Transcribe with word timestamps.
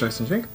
Słyszałeś 0.00 0.16
ten 0.16 0.26
dźwięk? 0.26 0.48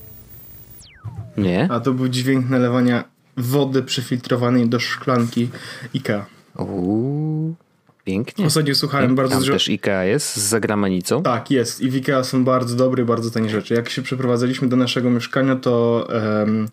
Nie? 1.37 1.67
A 1.71 1.79
to 1.79 1.93
był 1.93 2.07
dźwięk 2.07 2.49
nalewania 2.49 3.03
wody 3.37 3.83
przefiltrowanej 3.83 4.69
do 4.69 4.79
szklanki 4.79 5.49
IKEA. 5.95 6.25
Uuu, 6.57 7.55
pięknie. 8.03 8.45
Ostatnio 8.45 8.75
słuchałem 8.75 9.15
bardzo 9.15 9.31
Tam 9.31 9.39
dużo... 9.39 9.53
też 9.53 9.69
IKEA 9.69 10.05
jest 10.07 10.35
z 10.35 10.37
zagranicą. 10.49 11.23
Tak, 11.23 11.51
jest. 11.51 11.81
I 11.81 11.89
w 11.89 11.95
IKEA 11.95 12.23
są 12.23 12.43
bardzo 12.43 12.75
dobre 12.75 13.05
bardzo 13.05 13.31
tanie 13.31 13.49
rzeczy. 13.49 13.73
Jak 13.73 13.89
się 13.89 14.01
przeprowadzaliśmy 14.01 14.67
do 14.69 14.75
naszego 14.75 15.09
mieszkania, 15.09 15.55
to 15.55 16.07
em, 16.43 16.67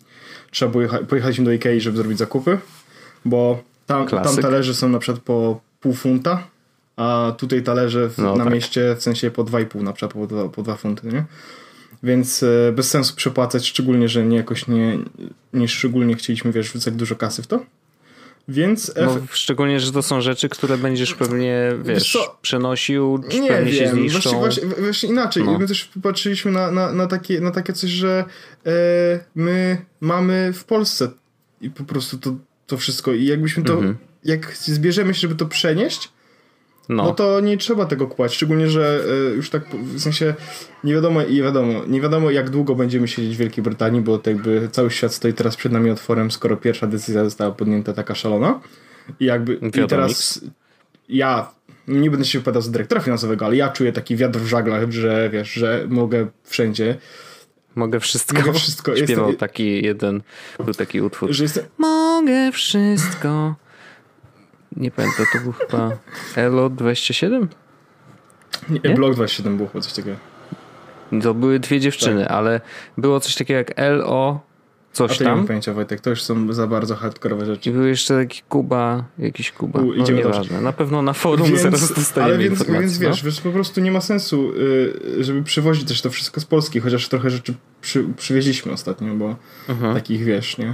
trzeba 0.51 0.71
było 0.71 0.83
jecha- 0.83 1.05
pojechaliśmy 1.05 1.45
do 1.45 1.51
IKEA, 1.51 1.79
żeby 1.81 1.97
zrobić 1.97 2.17
zakupy, 2.17 2.57
bo 3.25 3.63
tam, 3.85 4.07
tam 4.07 4.37
talerze 4.37 4.73
są 4.73 4.89
na 4.89 4.99
przykład 4.99 5.23
po 5.23 5.61
pół 5.79 5.93
funta, 5.93 6.43
a 6.95 7.33
tutaj 7.37 7.63
talerze 7.63 8.09
w, 8.09 8.17
No 8.17 8.35
na 8.35 8.43
tak. 8.43 8.53
mieście 8.53 8.95
w 8.95 9.03
sensie 9.03 9.31
po 9.31 9.43
2,5 9.43 9.81
na 9.83 9.93
przykład, 9.93 10.13
po, 10.13 10.27
dwa- 10.35 10.49
po 10.49 10.63
2 10.63 10.75
funty, 10.75 11.07
nie? 11.07 11.25
Więc 12.03 12.43
e, 12.43 12.71
bez 12.71 12.89
sensu 12.89 13.15
przepłacać, 13.15 13.67
szczególnie, 13.67 14.09
że 14.09 14.25
nie 14.25 14.37
jakoś 14.37 14.67
nie, 14.67 14.99
nie 15.53 15.67
szczególnie 15.67 16.15
chcieliśmy, 16.15 16.51
wiesz, 16.51 16.69
wrzucać 16.69 16.93
dużo 16.93 17.15
kasy 17.15 17.41
w 17.43 17.47
to. 17.47 17.65
Więc 18.47 18.91
No, 18.95 19.01
efe- 19.15 19.21
szczególnie, 19.31 19.79
że 19.79 19.91
to 19.91 20.01
są 20.01 20.21
rzeczy, 20.21 20.49
które 20.49 20.77
będziesz 20.77 21.13
pewnie, 21.13 21.71
wiesz, 21.83 22.11
co? 22.11 22.37
przenosił, 22.41 23.23
czy 23.29 23.39
Nie 23.39 23.47
pewnie 23.47 23.73
się 23.73 23.79
wiem, 23.79 23.95
zniszczą. 23.95 24.29
właśnie, 24.39 24.65
właśnie, 24.67 24.83
właśnie 24.83 25.09
inaczej. 25.09 25.43
No. 25.43 25.59
My 25.59 25.67
też 25.67 25.89
patrzyliśmy 26.03 26.51
na, 26.51 26.71
na, 26.71 26.93
na, 26.93 27.07
takie, 27.07 27.41
na 27.41 27.51
takie 27.51 27.73
coś, 27.73 27.89
że 27.89 28.25
e, 28.65 28.71
my 29.35 29.77
mamy 30.01 30.51
w 30.53 30.63
Polsce 30.63 31.11
i 31.61 31.69
po 31.69 31.83
prostu 31.83 32.17
to, 32.17 32.35
to 32.67 32.77
wszystko 32.77 33.13
i 33.13 33.25
jakbyśmy 33.25 33.63
to, 33.63 33.73
Mhm. 33.73 33.97
jak 34.23 34.57
zbierzemy 34.57 35.13
się, 35.13 35.19
żeby 35.19 35.35
to 35.35 35.45
przenieść, 35.45 36.11
No, 36.89 37.03
no 37.03 37.13
to 37.13 37.39
nie 37.39 37.57
trzeba 37.57 37.85
tego 37.85 38.07
kupować, 38.07 38.33
szczególnie, 38.33 38.69
że 38.69 39.03
e, 39.31 39.35
już 39.35 39.49
tak 39.49 39.75
w 39.75 39.99
sensie 39.99 40.33
nie 40.83 40.93
wiadomo 40.93 41.21
i 41.21 41.41
wiadomo, 41.41 41.85
nie 41.87 42.01
wiadomo 42.01 42.31
jak 42.31 42.49
długo 42.49 42.75
będziemy 42.75 43.07
siedzieć 43.07 43.35
w 43.35 43.39
Wielkiej 43.39 43.63
Brytanii, 43.63 44.01
bo 44.01 44.17
to 44.17 44.29
jakby 44.29 44.69
cały 44.71 44.91
świat 44.91 45.13
stoi 45.13 45.33
teraz 45.33 45.55
przed 45.55 45.71
nami 45.71 45.89
otworem, 45.89 46.31
skoro 46.31 46.57
pierwsza 46.57 46.87
decyzja 46.87 47.23
została 47.23 47.51
podjęta 47.51 47.93
taka 47.93 48.15
szalona 48.15 48.59
i 49.19 49.25
jakby 49.25 49.53
i 49.53 49.87
teraz 49.87 50.41
ja 51.09 51.51
nie 51.87 52.09
będę 52.11 52.25
się 52.25 52.39
wypowiadał 52.39 52.61
za 52.61 52.71
dyrektora 52.71 53.01
finansowego, 53.01 53.45
ale 53.45 53.55
ja 53.55 53.69
czuję 53.69 53.93
taki 53.93 54.15
wiatr 54.15 54.39
w 54.39 54.47
żaglach, 54.47 54.91
że 54.91 55.29
wiesz, 55.33 55.51
że 55.53 55.85
mogę 55.89 56.27
wszędzie, 56.43 56.97
mogę 57.75 57.99
wszystko. 57.99 58.39
mogę 58.39 58.53
wszystko. 58.53 58.95
Śpiewał 58.97 59.25
Jestem- 59.25 59.39
taki 59.39 59.85
jeden, 59.85 60.21
był 60.65 60.73
taki 60.73 61.01
utwór. 61.01 61.31
że 61.31 61.43
jestem, 61.43 61.65
Mogę 61.77 62.51
wszystko. 62.51 63.55
Nie 64.77 64.91
pamiętam, 64.91 65.25
to 65.33 65.39
był 65.39 65.51
chyba 65.51 65.91
Elo 66.35 66.69
27? 66.69 67.47
nie, 68.69 68.79
Nie? 68.83 68.95
Blok 68.95 69.13
27 69.15 69.57
było 69.57 69.69
chyba 69.69 69.81
coś 69.81 69.93
takiego. 69.93 70.17
To 71.23 71.33
były 71.33 71.59
dwie 71.59 71.79
dziewczyny, 71.79 72.29
ale 72.29 72.61
było 72.97 73.19
coś 73.19 73.35
takiego 73.35 73.57
jak 73.57 73.73
LO 73.77 74.39
A 74.91 74.95
coś 74.95 75.19
nie 75.19 75.25
mam 75.25 75.37
tam. 75.37 75.47
pojęcia 75.47 75.73
Wojtek, 75.73 76.01
to 76.01 76.09
już 76.09 76.23
są 76.23 76.53
za 76.53 76.67
bardzo 76.67 76.95
hardkorowe 76.95 77.45
rzeczy. 77.45 77.69
I 77.69 77.73
był 77.73 77.85
jeszcze 77.85 78.17
taki 78.17 78.41
Kuba, 78.49 79.03
jakiś 79.19 79.51
Kuba. 79.51 79.79
U, 79.79 79.93
No 79.93 80.05
nieważne. 80.11 80.61
Na 80.61 80.73
pewno 80.73 81.01
na 81.01 81.13
forum 81.13 81.57
zaraz 81.57 81.93
dostaniemy 81.93 82.33
ale 82.33 82.43
więc, 82.43 82.63
więc 82.63 82.99
no. 82.99 83.09
wiesz, 83.09 83.23
wiesz, 83.23 83.41
po 83.41 83.51
prostu 83.51 83.81
nie 83.81 83.91
ma 83.91 84.01
sensu, 84.01 84.51
y, 85.19 85.23
żeby 85.23 85.43
przywozić 85.43 85.87
też 85.87 86.01
to 86.01 86.09
wszystko 86.09 86.41
z 86.41 86.45
Polski, 86.45 86.79
chociaż 86.79 87.07
trochę 87.09 87.29
rzeczy 87.29 87.53
przy, 87.81 88.03
przywieźliśmy 88.17 88.71
ostatnio, 88.71 89.13
bo 89.13 89.35
Mhm. 89.69 89.93
takich 89.93 90.23
wiesz, 90.23 90.57
nie? 90.57 90.73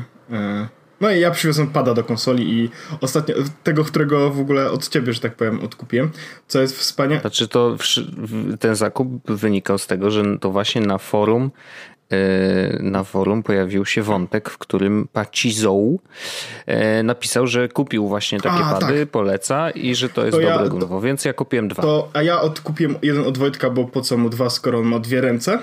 No 1.01 1.11
i 1.11 1.19
ja 1.19 1.31
przywiozłem 1.31 1.67
pada 1.67 1.93
do 1.93 2.03
konsoli 2.03 2.53
i 2.53 2.69
ostatnio, 3.01 3.35
tego, 3.63 3.83
którego 3.83 4.29
w 4.31 4.39
ogóle 4.39 4.71
od 4.71 4.87
ciebie, 4.87 5.13
że 5.13 5.19
tak 5.19 5.35
powiem, 5.35 5.59
odkupiłem, 5.63 6.09
co 6.47 6.61
jest 6.61 6.77
wspaniałe. 6.77 7.21
Znaczy 7.21 7.47
to 7.47 7.77
ten 8.59 8.75
zakup 8.75 9.31
wynikał 9.31 9.77
z 9.77 9.87
tego, 9.87 10.11
że 10.11 10.23
to 10.41 10.51
właśnie 10.51 10.81
na 10.81 10.97
forum 10.97 11.51
e, 12.11 12.77
na 12.83 13.03
forum 13.03 13.43
pojawił 13.43 13.85
się 13.85 14.01
wątek, 14.03 14.49
w 14.49 14.57
którym 14.57 15.07
Pacizou 15.13 15.99
e, 16.65 17.03
napisał, 17.03 17.47
że 17.47 17.67
kupił 17.69 18.07
właśnie 18.07 18.39
takie 18.41 18.63
A, 18.65 18.79
pady, 18.79 19.05
poleca 19.05 19.69
i 19.69 19.95
że 19.95 20.09
to 20.09 20.25
jest 20.25 20.37
To 20.37 20.41
ja- 20.41 20.49
dobre 20.49 20.65
to- 20.65 20.71
gumowo, 20.71 21.01
więc 21.01 21.25
ja 21.25 21.33
kupiłem 21.33 21.67
dwa. 21.67 21.81
To, 21.83 22.09
a 22.13 22.21
ja 22.21 22.41
odkupiłem 22.41 22.95
jeden 23.01 23.27
od 23.27 23.37
Wojtka, 23.37 23.69
bo 23.69 23.85
po 23.85 24.01
co 24.01 24.17
mu 24.17 24.29
dwa, 24.29 24.49
skoro 24.49 24.79
on 24.79 24.85
ma 24.85 24.99
dwie 24.99 25.21
ręce. 25.21 25.59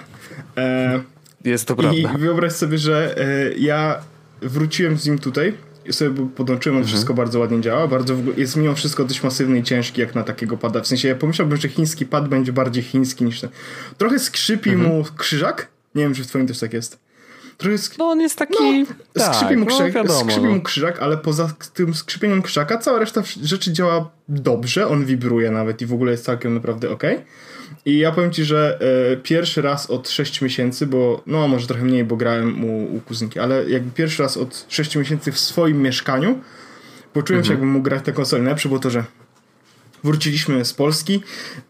E, 0.56 1.00
Jest 1.44 1.68
to 1.68 1.74
I 1.74 1.76
prawda. 1.76 2.18
wyobraź 2.18 2.52
sobie, 2.52 2.78
że 2.78 3.14
e, 3.18 3.52
ja 3.58 3.98
wróciłem 4.42 4.98
z 4.98 5.06
nim 5.06 5.18
tutaj 5.18 5.54
i 5.86 5.92
sobie 5.92 6.28
podłączyłem, 6.36 6.76
on 6.76 6.80
Mhm. 6.82 6.88
wszystko 6.94 7.14
bardzo 7.14 7.38
ładnie 7.38 7.60
działa, 7.60 7.88
bardzo 7.88 8.14
jest 8.36 8.56
mimo 8.56 8.74
wszystko 8.74 9.04
dość 9.04 9.22
masywny 9.22 9.58
i 9.58 9.62
ciężki 9.62 10.00
jak 10.00 10.14
na 10.14 10.22
takiego 10.22 10.56
pada. 10.56 10.80
W 10.80 10.86
sensie 10.86 11.08
ja 11.08 11.14
pomyślałbym, 11.14 11.58
że 11.58 11.68
chiński 11.68 12.06
pad 12.06 12.28
będzie 12.28 12.52
bardziej 12.52 12.82
chiński 12.82 13.24
niż 13.24 13.40
ten. 13.40 13.50
Trochę 13.98 14.18
skrzypi 14.18 14.70
Mhm. 14.70 14.90
mu 14.90 15.04
krzyżak. 15.16 15.68
Nie 15.94 16.02
wiem, 16.02 16.14
czy 16.14 16.24
w 16.24 16.26
twoim 16.26 16.46
też 16.46 16.58
tak 16.58 16.72
jest. 16.72 16.98
Trochę 17.58 17.76
sk- 17.76 17.94
No 17.98 18.04
on 18.04 18.20
jest 18.20 18.38
taki... 18.38 18.54
no, 18.80 18.94
tak, 19.24 19.34
skrzypi, 19.34 19.56
mu 19.56 19.64
no 19.64 19.66
krzyżak, 19.66 19.92
wiadomo. 19.92 20.20
skrzypi 20.20 20.44
no. 20.46 20.50
mu 20.54 20.60
krzyżak, 20.62 20.98
ale 21.02 21.16
poza 21.16 21.52
tym 21.74 21.94
skrzypieniem 21.94 22.42
krzaka 22.42 22.78
cała 22.78 22.98
reszta 22.98 23.22
rzeczy 23.42 23.72
działa 23.72 24.10
dobrze, 24.28 24.88
on 24.88 25.04
wibruje 25.04 25.50
nawet 25.50 25.82
i 25.82 25.86
w 25.86 25.92
ogóle 25.92 26.12
jest 26.12 26.24
całkiem 26.24 26.54
naprawdę 26.54 26.90
ok. 26.90 27.02
I 27.84 27.98
ja 27.98 28.12
powiem 28.12 28.32
ci, 28.32 28.44
że 28.44 28.78
e, 29.12 29.16
pierwszy 29.16 29.62
raz 29.62 29.90
od 29.90 30.10
6 30.10 30.40
miesięcy, 30.40 30.86
bo 30.86 31.22
no 31.26 31.48
może 31.48 31.66
trochę 31.66 31.84
mniej, 31.84 32.04
bo 32.04 32.16
grałem 32.16 32.64
u, 32.64 32.96
u 32.96 33.00
kuzynki, 33.00 33.38
ale 33.38 33.70
jakby 33.70 33.90
pierwszy 33.90 34.22
raz 34.22 34.36
od 34.36 34.66
6 34.68 34.96
miesięcy 34.96 35.32
w 35.32 35.38
swoim 35.38 35.82
mieszkaniu 35.82 36.38
poczułem 37.12 37.44
się, 37.44 37.50
jakbym 37.50 37.68
mógł 37.68 37.84
grać 37.84 38.06
na 38.06 38.12
konsoli. 38.12 38.42
Najlepsze 38.42 38.68
było 38.68 38.80
to, 38.80 38.90
że 38.90 39.04
wróciliśmy 40.06 40.64
z 40.64 40.72
Polski. 40.72 41.20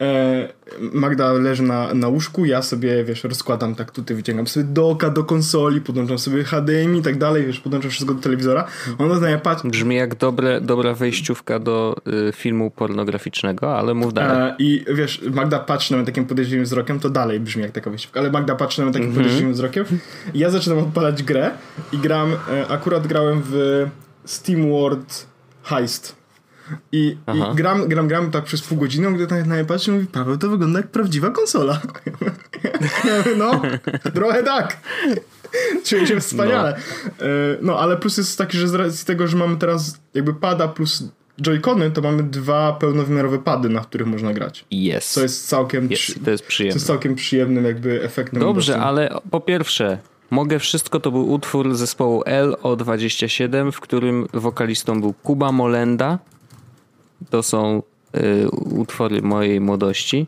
E, 0.01 0.49
Magda 0.81 1.33
leży 1.33 1.63
na, 1.63 1.95
na 1.95 2.09
łóżku, 2.09 2.45
ja 2.45 2.63
sobie, 2.63 3.05
wiesz, 3.05 3.25
rozkładam 3.25 3.75
tak 3.75 3.91
tutaj, 3.91 4.17
wyciągam 4.17 4.47
sobie 4.47 4.67
doka 4.67 5.11
do 5.11 5.25
konsoli, 5.25 5.81
podłączam 5.81 6.19
sobie 6.19 6.45
HDMI 6.45 6.99
i 6.99 7.03
tak 7.03 7.19
dalej, 7.19 7.47
wiesz, 7.47 7.61
podłączam 7.61 7.91
wszystko 7.91 8.15
do 8.15 8.21
telewizora. 8.21 8.67
Ona 8.99 9.15
na 9.21 9.27
mnie 9.27 9.39
patrzy. 9.39 9.69
Brzmi 9.69 9.97
jak 9.97 10.15
dobre, 10.15 10.61
dobra 10.61 10.95
wejściówka 10.95 11.59
do 11.59 11.97
y, 12.29 12.33
filmu 12.33 12.71
pornograficznego, 12.71 13.79
ale 13.79 13.95
mów 13.95 14.15
dalej. 14.15 14.51
E, 14.51 14.55
I 14.59 14.85
wiesz, 14.95 15.23
Magda 15.31 15.59
patrzy 15.59 15.93
na 15.93 15.97
mnie 15.97 16.07
takim 16.07 16.27
podejrzliwym 16.27 16.65
wzrokiem, 16.65 17.01
to 17.01 17.11
dalej 17.11 17.41
brzmi 17.41 17.63
jak 17.63 17.73
taka 17.73 17.91
wyjściówka, 17.91 18.21
ale 18.21 18.31
Magda 18.31 18.55
patrzy 18.55 18.81
na 18.81 18.85
mnie 18.85 18.95
takim 18.95 19.13
podejrzliwym 19.13 19.53
wzrokiem. 19.53 19.85
Ja 20.35 20.51
zaczynam 20.51 20.79
odpalać 20.79 21.23
grę 21.23 21.51
i 21.93 21.99
gram, 21.99 22.33
e, 22.33 22.69
akurat 22.69 23.07
grałem 23.07 23.43
w 23.45 23.87
Steam 24.25 24.71
World 24.71 25.27
Heist. 25.63 26.26
I. 26.93 27.17
I 27.35 27.57
gram, 27.57 27.89
gram, 27.89 28.09
gram 28.09 28.31
tak 28.31 28.45
przez 28.45 28.63
pół 28.63 28.79
godziny, 28.79 29.13
gdy 29.13 29.27
tak 29.27 29.47
na 29.47 29.55
mnie 29.55 29.65
patrzy 29.65 29.91
i 29.91 29.95
mówi, 29.95 30.07
Paweł, 30.07 30.39
to 30.39 30.49
wygląda 30.49 30.79
jak 30.79 30.89
prawdziwa 30.89 31.31
konsola. 31.31 31.81
No, 33.39 33.63
trochę 34.15 34.43
tak. 34.43 34.77
Czuję 35.85 36.07
się 36.07 36.21
wspaniale. 36.21 36.77
E, 36.77 37.25
No, 37.63 37.79
ale 37.79 37.97
plus 37.97 38.19
jest 38.19 38.39
taki, 38.39 38.59
że 38.59 38.69
z 38.69 38.75
racji 38.75 39.07
tego, 39.07 39.27
że 39.29 39.37
mamy 39.37 39.57
teraz 39.57 40.01
jakby 40.15 40.35
pada 40.35 40.69
plus 40.69 41.05
Joy-Cony, 41.43 41.91
to 41.91 42.01
mamy 42.03 42.23
dwa 42.23 42.73
pełnowymiarowe 42.73 43.39
pady, 43.39 43.69
na 43.69 43.81
których 43.81 44.07
można 44.07 44.33
grać. 44.33 44.65
Jest. 44.71 45.13
Co 45.13 45.23
jest 45.23 45.49
całkiem, 45.49 45.91
jest. 45.91 46.03
przy, 46.03 46.21
To 46.21 46.31
jest 46.31 46.45
co 46.45 46.49
przyjemne. 46.49 46.75
jest 46.75 46.87
całkiem 46.87 47.15
przyjemnym 47.15 47.65
jakby 47.65 48.03
efektem. 48.03 48.41
Dobrze, 48.41 48.81
ale 48.81 49.11
po 49.31 49.41
pierwsze, 49.41 49.99
Mogę 50.31 50.59
Wszystko 50.59 51.01
to 51.01 51.11
był 51.11 51.33
utwór 51.33 51.75
zespołu 51.75 52.23
LO27, 52.23 53.73
w 53.73 53.81
którym 53.81 54.27
wokalistą 54.35 55.01
był 55.01 55.13
Kuba 55.13 55.53
Molenda. 55.53 56.19
To 57.31 57.43
są 57.43 57.83
y, 58.17 58.49
utwory 58.51 59.23
mojej 59.23 59.61
młodości. 59.61 60.27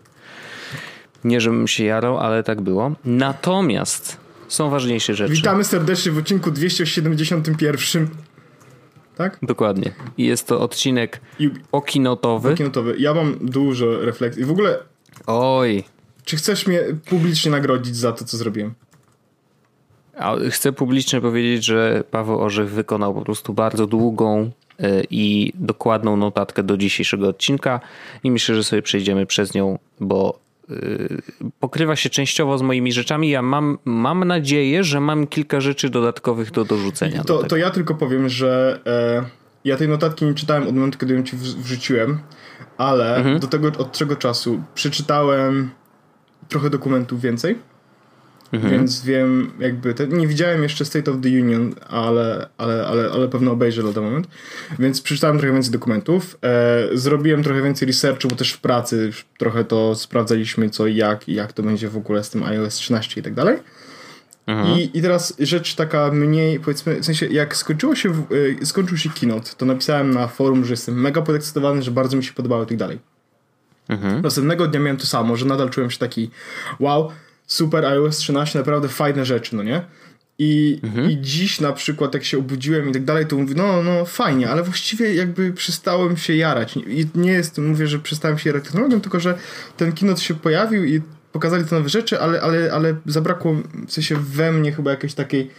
Nie, 1.24 1.40
żebym 1.40 1.68
się 1.68 1.84
jarał, 1.84 2.18
ale 2.18 2.42
tak 2.42 2.60
było. 2.60 2.92
Natomiast 3.04 4.16
są 4.48 4.70
ważniejsze 4.70 5.14
rzeczy. 5.14 5.32
Witamy 5.32 5.64
serdecznie 5.64 6.12
w 6.12 6.18
odcinku 6.18 6.50
271. 6.50 8.08
Tak? 9.16 9.38
Dokładnie. 9.42 9.92
I 10.18 10.26
jest 10.26 10.46
to 10.46 10.60
odcinek 10.60 11.20
I 11.38 11.50
okinotowy. 11.72 12.54
kinotowy. 12.54 12.94
Ja 12.98 13.14
mam 13.14 13.38
dużo 13.40 14.00
refleksji. 14.00 14.44
W 14.44 14.50
ogóle, 14.50 14.78
Oj, 15.26 15.84
czy 16.24 16.36
chcesz 16.36 16.66
mnie 16.66 16.82
publicznie 17.08 17.50
nagrodzić 17.50 17.96
za 17.96 18.12
to, 18.12 18.24
co 18.24 18.36
zrobiłem? 18.36 18.74
A 20.18 20.34
chcę 20.50 20.72
publicznie 20.72 21.20
powiedzieć, 21.20 21.64
że 21.64 22.04
Paweł 22.10 22.40
Orzech 22.40 22.70
wykonał 22.70 23.14
po 23.14 23.22
prostu 23.22 23.54
bardzo 23.54 23.86
długą 23.86 24.50
i 25.10 25.52
dokładną 25.54 26.16
notatkę 26.16 26.62
do 26.62 26.76
dzisiejszego 26.76 27.28
odcinka 27.28 27.80
i 28.24 28.30
myślę, 28.30 28.54
że 28.54 28.64
sobie 28.64 28.82
przejdziemy 28.82 29.26
przez 29.26 29.54
nią, 29.54 29.78
bo 30.00 30.38
y, 30.70 31.22
pokrywa 31.60 31.96
się 31.96 32.10
częściowo 32.10 32.58
z 32.58 32.62
moimi 32.62 32.92
rzeczami. 32.92 33.30
Ja 33.30 33.42
mam, 33.42 33.78
mam 33.84 34.24
nadzieję, 34.24 34.84
że 34.84 35.00
mam 35.00 35.26
kilka 35.26 35.60
rzeczy 35.60 35.90
dodatkowych 35.90 36.50
do 36.50 36.64
dorzucenia. 36.64 37.18
do 37.18 37.24
To, 37.24 37.36
tego. 37.36 37.48
to 37.48 37.56
ja 37.56 37.70
tylko 37.70 37.94
powiem, 37.94 38.28
że 38.28 38.80
e, 38.86 39.24
ja 39.64 39.76
tej 39.76 39.88
notatki 39.88 40.24
nie 40.24 40.34
czytałem 40.34 40.68
od 40.68 40.74
momentu, 40.74 40.98
kiedy 40.98 41.14
ją 41.14 41.22
ci 41.22 41.36
wrzuciłem, 41.36 42.18
ale 42.78 43.16
mhm. 43.16 43.38
do 43.38 43.46
tego 43.46 43.68
od 43.68 43.92
czego 43.92 44.16
czasu 44.16 44.62
przeczytałem 44.74 45.70
trochę 46.48 46.70
dokumentów 46.70 47.20
więcej. 47.20 47.58
Mhm. 48.52 48.72
Więc 48.72 49.04
wiem, 49.04 49.50
jakby. 49.58 49.94
Te, 49.94 50.08
nie 50.08 50.26
widziałem 50.26 50.62
jeszcze 50.62 50.84
State 50.84 51.10
of 51.10 51.16
the 51.22 51.28
Union, 51.28 51.74
ale, 51.88 52.48
ale, 52.58 52.86
ale, 52.86 53.10
ale 53.10 53.28
pewno 53.28 53.52
obejrzę 53.52 53.82
na 53.82 53.92
ten 53.92 54.04
moment. 54.04 54.28
Więc 54.78 55.00
przeczytałem 55.00 55.38
trochę 55.38 55.52
więcej 55.52 55.72
dokumentów. 55.72 56.38
E, 56.42 56.98
zrobiłem 56.98 57.42
trochę 57.42 57.62
więcej 57.62 57.88
researchu, 57.88 58.28
bo 58.28 58.36
też 58.36 58.52
w 58.52 58.60
pracy 58.60 59.12
trochę 59.38 59.64
to 59.64 59.94
sprawdzaliśmy, 59.94 60.70
co 60.70 60.86
i 60.86 60.96
jak, 60.96 61.28
i 61.28 61.34
jak 61.34 61.52
to 61.52 61.62
będzie 61.62 61.88
w 61.88 61.96
ogóle 61.96 62.24
z 62.24 62.30
tym 62.30 62.42
iOS 62.42 62.74
13 62.74 63.20
i 63.20 63.24
tak 63.24 63.34
dalej. 63.34 63.58
Mhm. 64.46 64.78
I, 64.78 64.90
I 64.94 65.02
teraz 65.02 65.34
rzecz 65.38 65.74
taka 65.74 66.10
mniej, 66.12 66.60
powiedzmy, 66.60 67.00
w 67.00 67.04
sensie 67.04 67.26
jak 67.26 67.56
skończyło 67.56 67.94
się, 67.94 68.10
e, 68.62 68.66
skończył 68.66 68.96
się 68.96 69.10
keynote, 69.20 69.50
to 69.56 69.66
napisałem 69.66 70.10
na 70.10 70.28
forum, 70.28 70.64
że 70.64 70.72
jestem 70.72 71.00
mega 71.00 71.22
podekscytowany, 71.22 71.82
że 71.82 71.90
bardzo 71.90 72.16
mi 72.16 72.24
się 72.24 72.32
podobało 72.32 72.62
i 72.62 72.66
tak 72.66 72.76
dalej. 72.76 72.98
Mhm. 73.88 74.22
Następnego 74.22 74.66
dnia 74.66 74.80
miałem 74.80 74.96
to 74.96 75.06
samo, 75.06 75.36
że 75.36 75.46
nadal 75.46 75.70
czułem 75.70 75.90
się 75.90 75.98
taki 75.98 76.30
wow, 76.80 77.10
super 77.48 77.84
iOS 77.84 78.16
13, 78.16 78.58
naprawdę 78.58 78.88
fajne 78.88 79.24
rzeczy, 79.24 79.56
no 79.56 79.62
nie? 79.62 79.82
I, 80.38 80.80
mhm. 80.82 81.10
I 81.10 81.20
dziś 81.20 81.60
na 81.60 81.72
przykład, 81.72 82.14
jak 82.14 82.24
się 82.24 82.38
obudziłem 82.38 82.88
i 82.88 82.92
tak 82.92 83.04
dalej, 83.04 83.26
to 83.26 83.36
mówię, 83.36 83.54
no, 83.56 83.82
no 83.82 84.04
fajnie, 84.04 84.50
ale 84.50 84.62
właściwie 84.62 85.14
jakby 85.14 85.52
przestałem 85.52 86.16
się 86.16 86.34
jarać. 86.36 86.76
I 86.76 87.06
nie 87.14 87.32
jest, 87.32 87.58
mówię, 87.58 87.86
że 87.86 87.98
przestałem 87.98 88.38
się 88.38 88.50
jarać 88.50 88.64
technologią, 88.64 89.00
tylko 89.00 89.20
że 89.20 89.38
ten 89.76 89.92
keynote 89.92 90.20
się 90.20 90.34
pojawił 90.34 90.84
i 90.84 91.00
pokazali 91.32 91.64
te 91.64 91.76
nowe 91.76 91.88
rzeczy, 91.88 92.20
ale, 92.20 92.40
ale, 92.40 92.72
ale 92.72 92.96
zabrakło 93.06 93.56
w 93.86 93.92
sensie 93.92 94.16
we 94.16 94.52
mnie 94.52 94.72
chyba 94.72 94.90
jakiejś 94.90 95.14
takiej 95.14 95.50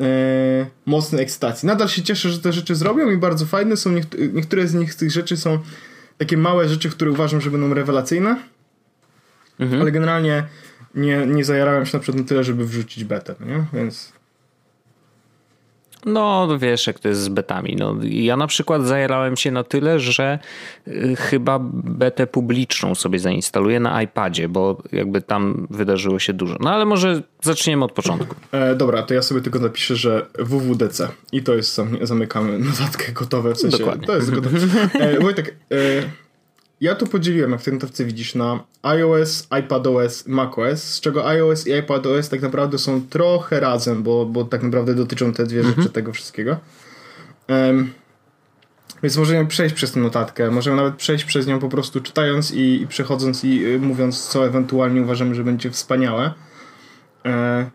e, 0.00 0.66
mocnej 0.86 1.22
ekscytacji. 1.22 1.66
Nadal 1.66 1.88
się 1.88 2.02
cieszę, 2.02 2.30
że 2.30 2.38
te 2.38 2.52
rzeczy 2.52 2.74
zrobią 2.74 3.10
i 3.10 3.16
bardzo 3.16 3.46
fajne 3.46 3.76
są. 3.76 3.92
niektóre 4.32 4.68
z 4.68 4.74
nich 4.74 4.92
z 4.92 4.96
tych 4.96 5.10
rzeczy 5.10 5.36
są 5.36 5.58
takie 6.18 6.36
małe 6.36 6.68
rzeczy, 6.68 6.90
które 6.90 7.10
uważam, 7.10 7.40
że 7.40 7.50
będą 7.50 7.74
rewelacyjne, 7.74 8.36
mhm. 9.58 9.82
ale 9.82 9.92
generalnie 9.92 10.44
nie, 10.96 11.26
nie 11.26 11.44
zajarałem 11.44 11.86
się 11.86 11.96
na 11.96 12.02
przykład 12.02 12.22
na 12.22 12.28
tyle, 12.28 12.44
żeby 12.44 12.66
wrzucić 12.66 13.04
betę, 13.04 13.34
no 13.40 13.46
nie? 13.46 13.64
Więc 13.72 14.12
no, 16.06 16.48
wiesz, 16.58 16.86
jak 16.86 16.98
to 16.98 17.08
jest 17.08 17.20
z 17.20 17.28
betami. 17.28 17.76
No, 17.78 17.96
ja 18.02 18.36
na 18.36 18.46
przykład 18.46 18.82
zajerałem 18.82 19.36
się 19.36 19.50
na 19.50 19.64
tyle, 19.64 20.00
że 20.00 20.38
y, 20.88 21.16
chyba 21.16 21.58
betę 21.72 22.26
publiczną 22.26 22.94
sobie 22.94 23.18
zainstaluję 23.18 23.80
na 23.80 24.02
iPadzie, 24.02 24.48
bo 24.48 24.82
jakby 24.92 25.22
tam 25.22 25.66
wydarzyło 25.70 26.18
się 26.18 26.32
dużo. 26.32 26.56
No 26.60 26.70
ale 26.70 26.84
może 26.84 27.22
zaczniemy 27.42 27.84
od 27.84 27.92
początku. 27.92 28.36
E, 28.52 28.74
dobra, 28.74 29.02
to 29.02 29.14
ja 29.14 29.22
sobie 29.22 29.40
tylko 29.40 29.58
napiszę, 29.58 29.96
że 29.96 30.26
WWDC 30.38 31.08
i 31.32 31.42
to 31.42 31.54
jest, 31.54 31.80
zamykamy 32.02 32.58
notatkę 32.70 33.12
gotowe, 33.12 33.54
w 33.54 33.58
sensie, 33.58 33.78
Dokładnie. 33.78 34.06
to 34.06 34.16
jest 34.16 34.30
gotowe. 34.30 34.58
E, 34.94 35.20
Wojtek, 35.20 35.56
e, 35.72 35.76
ja 36.80 36.94
to 36.94 37.06
podzieliłem, 37.06 37.50
jak 37.50 37.60
w 37.60 37.64
tym 37.64 37.74
notatce 37.74 38.04
widzisz, 38.04 38.34
na 38.34 38.64
iOS, 38.82 39.46
iPadOS, 39.50 40.26
macOS, 40.26 40.82
z 40.82 41.00
czego 41.00 41.28
iOS 41.28 41.66
i 41.66 41.72
iPadOS 41.72 42.28
tak 42.28 42.42
naprawdę 42.42 42.78
są 42.78 43.02
trochę 43.10 43.60
razem, 43.60 44.02
bo, 44.02 44.26
bo 44.26 44.44
tak 44.44 44.62
naprawdę 44.62 44.94
dotyczą 44.94 45.32
te 45.32 45.46
dwie 45.46 45.62
rzeczy 45.62 45.76
mhm. 45.76 45.88
tego 45.88 46.12
wszystkiego. 46.12 46.56
Um, 47.48 47.92
więc 49.02 49.16
możemy 49.16 49.46
przejść 49.46 49.74
przez 49.74 49.92
tę 49.92 50.00
notatkę, 50.00 50.50
możemy 50.50 50.76
nawet 50.76 50.94
przejść 50.94 51.24
przez 51.24 51.46
nią 51.46 51.58
po 51.58 51.68
prostu 51.68 52.00
czytając 52.00 52.52
i, 52.52 52.82
i 52.82 52.86
przechodząc 52.86 53.44
i 53.44 53.66
y, 53.66 53.78
mówiąc, 53.78 54.28
co 54.28 54.46
ewentualnie 54.46 55.02
uważamy, 55.02 55.34
że 55.34 55.44
będzie 55.44 55.70
wspaniałe. 55.70 56.34
E, 57.24 57.70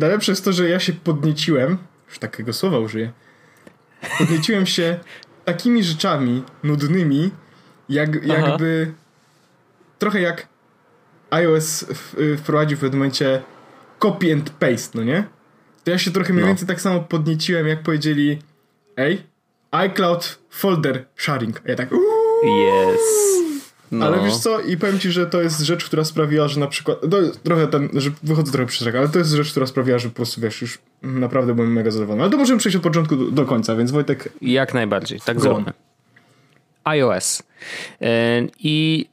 najlepsze 0.00 0.32
jest 0.32 0.44
to, 0.44 0.52
że 0.52 0.68
ja 0.68 0.80
się 0.80 0.92
podnieciłem, 0.92 1.78
już 2.08 2.18
takiego 2.18 2.52
słowa 2.52 2.78
użyję, 2.78 3.12
podnieciłem 4.18 4.66
się 4.66 4.98
takimi 5.44 5.84
rzeczami 5.84 6.42
nudnymi, 6.62 7.30
jak, 7.90 8.24
jakby 8.26 8.92
trochę 9.98 10.20
jak 10.20 10.48
iOS 11.30 11.84
wprowadził 12.38 12.78
w 12.78 12.80
pewnym 12.80 12.98
momencie 12.98 13.42
copy 13.98 14.32
and 14.32 14.50
paste, 14.50 14.98
no 14.98 15.04
nie? 15.04 15.24
To 15.84 15.90
ja 15.90 15.98
się 15.98 16.10
trochę 16.10 16.32
mniej 16.32 16.42
no. 16.42 16.48
więcej 16.48 16.68
tak 16.68 16.80
samo 16.80 17.00
podnieciłem, 17.00 17.66
jak 17.66 17.82
powiedzieli 17.82 18.38
ej, 18.96 19.22
iCloud 19.70 20.38
folder 20.50 21.04
sharing. 21.16 21.62
A 21.66 21.70
ja 21.70 21.76
tak 21.76 21.88
Yes. 21.92 23.00
No. 23.90 24.06
Ale 24.06 24.24
wiesz 24.24 24.36
co, 24.36 24.60
i 24.60 24.76
powiem 24.76 24.98
ci, 24.98 25.10
że 25.10 25.26
to 25.26 25.42
jest 25.42 25.60
rzecz, 25.60 25.84
która 25.84 26.04
sprawiła, 26.04 26.48
że 26.48 26.60
na 26.60 26.66
przykład, 26.66 26.98
trochę 27.42 27.66
ten, 27.66 27.88
że 27.94 28.10
wychodzę 28.22 28.52
trochę 28.52 28.66
przez 28.66 28.94
ale 28.94 29.08
to 29.08 29.18
jest 29.18 29.30
rzecz, 29.30 29.50
która 29.50 29.66
sprawiła, 29.66 29.98
że 29.98 30.08
po 30.08 30.14
prostu 30.14 30.40
wiesz, 30.40 30.62
już 30.62 30.78
naprawdę 31.02 31.54
byłem 31.54 31.72
mega 31.72 31.90
zadowolony. 31.90 32.22
Ale 32.22 32.30
to 32.30 32.36
możemy 32.36 32.58
przejść 32.58 32.76
od 32.76 32.82
początku 32.82 33.16
do, 33.16 33.30
do 33.30 33.44
końca, 33.44 33.76
więc 33.76 33.90
Wojtek... 33.90 34.28
Jak 34.42 34.74
najbardziej, 34.74 35.20
tak 35.20 35.40
zróbmy 35.40 35.72
iOS. 36.84 37.42
I 38.58 39.06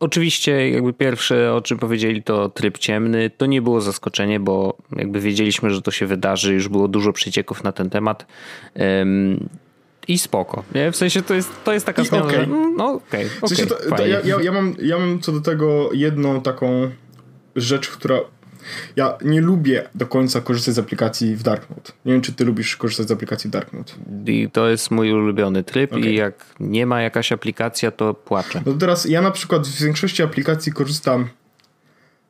oczywiście 0.00 0.70
jakby 0.70 0.92
pierwsze 0.92 1.54
o 1.54 1.60
czym 1.60 1.78
powiedzieli 1.78 2.22
to 2.22 2.48
tryb 2.48 2.78
ciemny. 2.78 3.30
To 3.30 3.46
nie 3.46 3.62
było 3.62 3.80
zaskoczenie, 3.80 4.40
bo 4.40 4.76
jakby 4.96 5.20
wiedzieliśmy, 5.20 5.70
że 5.70 5.82
to 5.82 5.90
się 5.90 6.06
wydarzy, 6.06 6.54
już 6.54 6.68
było 6.68 6.88
dużo 6.88 7.12
przecieków 7.12 7.64
na 7.64 7.72
ten 7.72 7.90
temat. 7.90 8.26
I 10.08 10.18
spoko. 10.18 10.64
Nie? 10.74 10.92
W 10.92 10.96
sensie 10.96 11.22
to 11.22 11.34
jest, 11.34 11.50
to 11.64 11.72
jest 11.72 11.86
taka 11.86 12.04
zmiana, 12.04 12.24
okay. 12.24 12.36
że 12.36 12.42
mm, 12.42 12.76
no 12.76 12.92
okej, 12.92 13.26
okay, 13.26 13.48
w 13.48 13.48
sensie 13.48 13.66
to, 13.66 13.96
to 13.96 14.06
ja, 14.06 14.20
ja, 14.20 14.42
ja, 14.42 14.52
mam, 14.52 14.74
ja 14.82 14.98
mam 14.98 15.20
co 15.20 15.32
do 15.32 15.40
tego 15.40 15.92
jedną 15.92 16.40
taką 16.40 16.90
rzecz, 17.56 17.88
która 17.88 18.20
ja 18.96 19.18
nie 19.24 19.40
lubię 19.40 19.88
do 19.94 20.06
końca 20.06 20.40
korzystać 20.40 20.74
z 20.74 20.78
aplikacji 20.78 21.36
w 21.36 21.42
Dark 21.42 21.70
Mode. 21.70 21.92
Nie 22.04 22.12
wiem, 22.12 22.22
czy 22.22 22.32
ty 22.32 22.44
lubisz 22.44 22.76
korzystać 22.76 23.08
z 23.08 23.10
aplikacji 23.10 23.48
w 23.48 23.52
Dark 23.52 23.72
Mode. 23.72 23.92
I 24.26 24.50
to 24.50 24.68
jest 24.68 24.90
mój 24.90 25.12
ulubiony 25.12 25.64
tryb 25.64 25.92
okay. 25.92 26.10
i 26.10 26.14
jak 26.14 26.46
nie 26.60 26.86
ma 26.86 27.02
jakaś 27.02 27.32
aplikacja, 27.32 27.90
to 27.90 28.14
płaczę. 28.14 28.62
No 28.66 28.72
teraz 28.72 29.04
ja 29.04 29.22
na 29.22 29.30
przykład 29.30 29.68
w 29.68 29.82
większości 29.82 30.22
aplikacji 30.22 30.72
korzystam 30.72 31.28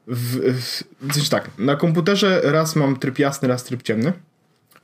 w, 0.06 0.37
w, 0.61 0.82
w 1.00 1.29
tak, 1.29 1.50
na 1.58 1.76
komputerze 1.76 2.40
raz 2.44 2.76
mam 2.76 2.96
tryb 2.96 3.19
jasny, 3.19 3.49
raz 3.49 3.64
tryb 3.64 3.82
ciemny. 3.82 4.12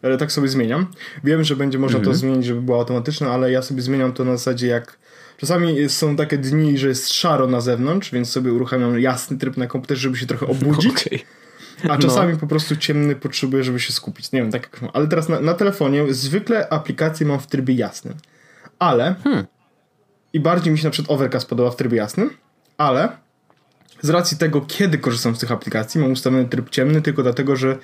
Ale 0.02 0.18
tak 0.18 0.32
sobie 0.32 0.48
zmieniam. 0.48 0.86
Wiem, 1.24 1.44
że 1.44 1.56
będzie 1.56 1.78
można 1.78 1.98
to 1.98 2.10
mhm. 2.10 2.16
zmienić, 2.16 2.46
żeby 2.46 2.62
było 2.62 2.78
automatyczne, 2.78 3.30
ale 3.30 3.52
ja 3.52 3.62
sobie 3.62 3.82
zmieniam 3.82 4.12
to 4.12 4.24
na 4.24 4.36
zasadzie 4.36 4.66
jak 4.66 4.98
Czasami 5.38 5.88
są 5.88 6.16
takie 6.16 6.38
dni, 6.38 6.78
że 6.78 6.88
jest 6.88 7.12
szaro 7.12 7.46
na 7.46 7.60
zewnątrz, 7.60 8.10
więc 8.10 8.30
sobie 8.30 8.52
uruchamiam 8.52 9.00
jasny 9.00 9.38
tryb 9.38 9.56
na 9.56 9.66
komputerze, 9.66 10.00
żeby 10.00 10.16
się 10.16 10.26
trochę 10.26 10.46
obudzić. 10.46 10.92
Okay. 11.06 11.18
A 11.84 11.88
no. 11.88 11.98
czasami 11.98 12.32
no. 12.32 12.38
po 12.38 12.46
prostu 12.46 12.76
ciemny 12.76 13.16
potrzebuję, 13.16 13.64
żeby 13.64 13.80
się 13.80 13.92
skupić. 13.92 14.32
Nie 14.32 14.42
wiem, 14.42 14.50
tak 14.50 14.62
jak 14.62 14.90
Ale 14.92 15.06
teraz 15.06 15.28
na, 15.28 15.40
na 15.40 15.54
telefonie 15.54 16.14
zwykle 16.14 16.68
aplikacje 16.68 17.26
mam 17.26 17.40
w 17.40 17.46
trybie 17.46 17.74
jasnym. 17.74 18.14
Ale 18.78 19.14
hmm. 19.24 19.46
i 20.32 20.40
bardziej 20.40 20.72
mi 20.72 20.78
się 20.78 20.84
na 20.84 20.90
przykład 20.90 21.14
Overcast 21.14 21.48
podoba 21.48 21.70
w 21.70 21.76
trybie 21.76 21.96
jasnym, 21.96 22.30
ale 22.78 23.08
z 24.02 24.10
racji 24.10 24.36
tego, 24.36 24.60
kiedy 24.60 24.98
korzystam 24.98 25.36
z 25.36 25.38
tych 25.38 25.52
aplikacji, 25.52 26.00
mam 26.00 26.12
ustawiony 26.12 26.48
tryb 26.48 26.70
ciemny 26.70 27.02
tylko 27.02 27.22
dlatego, 27.22 27.56
że 27.56 27.78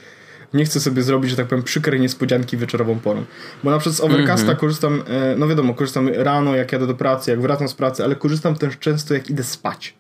nie 0.55 0.65
chcę 0.65 0.81
sobie 0.81 1.03
zrobić, 1.03 1.31
że 1.31 1.37
tak 1.37 1.47
powiem, 1.47 1.65
przykrej 1.65 2.01
niespodzianki 2.01 2.57
wieczorową 2.57 2.99
porą. 2.99 3.25
Bo 3.65 3.71
na 3.71 3.79
przykład 3.79 3.97
z 3.97 4.01
Overcasta 4.01 4.45
mm 4.45 4.57
-hmm. 4.57 4.61
korzystam, 4.61 5.03
e, 5.07 5.37
no 5.37 5.49
wiadomo, 5.49 5.75
korzystam 5.75 6.09
rano, 6.09 6.57
jak 6.57 6.73
jadę 6.73 6.87
do 6.87 6.95
pracy, 6.95 7.31
jak 7.31 7.41
wracam 7.41 7.69
z 7.69 7.75
pracy, 7.75 8.05
ale 8.05 8.17
korzystam 8.17 8.55
też 8.55 8.79
często, 8.79 9.15
jak 9.15 9.31
idę 9.31 9.43
spać. 9.43 9.95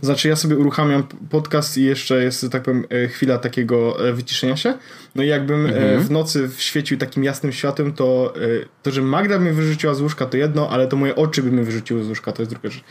Znaczy 0.00 0.28
ja 0.28 0.36
sobie 0.36 0.56
uruchamiam 0.56 1.02
podcast 1.30 1.78
i 1.78 1.84
jeszcze 1.84 2.22
jest, 2.22 2.50
tak 2.50 2.62
powiem, 2.62 2.84
e, 2.90 3.08
chwila 3.08 3.38
takiego 3.38 4.08
e, 4.08 4.12
wyciszenia 4.12 4.56
się. 4.56 4.74
No 5.14 5.22
i 5.22 5.26
jakbym 5.26 5.66
mhm. 5.66 6.00
w 6.00 6.10
nocy 6.10 6.50
świecił 6.58 6.98
takim 6.98 7.24
jasnym 7.24 7.52
światłem, 7.52 7.92
to 7.92 8.34
to, 8.82 8.90
że 8.90 9.02
Magda 9.02 9.38
mnie 9.38 9.52
wyrzuciła 9.52 9.94
z 9.94 10.00
łóżka 10.00 10.26
to 10.26 10.36
jedno, 10.36 10.70
ale 10.70 10.88
to 10.88 10.96
moje 10.96 11.16
oczy 11.16 11.42
by 11.42 11.52
mnie 11.52 11.62
wyrzuciły 11.62 12.04
z 12.04 12.08
łóżka, 12.08 12.32
to 12.32 12.42
jest 12.42 12.52
druga 12.52 12.70
rzecz. 12.70 12.84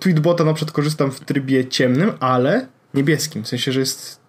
Tweetbota 0.00 0.44
na 0.44 0.54
przykład 0.54 0.74
korzystam 0.74 1.12
w 1.12 1.20
trybie 1.20 1.68
ciemnym, 1.68 2.12
ale 2.20 2.66
niebieskim, 2.94 3.44
w 3.44 3.48
sensie, 3.48 3.72
że 3.72 3.80
jest 3.80 4.20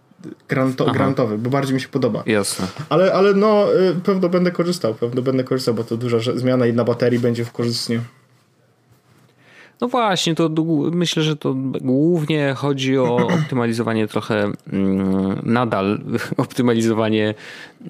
granto, 0.48 0.86
grantowy, 0.92 1.38
bo 1.38 1.50
bardziej 1.50 1.76
mi 1.76 1.82
się 1.82 1.88
podoba. 1.88 2.24
Jasne. 2.26 2.68
Ale, 2.90 3.14
ale 3.14 3.34
no, 3.34 3.68
pewno 4.04 4.30
będę 4.30 4.52
korzystał, 4.52 4.96
pewno 4.96 5.22
będę 5.22 5.44
korzystał, 5.44 5.74
bo 5.74 5.84
to 5.84 5.98
duża 5.98 6.20
zmiana 6.36 6.66
i 6.66 6.74
na 6.74 6.84
baterii 6.84 7.20
będzie 7.20 7.46
w 7.46 7.52
korzystnie. 7.52 8.02
No 9.82 9.88
właśnie, 9.88 10.36
to 10.36 10.50
myślę, 10.92 11.24
że 11.24 11.36
to 11.36 11.54
głównie 11.82 12.54
chodzi 12.58 12.98
o 12.98 13.16
optymalizowanie 13.40 14.08
trochę 14.08 14.52
mm, 14.74 15.42
nadal 15.44 16.00
optymalizowanie 16.38 17.34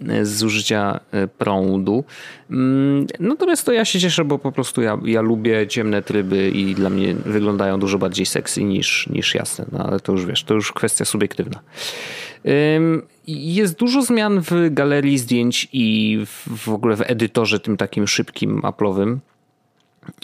e, 0.08 0.26
zużycia 0.26 1.00
e, 1.12 1.28
prądu. 1.28 2.04
Mm, 2.52 3.08
natomiast 3.20 3.66
to 3.66 3.72
ja 3.72 3.86
się 3.86 4.00
cieszę, 4.00 4.26
bo 4.26 4.40
po 4.40 4.52
prostu 4.52 4.82
ja, 4.82 4.98
ja 5.06 5.22
lubię 5.22 5.68
ciemne 5.68 6.02
tryby 6.02 6.50
i 6.50 6.76
dla 6.76 6.90
mnie 6.90 7.14
wyglądają 7.14 7.80
dużo 7.80 7.98
bardziej 7.98 8.26
sexy 8.26 8.64
niż, 8.64 9.08
niż 9.10 9.36
jasne. 9.36 9.66
No 9.72 9.86
ale 9.86 10.00
to 10.00 10.12
już 10.12 10.26
wiesz, 10.26 10.44
to 10.44 10.54
już 10.54 10.72
kwestia 10.72 11.06
subiektywna. 11.06 11.60
Jest 13.28 13.80
dużo 13.80 14.02
zmian 14.02 14.42
w 14.42 14.52
galerii 14.72 15.18
zdjęć 15.18 15.68
i 15.74 16.20
w 16.58 16.70
ogóle 16.70 16.96
w 16.96 17.02
edytorze 17.02 17.60
tym 17.60 17.78
takim 17.78 18.08
szybkim 18.08 18.62
Apple'owym. 18.62 19.18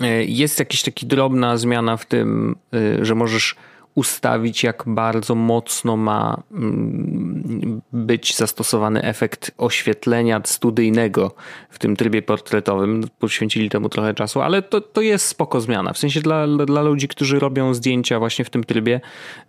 E, 0.01 0.23
jest 0.23 0.59
jakaś 0.59 0.83
taka 0.83 1.05
drobna 1.05 1.57
zmiana 1.57 1.97
w 1.97 2.05
tym, 2.05 2.55
e, 2.73 3.05
że 3.05 3.15
możesz 3.15 3.55
ustawić, 3.95 4.63
jak 4.63 4.83
bardzo 4.87 5.35
mocno 5.35 5.97
ma 5.97 6.43
mm, 6.51 7.81
być 7.93 8.35
zastosowany 8.35 9.03
efekt 9.03 9.51
oświetlenia 9.57 10.41
studyjnego 10.45 11.31
w 11.69 11.79
tym 11.79 11.95
trybie 11.95 12.21
portretowym. 12.21 13.03
Poświęcili 13.19 13.69
temu 13.69 13.89
trochę 13.89 14.13
czasu, 14.13 14.41
ale 14.41 14.61
to, 14.61 14.81
to 14.81 15.01
jest 15.01 15.27
spoko 15.27 15.61
zmiana. 15.61 15.93
W 15.93 15.97
sensie 15.97 16.21
dla, 16.21 16.47
dla 16.47 16.81
ludzi, 16.81 17.07
którzy 17.07 17.39
robią 17.39 17.73
zdjęcia 17.73 18.19
właśnie 18.19 18.45
w 18.45 18.49
tym 18.49 18.63
trybie, 18.63 19.01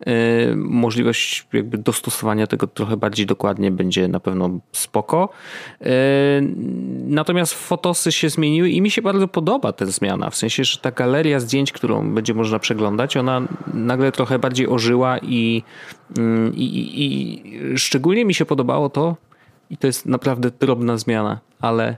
yy, 0.07 0.13
możliwość 0.57 1.47
jakby 1.53 1.79
dostosowania 1.79 2.47
tego 2.47 2.67
trochę 2.67 2.97
bardziej 2.97 3.27
dokładnie 3.27 3.71
będzie 3.71 4.09
na 4.09 4.21
pewno 4.21 4.51
spoko. 4.73 5.29
Yy, 5.81 5.87
natomiast 7.07 7.55
fotosy 7.55 8.13
się 8.13 8.29
zmieniły 8.29 8.71
i 8.71 8.81
mi 8.81 8.91
się 8.91 9.03
bardzo 9.03 9.29
podoba 9.29 9.73
ta 9.73 9.87
zmiana. 9.87 10.31
W 10.31 10.37
sensie, 10.37 10.65
że 10.65 10.79
ta 10.79 10.91
galeria 10.91 11.41
zdjęć, 11.41 11.73
którą 11.73 12.15
będzie 12.15 12.35
można 12.35 12.59
przeglądać, 12.59 13.17
ona 13.17 13.43
nagle 13.75 14.13
trochę 14.13 14.34
bardziej 14.39 14.69
ożyła 14.69 15.19
i, 15.19 15.63
mm, 16.19 16.55
i, 16.55 16.65
i, 16.65 17.05
i 17.05 17.79
szczególnie 17.79 18.25
mi 18.25 18.35
się 18.35 18.45
podobało 18.45 18.91
to, 18.91 19.17
i 19.71 19.77
to 19.77 19.87
jest 19.87 20.07
naprawdę 20.07 20.51
drobna 20.51 20.97
zmiana, 20.97 21.41
ale 21.61 21.97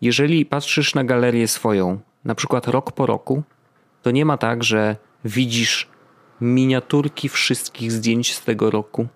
jeżeli 0.00 0.46
patrzysz 0.46 0.94
na 0.94 1.04
galerię 1.04 1.48
swoją, 1.48 2.00
na 2.24 2.34
przykład 2.34 2.68
rok 2.68 2.92
po 2.92 3.06
roku, 3.06 3.42
to 4.02 4.10
nie 4.10 4.24
ma 4.24 4.36
tak, 4.36 4.64
że 4.64 4.96
widzisz 5.24 5.88
miniaturki 6.40 7.28
wszystkich 7.28 7.92
zdjęć 7.92 8.34
z 8.34 8.44
tego 8.44 8.70
roku 8.70 9.08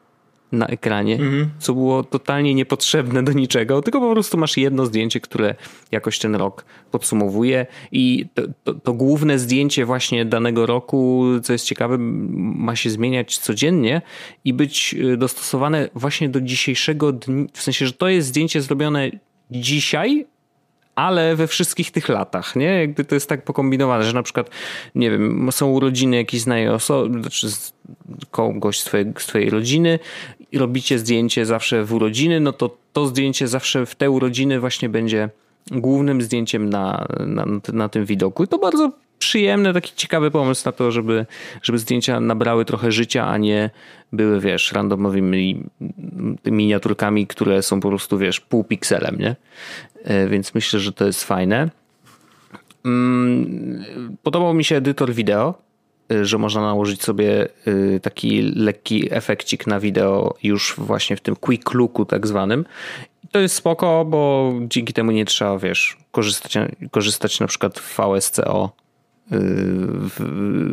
na 0.53 0.67
ekranie, 0.67 1.15
mhm. 1.15 1.51
co 1.59 1.75
było 1.75 2.05
totalnie 2.05 2.55
niepotrzebne 2.55 3.23
do 3.23 3.33
niczego, 3.33 3.83
tylko 3.83 4.01
po 4.01 4.13
prostu 4.13 4.39
masz 4.39 4.57
jedno 4.57 4.87
zdjęcie, 4.87 5.21
które 5.21 5.55
jakoś 5.93 6.19
ten 6.19 6.35
rok 6.35 6.65
podsumowuje 6.91 7.67
i 7.93 8.27
to, 8.35 8.43
to, 8.65 8.75
to, 8.75 8.93
główne 8.93 9.39
zdjęcie 9.39 9.85
właśnie 9.85 10.25
danego 10.25 10.67
roku, 10.67 11.25
co 11.43 11.53
jest 11.53 11.65
ciekawe, 11.65 11.97
ma 11.99 12.77
się 12.77 12.91
zmieniać 12.91 13.39
codziennie 13.39 14.03
i 14.45 14.53
być 14.53 14.95
y, 14.95 15.17
dostosowane 15.17 15.89
właśnie 15.95 16.29
do 16.29 16.41
dzisiejszego 16.41 17.13
dnia, 17.13 17.47
w 17.53 17.63
sensie, 17.63 17.87
że 17.87 17.93
to 17.93 18.09
jest 18.09 18.29
zdjęcie 18.29 18.63
zrobione 18.63 19.11
dzisiaj, 19.51 20.27
ale 20.95 21.37
we 21.37 21.47
wszystkich 21.47 21.91
tych 21.91 22.09
latach, 22.09 22.57
nie? 22.57 22.67
Jakby 22.67 23.05
to 23.05 23.15
jest 23.15 23.29
tak 23.29 23.45
pokombinowane, 23.45 24.05
że 24.05 24.13
na 24.13 24.23
przykład, 24.23 24.51
nie 24.95 25.11
wiem, 25.11 25.49
są 25.53 25.71
urodziny 25.71 26.17
jakiejś 26.17 26.43
znajomej 26.43 26.75
osoby, 26.75 27.21
znaczy 27.21 27.47
kogoś 28.31 28.81
z 28.81 28.85
twojej, 28.85 29.07
z 29.19 29.27
twojej 29.27 29.51
rodziny 29.51 29.99
i 30.53 30.59
robicie 30.59 30.99
zdjęcie 30.99 31.47
zawsze 31.47 31.85
w 31.85 31.95
urodziny, 31.95 32.41
no 32.41 32.53
to 32.53 32.77
to 32.93 33.07
zdjęcie 33.07 33.49
zawsze 33.49 33.87
w 33.87 33.95
te 33.95 34.11
urodziny 34.11 34.61
właśnie 34.61 34.89
będzie 34.89 35.29
głównym 35.71 36.23
zdjęciem 36.23 36.71
na, 36.71 37.07
na, 37.27 37.47
na 37.73 37.89
tym 37.89 38.05
widoku. 38.05 38.45
I 38.45 38.49
to 38.49 38.59
bardzo 38.59 38.93
przyjemny, 39.19 39.73
taki 39.73 39.93
ciekawy 39.97 40.31
pomysł 40.31 40.63
na 40.67 40.73
to, 40.73 40.91
żeby, 40.91 41.27
żeby 41.63 41.79
zdjęcia 41.79 42.21
nabrały 42.21 42.65
trochę 42.65 42.93
życia, 42.93 43.27
a 43.27 43.39
nie 43.39 43.71
były, 44.13 44.41
wiesz, 44.41 44.73
randomowymi 44.73 45.65
miniaturkami, 46.45 47.27
które 47.27 47.63
są 47.63 47.81
po 47.81 47.89
prostu, 47.89 48.19
wiesz, 48.19 48.41
pół 48.41 48.65
pikselem, 48.65 49.19
nie? 49.19 49.37
E, 50.05 50.29
więc 50.29 50.55
myślę, 50.55 50.81
że 50.81 50.93
to 50.93 51.07
jest 51.07 51.25
fajne. 51.25 51.71
Mm, 52.85 53.85
podobał 54.23 54.55
mi 54.55 54.65
się 54.65 54.77
edytor 54.77 55.13
wideo, 55.13 55.55
że 56.23 56.39
można 56.39 56.61
nałożyć 56.61 57.03
sobie 57.03 57.49
e, 57.95 58.01
taki 58.01 58.43
lekki 58.43 59.15
efekcik 59.15 59.67
na 59.67 59.81
wideo 59.81 60.35
już 60.43 60.75
właśnie 60.79 61.17
w 61.17 61.21
tym 61.21 61.37
quick 61.37 61.75
looku 61.75 62.05
tak 62.05 62.27
zwanym. 62.27 62.65
To 63.31 63.39
jest 63.39 63.55
spoko, 63.55 64.05
bo 64.05 64.53
dzięki 64.69 64.93
temu 64.93 65.11
nie 65.11 65.25
trzeba, 65.25 65.59
wiesz, 65.59 65.97
korzystać, 66.11 66.59
korzystać 66.91 67.41
na 67.41 67.47
przykład 67.47 67.79
w 67.79 67.97
VSCO 67.97 68.73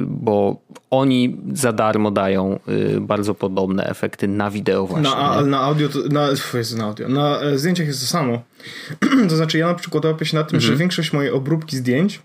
bo 0.07 0.61
oni 0.91 1.37
za 1.53 1.73
darmo 1.73 2.11
dają 2.11 2.59
y, 2.95 3.01
bardzo 3.01 3.35
podobne 3.35 3.85
efekty 3.85 4.27
na 4.27 4.51
wideo 4.51 4.87
właśnie. 4.87 5.09
Na, 5.09 5.41
na 5.41 5.59
audio, 5.59 5.89
to, 5.89 5.99
na, 5.99 6.27
jest 6.53 6.77
na 6.77 6.83
audio, 6.83 7.09
na 7.09 7.39
e, 7.41 7.57
zdjęciach 7.57 7.87
jest 7.87 8.01
to 8.01 8.07
samo. 8.07 8.41
to 9.29 9.35
znaczy 9.35 9.57
ja 9.57 9.67
na 9.67 9.73
przykład 9.73 10.05
łapię 10.05 10.25
się 10.25 10.37
na 10.37 10.43
tym, 10.43 10.55
mhm. 10.55 10.73
że 10.73 10.77
większość 10.77 11.13
mojej 11.13 11.31
obróbki 11.31 11.77
zdjęć 11.77 12.21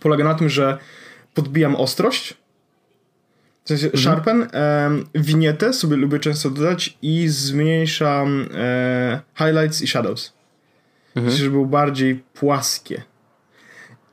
polega 0.00 0.24
na 0.24 0.34
tym, 0.34 0.48
że 0.48 0.78
podbijam 1.36 1.76
ostrość, 1.76 2.34
w 3.64 3.68
sensie 3.68 3.86
mhm. 3.86 4.02
sharpen, 4.02 4.48
e, 4.52 4.90
winietę 5.14 5.72
sobie 5.72 5.96
lubię 5.96 6.18
często 6.18 6.50
dodać 6.50 6.98
i 7.02 7.28
zmniejszam 7.28 8.48
e, 8.54 9.20
highlights 9.38 9.82
i 9.82 9.86
shadows. 9.86 10.32
Mhm. 11.16 11.26
W 11.26 11.30
sensie, 11.30 11.44
żeby 11.44 11.56
był 11.56 11.66
bardziej 11.66 12.24
płaskie. 12.34 13.02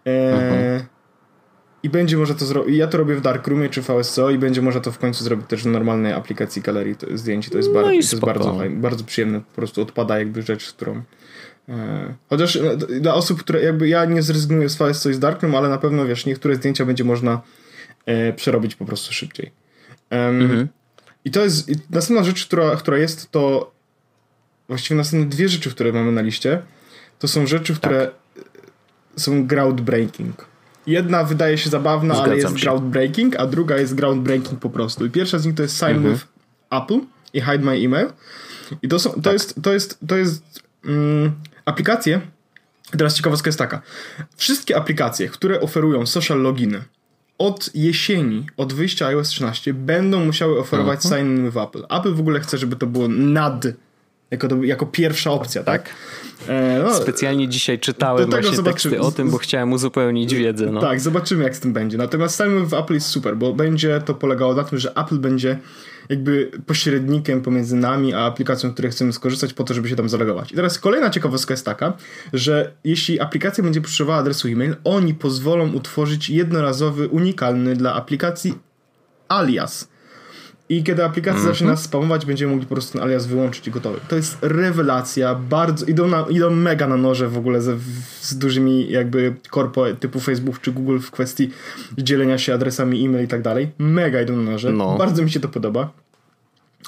E, 0.05 0.33
mhm. 0.33 0.83
I 1.83 1.89
będzie 1.89 2.17
można 2.17 2.35
to 2.35 2.45
zrobić. 2.45 2.77
Ja 2.77 2.87
to 2.87 2.97
robię 2.97 3.15
w 3.15 3.21
Darkroomie 3.21 3.69
czy 3.69 3.81
VSCO 3.81 4.29
i 4.29 4.37
będzie 4.37 4.61
można 4.61 4.81
to 4.81 4.91
w 4.91 4.99
końcu 4.99 5.23
zrobić 5.23 5.47
też 5.47 5.63
w 5.63 5.67
normalnej 5.67 6.13
aplikacji 6.13 6.61
galerii 6.61 6.95
to 6.95 7.17
zdjęć. 7.17 7.49
To 7.49 7.57
jest, 7.57 7.69
no 7.69 7.75
bar- 7.75 7.83
to 7.83 7.91
jest 7.91 8.19
bardzo, 8.19 8.57
bardzo 8.69 9.03
przyjemne. 9.03 9.41
Po 9.41 9.55
prostu 9.55 9.81
odpada 9.81 10.19
jakby 10.19 10.41
rzecz, 10.41 10.73
którą. 10.73 11.01
E, 11.69 12.13
chociaż 12.29 12.55
e, 12.55 12.77
dla 12.77 13.13
osób, 13.13 13.39
które 13.39 13.63
jakby 13.63 13.87
ja 13.87 14.05
nie 14.05 14.21
zrezygnuję 14.21 14.69
z 14.69 15.05
i 15.05 15.13
z 15.13 15.19
Darkroom, 15.19 15.55
ale 15.55 15.69
na 15.69 15.77
pewno 15.77 16.05
wiesz, 16.05 16.25
niektóre 16.25 16.55
zdjęcia 16.55 16.85
będzie 16.85 17.03
można 17.03 17.41
e, 18.05 18.33
przerobić 18.33 18.75
po 18.75 18.85
prostu 18.85 19.13
szybciej. 19.13 19.51
mhm. 20.09 20.67
I 21.25 21.31
to 21.31 21.43
jest. 21.43 21.69
I 21.69 21.75
następna 21.89 22.23
rzecz, 22.23 22.45
która, 22.45 22.75
która 22.75 22.97
jest, 22.97 23.31
to 23.31 23.71
właściwie 24.67 24.97
następne 24.97 25.29
dwie 25.29 25.49
rzeczy, 25.49 25.71
które 25.71 25.93
mamy 25.93 26.11
na 26.11 26.21
liście, 26.21 26.61
to 27.19 27.27
są 27.27 27.47
rzeczy, 27.47 27.75
które 27.75 28.07
tak. 28.35 28.43
są 29.17 29.47
groundbreaking. 29.47 30.45
Jedna 30.87 31.23
wydaje 31.23 31.57
się 31.57 31.69
zabawna, 31.69 32.13
Zgadzam 32.13 32.31
ale 32.31 32.41
jest 32.41 32.57
się. 32.57 32.63
groundbreaking, 32.63 33.35
a 33.35 33.47
druga 33.47 33.77
jest 33.77 33.95
groundbreaking 33.95 34.59
po 34.59 34.69
prostu. 34.69 35.05
I 35.05 35.09
pierwsza 35.09 35.39
z 35.39 35.45
nich 35.45 35.55
to 35.55 35.63
jest 35.63 35.77
Sign 35.77 35.89
mhm. 35.89 36.13
with 36.13 36.25
Apple 36.71 36.99
i 37.33 37.41
Hide 37.41 37.59
My 37.59 37.71
Email. 37.71 38.07
I 38.81 38.87
to, 38.87 38.99
są, 38.99 39.09
to 39.09 39.21
tak. 39.21 39.33
jest, 39.33 39.55
to 39.63 39.73
jest, 39.73 39.99
to 40.07 40.17
jest 40.17 40.43
mm, 40.85 41.31
aplikacje. 41.65 42.21
Teraz 42.97 43.15
ciekawostka 43.15 43.47
jest 43.47 43.59
taka. 43.59 43.81
Wszystkie 44.35 44.77
aplikacje, 44.77 45.29
które 45.29 45.61
oferują 45.61 46.05
social 46.05 46.41
loginy 46.41 46.83
od 47.37 47.69
jesieni, 47.75 48.45
od 48.57 48.73
wyjścia 48.73 49.07
iOS 49.07 49.29
13 49.29 49.73
będą 49.73 50.25
musiały 50.25 50.59
oferować 50.59 51.05
mhm. 51.05 51.25
Sign 51.25 51.45
with 51.45 51.57
Apple. 51.57 51.85
Apple 51.89 52.13
w 52.13 52.19
ogóle 52.19 52.39
chce, 52.39 52.57
żeby 52.57 52.75
to 52.75 52.87
było 52.87 53.07
nad 53.07 53.65
jako, 54.31 54.47
to, 54.47 54.63
jako 54.63 54.85
pierwsza 54.85 55.31
opcja, 55.31 55.63
tak? 55.63 55.83
tak. 55.83 55.95
E, 56.49 56.79
no, 56.83 56.93
Specjalnie 56.93 57.47
dzisiaj 57.47 57.79
czytałem 57.79 58.29
właśnie 58.29 58.55
zobaczy... 58.55 58.89
teksty 58.89 59.01
o 59.01 59.11
tym, 59.11 59.29
bo 59.29 59.37
chciałem 59.37 59.73
uzupełnić 59.73 60.35
wiedzę. 60.35 60.65
No. 60.71 60.81
Tak, 60.81 61.01
zobaczymy 61.01 61.43
jak 61.43 61.55
z 61.55 61.59
tym 61.59 61.73
będzie. 61.73 61.97
Natomiast 61.97 62.35
samym 62.35 62.65
w 62.65 62.73
Apple 62.73 62.93
jest 62.93 63.07
super, 63.07 63.37
bo 63.37 63.53
będzie 63.53 64.01
to 64.05 64.13
polegało 64.13 64.53
na 64.53 64.63
tym, 64.63 64.79
że 64.79 64.93
Apple 64.95 65.17
będzie 65.17 65.59
jakby 66.09 66.51
pośrednikiem 66.65 67.41
pomiędzy 67.41 67.75
nami 67.75 68.13
a 68.13 68.19
aplikacją, 68.19 68.73
której 68.73 68.91
chcemy 68.91 69.13
skorzystać 69.13 69.53
po 69.53 69.63
to, 69.63 69.73
żeby 69.73 69.89
się 69.89 69.95
tam 69.95 70.09
zalogować. 70.09 70.51
I 70.51 70.55
teraz 70.55 70.79
kolejna 70.79 71.09
ciekawostka 71.09 71.53
jest 71.53 71.65
taka, 71.65 71.93
że 72.33 72.73
jeśli 72.83 73.19
aplikacja 73.19 73.63
będzie 73.63 73.81
potrzebowała 73.81 74.19
adresu 74.19 74.47
e-mail, 74.47 74.75
oni 74.83 75.13
pozwolą 75.13 75.71
utworzyć 75.71 76.29
jednorazowy, 76.29 77.07
unikalny 77.07 77.75
dla 77.75 77.93
aplikacji 77.93 78.53
alias 79.27 79.92
i 80.77 80.83
kiedy 80.83 81.03
aplikacja 81.03 81.39
mm 81.39 81.45
-hmm. 81.45 81.53
zacznie 81.53 81.67
nas 81.67 81.83
spamować, 81.83 82.25
będziemy 82.25 82.51
mogli 82.51 82.67
po 82.67 82.75
prostu 82.75 82.93
ten 82.93 83.07
alias 83.07 83.27
wyłączyć 83.27 83.67
i 83.67 83.71
gotowy. 83.71 83.99
To 84.07 84.15
jest 84.15 84.37
rewelacja, 84.41 85.35
bardzo, 85.35 85.85
idą, 85.85 86.07
na, 86.07 86.25
idą 86.29 86.49
mega 86.49 86.87
na 86.87 86.97
noże 86.97 87.29
w 87.29 87.37
ogóle 87.37 87.61
z, 87.61 87.81
z 88.21 88.37
dużymi 88.37 88.91
jakby 88.91 89.35
korpo 89.49 89.85
typu 89.99 90.19
Facebook 90.19 90.61
czy 90.61 90.71
Google 90.71 90.99
w 90.99 91.11
kwestii 91.11 91.49
dzielenia 91.97 92.37
się 92.37 92.53
adresami 92.53 93.05
e-mail 93.05 93.25
i 93.25 93.27
tak 93.27 93.41
dalej. 93.41 93.71
Mega 93.77 94.21
idą 94.21 94.35
na 94.35 94.51
noże. 94.51 94.71
No. 94.71 94.97
Bardzo 94.97 95.23
mi 95.23 95.31
się 95.31 95.39
to 95.39 95.47
podoba. 95.47 95.91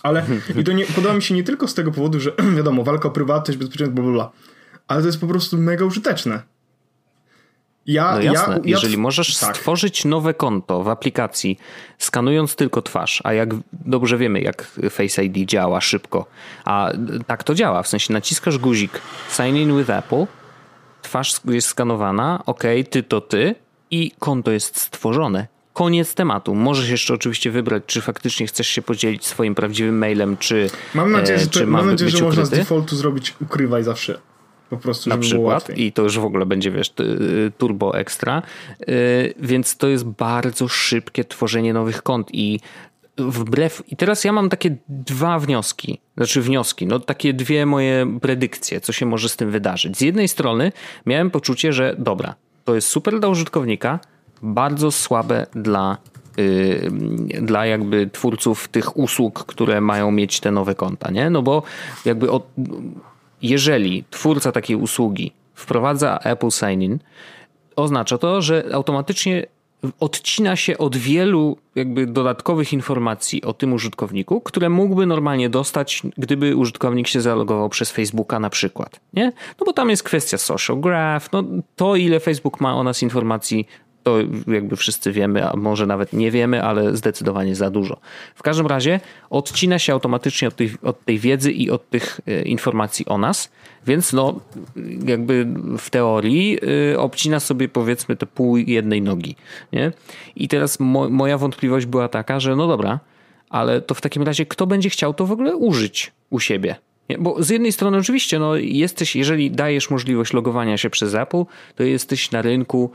Ale 0.04 0.26
i 0.58 0.64
to 0.64 0.72
nie, 0.72 0.86
podoba 0.86 1.14
mi 1.14 1.22
się 1.22 1.36
nie 1.36 1.44
tylko 1.44 1.68
z 1.68 1.74
tego 1.74 1.92
powodu, 1.92 2.20
że 2.20 2.32
wiadomo, 2.58 2.84
walka 2.84 3.08
o 3.08 3.12
prywatność, 3.12 3.60
bezpieczeństwo, 3.60 3.96
bla, 3.96 4.04
bla, 4.04 4.14
bla, 4.14 4.32
ale 4.88 5.02
to 5.02 5.08
jest 5.08 5.20
po 5.20 5.28
prostu 5.28 5.58
mega 5.58 5.86
użyteczne. 5.86 6.55
Ja, 7.88 8.16
no 8.16 8.22
jasne, 8.22 8.54
ja, 8.54 8.60
ja, 8.60 8.62
jeżeli 8.66 8.98
możesz 8.98 9.38
tak. 9.38 9.58
stworzyć 9.58 10.06
nowe 10.06 10.34
konto 10.34 10.84
w 10.84 10.90
aplikacji, 10.90 11.60
skanując 11.98 12.56
tylko 12.56 12.82
twarz, 12.82 13.22
a 13.24 13.34
jak 13.34 13.50
dobrze 13.74 14.18
wiemy, 14.18 14.42
jak 14.42 14.72
Face 14.90 15.24
ID 15.24 15.50
działa 15.50 15.82
szybko, 15.82 16.26
a 16.66 16.92
tak 17.28 17.44
to 17.44 17.56
działa, 17.56 17.84
w 17.84 17.88
sensie 17.88 18.14
naciskasz 18.14 18.58
guzik 18.58 19.02
Sign 19.30 19.56
in 19.56 19.78
with 19.78 19.90
Apple, 19.90 20.26
twarz 21.02 21.42
jest 21.46 21.68
skanowana, 21.68 22.44
ok, 22.46 22.64
ty 22.90 23.04
to 23.04 23.22
ty 23.22 23.56
i 23.92 24.12
konto 24.20 24.52
jest 24.52 24.80
stworzone. 24.80 25.48
Koniec 25.74 26.14
tematu. 26.14 26.56
Możesz 26.56 26.90
jeszcze 26.90 27.14
oczywiście 27.14 27.52
wybrać, 27.52 27.84
czy 27.86 28.02
faktycznie 28.02 28.48
chcesz 28.48 28.68
się 28.68 28.82
podzielić 28.82 29.26
swoim 29.26 29.56
prawdziwym 29.56 29.98
mailem, 29.98 30.38
czy. 30.38 30.70
Mam 30.94 31.12
nadzieję, 31.12 31.40
że, 31.40 31.48
to, 31.48 31.68
mam 31.68 31.88
nadzieję, 31.88 32.12
że 32.12 32.24
można 32.24 32.46
z 32.46 32.50
defaultu 32.50 32.96
zrobić 32.96 33.34
ukrywaj 33.42 33.84
zawsze 33.84 34.20
po 34.70 34.78
prostu, 34.78 35.10
na 35.10 35.18
przykład 35.18 35.78
i 35.78 35.92
to 35.92 36.02
już 36.02 36.20
w 36.20 36.26
ogóle 36.26 36.46
będzie, 36.46 36.72
wiesz, 36.72 36.94
turbo 37.58 37.98
ekstra, 37.98 38.42
y, 38.90 39.34
więc 39.40 39.78
to 39.78 39.88
jest 39.88 40.06
bardzo 40.06 40.68
szybkie 40.68 41.26
tworzenie 41.26 41.74
nowych 41.74 42.04
kont 42.04 42.30
i 42.34 42.60
wbrew, 43.18 43.84
i 43.88 43.96
teraz 43.96 44.24
ja 44.24 44.32
mam 44.32 44.50
takie 44.50 44.76
dwa 44.90 45.40
wnioski, 45.40 46.00
znaczy 46.18 46.42
wnioski, 46.42 46.88
no 46.88 47.00
takie 47.00 47.34
dwie 47.34 47.66
moje 47.66 48.20
predykcje, 48.22 48.82
co 48.82 48.94
się 48.94 49.06
może 49.06 49.30
z 49.30 49.36
tym 49.36 49.52
wydarzyć. 49.52 49.98
Z 49.98 50.02
jednej 50.02 50.28
strony 50.28 50.72
miałem 51.06 51.32
poczucie, 51.32 51.74
że 51.74 51.96
dobra, 52.00 52.36
to 52.64 52.76
jest 52.76 52.88
super 52.88 53.20
dla 53.20 53.30
użytkownika, 53.30 54.00
bardzo 54.42 54.92
słabe 54.92 55.48
dla 55.56 55.98
yy, 56.38 57.42
dla 57.42 57.66
jakby 57.66 58.10
twórców 58.14 58.68
tych 58.68 58.98
usług, 58.98 59.46
które 59.46 59.82
mają 59.82 60.12
mieć 60.12 60.40
te 60.40 60.52
nowe 60.52 60.76
konta, 60.76 61.12
nie? 61.12 61.30
No 61.30 61.42
bo 61.42 61.64
jakby 62.06 62.32
od, 62.32 62.48
jeżeli 63.50 64.04
twórca 64.10 64.52
takiej 64.52 64.76
usługi 64.76 65.32
wprowadza 65.54 66.20
Apple 66.24 66.52
Sign-in, 66.52 67.00
oznacza 67.76 68.18
to, 68.18 68.42
że 68.42 68.70
automatycznie 68.74 69.46
odcina 70.00 70.56
się 70.56 70.78
od 70.78 70.98
wielu 70.98 71.58
jakby 71.76 72.08
dodatkowych 72.08 72.74
informacji 72.74 73.44
o 73.44 73.54
tym 73.54 73.74
użytkowniku, 73.74 74.42
które 74.42 74.70
mógłby 74.70 75.06
normalnie 75.06 75.50
dostać, 75.50 76.02
gdyby 76.18 76.56
użytkownik 76.56 77.08
się 77.08 77.22
zalogował 77.22 77.70
przez 77.70 77.92
Facebooka 77.92 78.40
na 78.40 78.50
przykład, 78.50 79.00
nie? 79.14 79.32
No 79.60 79.66
bo 79.66 79.74
tam 79.74 79.90
jest 79.90 80.04
kwestia 80.04 80.38
social 80.38 80.80
graph, 80.80 81.32
no 81.32 81.44
to 81.76 81.96
ile 81.96 82.20
Facebook 82.20 82.62
ma 82.62 82.76
o 82.76 82.84
nas 82.84 83.04
informacji 83.04 83.68
to 84.06 84.18
jakby 84.48 84.76
wszyscy 84.76 85.12
wiemy, 85.12 85.50
a 85.50 85.56
może 85.56 85.86
nawet 85.86 86.14
nie 86.14 86.32
wiemy, 86.32 86.64
ale 86.64 86.98
zdecydowanie 86.98 87.56
za 87.56 87.70
dużo. 87.70 87.98
W 88.36 88.44
każdym 88.44 88.68
razie 88.68 89.00
odcina 89.30 89.80
się 89.80 89.94
automatycznie 89.94 90.48
od 90.48 90.56
tej, 90.56 90.72
od 90.82 91.06
tej 91.06 91.20
wiedzy 91.20 91.52
i 91.52 91.72
od 91.72 91.90
tych 91.90 92.22
e, 92.28 92.42
informacji 92.42 93.06
o 93.06 93.18
nas, 93.18 93.52
więc 93.88 94.14
no 94.14 94.40
jakby 95.06 95.48
w 95.78 95.90
teorii 95.90 96.60
y, 96.94 97.00
obcina 97.00 97.40
sobie 97.40 97.70
powiedzmy 97.70 98.16
te 98.16 98.26
pół 98.26 98.58
jednej 98.58 99.02
nogi. 99.02 99.36
Nie? 99.74 99.92
I 100.36 100.48
teraz 100.48 100.80
mo 100.80 101.10
moja 101.10 101.38
wątpliwość 101.38 101.86
była 101.86 102.08
taka, 102.08 102.40
że 102.40 102.56
no 102.56 102.68
dobra, 102.68 103.00
ale 103.50 103.82
to 103.82 103.96
w 103.96 104.02
takim 104.02 104.24
razie 104.24 104.46
kto 104.46 104.68
będzie 104.68 104.90
chciał 104.90 105.14
to 105.14 105.26
w 105.26 105.32
ogóle 105.32 105.56
użyć 105.56 106.12
u 106.30 106.40
siebie? 106.40 106.76
Nie? 107.10 107.18
Bo 107.18 107.44
z 107.44 107.50
jednej 107.50 107.72
strony 107.72 107.98
oczywiście, 107.98 108.40
no 108.40 108.56
jesteś, 108.56 109.16
jeżeli 109.16 109.52
dajesz 109.52 109.90
możliwość 109.90 110.34
logowania 110.34 110.78
się 110.78 110.90
przez 110.90 111.14
Apple, 111.14 111.44
to 111.76 111.84
jesteś 111.84 112.32
na 112.32 112.42
rynku 112.42 112.92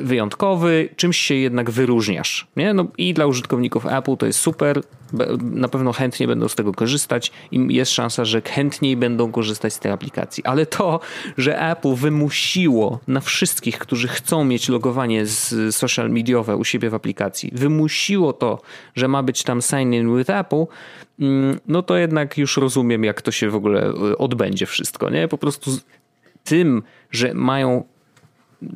wyjątkowy, 0.00 0.88
czymś 0.96 1.16
się 1.16 1.34
jednak 1.34 1.70
wyróżniasz. 1.70 2.46
Nie? 2.56 2.74
No 2.74 2.86
I 2.98 3.14
dla 3.14 3.26
użytkowników 3.26 3.86
Apple 3.86 4.16
to 4.16 4.26
jest 4.26 4.38
super, 4.38 4.82
na 5.40 5.68
pewno 5.68 5.92
chętnie 5.92 6.26
będą 6.26 6.48
z 6.48 6.54
tego 6.54 6.72
korzystać 6.72 7.32
i 7.50 7.74
jest 7.74 7.92
szansa, 7.92 8.24
że 8.24 8.42
chętniej 8.42 8.96
będą 8.96 9.32
korzystać 9.32 9.74
z 9.74 9.78
tej 9.78 9.92
aplikacji. 9.92 10.44
Ale 10.44 10.66
to, 10.66 11.00
że 11.38 11.70
Apple 11.70 11.94
wymusiło 11.94 13.00
na 13.08 13.20
wszystkich, 13.20 13.78
którzy 13.78 14.08
chcą 14.08 14.44
mieć 14.44 14.68
logowanie 14.68 15.26
z 15.26 15.74
social 15.76 16.10
mediowe 16.10 16.56
u 16.56 16.64
siebie 16.64 16.90
w 16.90 16.94
aplikacji, 16.94 17.50
wymusiło 17.54 18.32
to, 18.32 18.60
że 18.94 19.08
ma 19.08 19.22
być 19.22 19.42
tam 19.42 19.62
sign 19.62 19.92
in 19.92 20.18
with 20.18 20.30
Apple, 20.30 20.64
mm, 21.20 21.60
no 21.68 21.82
to 21.82 21.96
jednak 21.96 22.38
już 22.38 22.56
rozumiem, 22.56 23.04
jak 23.04 23.22
to 23.22 23.30
się 23.30 23.50
w 23.50 23.54
ogóle 23.54 23.90
y, 23.90 24.18
odbędzie 24.18 24.66
wszystko. 24.66 25.10
Nie? 25.10 25.28
Po 25.28 25.38
prostu 25.38 25.70
tym, 26.44 26.82
że 27.10 27.34
mają 27.34 27.84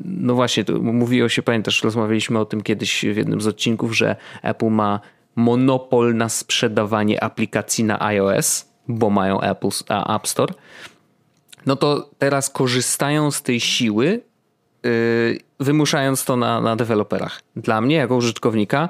no 0.05 0.35
właśnie, 0.35 0.65
mówiło 0.81 1.29
się, 1.29 1.43
pamiętasz, 1.43 1.83
rozmawialiśmy 1.83 2.39
o 2.39 2.45
tym 2.45 2.63
kiedyś 2.63 3.05
w 3.05 3.17
jednym 3.17 3.41
z 3.41 3.47
odcinków, 3.47 3.97
że 3.97 4.17
Apple 4.43 4.71
ma 4.71 5.01
monopol 5.37 6.17
na 6.17 6.29
sprzedawanie 6.29 7.25
aplikacji 7.25 7.85
na 7.85 8.03
iOS, 8.03 8.69
bo 8.89 9.11
mają 9.11 9.41
Apple 9.41 9.69
App 10.17 10.29
Store. 10.29 10.55
No 11.67 11.77
to 11.77 12.11
teraz 12.19 12.51
korzystają 12.51 13.31
z 13.31 13.43
tej 13.43 13.61
siły, 13.61 14.21
yy, 14.83 15.39
wymuszając 15.61 16.25
to 16.25 16.37
na, 16.37 16.61
na 16.61 16.77
deweloperach. 16.77 17.41
Dla 17.57 17.81
mnie, 17.81 17.97
jako 17.97 18.17
użytkownika, 18.17 18.89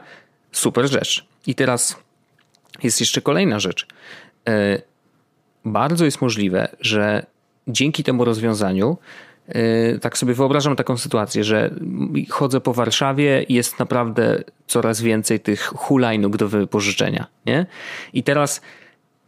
super 0.53 0.89
rzecz. 0.89 1.27
I 1.47 1.55
teraz 1.55 1.97
jest 2.83 3.01
jeszcze 3.01 3.21
kolejna 3.21 3.61
rzecz. 3.61 3.87
Yy, 4.47 4.83
bardzo 5.65 6.05
jest 6.05 6.21
możliwe, 6.21 6.69
że 6.81 7.27
dzięki 7.69 8.05
temu 8.05 8.25
rozwiązaniu 8.25 8.99
tak 10.00 10.19
sobie 10.19 10.35
wyobrażam 10.35 10.76
taką 10.76 10.97
sytuację, 10.97 11.45
że 11.45 11.71
chodzę 12.28 12.61
po 12.61 12.75
Warszawie 12.75 13.42
i 13.42 13.54
jest 13.54 13.78
naprawdę 13.78 14.42
coraz 14.66 15.00
więcej 15.00 15.40
tych 15.40 15.64
hulajnóg 15.66 16.37
do 16.37 16.49
wypożyczenia. 16.49 17.26
Nie? 17.47 17.66
I 18.12 18.23
teraz 18.23 18.61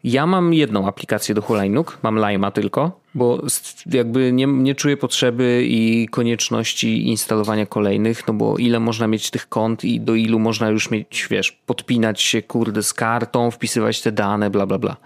ja 0.04 0.26
mam 0.26 0.54
jedną 0.54 0.88
aplikację 0.88 1.34
do 1.34 1.42
hulajnóg, 1.42 1.98
mam 2.02 2.18
Lima 2.28 2.50
tylko, 2.50 3.00
bo 3.14 3.42
jakby 3.86 4.32
nie, 4.32 4.46
nie 4.46 4.74
czuję 4.74 4.96
potrzeby 4.96 5.64
i 5.66 6.08
konieczności 6.10 7.08
instalowania 7.08 7.66
kolejnych, 7.66 8.28
no 8.28 8.34
bo 8.34 8.58
ile 8.58 8.80
można 8.80 9.06
mieć 9.06 9.30
tych 9.30 9.48
kont 9.48 9.84
i 9.84 10.00
do 10.00 10.14
ilu 10.14 10.38
można 10.38 10.68
już 10.68 10.90
mieć, 10.90 11.26
wiesz, 11.30 11.52
podpinać 11.52 12.22
się 12.22 12.42
kurde 12.42 12.82
z 12.82 12.94
kartą, 12.94 13.50
wpisywać 13.50 14.00
te 14.00 14.12
dane, 14.12 14.50
bla 14.50 14.66
bla 14.66 14.78
bla. 14.78 14.96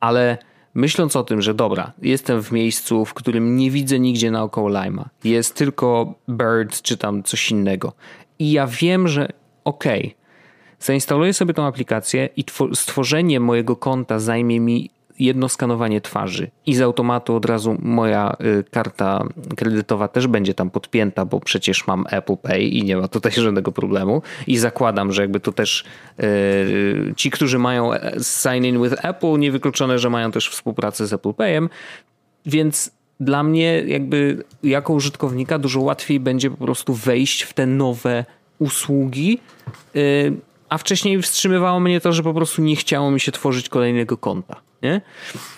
Ale 0.00 0.38
myśląc 0.74 1.16
o 1.16 1.24
tym, 1.24 1.42
że 1.42 1.54
dobra, 1.54 1.92
jestem 2.02 2.42
w 2.42 2.52
miejscu, 2.52 3.04
w 3.04 3.14
którym 3.14 3.56
nie 3.56 3.70
widzę 3.70 3.98
nigdzie 3.98 4.30
naokoło 4.30 4.68
Lima, 4.68 5.08
jest 5.24 5.54
tylko 5.54 6.14
Bird 6.28 6.82
czy 6.82 6.96
tam 6.96 7.22
coś 7.22 7.50
innego. 7.50 7.92
I 8.38 8.52
ja 8.52 8.66
wiem, 8.66 9.08
że 9.08 9.28
okej, 9.64 10.00
okay, 10.00 10.14
zainstaluję 10.80 11.34
sobie 11.34 11.54
tą 11.54 11.66
aplikację 11.66 12.28
i 12.36 12.44
stworzenie 12.74 13.40
mojego 13.40 13.76
konta 13.76 14.18
zajmie 14.18 14.60
mi 14.60 14.90
jedno 15.20 15.48
skanowanie 15.48 16.00
twarzy. 16.00 16.50
I 16.66 16.74
z 16.74 16.80
automatu 16.80 17.34
od 17.36 17.44
razu 17.44 17.76
moja 17.78 18.36
y, 18.60 18.64
karta 18.70 19.24
kredytowa 19.56 20.08
też 20.08 20.26
będzie 20.26 20.54
tam 20.54 20.70
podpięta, 20.70 21.24
bo 21.24 21.40
przecież 21.40 21.86
mam 21.86 22.04
Apple 22.10 22.36
Pay 22.36 22.62
i 22.62 22.84
nie 22.84 22.96
ma 22.96 23.08
tutaj 23.08 23.32
żadnego 23.32 23.72
problemu. 23.72 24.22
I 24.46 24.58
zakładam, 24.58 25.12
że 25.12 25.22
jakby 25.22 25.40
to 25.40 25.52
też 25.52 25.84
y, 26.20 27.14
ci, 27.16 27.30
którzy 27.30 27.58
mają 27.58 27.94
e, 27.94 28.12
sign 28.22 28.64
in 28.64 28.82
with 28.82 29.04
Apple, 29.04 29.38
niewykluczone, 29.38 29.98
że 29.98 30.10
mają 30.10 30.30
też 30.32 30.48
współpracę 30.48 31.06
z 31.06 31.12
Apple 31.12 31.34
Payem, 31.34 31.68
więc 32.46 32.90
dla 33.20 33.42
mnie 33.42 33.82
jakby 33.86 34.44
jako 34.62 34.92
użytkownika 34.92 35.58
dużo 35.58 35.80
łatwiej 35.80 36.20
będzie 36.20 36.50
po 36.50 36.56
prostu 36.56 36.94
wejść 36.94 37.42
w 37.42 37.52
te 37.52 37.66
nowe 37.66 38.24
usługi, 38.58 39.38
y, 39.96 40.32
a 40.68 40.78
wcześniej 40.78 41.22
wstrzymywało 41.22 41.80
mnie 41.80 42.00
to, 42.00 42.12
że 42.12 42.22
po 42.22 42.34
prostu 42.34 42.62
nie 42.62 42.76
chciało 42.76 43.10
mi 43.10 43.20
się 43.20 43.32
tworzyć 43.32 43.68
kolejnego 43.68 44.16
konta. 44.16 44.69
Nie? 44.82 45.00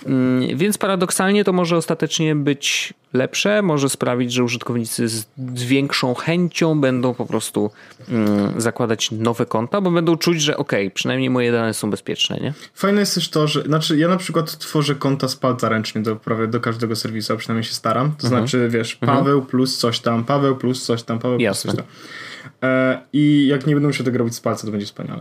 Mm, 0.06 0.56
więc 0.56 0.78
paradoksalnie 0.78 1.44
to 1.44 1.52
może 1.52 1.76
ostatecznie 1.76 2.36
być 2.36 2.94
lepsze, 3.12 3.62
może 3.62 3.88
sprawić, 3.88 4.32
że 4.32 4.44
użytkownicy 4.44 5.08
z, 5.08 5.26
większą 5.54 6.14
chęcią 6.14 6.80
będą 6.80 7.14
po 7.14 7.26
prostu 7.26 7.70
mm, 8.08 8.60
zakładać 8.60 9.10
nowe 9.10 9.46
konta, 9.46 9.80
bo 9.80 9.90
będą 9.90 10.16
czuć, 10.16 10.40
że 10.40 10.56
ok, 10.56 10.72
przynajmniej 10.94 11.30
moje 11.30 11.52
dane 11.52 11.74
są 11.74 11.90
bezpieczne. 11.90 12.36
Nie? 12.36 12.52
Fajne 12.74 13.00
jest 13.00 13.14
też 13.14 13.28
to, 13.28 13.46
że 13.46 13.62
znaczy 13.62 13.96
ja 13.96 14.08
na 14.08 14.16
przykład 14.16 14.58
tworzę 14.58 14.94
konta 14.94 15.28
z 15.28 15.36
palca 15.36 15.68
ręcznie 15.68 16.02
do, 16.02 16.16
prawie 16.16 16.46
do 16.46 16.60
każdego 16.60 16.96
serwisu, 16.96 17.32
a 17.32 17.36
przynajmniej 17.36 17.64
się 17.64 17.74
staram. 17.74 18.12
To 18.12 18.26
mhm. 18.26 18.28
znaczy, 18.28 18.68
wiesz, 18.68 18.98
mhm. 19.00 19.18
Paweł 19.18 19.34
mhm. 19.34 19.50
plus 19.50 19.78
coś 19.78 20.00
tam, 20.00 20.24
Paweł 20.24 20.56
plus 20.56 20.84
coś 20.84 21.02
tam, 21.02 21.18
Paweł 21.18 21.40
Jasne. 21.40 21.72
plus 21.72 21.84
coś 21.84 21.86
tam. 21.86 22.70
E, 22.70 23.02
I 23.12 23.46
jak 23.46 23.66
nie 23.66 23.74
będę 23.74 23.86
musiał 23.86 24.04
tego 24.04 24.18
robić 24.18 24.34
z 24.34 24.40
palca, 24.40 24.66
to 24.66 24.70
będzie 24.70 24.86
wspaniale. 24.86 25.20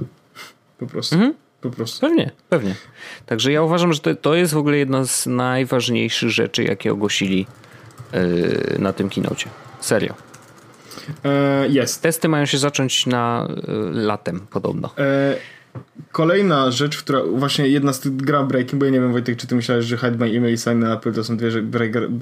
Po 0.77 0.87
prostu. 0.87 1.15
Mhm. 1.15 1.33
Po 1.61 1.69
prostu. 1.69 2.01
Pewnie, 2.01 2.31
pewnie. 2.49 2.75
Także 3.25 3.51
ja 3.51 3.61
uważam, 3.61 3.93
że 3.93 3.99
to, 3.99 4.15
to 4.15 4.35
jest 4.35 4.53
w 4.53 4.57
ogóle 4.57 4.77
jedna 4.77 5.05
z 5.05 5.25
najważniejszych 5.25 6.29
rzeczy, 6.29 6.63
jakie 6.63 6.91
ogłosili 6.91 7.45
yy, 8.13 8.79
na 8.79 8.93
tym 8.93 9.09
kinocie. 9.09 9.49
Serio. 9.79 10.13
E, 11.25 11.67
jest. 11.67 12.01
Testy 12.01 12.29
mają 12.29 12.45
się 12.45 12.57
zacząć 12.57 13.05
na 13.05 13.47
y, 13.49 13.71
latem 13.93 14.39
podobno. 14.39 14.89
E, 14.97 15.35
Kolejna 16.11 16.71
rzecz, 16.71 16.97
która 16.97 17.23
właśnie 17.23 17.67
jedna 17.67 17.93
z 17.93 17.99
tych 17.99 18.15
groundbreaking, 18.15 18.79
bo 18.79 18.85
ja 18.85 18.91
nie 18.91 18.99
wiem 18.99 19.11
Wojtek, 19.11 19.37
czy 19.37 19.47
ty 19.47 19.55
myślałeś, 19.55 19.85
że 19.85 19.97
Hide 19.97 20.17
My 20.17 20.25
Email 20.25 20.53
i 20.53 20.57
Sign 20.57 20.83
Apple 20.83 21.13
to 21.13 21.23
są 21.23 21.37
dwie 21.37 21.49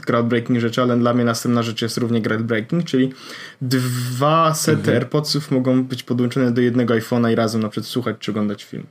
groundbreaking 0.08 0.60
rzeczy, 0.60 0.82
ale 0.82 0.98
dla 0.98 1.14
mnie 1.14 1.26
następna 1.26 1.64
rzecz 1.64 1.82
jest 1.82 1.98
równie 1.98 2.22
groundbreaking, 2.22 2.86
czyli 2.86 3.14
dwa 3.62 4.54
sety 4.54 4.80
mhm. 4.80 4.98
AirPodsów 4.98 5.52
mogą 5.52 5.84
być 5.84 6.04
podłączone 6.04 6.52
do 6.52 6.62
jednego 6.62 6.94
iPhone'a 6.94 7.32
i 7.32 7.36
razem 7.36 7.62
na 7.62 7.70
przykład 7.70 7.88
słuchać 7.88 8.16
czy 8.20 8.32
oglądać 8.32 8.64
film. 8.64 8.86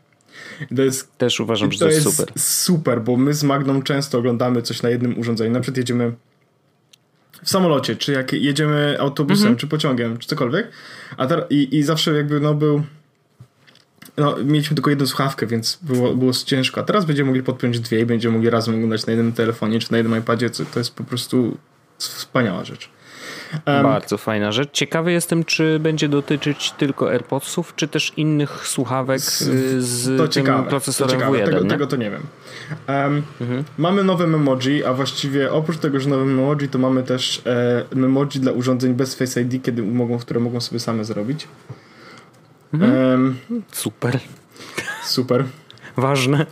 To 0.77 0.83
jest, 0.83 1.19
Też 1.19 1.41
uważam, 1.41 1.73
że 1.73 1.79
to 1.79 1.89
jest 1.89 2.17
super. 2.17 2.33
super, 2.37 3.03
bo 3.03 3.17
my 3.17 3.35
z 3.35 3.45
Magną 3.45 3.83
często 3.83 4.19
oglądamy 4.19 4.63
coś 4.63 4.83
na 4.83 4.91
jednym 4.91 5.19
urządzeniu. 5.19 5.51
Na 5.51 5.61
przykład 5.61 5.77
jedziemy 5.77 6.13
w 7.43 7.51
samolocie, 7.51 7.97
czy 7.97 8.13
jak 8.13 8.33
jedziemy 8.33 8.97
autobusem, 9.01 9.43
mhm. 9.43 9.57
czy 9.57 9.67
pociągiem, 9.67 10.19
czy 10.19 10.29
cokolwiek. 10.29 10.71
A 11.17 11.27
i, 11.51 11.77
I 11.77 11.83
zawsze 11.83 12.15
jakby 12.15 12.41
no 12.41 12.55
był 12.55 12.83
no, 14.17 14.37
mieliśmy 14.45 14.75
tylko 14.75 14.91
jedną 14.91 15.07
słuchawkę, 15.07 15.47
więc 15.47 15.79
było, 15.83 16.15
było 16.15 16.33
ciężko. 16.33 16.81
A 16.81 16.85
teraz 16.85 17.05
będziemy 17.05 17.27
mogli 17.27 17.43
podpiąć 17.43 17.81
dwie 17.81 18.01
i 18.01 18.07
będziemy 18.07 18.35
mogli 18.35 18.51
razem 18.51 18.75
oglądać 18.75 19.07
na 19.07 19.13
jednym 19.13 19.33
telefonie 19.33 19.81
czy 19.81 19.93
na 19.93 19.99
jednym 19.99 20.21
iPadzie. 20.21 20.51
To 20.51 20.79
jest 20.81 20.95
po 20.95 21.05
prostu 21.05 21.59
wspaniała 21.99 22.65
rzecz. 22.65 22.91
Um, 23.53 23.83
Bardzo 23.83 24.19
fajna 24.19 24.53
rzecz. 24.53 24.71
Ciekawy 24.73 25.13
jestem, 25.13 25.45
czy 25.45 25.79
będzie 25.79 26.09
dotyczyć 26.09 26.71
tylko 26.71 27.11
AirPodsów, 27.11 27.73
czy 27.77 27.89
też 27.89 28.13
innych 28.17 28.69
słuchawek 28.69 29.21
z, 29.21 29.43
z 29.85 30.19
to 30.19 30.29
ciekawe, 30.29 30.69
procesorem 30.69 31.11
to 31.11 31.17
ciekawe. 31.17 31.39
W1. 31.39 31.45
Tego, 31.45 31.65
tego, 31.65 31.87
to 31.87 31.97
nie 31.97 32.11
wiem. 32.11 32.23
Um, 32.89 33.23
mhm. 33.41 33.65
Mamy 33.79 34.05
nowe 34.05 34.27
memoji, 34.27 34.85
a 34.85 34.93
właściwie 34.93 35.53
oprócz 35.53 35.79
tego, 35.79 36.01
że 36.01 36.09
nowe 36.09 36.25
memoji, 36.25 36.69
to 36.69 36.79
mamy 36.79 37.03
też 37.03 37.43
e, 37.47 37.85
memoji 37.95 38.41
dla 38.41 38.53
urządzeń 38.53 38.95
bez 38.95 39.15
Face 39.15 39.41
ID, 39.41 39.63
kiedy 39.63 39.83
mogą, 39.83 40.19
które 40.19 40.41
mogą 40.41 40.61
sobie 40.61 40.81
same 40.81 41.05
zrobić. 41.05 41.49
Mhm. 42.75 42.93
Um, 43.11 43.37
super. 43.73 44.19
Super. 45.05 45.45
Ważne. 45.97 46.47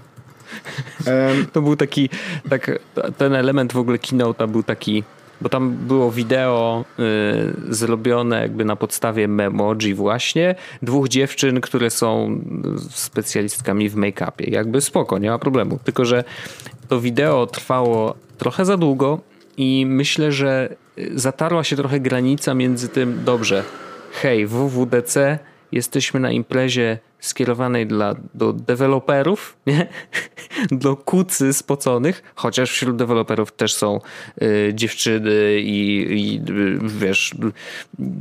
Um, 1.06 1.46
to 1.52 1.62
był 1.62 1.76
taki, 1.76 2.10
tak, 2.50 2.78
ten 3.16 3.34
element 3.34 3.72
w 3.72 3.76
ogóle 3.76 3.98
keynote'a 3.98 4.48
był 4.48 4.62
taki 4.62 5.04
Bo 5.40 5.48
tam 5.48 5.72
było 5.72 6.12
wideo 6.12 6.84
y, 6.98 7.74
zrobione 7.74 8.40
jakby 8.40 8.64
na 8.64 8.76
podstawie 8.76 9.28
memoji 9.28 9.94
właśnie 9.94 10.54
dwóch 10.82 11.08
dziewczyn, 11.08 11.60
które 11.60 11.90
są 11.90 12.40
specjalistkami 12.90 13.88
w 13.88 13.96
make-upie. 13.96 14.50
Jakby 14.50 14.80
spoko, 14.80 15.18
nie 15.18 15.30
ma 15.30 15.38
problemu. 15.38 15.78
Tylko, 15.84 16.04
że 16.04 16.24
to 16.88 17.00
wideo 17.00 17.46
trwało 17.46 18.14
trochę 18.38 18.64
za 18.64 18.76
długo 18.76 19.20
i 19.56 19.86
myślę, 19.86 20.32
że 20.32 20.76
zatarła 21.14 21.64
się 21.64 21.76
trochę 21.76 22.00
granica 22.00 22.54
między 22.54 22.88
tym, 22.88 23.20
dobrze, 23.24 23.64
hej, 24.12 24.46
WWDC, 24.46 25.38
jesteśmy 25.72 26.20
na 26.20 26.30
imprezie 26.30 26.98
skierowanej 27.26 27.86
dla, 27.86 28.14
do 28.34 28.52
deweloperów, 28.52 29.56
nie? 29.66 29.86
do 30.70 30.96
kucy 30.96 31.52
spoconych, 31.52 32.22
chociaż 32.34 32.70
wśród 32.70 32.96
deweloperów 32.96 33.52
też 33.52 33.74
są 33.74 34.00
y, 34.42 34.72
dziewczyny 34.74 35.60
i, 35.60 36.06
i 36.12 36.40
y, 36.50 36.78
wiesz, 36.82 37.34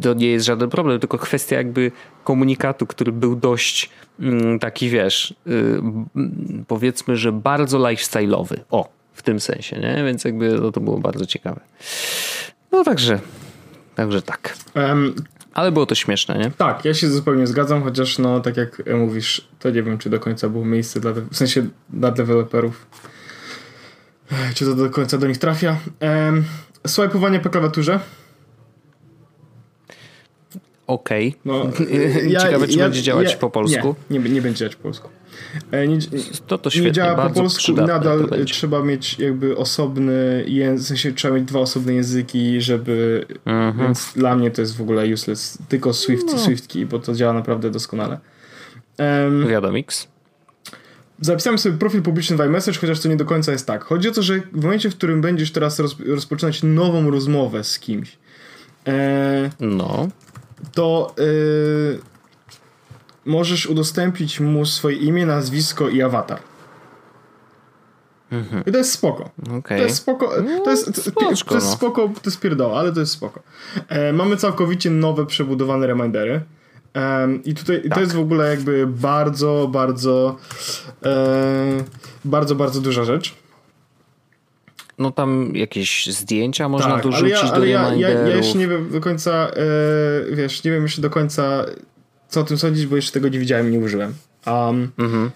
to 0.01 0.13
nie 0.13 0.27
jest 0.27 0.45
żaden 0.45 0.69
problem, 0.69 0.99
tylko 0.99 1.17
kwestia 1.17 1.55
jakby 1.55 1.91
komunikatu, 2.23 2.87
który 2.87 3.11
był 3.11 3.35
dość 3.35 3.89
y, 4.19 4.59
taki, 4.59 4.89
wiesz, 4.89 5.33
y, 5.47 5.81
powiedzmy, 6.67 7.17
że 7.17 7.31
bardzo 7.31 7.79
lifestyle'owy. 7.79 8.57
O, 8.71 8.89
w 9.13 9.21
tym 9.21 9.39
sensie, 9.39 9.79
nie? 9.79 10.03
Więc 10.05 10.23
jakby 10.23 10.49
no, 10.61 10.71
to 10.71 10.81
było 10.81 10.97
bardzo 10.97 11.25
ciekawe. 11.25 11.61
No 12.71 12.83
także, 12.83 13.19
także 13.95 14.21
tak. 14.21 14.57
Ale 15.55 15.71
było 15.71 15.85
to 15.85 15.95
śmieszne, 15.95 16.37
nie? 16.37 16.51
Tak, 16.51 16.85
ja 16.85 16.93
się 16.93 17.09
zupełnie 17.09 17.47
zgadzam, 17.47 17.83
chociaż 17.83 18.17
no 18.17 18.39
tak 18.39 18.57
jak 18.57 18.81
mówisz, 18.95 19.47
to 19.59 19.69
nie 19.69 19.83
wiem, 19.83 19.97
czy 19.97 20.09
do 20.09 20.19
końca 20.19 20.49
było 20.49 20.65
miejsce 20.65 20.99
dla, 20.99 21.11
w 21.11 21.35
sensie 21.35 21.67
dla 21.89 22.11
deweloperów. 22.11 22.87
Czy 24.55 24.65
to 24.65 24.75
do 24.75 24.89
końca 24.89 25.17
do 25.17 25.27
nich 25.27 25.37
trafia. 25.37 25.77
Swipeowanie 26.87 27.39
po 27.39 27.49
klawiaturze. 27.49 27.99
Okej. 30.87 31.27
Okay. 31.27 31.39
No, 31.45 31.71
ja, 32.29 32.39
Ciekawe, 32.39 32.67
czy 32.67 32.77
ja, 32.77 32.85
będzie 32.85 33.01
działać 33.01 33.31
ja, 33.31 33.37
po 33.37 33.49
polsku. 33.49 33.95
Nie, 34.09 34.19
nie, 34.19 34.29
nie 34.29 34.41
będzie 34.41 34.59
działać 34.59 34.75
po 34.75 34.83
polsku. 34.83 35.09
E, 35.71 35.87
nie, 35.87 35.97
to 36.47 36.57
to 36.57 36.69
świetnie, 36.69 36.87
nie 36.87 36.93
działa 36.93 37.29
po 37.29 37.33
polsku 37.33 37.71
i 37.71 37.75
nadal 37.75 38.29
trzeba 38.45 38.81
mieć 38.81 39.19
jakby 39.19 39.57
osobny 39.57 40.43
język, 40.47 40.85
w 40.85 40.87
sensie 40.87 41.13
trzeba 41.13 41.35
mieć 41.35 41.45
dwa 41.45 41.59
osobne 41.59 41.93
języki, 41.93 42.61
żeby 42.61 43.25
mhm. 43.45 43.87
więc 43.87 44.13
dla 44.15 44.35
mnie 44.35 44.51
to 44.51 44.61
jest 44.61 44.77
w 44.77 44.81
ogóle 44.81 45.13
useless. 45.13 45.57
Tylko 45.69 45.93
Swift, 45.93 46.25
no. 46.31 46.37
Swiftki, 46.37 46.85
bo 46.85 46.99
to 46.99 47.13
działa 47.13 47.33
naprawdę 47.33 47.71
doskonale. 47.71 48.19
Um, 48.99 49.47
Wiadomix. 49.47 50.07
Zapisałem 51.21 51.59
sobie 51.59 51.77
profil 51.77 52.01
publiczny 52.01 52.37
w 52.37 52.39
iMessage, 52.39 52.79
chociaż 52.79 52.99
to 52.99 53.09
nie 53.09 53.17
do 53.17 53.25
końca 53.25 53.51
jest 53.51 53.67
tak. 53.67 53.83
Chodzi 53.83 54.09
o 54.09 54.11
to, 54.11 54.21
że 54.21 54.39
w 54.39 54.63
momencie, 54.63 54.89
w 54.89 54.95
którym 54.95 55.21
będziesz 55.21 55.51
teraz 55.51 55.81
rozpoczynać 56.07 56.63
nową 56.63 57.11
rozmowę 57.11 57.63
z 57.63 57.79
kimś, 57.79 58.17
e, 58.87 59.49
no. 59.59 60.07
to 60.73 61.15
e, 61.19 62.14
możesz 63.25 63.65
udostępnić 63.65 64.39
mu 64.39 64.65
swoje 64.65 64.97
imię, 64.97 65.25
nazwisko 65.25 65.89
i 65.89 66.01
awatar. 66.01 66.39
Mhm. 68.31 68.63
I 68.65 68.71
to 68.71 68.77
jest 68.77 68.91
spoko. 68.91 69.29
Okay. 69.57 69.77
To 69.77 69.83
jest 69.83 69.97
spoko. 69.97 70.31
To 70.63 70.71
jest, 70.71 70.85
to, 70.85 71.11
to 71.11 71.31
jest 71.31 71.51
no. 71.51 71.61
spoko, 71.61 72.07
to 72.07 72.29
jest 72.29 72.39
pierdoła, 72.39 72.79
ale 72.79 72.91
to 72.91 72.99
jest 72.99 73.11
spoko. 73.11 73.41
E, 73.89 74.13
mamy 74.13 74.37
całkowicie 74.37 74.89
nowe, 74.89 75.25
przebudowane 75.25 75.87
remindery. 75.87 76.41
E, 76.95 77.27
I 77.45 77.53
tutaj 77.53 77.81
tak. 77.81 77.93
to 77.93 77.99
jest 77.99 78.13
w 78.13 78.19
ogóle 78.19 78.49
jakby 78.49 78.87
bardzo, 78.87 79.69
bardzo 79.71 80.37
e, 81.05 81.83
bardzo, 82.25 82.55
bardzo 82.55 82.81
duża 82.81 83.03
rzecz. 83.03 83.35
No 84.97 85.11
tam 85.11 85.51
jakieś 85.55 86.07
zdjęcia 86.07 86.69
można 86.69 86.93
tak, 86.93 87.03
dorzucić 87.03 87.33
ale 87.33 87.39
ja, 87.47 87.49
ale 87.49 87.59
do 87.59 87.65
ja, 87.65 87.93
ja, 87.93 88.09
ja 88.09 88.35
jeszcze 88.35 88.57
nie 88.57 88.67
wiem 88.67 88.89
do 88.91 89.01
końca, 89.01 89.31
e, 89.31 90.35
wiesz, 90.35 90.63
nie 90.63 90.71
wiem 90.71 90.83
jeszcze 90.83 91.01
do 91.01 91.09
końca 91.09 91.65
co 92.35 92.41
o 92.41 92.43
tym 92.43 92.57
sądzić, 92.57 92.87
bo 92.87 92.95
jeszcze 92.95 93.11
tego 93.11 93.29
nie 93.29 93.39
widziałem, 93.39 93.71
nie 93.71 93.79
użyłem. 93.79 94.13
Um, 94.47 94.91
mhm. 94.97 95.31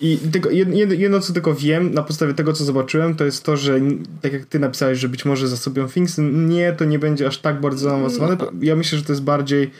I 0.00 0.18
tylko, 0.32 0.50
jedno, 0.50 1.20
co 1.20 1.32
tylko 1.32 1.54
wiem 1.54 1.94
na 1.94 2.02
podstawie 2.02 2.34
tego, 2.34 2.52
co 2.52 2.64
zobaczyłem, 2.64 3.14
to 3.14 3.24
jest 3.24 3.44
to, 3.44 3.56
że 3.56 3.80
tak 4.22 4.32
jak 4.32 4.44
ty 4.44 4.58
napisałeś, 4.58 4.98
że 4.98 5.08
być 5.08 5.24
może 5.24 5.48
zasobią 5.48 5.88
Things, 5.88 6.16
nie, 6.32 6.72
to 6.72 6.84
nie 6.84 6.98
będzie 6.98 7.26
aż 7.26 7.38
tak 7.38 7.60
bardzo 7.60 7.88
zaawansowane. 7.90 8.36
No. 8.40 8.46
Ja 8.60 8.76
myślę, 8.76 8.98
że 8.98 9.04
to 9.04 9.12
jest 9.12 9.22
bardziej 9.22 9.70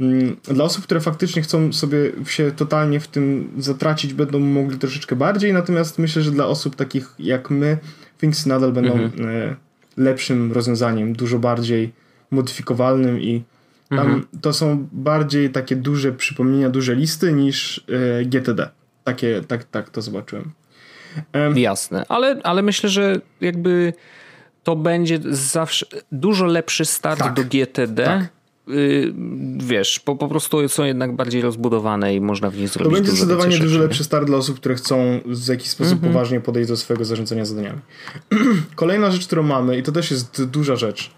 mm, 0.00 0.36
dla 0.44 0.64
osób, 0.64 0.84
które 0.84 1.00
faktycznie 1.00 1.42
chcą 1.42 1.72
sobie 1.72 2.12
się 2.26 2.52
totalnie 2.56 3.00
w 3.00 3.08
tym 3.08 3.50
zatracić, 3.58 4.14
będą 4.14 4.38
mogli 4.38 4.78
troszeczkę 4.78 5.16
bardziej, 5.16 5.52
natomiast 5.52 5.98
myślę, 5.98 6.22
że 6.22 6.30
dla 6.30 6.46
osób 6.46 6.76
takich 6.76 7.14
jak 7.18 7.50
my, 7.50 7.78
Things 8.20 8.46
nadal 8.46 8.72
będą 8.72 8.92
mhm. 8.92 9.28
E, 9.28 9.56
lepszym 9.96 10.52
rozwiązaniem, 10.52 11.12
dużo 11.12 11.38
bardziej 11.38 11.92
modyfikowalnym 12.30 13.20
i 13.20 13.42
mhm. 13.90 14.26
to 14.40 14.52
są 14.52 14.88
bardziej 14.92 15.50
takie 15.50 15.76
duże 15.76 16.12
przypomnienia, 16.12 16.70
duże 16.70 16.94
listy 16.94 17.32
niż 17.32 17.78
y, 17.78 18.26
GTD. 18.26 18.70
Takie, 19.04 19.40
tak, 19.48 19.64
tak 19.64 19.90
to 19.90 20.02
zobaczyłem. 20.02 20.50
Um, 21.34 21.58
Jasne, 21.58 22.04
ale, 22.08 22.40
ale 22.42 22.62
myślę, 22.62 22.88
że 22.88 23.20
jakby 23.40 23.92
to 24.62 24.76
będzie 24.76 25.18
zawsze 25.30 25.86
dużo 26.12 26.46
lepszy 26.46 26.84
start 26.84 27.18
tak, 27.18 27.34
do 27.34 27.44
GTD. 27.44 28.04
Tak. 28.04 28.28
Y, 28.74 29.14
wiesz, 29.56 30.00
po, 30.00 30.16
po 30.16 30.28
prostu 30.28 30.68
są 30.68 30.84
jednak 30.84 31.16
bardziej 31.16 31.42
rozbudowane 31.42 32.14
i 32.14 32.20
można 32.20 32.50
w 32.50 32.56
nich 32.56 32.68
zrobić. 32.68 32.92
To 32.92 32.96
będzie 32.96 33.10
zdecydowanie 33.10 33.58
dużo 33.58 33.80
lepszy 33.80 34.04
start 34.04 34.26
dla 34.26 34.36
osób, 34.36 34.56
które 34.56 34.74
chcą 34.74 35.20
w 35.26 35.48
jakiś 35.48 35.68
sposób 35.68 35.92
mhm. 35.92 36.12
poważnie 36.12 36.40
podejść 36.40 36.68
do 36.68 36.76
swojego 36.76 37.04
zarządzania 37.04 37.44
zadaniami. 37.44 37.80
Kolejna 38.74 39.10
rzecz, 39.10 39.26
którą 39.26 39.42
mamy, 39.42 39.78
i 39.78 39.82
to 39.82 39.92
też 39.92 40.10
jest 40.10 40.44
duża 40.44 40.76
rzecz, 40.76 41.10
E, 41.10 41.15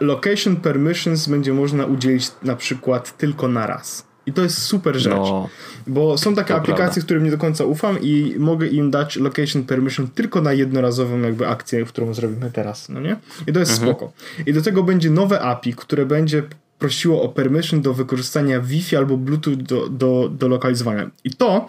location 0.00 0.56
permissions 0.56 1.28
będzie 1.28 1.52
można 1.52 1.86
udzielić 1.86 2.30
na 2.42 2.56
przykład 2.56 3.16
tylko 3.16 3.48
na 3.48 3.66
raz. 3.66 4.06
I 4.26 4.32
to 4.32 4.42
jest 4.42 4.62
super 4.62 4.96
rzecz. 4.96 5.12
No, 5.14 5.48
bo 5.86 6.18
są 6.18 6.34
takie 6.34 6.54
aplikacje, 6.54 6.84
prawda. 6.84 7.02
którym 7.02 7.24
nie 7.24 7.30
do 7.30 7.38
końca 7.38 7.64
ufam 7.64 7.98
i 8.02 8.34
mogę 8.38 8.66
im 8.66 8.90
dać 8.90 9.16
location 9.16 9.64
permission 9.64 10.08
tylko 10.08 10.40
na 10.40 10.52
jednorazową 10.52 11.20
jakby 11.20 11.48
akcję, 11.48 11.84
którą 11.84 12.14
zrobimy 12.14 12.50
teraz, 12.50 12.88
no 12.88 13.00
nie? 13.00 13.16
I 13.46 13.52
to 13.52 13.60
jest 13.60 13.72
mhm. 13.72 13.90
spoko. 13.90 14.12
I 14.46 14.52
do 14.52 14.62
tego 14.62 14.82
będzie 14.82 15.10
nowe 15.10 15.40
API, 15.40 15.74
które 15.74 16.06
będzie 16.06 16.42
prosiło 16.78 17.22
o 17.22 17.28
permission 17.28 17.82
do 17.82 17.94
wykorzystania 17.94 18.60
Wi-Fi 18.60 18.96
albo 18.96 19.16
Bluetooth 19.16 19.56
do, 19.56 19.88
do, 19.88 20.28
do 20.28 20.48
lokalizowania. 20.48 21.10
I 21.24 21.30
to, 21.30 21.68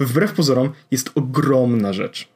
wbrew 0.00 0.32
pozorom, 0.32 0.70
jest 0.90 1.10
ogromna 1.14 1.92
rzecz. 1.92 2.28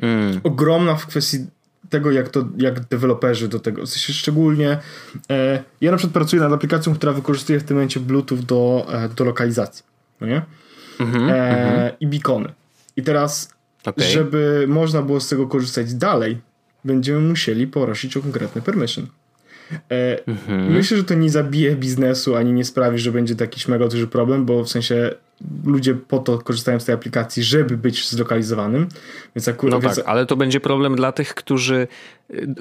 Mm. 0.00 0.40
Ogromna 0.44 0.94
w 0.94 1.06
kwestii 1.06 1.46
tego, 1.90 2.12
jak, 2.12 2.28
to, 2.28 2.44
jak 2.56 2.80
deweloperzy 2.80 3.48
do 3.48 3.60
tego, 3.60 3.86
w 3.86 3.88
sensie 3.88 4.12
szczególnie 4.12 4.78
e, 5.30 5.62
ja 5.80 5.90
na 5.90 5.96
przykład 5.96 6.14
pracuję 6.14 6.42
nad 6.42 6.52
aplikacją, 6.52 6.94
która 6.94 7.12
wykorzystuje 7.12 7.60
w 7.60 7.64
tym 7.64 7.76
momencie 7.76 8.00
Bluetooth 8.00 8.38
do, 8.38 8.86
e, 8.92 9.08
do 9.08 9.24
lokalizacji, 9.24 9.84
no 10.20 10.26
nie? 10.26 10.42
Mm-hmm, 10.98 11.30
e, 11.30 11.32
mm-hmm. 11.32 11.96
I 12.00 12.06
beacony. 12.06 12.52
I 12.96 13.02
teraz, 13.02 13.50
okay. 13.84 14.06
żeby 14.06 14.64
można 14.68 15.02
było 15.02 15.20
z 15.20 15.28
tego 15.28 15.46
korzystać 15.46 15.94
dalej, 15.94 16.38
będziemy 16.84 17.20
musieli 17.20 17.66
prosić 17.66 18.16
o 18.16 18.22
konkretny 18.22 18.62
permission. 18.62 19.06
Mm-hmm. 19.88 20.70
Myślę, 20.70 20.96
że 20.96 21.04
to 21.04 21.14
nie 21.14 21.30
zabije 21.30 21.76
biznesu, 21.76 22.36
ani 22.36 22.52
nie 22.52 22.64
sprawi, 22.64 22.98
że 22.98 23.12
będzie 23.12 23.36
to 23.36 23.44
jakiś 23.44 23.68
mega 23.68 23.88
duży 23.88 24.06
problem, 24.06 24.44
bo 24.44 24.64
w 24.64 24.68
sensie 24.68 25.14
ludzie 25.64 25.94
po 25.94 26.18
to 26.18 26.38
korzystają 26.38 26.80
z 26.80 26.84
tej 26.84 26.94
aplikacji, 26.94 27.42
żeby 27.42 27.76
być 27.76 28.08
zlokalizowanym. 28.08 28.88
Więc 29.36 29.48
akurat, 29.48 29.74
no 29.74 29.80
więc... 29.80 29.96
tak, 29.96 30.04
ale 30.08 30.26
to 30.26 30.36
będzie 30.36 30.60
problem 30.60 30.96
dla 30.96 31.12
tych, 31.12 31.34
którzy, 31.34 31.88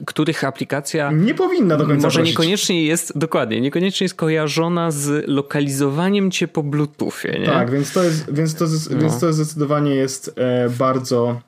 których 0.06 0.44
aplikacja 0.44 1.12
nie 1.12 1.34
powinna 1.34 1.78
do 1.78 1.86
końca 1.86 2.08
Może 2.08 2.20
prosić. 2.20 2.34
niekoniecznie 2.34 2.86
jest, 2.86 3.18
dokładnie, 3.18 3.62
niekoniecznie 3.62 4.06
jest 4.06 4.16
kojarzona 4.16 4.92
z 4.92 5.28
lokalizowaniem 5.28 6.32
cię 6.32 6.48
po 6.48 6.64
Bluetoothie, 6.64 7.40
nie? 7.40 7.46
Tak, 7.46 7.72
więc 7.72 7.94
to 7.94 8.04
jest, 8.04 8.34
więc 8.34 8.56
to, 8.56 8.66
no. 8.66 8.98
więc 9.00 9.20
to 9.20 9.34
zdecydowanie 9.34 9.96
jest 9.96 10.34
e, 10.36 10.70
bardzo 10.70 11.42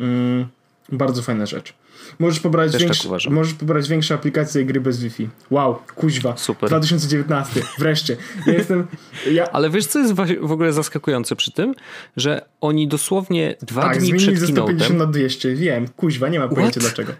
mm, 0.00 0.46
bardzo 0.92 1.22
fajna 1.22 1.46
rzecz. 1.46 1.74
Możesz 2.18 2.40
pobrać, 2.40 2.76
większe, 2.76 3.08
tak 3.08 3.30
możesz 3.30 3.54
pobrać 3.54 3.88
większe 3.88 4.14
aplikacje 4.14 4.62
i 4.62 4.66
gry 4.66 4.80
bez 4.80 5.00
Wi-Fi. 5.00 5.28
Wow, 5.50 5.78
kuźwa. 5.94 6.36
Super. 6.36 6.68
2019, 6.68 7.62
wreszcie. 7.78 8.16
Ja 8.46 8.52
jestem, 8.52 8.86
ja... 9.32 9.52
Ale 9.52 9.70
wiesz, 9.70 9.86
co 9.86 9.98
jest 9.98 10.14
w 10.40 10.52
ogóle 10.52 10.72
zaskakujące 10.72 11.36
przy 11.36 11.52
tym? 11.52 11.74
Że 12.16 12.42
oni 12.60 12.88
dosłownie 12.88 13.56
dwa 13.62 13.82
tak, 13.82 13.98
dni 13.98 14.14
przed 14.14 14.38
ze 14.38 14.46
150 14.46 14.98
na 14.98 15.06
200, 15.06 15.54
wiem, 15.54 15.88
kuźwa, 15.96 16.28
nie 16.28 16.38
ma 16.38 16.48
pojęcia 16.48 16.80
dlaczego. 16.80 17.12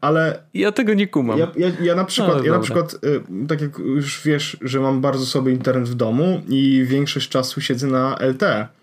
Ale... 0.00 0.42
Ja 0.54 0.72
tego 0.72 0.94
nie 0.94 1.06
kumam. 1.06 1.38
Ja, 1.38 1.52
ja, 1.56 1.68
ja 1.80 1.94
na 1.94 2.04
przykład, 2.04 2.38
no, 2.38 2.44
ja 2.44 2.52
na 2.52 2.58
przykład 2.58 2.94
y, 2.94 3.46
tak 3.48 3.60
jak 3.60 3.78
już 3.78 4.22
wiesz, 4.24 4.56
że 4.60 4.80
mam 4.80 5.00
bardzo 5.00 5.26
słaby 5.26 5.52
internet 5.52 5.88
w 5.88 5.94
domu 5.94 6.42
i 6.48 6.84
większość 6.88 7.28
czasu 7.28 7.60
siedzę 7.60 7.86
na 7.86 8.16
LTE 8.20 8.79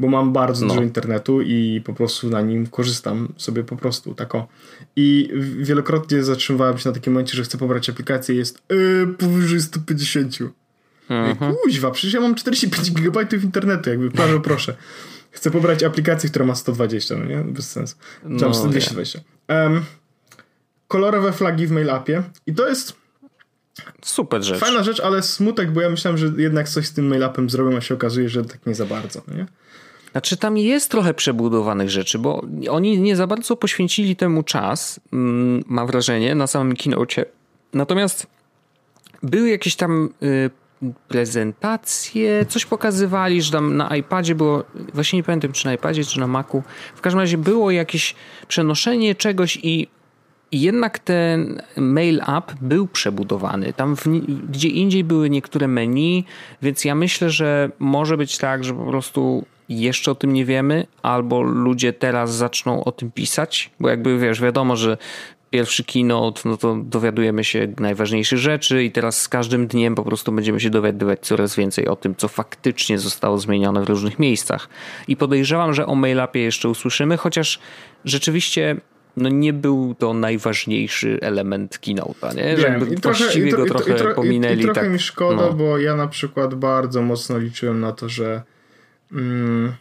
bo 0.00 0.08
mam 0.08 0.32
bardzo 0.32 0.66
no. 0.66 0.74
dużo 0.74 0.82
internetu 0.82 1.42
i 1.42 1.82
po 1.84 1.94
prostu 1.94 2.30
na 2.30 2.40
nim 2.40 2.66
korzystam 2.66 3.32
sobie 3.36 3.64
po 3.64 3.76
prostu, 3.76 4.14
tako. 4.14 4.48
I 4.96 5.30
wielokrotnie 5.58 6.22
zatrzymywałem 6.22 6.78
się 6.78 6.88
na 6.88 6.94
takim 6.94 7.12
momencie, 7.12 7.36
że 7.36 7.42
chcę 7.42 7.58
pobrać 7.58 7.90
aplikację 7.90 8.34
jest 8.34 8.62
yy, 8.68 9.06
powyżej 9.18 9.60
150. 9.60 10.38
Mhm. 11.08 11.54
Kuźwa, 11.54 11.90
przecież 11.90 12.14
ja 12.14 12.20
mam 12.20 12.34
45 12.34 12.90
GB 12.90 13.26
internetu, 13.42 13.90
jakby, 13.90 14.10
proszę, 14.10 14.40
proszę. 14.50 14.76
Chcę 15.30 15.50
pobrać 15.50 15.82
aplikację, 15.82 16.30
która 16.30 16.44
ma 16.44 16.54
120, 16.54 17.16
no 17.16 17.24
nie? 17.24 17.36
Bez 17.36 17.70
sensu. 17.70 17.96
Czy 18.22 18.28
no, 18.28 18.50
220. 18.50 19.20
Um, 19.48 19.84
kolorowe 20.88 21.32
flagi 21.32 21.66
w 21.66 21.72
mail-appie 21.72 22.22
i 22.46 22.54
to 22.54 22.68
jest 22.68 22.96
Super 24.04 24.42
rzecz. 24.42 24.60
fajna 24.60 24.82
rzecz, 24.82 25.00
ale 25.00 25.22
smutek, 25.22 25.70
bo 25.70 25.80
ja 25.80 25.90
myślałem, 25.90 26.18
że 26.18 26.32
jednak 26.36 26.68
coś 26.68 26.86
z 26.86 26.92
tym 26.92 27.10
mail-appem 27.10 27.50
zrobią, 27.50 27.76
a 27.76 27.80
się 27.80 27.94
okazuje, 27.94 28.28
że 28.28 28.44
tak 28.44 28.66
nie 28.66 28.74
za 28.74 28.86
bardzo, 28.86 29.22
no 29.28 29.34
nie? 29.34 29.46
Znaczy 30.12 30.36
tam 30.36 30.58
jest 30.58 30.90
trochę 30.90 31.14
przebudowanych 31.14 31.90
rzeczy, 31.90 32.18
bo 32.18 32.44
oni 32.70 33.00
nie 33.00 33.16
za 33.16 33.26
bardzo 33.26 33.56
poświęcili 33.56 34.16
temu 34.16 34.42
czas, 34.42 35.00
mm, 35.12 35.64
mam 35.66 35.86
wrażenie, 35.86 36.34
na 36.34 36.46
samym 36.46 36.76
keynote. 36.76 37.24
Natomiast 37.72 38.26
były 39.22 39.50
jakieś 39.50 39.76
tam 39.76 40.08
y, 40.22 40.50
prezentacje, 41.08 42.46
coś 42.48 42.66
pokazywali, 42.66 43.42
że 43.42 43.52
tam 43.52 43.76
na 43.76 43.96
iPadzie 43.96 44.34
było, 44.34 44.64
właśnie 44.94 45.16
nie 45.16 45.22
pamiętam 45.22 45.52
czy 45.52 45.66
na 45.66 45.74
iPadzie, 45.74 46.04
czy 46.04 46.20
na 46.20 46.26
Macu, 46.26 46.62
w 46.94 47.00
każdym 47.00 47.20
razie 47.20 47.38
było 47.38 47.70
jakieś 47.70 48.14
przenoszenie 48.48 49.14
czegoś 49.14 49.58
i 49.62 49.88
jednak 50.52 50.98
ten 50.98 51.62
mail 51.76 52.20
app 52.38 52.52
był 52.60 52.86
przebudowany. 52.86 53.72
Tam 53.72 53.96
w, 53.96 54.04
gdzie 54.50 54.68
indziej 54.68 55.04
były 55.04 55.30
niektóre 55.30 55.68
menu, 55.68 56.24
więc 56.62 56.84
ja 56.84 56.94
myślę, 56.94 57.30
że 57.30 57.70
może 57.78 58.16
być 58.16 58.38
tak, 58.38 58.64
że 58.64 58.74
po 58.74 58.84
prostu 58.84 59.44
jeszcze 59.68 60.10
o 60.10 60.14
tym 60.14 60.32
nie 60.32 60.44
wiemy, 60.44 60.86
albo 61.02 61.42
ludzie 61.42 61.92
teraz 61.92 62.34
zaczną 62.34 62.84
o 62.84 62.92
tym 62.92 63.10
pisać, 63.10 63.70
bo 63.80 63.88
jakby 63.88 64.18
wiesz, 64.18 64.40
wiadomo, 64.40 64.76
że 64.76 64.96
pierwszy 65.50 65.84
keynote, 65.84 66.40
no 66.44 66.56
to 66.56 66.76
dowiadujemy 66.82 67.44
się 67.44 67.72
najważniejszych 67.80 68.38
rzeczy 68.38 68.84
i 68.84 68.92
teraz 68.92 69.20
z 69.20 69.28
każdym 69.28 69.66
dniem 69.66 69.94
po 69.94 70.04
prostu 70.04 70.32
będziemy 70.32 70.60
się 70.60 70.70
dowiadywać 70.70 71.20
coraz 71.20 71.56
więcej 71.56 71.88
o 71.88 71.96
tym, 71.96 72.14
co 72.16 72.28
faktycznie 72.28 72.98
zostało 72.98 73.38
zmienione 73.38 73.84
w 73.84 73.88
różnych 73.88 74.18
miejscach. 74.18 74.68
I 75.08 75.16
podejrzewam, 75.16 75.74
że 75.74 75.86
o 75.86 75.94
mail-upie 75.94 76.38
jeszcze 76.38 76.68
usłyszymy, 76.68 77.16
chociaż 77.16 77.58
rzeczywiście 78.04 78.76
no 79.16 79.28
nie 79.28 79.52
był 79.52 79.94
to 79.98 80.14
najważniejszy 80.14 81.18
element 81.20 81.78
keynote'a, 81.78 82.36
nie? 82.36 82.56
Że 82.56 82.62
Wiem, 82.62 82.72
jakby 82.72 82.94
i 82.94 83.00
trochę, 83.00 83.18
właściwie 83.18 83.48
i, 83.48 83.52
go 83.52 83.64
i, 83.64 83.68
trochę 83.68 83.92
i, 83.92 84.12
i, 84.12 84.14
pominęli. 84.14 84.60
I, 84.60 84.62
trochę 84.62 84.80
tak, 84.80 84.90
mi 84.90 84.98
szkoda, 84.98 85.42
no. 85.42 85.52
bo 85.52 85.78
ja 85.78 85.96
na 85.96 86.08
przykład 86.08 86.54
bardzo 86.54 87.02
mocno 87.02 87.38
liczyłem 87.38 87.80
na 87.80 87.92
to, 87.92 88.08
że 88.08 88.42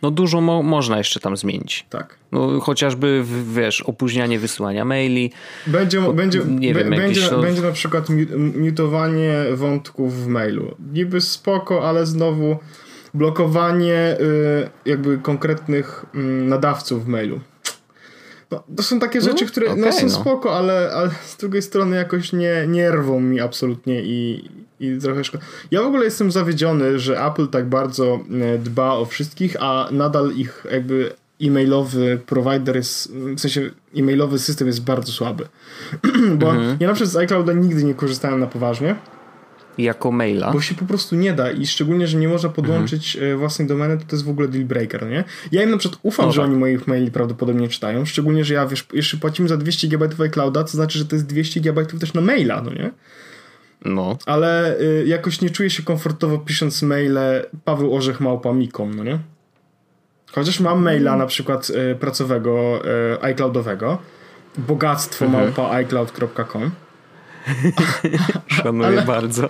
No 0.01 0.11
dużo 0.11 0.41
mo 0.41 0.63
można 0.63 0.97
jeszcze 0.97 1.19
tam 1.19 1.37
zmienić. 1.37 1.85
tak. 1.89 2.17
No, 2.31 2.59
chociażby, 2.59 3.23
wiesz, 3.53 3.81
opóźnianie 3.81 4.39
wysyłania 4.39 4.85
maili. 4.85 5.31
Będzie, 5.67 6.01
będzie, 6.13 6.39
nie 6.39 6.73
wiem, 6.73 6.89
będzie, 6.89 7.21
jakieś, 7.21 7.37
będzie 7.41 7.61
na 7.61 7.71
przykład 7.71 8.07
mutowanie 8.55 9.33
wątków 9.53 10.23
w 10.23 10.27
mailu. 10.27 10.75
Niby 10.93 11.21
spoko, 11.21 11.89
ale 11.89 12.05
znowu 12.05 12.57
blokowanie 13.13 14.17
y, 14.19 14.69
jakby 14.85 15.17
konkretnych 15.17 16.05
mm, 16.15 16.47
nadawców 16.47 17.05
w 17.05 17.07
mailu. 17.07 17.39
No, 18.51 18.63
to 18.77 18.83
są 18.83 18.99
takie 18.99 19.21
rzeczy, 19.21 19.45
które 19.45 19.67
no, 19.75 19.87
okej, 19.87 19.93
są 19.93 20.03
no. 20.03 20.09
spoko, 20.09 20.55
ale, 20.57 20.91
ale 20.95 21.09
z 21.25 21.37
drugiej 21.37 21.61
strony 21.61 21.95
jakoś 21.95 22.33
nie, 22.33 22.65
nie 22.67 22.91
rwą 22.91 23.19
mi 23.19 23.39
absolutnie 23.39 24.01
i, 24.03 24.49
i 24.79 24.97
trochę 25.01 25.23
szkoda. 25.23 25.43
Ja 25.71 25.81
w 25.81 25.85
ogóle 25.85 26.05
jestem 26.05 26.31
zawiedziony, 26.31 26.99
że 26.99 27.25
Apple 27.25 27.47
tak 27.47 27.69
bardzo 27.69 28.19
e, 28.55 28.57
dba 28.57 28.93
o 28.93 29.05
wszystkich, 29.05 29.55
a 29.59 29.87
nadal 29.91 30.31
ich 30.31 30.65
jakby 30.71 31.11
e-mailowy 31.41 32.19
provider 32.25 32.75
jest, 32.75 33.11
w 33.13 33.39
sensie 33.39 33.69
e-mailowy 33.97 34.39
system 34.39 34.67
jest 34.67 34.83
bardzo 34.83 35.11
słaby. 35.11 35.47
Bo 36.39 36.49
Mhm. 36.49 36.77
ja 36.79 36.87
na 36.87 36.93
przykład 36.93 37.11
z 37.11 37.15
iClouda 37.15 37.53
nigdy 37.53 37.83
nie 37.83 37.93
korzystałem 37.93 38.39
na 38.39 38.47
poważnie, 38.47 38.95
Jako 39.77 40.11
maila. 40.11 40.51
bo 40.51 40.61
się 40.61 40.75
po 40.75 40.85
prostu 40.85 41.15
nie 41.15 41.33
da 41.33 41.51
i 41.51 41.67
szczególnie, 41.67 42.07
że 42.07 42.17
nie 42.17 42.27
można 42.27 42.49
podłączyć 42.49 43.15
Mhm. 43.15 43.33
e, 43.33 43.37
własnej 43.37 43.67
domeny, 43.67 43.97
to 43.97 44.03
to 44.07 44.15
jest 44.15 44.25
w 44.25 44.29
ogóle 44.29 44.47
deal 44.47 44.65
breaker, 44.65 45.07
nie? 45.09 45.23
Ja 45.51 45.63
im 45.63 45.71
na 45.71 45.77
przykład 45.77 45.99
ufam, 46.03 46.25
No 46.25 46.31
że 46.31 46.41
tak. 46.41 46.49
oni 46.49 46.59
moich 46.59 46.87
maili 46.87 47.11
prawdopodobnie 47.11 47.67
czytają, 47.67 48.05
szczególnie, 48.05 48.43
że 48.45 48.53
ja 48.53 48.65
wiesz, 48.67 48.87
jeszcze 48.93 49.17
płacimy 49.17 49.47
za 49.49 49.57
200 49.57 49.87
GB 49.87 50.07
iClouda, 50.23 50.63
to 50.63 50.69
znaczy, 50.71 50.99
że 50.99 51.05
to 51.05 51.15
jest 51.15 51.25
200 51.27 51.59
GB 51.59 51.85
też 51.85 52.13
na 52.13 52.21
maila, 52.21 52.61
no 52.61 52.71
nie? 52.73 52.91
No. 53.85 54.17
Ale 54.25 54.79
y, 54.79 55.03
jakoś 55.07 55.41
nie 55.41 55.49
czuję 55.49 55.69
się 55.69 55.83
komfortowo 55.83 56.37
pisząc 56.37 56.81
maile 56.81 57.19
Paweł 57.65 57.95
Orzech 57.95 58.19
Małpa 58.19 58.53
Mikom, 58.53 58.93
no 58.93 59.03
nie? 59.03 59.19
Chociaż 60.31 60.59
mam 60.59 60.81
maila 60.83 61.17
na 61.17 61.25
przykład 61.25 61.69
y, 61.91 61.95
pracowego, 61.95 62.81
y, 63.15 63.21
iCloudowego, 63.23 63.97
bogactwo 64.57 65.25
Mhm. 65.25 65.43
małpa 65.45 65.71
iCloud.com, 65.75 66.71
Szanuję 68.47 68.87
ale- 68.87 69.01
bardzo. 69.05 69.49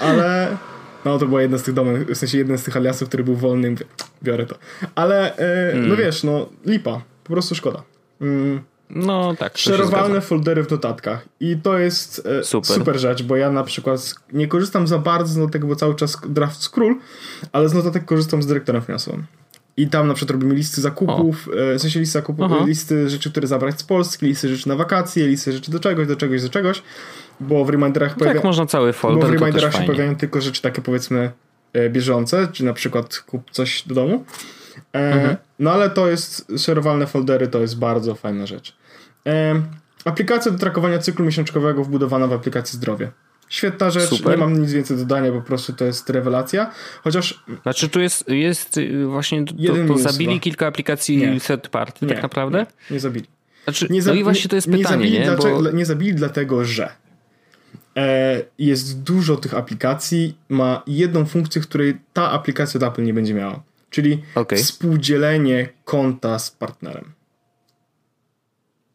ale 0.00 0.56
no 1.04 1.18
to 1.18 1.26
była 1.26 1.42
jedna 1.42 1.58
z 1.58 1.62
tych 1.62 1.74
domen, 1.74 2.04
w 2.14 2.16
sensie 2.18 2.38
jeden 2.38 2.58
z 2.58 2.62
tych 2.62 2.76
aliasów, 2.76 3.08
który 3.08 3.24
był 3.24 3.36
wolny, 3.36 3.70
mówię, 3.70 3.84
biorę 4.22 4.46
to. 4.46 4.54
Ale 4.94 5.32
y, 5.38 5.72
Mm. 5.74 5.88
no 5.88 5.96
wiesz, 5.96 6.22
no 6.24 6.48
lipa, 6.66 7.00
po 7.24 7.32
prostu 7.32 7.54
szkoda. 7.54 7.82
Mm. 8.20 8.60
No 8.90 9.34
tak. 9.38 9.58
Szerowalne 9.58 10.20
foldery 10.20 10.64
w 10.64 10.70
notatkach. 10.70 11.24
I 11.40 11.56
to 11.62 11.78
jest 11.78 12.26
e, 12.40 12.44
Super. 12.44 12.74
super. 12.76 12.98
rzecz, 12.98 13.22
bo 13.22 13.36
ja 13.36 13.50
na 13.52 13.64
przykład 13.64 14.14
nie 14.32 14.48
korzystam 14.48 14.86
za 14.86 14.98
bardzo 14.98 15.32
z 15.32 15.36
notatek, 15.36 15.64
bo 15.66 15.76
cały 15.76 15.94
czas 15.94 16.18
draft 16.28 16.62
scroll, 16.62 16.94
ale 17.52 17.68
z 17.68 17.74
notatek 17.74 18.04
korzystam 18.04 18.42
z 18.42 18.46
dyrektorem 18.46 18.82
finansowym. 18.82 19.24
I 19.76 19.88
tam 19.88 20.08
na 20.08 20.14
przykład 20.14 20.30
robimy 20.30 20.54
listy 20.54 20.80
zakupów, 20.80 21.48
e, 21.72 21.78
w 21.78 21.80
sensie 21.82 22.00
listy 22.00 22.12
zakupów, 22.12 22.44
Aha. 22.52 22.64
listy 22.66 23.08
rzeczy, 23.10 23.30
które 23.30 23.46
zabrać 23.46 23.80
z 23.80 23.82
Polski, 23.82 24.26
listy 24.26 24.48
rzeczy 24.56 24.68
na 24.68 24.76
wakacje, 24.76 25.28
listy 25.28 25.52
rzeczy 25.52 25.70
do 25.70 25.80
czegoś, 25.80 26.06
do 26.06 26.16
czegoś, 26.16 26.42
do 26.42 26.48
czegoś, 26.48 26.82
bo 27.40 27.64
w 27.64 27.70
reminderach 27.70 28.10
Tak, 28.10 28.18
pojawia... 28.18 28.40
można 28.44 28.66
cały 28.66 28.86
Bo 28.88 28.92
w 28.92 28.96
folder, 28.96 29.22
to 29.22 29.30
też 29.32 29.40
reminderach 29.40 29.72
się 29.72 29.78
fajnie. 29.78 29.86
pojawiają 29.94 30.16
tylko 30.16 30.40
rzeczy 30.40 30.62
takie 30.62 30.82
powiedzmy 30.82 31.30
e, 31.72 31.90
bieżące, 31.90 32.48
czy 32.52 32.64
na 32.64 32.72
przykład 32.72 33.18
kup 33.18 33.50
coś 33.50 33.82
do 33.86 33.94
domu. 33.94 34.24
E, 34.92 35.12
Mhm. 35.12 35.36
No 35.58 35.72
ale 35.72 35.90
to 35.90 36.08
jest, 36.08 36.52
szerowalne 36.58 37.06
foldery 37.06 37.48
to 37.48 37.60
jest 37.60 37.78
bardzo 37.78 38.14
fajna 38.14 38.46
rzecz. 38.46 38.76
E, 39.26 39.62
aplikacja 40.04 40.52
do 40.52 40.58
trakowania 40.58 40.98
cyklu 40.98 41.24
miesiączkowego 41.24 41.84
wbudowana 41.84 42.26
w 42.26 42.32
aplikacji 42.32 42.76
zdrowie. 42.76 43.10
Świetna 43.48 43.90
rzecz, 43.90 44.04
Super. 44.10 44.30
nie 44.32 44.36
mam 44.36 44.60
nic 44.62 44.72
więcej 44.72 44.96
do 44.96 45.02
dodania, 45.02 45.32
po 45.32 45.40
prostu 45.40 45.72
to 45.72 45.84
jest 45.84 46.10
rewelacja. 46.10 46.70
Chociaż 47.04 47.44
Znaczy 47.62 47.88
tu 47.88 48.00
jest, 48.00 48.28
jest 48.28 48.78
y, 48.78 49.06
właśnie, 49.06 49.44
to, 49.44 49.54
Jeden 49.56 49.88
to 49.88 49.98
zabili 49.98 50.30
chyba. 50.32 50.40
kilka 50.42 50.66
aplikacji 50.66 51.16
Nie. 51.16 51.40
third 51.40 51.68
party 51.68 52.06
nie, 52.06 52.12
tak 52.14 52.22
naprawdę? 52.22 52.58
nie, 52.90 52.94
nie 52.94 53.00
zabili. 53.00 53.26
Znaczy, 53.64 53.86
Nie, 53.90 53.98
no 53.98 54.04
za- 54.04 54.14
i 54.14 54.24
właśnie 54.24 54.48
to 54.50 54.56
jest 54.56 54.68
nie, 54.68 54.78
pytanie, 54.78 54.96
nie 54.96 55.04
zabili, 55.10 55.18
nie? 55.20 55.26
Dlaczego, 55.36 55.62
Bo, 55.62 55.70
nie 55.70 55.86
zabili 55.86 56.14
dlatego, 56.14 56.64
że 56.64 56.88
jest 58.58 59.02
dużo 59.02 59.36
tych 59.36 59.54
aplikacji, 59.54 60.38
ma 60.48 60.82
jedną 60.86 61.26
funkcję, 61.26 61.62
której 61.62 61.98
ta 62.12 62.30
aplikacja 62.30 62.78
od 62.78 62.92
Apple 62.92 63.04
nie 63.04 63.14
będzie 63.14 63.34
miała. 63.34 63.62
Czyli 63.90 64.22
Okej. 64.34 64.58
współdzielenie 64.58 65.68
konta 65.84 66.38
z 66.38 66.50
partnerem. 66.50 67.12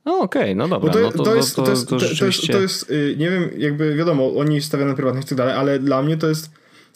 no 0.06 0.20
okej, 0.20 0.56
no 0.56 0.68
dobra, 0.68 0.88
Bo 0.88 0.94
to, 0.94 1.02
no 1.02 1.12
to, 1.12 1.24
to, 1.24 1.36
jest, 1.36 1.56
to, 1.56 1.62
to, 1.64 1.72
jest, 1.72 1.90
to 1.90 1.90
to, 1.90 2.00
to 2.00 2.06
jest, 2.06 2.16
rzeczywiście... 2.16 2.54
to 2.54 2.60
jest, 2.60 2.92
y, 2.92 3.16
nie 3.18 3.30
wiem, 3.30 3.50
jakby 3.58 3.96
wiadomo, 3.96 4.36
oni 4.36 4.62
stawiają 4.62 4.90
na 4.90 4.96
prywatność 4.96 5.28
i 5.28 5.30
tak 5.30 5.38
dalej, 5.38 5.54
ale 5.54 5.80
dla 5.80 6.02
mnie 6.02 6.18
to 6.18 6.28
jest, 6.28 6.52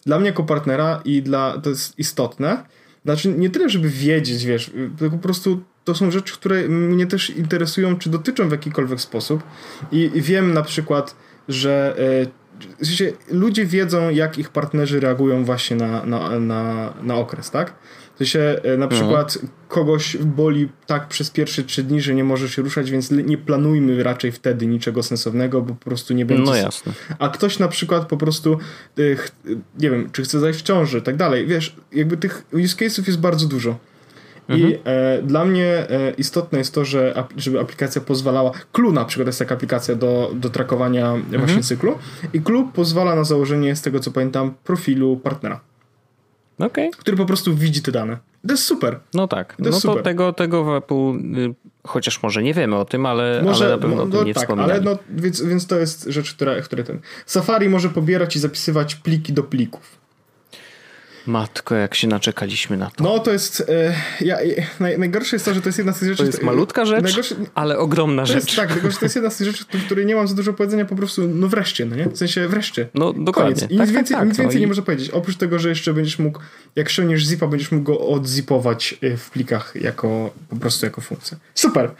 dla 0.06 0.20
mnie 0.20 0.28
jako 0.28 0.44
partnera 0.44 1.02
i 1.06 1.22
dla, 1.22 1.58
to 1.58 1.70
jest 1.70 2.00
istotne. 2.00 2.64
Znaczy, 3.06 3.30
nie 3.38 3.50
tyle, 3.50 3.70
żeby 3.70 3.90
wiedzieć, 3.90 4.46
wiesz, 4.46 4.68
y, 4.68 4.92
tylko 4.98 5.18
po 5.18 5.24
prostu 5.24 5.64
to 5.84 5.96
są 5.96 6.12
rzeczy, 6.12 6.34
które 6.34 6.68
mnie 6.68 7.08
też 7.08 7.30
interesują, 7.30 7.98
czy 7.98 8.10
dotyczą 8.10 8.50
w 8.50 8.52
jakikolwiek 8.52 9.02
sposób. 9.02 9.44
I 9.92 10.12
wiem 10.16 10.54
na 10.54 10.62
przykład, 10.62 11.16
że 11.50 11.96
w 12.80 12.86
sensie, 12.86 13.14
ludzie 13.32 13.66
wiedzą, 13.66 14.10
jak 14.10 14.38
ich 14.38 14.50
partnerzy 14.50 15.00
reagują 15.00 15.46
właśnie 15.46 15.76
na, 15.78 16.06
na, 16.06 16.40
na, 16.40 16.94
na 17.04 17.16
okres, 17.16 17.52
tak? 17.52 17.74
W 18.16 18.18
sensie, 18.18 18.62
y, 18.74 18.78
na 18.78 18.88
przykład 18.88 19.38
kogoś 19.68 20.18
boli 20.18 20.70
tak 20.88 21.08
przez 21.08 21.30
pierwsze 21.30 21.64
trzy 21.64 21.84
dni, 21.84 22.02
że 22.02 22.16
nie 22.16 22.24
może 22.24 22.50
się 22.50 22.62
ruszać, 22.62 22.92
więc 22.92 23.12
nie 23.12 23.38
planujmy 23.38 24.04
raczej 24.04 24.32
wtedy 24.32 24.68
niczego 24.68 25.04
sensownego, 25.04 25.62
bo 25.62 25.76
po 25.76 25.86
prostu 25.86 26.14
nie 26.14 26.26
będzie 26.26 26.44
No 26.44 26.56
jasne. 26.56 26.94
a 27.20 27.30
ktoś 27.30 27.60
na 27.60 27.68
przykład 27.68 28.08
po 28.08 28.18
prostu, 28.18 28.58
y, 29.00 29.18
nie 29.80 29.90
wiem, 29.90 30.10
czy 30.12 30.24
chce 30.24 30.40
zajść 30.40 30.60
w 30.60 30.64
ciąży, 30.64 31.02
tak 31.02 31.16
dalej. 31.16 31.48
Wiesz, 31.48 31.76
jakby 31.92 32.18
tych 32.18 32.44
use 32.54 32.76
case'ów 32.76 33.08
jest 33.08 33.20
bardzo 33.20 33.48
dużo. 33.48 33.78
I 34.58 34.78
e, 34.84 35.22
dla 35.22 35.46
mnie 35.46 35.66
e, 35.66 36.12
istotne 36.18 36.58
jest 36.58 36.74
to, 36.74 36.86
że 36.86 37.14
ap- 37.18 37.34
żeby 37.38 37.60
aplikacja 37.60 38.02
pozwalała. 38.02 38.52
Clue 38.72 38.92
na 38.92 39.06
przykład 39.06 39.28
jest 39.28 39.40
taka 39.40 39.56
aplikacja 39.56 39.96
do, 39.96 40.32
do 40.36 40.50
trakowania 40.50 41.16
właśnie 41.38 41.64
cyklu. 41.64 41.98
I 42.34 42.42
Clue 42.42 42.70
pozwala 42.74 43.16
na 43.16 43.24
założenie, 43.24 43.76
z 43.76 43.82
tego 43.82 44.00
co 44.00 44.12
pamiętam, 44.12 44.54
profilu 44.64 45.18
partnera, 45.18 45.60
Okej, 46.60 46.92
który 46.92 47.18
po 47.18 47.26
prostu 47.26 47.56
widzi 47.56 47.82
te 47.82 47.92
dane. 47.92 48.18
To 48.48 48.54
jest 48.54 48.64
super. 48.64 49.00
no 49.14 49.28
tak. 49.28 49.56
To 49.56 49.64
no 49.64 49.72
to 49.72 49.80
super. 49.80 50.04
tego, 50.04 50.34
tego 50.34 50.64
w 50.64 50.70
Apple, 50.76 50.96
y, 50.96 51.56
chociaż 51.88 52.24
może 52.24 52.44
nie 52.44 52.54
wiemy 52.54 52.76
o 52.76 52.86
tym, 52.86 53.06
ale, 53.06 53.44
ale 53.56 53.70
na 53.70 53.78
pewno 53.78 53.96
no, 53.96 54.04
o 54.04 54.06
no, 54.06 54.18
tym 54.18 54.28
nie 54.28 54.34
tak, 54.34 54.44
wspominali. 54.44 54.72
ale 54.72 54.82
no, 54.82 54.98
więc, 55.10 55.42
więc 55.42 55.68
to 55.68 55.80
jest 55.80 56.06
rzecz, 56.08 56.34
która, 56.34 56.62
która 56.62 56.84
ten. 56.84 57.00
Safari 57.26 57.70
może 57.70 57.90
pobierać 57.90 58.36
i 58.36 58.40
zapisywać 58.40 58.96
pliki 58.96 59.34
do 59.34 59.44
plików. 59.44 60.00
Matko, 61.30 61.76
jak 61.76 61.96
się 61.96 62.08
naczekaliśmy 62.08 62.78
na 62.78 62.92
to. 62.96 63.04
No 63.04 63.20
to 63.20 63.32
jest. 63.32 63.70
E, 63.70 63.94
ja, 64.26 64.38
naj, 64.80 65.00
najgorsze 65.00 65.36
jest 65.36 65.46
to, 65.46 65.54
że 65.54 65.62
to 65.62 65.70
jest 65.70 65.78
jedna 65.78 65.94
z 65.94 66.00
tych 66.00 66.10
rzeczy. 66.10 66.24
To 66.24 66.28
jest 66.28 66.44
malutka 66.44 66.86
rzecz, 66.86 67.04
najgorsze, 67.04 67.36
ale 67.56 67.78
ogromna 67.78 68.26
rzecz. 68.26 68.36
Jest, 68.36 68.56
tak, 68.56 68.74
tylko 68.74 68.92
że 68.92 68.98
to 68.98 69.06
jest 69.06 69.16
jedna 69.16 69.30
z 69.30 69.38
tych 69.38 69.48
rzeczy, 69.48 69.66
w 69.72 69.86
której 69.86 70.06
nie 70.06 70.16
mam 70.16 70.28
za 70.28 70.36
dużo 70.36 70.54
powiedzenia, 70.54 70.86
po 70.86 70.96
prostu, 70.96 71.28
no 71.28 71.48
wreszcie, 71.48 71.86
no 71.86 71.96
nie? 71.96 72.10
W 72.10 72.18
sensie 72.18 72.48
wreszcie. 72.48 72.88
No 72.94 73.14
dokładnie. 73.14 73.56
Koniec. 73.56 73.72
I 73.72 73.78
tak, 73.78 73.88
nic 73.88 73.96
więcej, 73.96 74.18
tak, 74.18 74.28
nic 74.28 74.38
tak, 74.38 74.46
więcej 74.46 74.56
no 74.56 74.60
nie 74.60 74.66
i... 74.66 74.68
można 74.68 74.84
powiedzieć. 74.84 75.10
Oprócz 75.10 75.38
tego, 75.38 75.60
że 75.60 75.70
jeszcze 75.70 75.94
będziesz 75.94 76.20
mógł, 76.20 76.40
jak 76.76 76.90
ściągniesz 76.90 77.24
zipa, 77.24 77.48
będziesz 77.48 77.72
mógł 77.72 77.84
go 77.84 78.00
odzipować 78.00 78.96
e, 79.02 79.18
w 79.18 79.30
plikach 79.30 79.74
jako 79.76 80.30
po 80.50 80.56
prostu 80.56 80.86
jako 80.86 81.02
funkcję. 81.02 81.38
Super. 81.56 81.92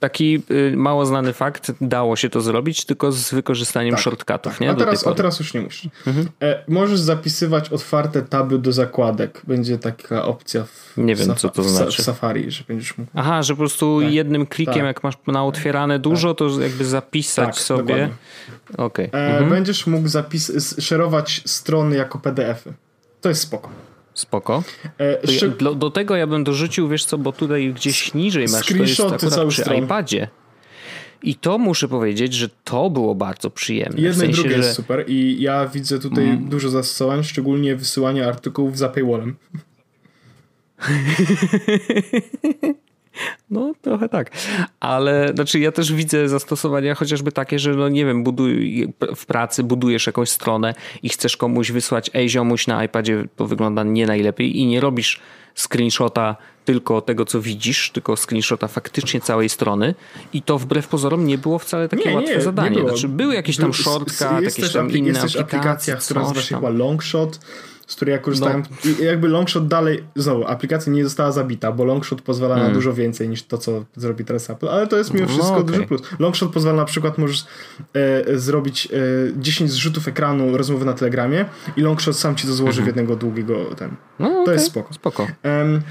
Taki 0.00 0.42
y, 0.50 0.76
mało 0.76 1.06
znany 1.06 1.32
fakt, 1.32 1.72
dało 1.80 2.16
się 2.16 2.30
to 2.30 2.40
zrobić, 2.40 2.84
tylko 2.84 3.12
z 3.12 3.34
wykorzystaniem 3.34 3.94
tak, 3.94 4.04
shortcutów, 4.04 4.52
tak. 4.52 4.60
nie? 4.60 4.70
A 4.70 4.74
teraz, 4.74 5.06
a 5.06 5.14
teraz 5.14 5.38
już 5.38 5.54
nie 5.54 5.60
musisz. 5.60 5.90
Mhm. 6.06 6.28
E, 6.42 6.64
możesz 6.68 7.00
zapisywać 7.00 7.68
otwarte 7.68 8.19
taby 8.22 8.58
do 8.58 8.72
zakładek. 8.72 9.42
Będzie 9.46 9.78
taka 9.78 10.24
opcja 10.24 10.64
w, 10.64 10.92
nie 10.96 11.14
wiem, 11.14 11.34
co 11.36 11.48
to 11.48 11.62
znaczy. 11.62 12.02
w 12.02 12.04
Safari, 12.04 12.50
że 12.50 12.64
będziesz 12.68 12.98
mógł. 12.98 13.10
Aha, 13.14 13.42
że 13.42 13.52
po 13.52 13.58
prostu 13.58 14.00
tak. 14.02 14.12
jednym 14.12 14.46
klikiem, 14.46 14.74
tak. 14.74 14.84
jak 14.84 15.02
masz 15.02 15.14
na 15.26 15.44
otwierane 15.44 15.98
dużo, 15.98 16.34
to 16.34 16.60
jakby 16.60 16.84
zapisać 16.84 17.54
Tak, 17.54 17.64
sobie. 17.64 18.10
Okej. 18.76 19.08
Okay. 19.08 19.20
E, 19.20 19.30
mhm. 19.30 19.50
Będziesz 19.50 19.86
mógł 19.86 20.08
zapis 20.08 20.76
szerować 20.80 21.42
strony 21.46 21.96
jako 21.96 22.18
PDF-y. 22.18 22.72
To 23.20 23.28
jest 23.28 23.42
spoko. 23.42 23.70
Spoko. 24.14 24.62
E, 25.00 25.18
ja, 25.32 25.48
do, 25.58 25.74
do, 25.74 25.90
tego 25.90 26.16
ja 26.16 26.26
bym 26.26 26.44
dorzucił, 26.44 26.88
wiesz 26.88 27.04
co, 27.04 27.18
bo 27.18 27.32
tutaj 27.32 27.72
gdzieś 27.74 28.14
niżej 28.14 28.46
masz, 28.48 28.66
to 28.66 28.74
jest 28.74 29.00
akurat 29.00 29.48
przy 29.48 29.62
stron. 29.62 29.84
iPadzie. 29.84 30.28
I 31.22 31.34
to 31.34 31.58
muszę 31.58 31.88
powiedzieć, 31.88 32.34
że 32.34 32.48
to 32.64 32.90
było 32.90 33.14
bardzo 33.14 33.50
przyjemne. 33.50 34.00
Jedno 34.00 34.14
w 34.14 34.18
sensie, 34.18 34.32
i 34.32 34.34
drugie 34.34 34.56
że... 34.56 34.62
jest 34.62 34.76
super 34.76 35.04
i 35.08 35.42
ja 35.42 35.66
widzę 35.66 35.98
tutaj 35.98 36.24
mm. 36.24 36.48
dużo 36.48 36.70
zastosowań, 36.70 37.24
szczególnie 37.24 37.76
wysyłanie 37.76 38.26
artykułów 38.26 38.78
za 38.78 38.88
paywallem. 38.88 39.36
No, 43.50 43.72
trochę 43.82 44.08
tak. 44.08 44.30
Ale 44.80 45.32
znaczy 45.34 45.58
ja 45.58 45.72
też 45.72 45.92
widzę 45.92 46.28
zastosowania 46.28 46.94
chociażby 46.94 47.32
takie, 47.32 47.58
że 47.58 47.74
no 47.74 47.88
nie 47.88 48.04
wiem, 48.04 48.24
buduj, 48.24 48.88
w 49.16 49.26
pracy 49.26 49.64
budujesz 49.64 50.06
jakąś 50.06 50.30
stronę 50.30 50.74
i 51.02 51.08
chcesz 51.08 51.36
komuś 51.36 51.72
wysłać, 51.72 52.10
ej 52.14 52.28
ziomuś 52.28 52.66
na 52.66 52.84
iPadzie 52.84 53.24
to 53.36 53.46
wygląda 53.46 53.84
nie 53.84 54.06
najlepiej 54.06 54.58
i 54.58 54.66
nie 54.66 54.80
robisz 54.80 55.20
screenshota 55.54 56.36
tylko 56.64 57.00
tego, 57.00 57.24
co 57.24 57.40
widzisz, 57.40 57.90
tylko 57.90 58.16
screenshota 58.16 58.68
faktycznie 58.68 59.20
całej 59.20 59.48
strony 59.48 59.94
i 60.32 60.42
to 60.42 60.58
wbrew 60.58 60.88
pozorom 60.88 61.26
nie 61.26 61.38
było 61.38 61.58
wcale 61.58 61.88
takie 61.88 62.08
nie, 62.08 62.16
łatwe 62.16 62.36
nie, 62.36 62.42
zadanie. 62.42 62.70
Nie 62.70 62.76
było. 62.76 62.88
Znaczy 62.88 63.08
były 63.08 63.34
jakieś 63.34 63.56
tam 63.56 63.74
shortcut, 63.74 64.42
jakieś 64.42 64.72
tam 64.72 64.90
inne 64.90 65.08
jest 65.08 65.20
aplikacje. 65.20 65.40
aplikacja, 65.40 65.96
która 65.96 66.20
nazywa 66.20 66.40
się 66.40 66.54
chyba 66.54 66.70
Longshot, 66.70 67.40
z 67.90 67.96
której 67.96 68.12
ja 68.12 68.18
korzystałem. 68.18 68.62
No. 68.84 68.90
I 68.90 69.04
jakby 69.04 69.28
Longshot 69.28 69.68
dalej, 69.68 70.04
znowu, 70.16 70.44
aplikacja 70.44 70.92
nie 70.92 71.04
została 71.04 71.32
zabita, 71.32 71.72
bo 71.72 71.84
Longshot 71.84 72.22
pozwala 72.22 72.54
mm. 72.54 72.68
na 72.68 72.74
dużo 72.74 72.94
więcej 72.94 73.28
niż 73.28 73.42
to, 73.42 73.58
co 73.58 73.84
zrobi 73.96 74.24
teraz 74.24 74.50
Apple, 74.50 74.68
ale 74.68 74.86
to 74.86 74.96
jest 74.96 75.14
mimo 75.14 75.26
wszystko 75.26 75.50
no, 75.50 75.58
okay. 75.58 75.72
duży 75.74 75.86
plus. 75.86 76.02
Longshot 76.18 76.52
pozwala 76.52 76.76
na 76.76 76.84
przykład, 76.84 77.18
możesz 77.18 77.44
e, 77.94 78.38
zrobić 78.38 78.86
e, 78.86 78.96
10 79.36 79.70
zrzutów 79.70 80.08
ekranu 80.08 80.56
rozmowy 80.56 80.84
na 80.84 80.92
Telegramie 80.92 81.44
i 81.76 81.80
Longshot 81.80 82.16
sam 82.16 82.36
ci 82.36 82.46
to 82.46 82.52
złoży 82.52 82.80
mm 82.80 82.82
-hmm. 82.82 82.84
w 82.84 82.96
jednego 82.96 83.16
długiego 83.16 83.74
ten. 83.76 83.90
No, 84.18 84.28
to 84.30 84.42
okay. 84.42 84.54
jest 84.54 84.66
spoko. 84.66 84.94
spoko. 84.94 85.26
Um, 85.44 85.82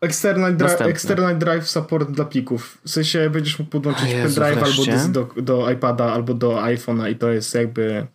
External, 0.00 0.56
dri 0.56 0.90
external 0.90 1.38
Drive 1.38 1.68
Support 1.68 2.10
dla 2.10 2.24
plików. 2.24 2.78
W 2.84 2.90
sensie 2.90 3.30
będziesz 3.30 3.58
mógł 3.58 3.70
podłączyć 3.70 4.14
pendrive 4.14 4.62
albo 4.62 4.84
do, 5.08 5.24
do, 5.24 5.42
do 5.42 5.70
iPada, 5.70 6.12
albo 6.12 6.34
do 6.34 6.56
iPhone'a 6.56 7.10
i 7.10 7.16
to 7.16 7.32
jest 7.32 7.54
jakby 7.54 8.06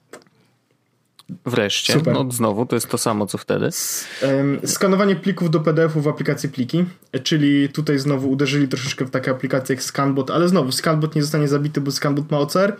Wreszcie, 1.45 1.93
Super. 1.93 2.13
no 2.13 2.31
znowu, 2.31 2.65
to 2.65 2.75
jest 2.75 2.89
to 2.89 2.97
samo 2.97 3.25
co 3.25 3.37
wtedy. 3.37 3.69
Skanowanie 4.65 5.15
plików 5.15 5.49
do 5.49 5.59
PDF-u 5.59 6.01
w 6.01 6.07
aplikacji 6.07 6.49
pliki, 6.49 6.85
czyli 7.23 7.69
tutaj 7.69 7.99
znowu 7.99 8.29
uderzyli 8.29 8.67
troszeczkę 8.67 9.05
w 9.05 9.09
takie 9.09 9.31
aplikacje 9.31 9.75
jak 9.75 9.83
Scanbot, 9.83 10.31
ale 10.31 10.47
znowu 10.47 10.71
Scanbot 10.71 11.15
nie 11.15 11.21
zostanie 11.21 11.47
zabity, 11.47 11.81
bo 11.81 11.91
Scanbot 11.91 12.31
ma 12.31 12.37
OCR, 12.37 12.75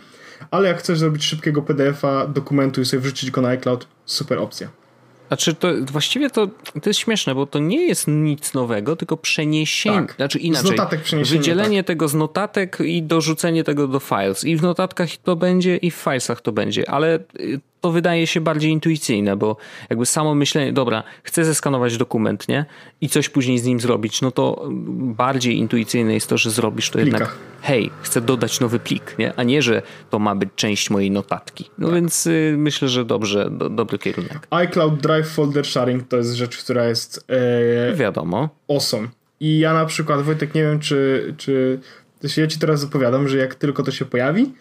ale 0.50 0.68
jak 0.68 0.78
chcesz 0.78 0.98
zrobić 0.98 1.24
szybkiego 1.24 1.62
PDF-a 1.62 2.26
dokumentu 2.26 2.80
i 2.80 2.84
sobie 2.84 3.00
wrzucić 3.00 3.30
go 3.30 3.40
na 3.40 3.48
iCloud, 3.48 3.86
super 4.04 4.38
opcja. 4.38 4.68
Znaczy, 5.30 5.54
to 5.54 5.68
właściwie 5.92 6.30
to, 6.30 6.46
to 6.82 6.90
jest 6.90 7.00
śmieszne, 7.00 7.34
bo 7.34 7.46
to 7.46 7.58
nie 7.58 7.86
jest 7.86 8.08
nic 8.08 8.54
nowego, 8.54 8.96
tylko 8.96 9.16
przeniesienie, 9.16 10.06
tak. 10.06 10.14
znaczy 10.16 10.38
inaczej, 10.38 10.66
z 10.66 10.70
notatek 10.70 11.02
przeniesienie, 11.02 11.38
wydzielenie 11.38 11.78
tak. 11.78 11.86
tego 11.86 12.08
z 12.08 12.14
notatek 12.14 12.78
i 12.80 13.02
dorzucenie 13.02 13.64
tego 13.64 13.88
do 13.88 14.00
files. 14.00 14.44
I 14.44 14.56
w 14.56 14.62
notatkach 14.62 15.08
to 15.16 15.36
będzie, 15.36 15.76
i 15.76 15.90
w 15.90 15.94
filesach 15.94 16.40
to 16.40 16.52
będzie, 16.52 16.90
ale 16.90 17.18
y, 17.40 17.60
to 17.80 17.90
wydaje 17.92 18.26
się 18.26 18.40
bardziej 18.40 18.70
intuicyjne, 18.70 19.36
bo 19.36 19.56
jakby 19.90 20.06
samo 20.06 20.34
myślenie, 20.34 20.72
dobra, 20.72 21.02
chcę 21.22 21.44
zeskanować 21.44 21.96
dokument, 21.96 22.48
nie? 22.48 22.64
I 23.00 23.08
coś 23.08 23.28
później 23.28 23.58
z 23.58 23.64
nim 23.64 23.80
zrobić, 23.80 24.22
no 24.22 24.30
to 24.30 24.68
bardziej 24.98 25.58
intuicyjne 25.58 26.14
jest 26.14 26.28
to, 26.28 26.38
że 26.38 26.50
zrobisz 26.50 26.90
to 26.90 26.98
Plikach. 26.98 27.20
jednak, 27.20 27.36
hej, 27.62 27.90
chcę 28.02 28.20
dodać 28.20 28.60
nowy 28.60 28.78
plik, 28.78 29.14
nie? 29.18 29.32
A 29.36 29.42
nie, 29.42 29.62
że 29.62 29.82
to 30.10 30.18
ma 30.18 30.34
być 30.34 30.48
część 30.56 30.90
mojej 30.90 31.10
notatki. 31.10 31.70
No 31.78 31.86
tak. 31.86 31.94
więc 31.94 32.26
y, 32.26 32.54
myślę, 32.58 32.88
że 32.88 33.04
dobrze, 33.04 33.50
do, 33.50 33.68
dobry 33.68 33.98
kierunek. 33.98 34.46
iCloud 34.50 35.00
Drive 35.00 35.28
Folder 35.28 35.66
Sharing 35.66 36.08
to 36.08 36.16
jest 36.16 36.32
rzecz, 36.32 36.58
która 36.58 36.84
jest 36.84 37.24
e, 37.90 37.94
wiadomo. 37.94 38.48
Awesome. 38.68 39.08
I 39.40 39.58
ja 39.58 39.74
na 39.74 39.86
przykład, 39.86 40.22
Wojtek, 40.22 40.54
nie 40.54 40.62
wiem, 40.62 40.80
czy, 40.80 41.34
czy 41.36 41.80
ja 42.36 42.46
ci 42.46 42.58
teraz 42.58 42.80
zapowiadam, 42.80 43.28
że 43.28 43.36
jak 43.36 43.54
tylko 43.54 43.82
to 43.82 43.90
się 43.90 44.04
pojawi, 44.04 44.52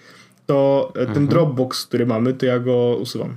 to 0.49 0.91
ten 0.93 1.07
mhm. 1.07 1.27
Dropbox, 1.27 1.85
który 1.85 2.05
mamy, 2.05 2.33
to 2.33 2.45
ja 2.45 2.59
go 2.59 2.97
usuwam. 3.01 3.35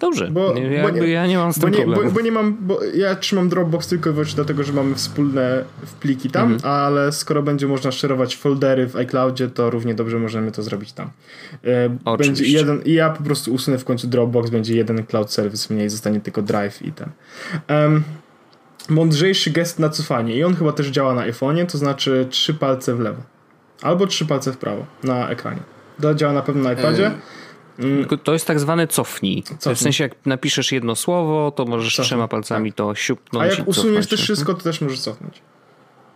Dobrze, 0.00 0.30
bo, 0.30 0.54
ja, 0.56 0.82
bo 0.82 0.90
nie, 0.90 1.08
ja 1.08 1.26
nie 1.26 1.38
mam 1.38 1.52
z 1.52 1.58
tym 1.58 1.62
bo 1.62 1.68
nie, 1.68 1.84
problemu. 1.84 2.08
Bo, 2.08 2.14
bo, 2.14 2.20
nie 2.20 2.32
mam, 2.32 2.56
bo 2.60 2.84
ja 2.94 3.16
trzymam 3.16 3.48
Dropbox 3.48 3.88
tylko 3.88 4.10
i 4.10 4.12
wyłącznie 4.12 4.36
dlatego, 4.36 4.64
że 4.64 4.72
mamy 4.72 4.94
wspólne 4.94 5.64
pliki 6.00 6.30
tam, 6.30 6.52
mhm. 6.52 6.72
ale 6.72 7.12
skoro 7.12 7.42
będzie 7.42 7.66
można 7.66 7.92
szerować 7.92 8.36
foldery 8.36 8.86
w 8.86 8.96
iCloudzie, 8.96 9.48
to 9.48 9.70
równie 9.70 9.94
dobrze 9.94 10.18
możemy 10.18 10.52
to 10.52 10.62
zrobić 10.62 10.92
tam. 10.92 11.10
E, 11.64 12.16
będzie 12.18 12.44
jeden, 12.44 12.82
I 12.82 12.92
ja 12.92 13.10
po 13.10 13.22
prostu 13.22 13.54
usunę 13.54 13.78
w 13.78 13.84
końcu 13.84 14.06
Dropbox, 14.06 14.50
będzie 14.50 14.76
jeden 14.76 15.06
cloud 15.06 15.32
service 15.32 15.74
mniej, 15.74 15.90
zostanie 15.90 16.20
tylko 16.20 16.42
Drive 16.42 16.82
i 16.82 16.92
ten. 16.92 17.10
Um, 17.68 18.02
mądrzejszy 18.88 19.50
gest 19.50 19.78
na 19.78 19.88
cofanie 19.88 20.36
i 20.36 20.44
on 20.44 20.56
chyba 20.56 20.72
też 20.72 20.86
działa 20.86 21.14
na 21.14 21.30
iPhone'ie, 21.30 21.66
to 21.66 21.78
znaczy 21.78 22.26
trzy 22.30 22.54
palce 22.54 22.94
w 22.94 23.00
lewo. 23.00 23.22
Albo 23.82 24.06
trzy 24.06 24.26
palce 24.26 24.52
w 24.52 24.58
prawo 24.58 24.86
na 25.02 25.28
ekranie. 25.28 25.60
To 26.02 26.14
działa 26.14 26.32
na 26.32 26.42
pewno 26.42 26.62
na 26.62 26.72
iPadzie. 26.72 27.10
Mm. 27.78 28.06
To 28.24 28.32
jest 28.32 28.46
tak 28.46 28.60
zwane 28.60 28.86
cofnij. 28.86 29.42
cofnij. 29.42 29.74
W 29.74 29.78
sensie, 29.78 30.04
jak 30.04 30.26
napiszesz 30.26 30.72
jedno 30.72 30.96
słowo, 30.96 31.50
to 31.50 31.64
możesz 31.64 31.96
cofnij. 31.96 32.06
trzema 32.06 32.28
palcami 32.28 32.72
tak. 32.72 32.76
to 32.76 32.94
siupnąć. 32.94 33.52
A 33.52 33.58
jak 33.58 33.68
usuniesz 33.68 34.06
też 34.06 34.22
wszystko, 34.22 34.54
to 34.54 34.62
też 34.62 34.80
możesz 34.80 35.00
cofnąć. 35.00 35.42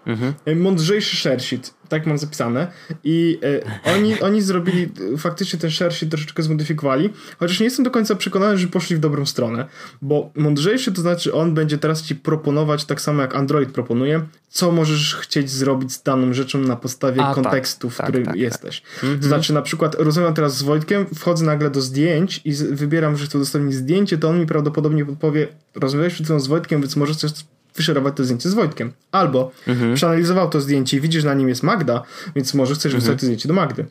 Mhm. 0.06 0.34
E, 0.44 0.54
mądrzejszy 0.54 1.30
sheet, 1.38 1.74
tak 1.88 2.06
mam 2.06 2.18
zapisane. 2.18 2.72
I 3.04 3.38
e, 3.84 3.90
oni, 3.94 4.20
oni 4.20 4.42
zrobili, 4.42 4.88
faktycznie 5.18 5.58
ten 5.58 5.70
sheet 5.70 6.10
troszeczkę 6.10 6.42
zmodyfikowali, 6.42 7.10
chociaż 7.38 7.60
nie 7.60 7.64
jestem 7.64 7.84
do 7.84 7.90
końca 7.90 8.14
przekonany, 8.14 8.58
że 8.58 8.68
poszli 8.68 8.96
w 8.96 8.98
dobrą 8.98 9.26
stronę, 9.26 9.66
bo 10.02 10.30
mądrzejszy 10.36 10.92
to 10.92 11.00
znaczy 11.00 11.34
on 11.34 11.54
będzie 11.54 11.78
teraz 11.78 12.02
ci 12.02 12.16
proponować, 12.16 12.84
tak 12.84 13.00
samo 13.00 13.22
jak 13.22 13.34
Android 13.34 13.72
proponuje, 13.72 14.22
co 14.48 14.72
możesz 14.72 15.14
chcieć 15.14 15.50
zrobić 15.50 15.92
z 15.92 16.02
daną 16.02 16.32
rzeczą 16.32 16.58
na 16.58 16.76
podstawie 16.76 17.22
A, 17.22 17.34
kontekstu, 17.34 17.88
tak, 17.88 17.96
w 17.96 18.02
którym 18.02 18.24
tak, 18.24 18.34
tak, 18.34 18.40
jesteś. 18.40 18.82
Tak. 19.00 19.10
To 19.20 19.26
znaczy 19.26 19.52
na 19.52 19.62
przykład 19.62 19.94
rozmawiam 19.94 20.34
teraz 20.34 20.56
z 20.56 20.62
Wojtkiem, 20.62 21.06
wchodzę 21.14 21.44
nagle 21.44 21.70
do 21.70 21.80
zdjęć 21.80 22.40
i 22.44 22.52
wybieram, 22.52 23.16
że 23.16 23.26
chcę 23.26 23.38
udostępnić 23.38 23.74
zdjęcie, 23.74 24.18
to 24.18 24.28
on 24.28 24.40
mi 24.40 24.46
prawdopodobnie 24.46 25.06
podpowie, 25.06 25.48
rozmawiałeś 25.74 26.14
przed 26.14 26.26
chwilą 26.26 26.40
z 26.40 26.46
Wojtkiem, 26.46 26.80
więc 26.80 26.96
możesz 26.96 27.16
coś 27.16 27.32
wyszerować 27.76 28.16
to 28.16 28.24
zdjęcie 28.24 28.48
z 28.48 28.54
Wojtkiem. 28.54 28.92
Albo 29.12 29.50
mhm. 29.66 29.94
przeanalizował 29.94 30.50
to 30.50 30.61
zdjęcie 30.61 30.96
i 30.96 31.00
widzisz, 31.00 31.24
na 31.24 31.35
nim 31.35 31.48
jest 31.48 31.62
Magda, 31.62 32.02
więc 32.37 32.54
może 32.54 32.74
chcesz 32.74 32.94
mhm. 32.94 33.00
wysłać 33.00 33.20
to 33.20 33.26
zdjęcie 33.26 33.48
do 33.48 33.54
Magdy. 33.54 33.87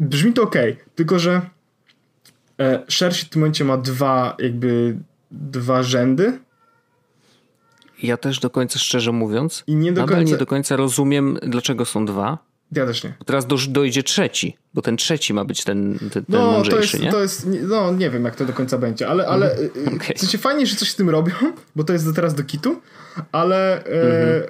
Brzmi 0.00 0.32
to 0.32 0.42
ok, 0.42 0.56
tylko 0.94 1.18
że 1.18 1.40
e, 2.60 2.82
szerszy 2.88 3.26
w 3.26 3.28
tym 3.28 3.40
momencie 3.40 3.64
ma 3.64 3.76
dwa 3.76 4.36
jakby 4.38 4.96
dwa 5.30 5.82
rzędy. 5.82 6.38
Ja 8.02 8.16
też 8.16 8.38
do 8.38 8.50
końca 8.50 8.78
szczerze 8.78 9.12
mówiąc, 9.12 9.64
I 9.66 9.74
nie 9.74 9.92
do 9.92 10.00
nadal 10.00 10.16
końca... 10.16 10.32
nie 10.32 10.38
do 10.38 10.46
końca 10.46 10.76
rozumiem, 10.76 11.38
dlaczego 11.42 11.84
są 11.84 12.06
dwa. 12.06 12.38
Ja 12.72 12.86
też 12.86 13.04
nie. 13.04 13.14
Teraz 13.26 13.46
do, 13.46 13.56
dojdzie 13.68 14.02
trzeci, 14.02 14.56
bo 14.74 14.82
ten 14.82 14.96
trzeci 14.96 15.34
ma 15.34 15.44
być 15.44 15.64
ten, 15.64 15.98
ten, 15.98 16.10
ten 16.10 16.24
no, 16.28 16.52
mądrzejszy, 16.52 16.98
to 16.98 16.98
jest, 16.98 17.04
nie? 17.04 17.10
To 17.10 17.22
jest, 17.22 17.46
no 17.62 17.92
nie 17.92 18.10
wiem 18.10 18.24
jak 18.24 18.36
to 18.36 18.44
do 18.44 18.52
końca 18.52 18.78
będzie, 18.78 19.08
ale, 19.08 19.26
ale 19.26 19.52
mhm. 19.52 19.96
okay. 19.96 20.14
w 20.16 20.20
sensie 20.20 20.38
fajnie, 20.38 20.66
że 20.66 20.76
coś 20.76 20.90
z 20.90 20.96
tym 20.96 21.10
robią, 21.10 21.32
bo 21.76 21.84
to 21.84 21.92
jest 21.92 22.04
do 22.04 22.12
teraz 22.12 22.34
do 22.34 22.44
kitu, 22.44 22.80
ale 23.32 23.84
e, 23.84 24.36
mhm. 24.36 24.42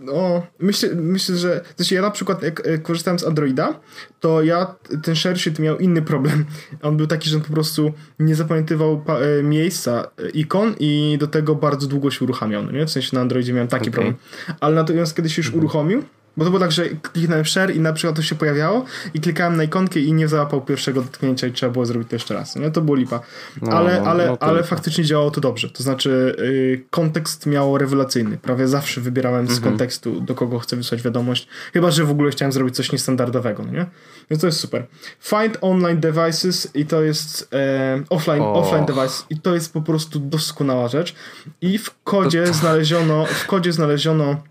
no, 0.00 0.46
myślę, 0.58 0.88
myślę, 0.94 1.36
że 1.36 1.60
w 1.74 1.78
sensie 1.78 1.94
ja 1.94 2.02
na 2.02 2.10
przykład 2.10 2.42
jak 2.42 2.66
e, 2.66 2.78
korzystałem 2.78 3.18
z 3.18 3.24
Androida, 3.24 3.80
to 4.20 4.42
ja 4.42 4.74
ten 5.02 5.16
ShareSheet 5.16 5.58
miał 5.58 5.78
inny 5.78 6.02
problem. 6.02 6.44
On 6.82 6.96
był 6.96 7.06
taki, 7.06 7.30
że 7.30 7.36
on 7.36 7.42
po 7.42 7.52
prostu 7.52 7.92
nie 8.18 8.34
zapamiętywał 8.34 9.02
e, 9.08 9.42
miejsca 9.42 10.10
ikon 10.34 10.74
i 10.78 11.16
do 11.20 11.26
tego 11.26 11.54
bardzo 11.54 11.86
długo 11.86 12.10
się 12.10 12.24
uruchamiał, 12.24 12.62
no 12.62 12.72
nie? 12.72 12.86
W 12.86 12.90
sensie 12.90 13.10
na 13.12 13.20
Androidzie 13.20 13.52
miałem 13.52 13.68
taki 13.68 13.82
okay. 13.82 13.92
problem. 13.92 14.14
Ale 14.60 14.74
natomiast 14.74 15.16
kiedy 15.16 15.30
się 15.30 15.40
już 15.40 15.46
mhm. 15.46 15.64
uruchomił, 15.64 16.02
Bo 16.36 16.44
to 16.44 16.50
było 16.50 16.60
tak, 16.60 16.72
że 16.72 16.88
kliknąłem 16.88 17.44
share 17.44 17.70
i 17.76 17.80
na 17.80 17.92
przykład 17.92 18.16
to 18.16 18.22
się 18.22 18.34
pojawiało 18.34 18.84
i 19.14 19.20
klikałem 19.20 19.56
na 19.56 19.64
ikonkę 19.64 20.00
i 20.00 20.12
nie 20.12 20.28
załapał 20.28 20.60
pierwszego 20.60 21.02
dotknięcia 21.02 21.46
i 21.46 21.52
trzeba 21.52 21.72
było 21.72 21.86
zrobić 21.86 22.08
to 22.08 22.14
jeszcze 22.16 22.34
raz. 22.34 22.56
Nie? 22.56 22.70
To 22.70 22.80
było 22.80 22.96
lipa. 22.96 23.20
No, 23.62 23.72
ale 23.76 24.00
no, 24.00 24.06
ale, 24.06 24.26
no 24.26 24.36
ale 24.40 24.64
faktycznie 24.64 25.04
działało 25.04 25.30
to 25.30 25.40
dobrze. 25.40 25.70
To 25.70 25.82
znaczy 25.82 26.36
yy, 26.38 26.84
kontekst 26.90 27.46
miał 27.46 27.78
rewelacyjny. 27.78 28.38
Prawie 28.38 28.68
zawsze 28.68 29.00
wybierałem 29.00 29.46
z 29.46 29.50
Mhm. 29.56 29.72
kontekstu, 29.72 30.20
do 30.20 30.34
kogo 30.34 30.58
chcę 30.58 30.76
wysłać 30.76 31.02
wiadomość. 31.02 31.48
Chyba, 31.72 31.90
że 31.90 32.04
w 32.04 32.10
ogóle 32.10 32.30
chciałem 32.30 32.52
zrobić 32.52 32.76
coś 32.76 32.92
niestandardowego, 32.92 33.62
no 33.66 33.72
nie? 33.72 33.86
Więc 34.30 34.40
to 34.40 34.46
jest 34.46 34.60
super. 34.60 34.86
Find 35.20 35.58
online 35.60 36.00
devices 36.00 36.68
i 36.74 36.86
to 36.86 37.02
jest 37.02 37.48
e, 37.54 38.02
offline, 38.10 38.42
Och. 38.42 38.56
offline 38.56 38.84
device 38.84 39.24
i 39.30 39.40
to 39.40 39.54
jest 39.54 39.72
po 39.72 39.82
prostu 39.82 40.18
doskonała 40.20 40.88
rzecz. 40.88 41.14
I 41.60 41.78
w 41.78 41.90
kodzie 42.04 42.46
znaleziono, 42.46 43.26
w 43.26 43.46
kodzie 43.46 43.72
znaleziono, 43.72 44.42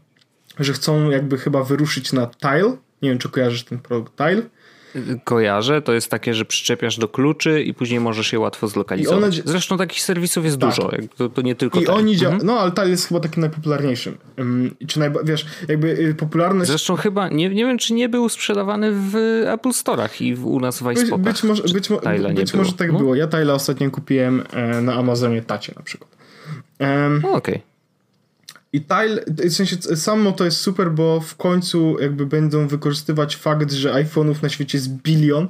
że 0.59 0.73
chcą 0.73 1.09
jakby 1.09 1.37
chyba 1.37 1.63
wyruszyć 1.63 2.13
na 2.13 2.27
Tile. 2.27 2.77
Nie 3.01 3.09
wiem, 3.09 3.17
czy 3.19 3.29
kojarzysz 3.29 3.63
ten 3.63 3.79
produkt 3.79 4.13
Tile. 4.17 4.41
Kojarzę, 5.23 5.81
to 5.81 5.93
jest 5.93 6.09
takie, 6.11 6.33
że 6.33 6.45
przyczepiasz 6.45 6.97
do 6.97 7.07
kluczy 7.07 7.63
i 7.63 7.73
później 7.73 7.99
możesz 7.99 8.33
je 8.33 8.39
łatwo 8.39 8.67
zlokalizować. 8.67 9.23
One- 9.39 9.41
Zresztą 9.45 9.77
takich 9.77 10.01
serwisów 10.01 10.45
jest 10.45 10.59
Tak. 10.59 10.69
dużo, 10.69 10.91
to, 11.17 11.29
to 11.29 11.41
nie 11.41 11.55
tylko 11.55 11.79
I 11.79 11.87
oni 11.87 12.17
działają, 12.17 12.39
no 12.43 12.59
ale 12.59 12.71
Tile 12.71 12.89
jest 12.89 13.07
chyba 13.07 13.19
takim 13.19 13.41
najpopularniejszym. 13.41 14.17
Ym, 14.39 14.75
Czy 14.87 14.99
najba, 14.99 15.19
wiesz, 15.23 15.45
jakby 15.67 15.87
y, 15.99 16.15
popularność 16.15 16.67
Zresztą 16.69 16.95
chyba, 16.95 17.29
nie, 17.29 17.49
nie 17.49 17.65
wiem 17.65 17.77
czy 17.77 17.93
nie 17.93 18.09
był 18.09 18.29
sprzedawany 18.29 18.91
w 18.93 19.15
Apple 19.47 19.69
Store'ach 19.69 20.21
i 20.23 20.35
w, 20.35 20.45
u 20.45 20.59
nas 20.59 20.83
w 20.83 20.91
iSpotach. 20.91 21.19
być, 21.33 21.43
może, 21.43 21.63
być, 21.63 21.89
mo- 21.89 21.99
być 22.35 22.53
może 22.53 22.73
tak 22.73 22.91
No. 22.91 22.97
było. 22.99 23.15
Ja 23.15 23.27
Tyla 23.27 23.53
ostatnio 23.53 23.91
kupiłem 23.91 24.43
e, 24.53 24.81
na 24.81 24.93
Amazonie 24.93 25.41
Tacie 25.41 25.73
na 25.75 25.81
przykład. 25.83 26.11
Em, 26.79 27.19
No, 27.23 27.31
Okej. 27.31 27.61
I 28.75 28.81
Tile, 28.81 29.23
w 29.27 29.53
sensie 29.53 29.75
samo 29.95 30.31
to 30.31 30.45
jest 30.45 30.57
super, 30.57 30.91
bo 30.91 31.19
w 31.19 31.35
końcu 31.35 31.97
jakby 31.99 32.25
będą 32.25 32.67
wykorzystywać 32.67 33.35
fakt, 33.35 33.71
że 33.71 33.93
iPhone'ów 33.93 34.43
na 34.43 34.49
świecie 34.49 34.77
jest 34.77 34.89
bilion 34.89 35.47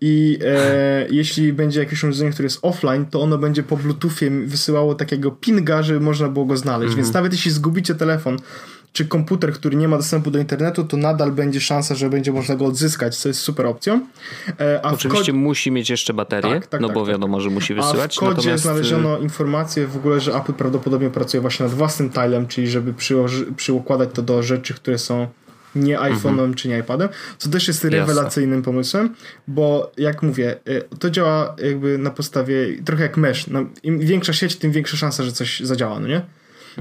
i 0.00 0.38
e, 0.44 1.06
jeśli 1.20 1.52
będzie 1.52 1.80
jakieś 1.80 1.98
urządzenie, 1.98 2.30
które 2.30 2.46
jest 2.46 2.58
offline, 2.62 3.06
to 3.06 3.20
ono 3.20 3.38
będzie 3.38 3.62
po 3.62 3.76
Bluetoothie 3.76 4.30
wysyłało 4.30 4.94
takiego 4.94 5.30
pinga, 5.30 5.82
żeby 5.82 6.00
można 6.00 6.28
było 6.28 6.44
go 6.44 6.56
znaleźć. 6.56 6.94
Więc 6.94 7.12
nawet 7.12 7.32
jeśli 7.32 7.50
zgubicie 7.50 7.94
telefon 7.94 8.36
czy 8.92 9.06
komputer, 9.06 9.52
który 9.52 9.76
nie 9.76 9.88
ma 9.88 9.96
dostępu 9.96 10.30
do 10.30 10.38
internetu, 10.38 10.84
to 10.84 10.96
nadal 10.96 11.32
będzie 11.32 11.60
szansa, 11.60 11.94
że 11.94 12.10
będzie 12.10 12.32
można 12.32 12.56
go 12.56 12.64
odzyskać, 12.64 13.16
co 13.16 13.28
jest 13.28 13.40
super 13.40 13.66
opcją. 13.66 14.06
E, 14.60 14.80
a 14.84 14.90
Oczywiście 14.90 15.32
musi 15.32 15.70
mieć 15.70 15.90
jeszcze 15.90 16.14
baterię, 16.14 16.54
Tak, 16.54 16.66
tak, 16.66 16.80
no 16.80 16.88
tak, 16.88 16.94
bo 16.94 17.00
tak, 17.00 17.10
wiadomo, 17.10 17.40
że 17.40 17.50
musi 17.50 17.72
a 17.72 17.76
wysyłać. 17.76 18.16
w 18.16 18.18
kodzie 18.18 18.34
natomiast, 18.36 18.64
y, 18.64 18.68
znaleziono 18.68 19.18
informację 19.18 19.86
w 19.86 19.96
ogóle, 19.96 20.20
że 20.20 20.34
Apple 20.34 20.52
prawdopodobnie 20.52 21.10
pracuje 21.10 21.40
właśnie 21.40 21.66
nad 21.66 21.74
własnym 21.74 22.10
tilem, 22.10 22.46
czyli 22.46 22.68
żeby 22.68 22.94
przyłoży, 22.94 23.46
przyukładać 23.56 24.08
to 24.12 24.22
do 24.22 24.42
rzeczy, 24.42 24.74
które 24.74 24.98
są 24.98 25.26
nie 25.74 25.98
iPhone'em 25.98 26.54
czy 26.54 26.68
nie 26.68 26.78
iPadem, 26.78 27.08
co 27.38 27.48
też 27.50 27.68
jest 27.68 27.84
rewelacyjnym 27.84 28.62
pomysłem, 28.62 29.14
bo 29.48 29.92
jak 29.96 30.22
mówię, 30.22 30.56
y, 30.68 30.82
to 30.98 31.10
działa 31.10 31.56
jakby 31.62 31.98
na 31.98 32.10
podstawie, 32.10 32.82
trochę 32.84 33.02
jak 33.02 33.16
mesh. 33.16 33.46
No, 33.46 33.64
Im 33.82 33.98
większa 33.98 34.32
sieć, 34.32 34.56
tym 34.56 34.72
większa 34.72 34.96
szansa, 34.96 35.22
że 35.22 35.32
coś 35.32 35.60
zadziała, 35.60 36.00
no 36.00 36.08
nie? 36.08 36.22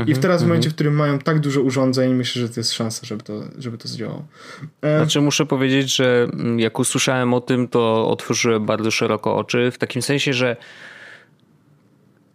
I 0.08 0.14
w 0.14 0.20
teraz 0.20 0.44
w 0.44 0.48
momencie, 0.48 0.70
w 0.70 0.74
którym 0.74 0.96
mają 0.96 1.20
tak 1.20 1.40
dużo 1.40 1.62
urządzeń, 1.62 2.14
myślę, 2.14 2.42
że 2.42 2.50
to 2.50 2.60
jest 2.60 2.74
szansa, 2.74 3.06
żeby 3.06 3.24
to, 3.24 3.44
żeby 3.58 3.78
to 3.78 3.88
zadziałało. 3.88 4.26
E, 4.82 4.98
Znaczy 4.98 5.22
muszę 5.22 5.46
powiedzieć, 5.46 5.96
że 5.96 6.28
mm, 6.34 6.60
jak 6.60 6.80
usłyszałem 6.80 7.34
o 7.34 7.42
tym, 7.42 7.68
to 7.68 8.10
otworzyłem 8.10 8.66
bardzo 8.66 8.92
szeroko 8.92 9.36
oczy, 9.38 9.72
w 9.72 9.78
takim 9.78 10.02
sensie, 10.02 10.34
że 10.34 10.58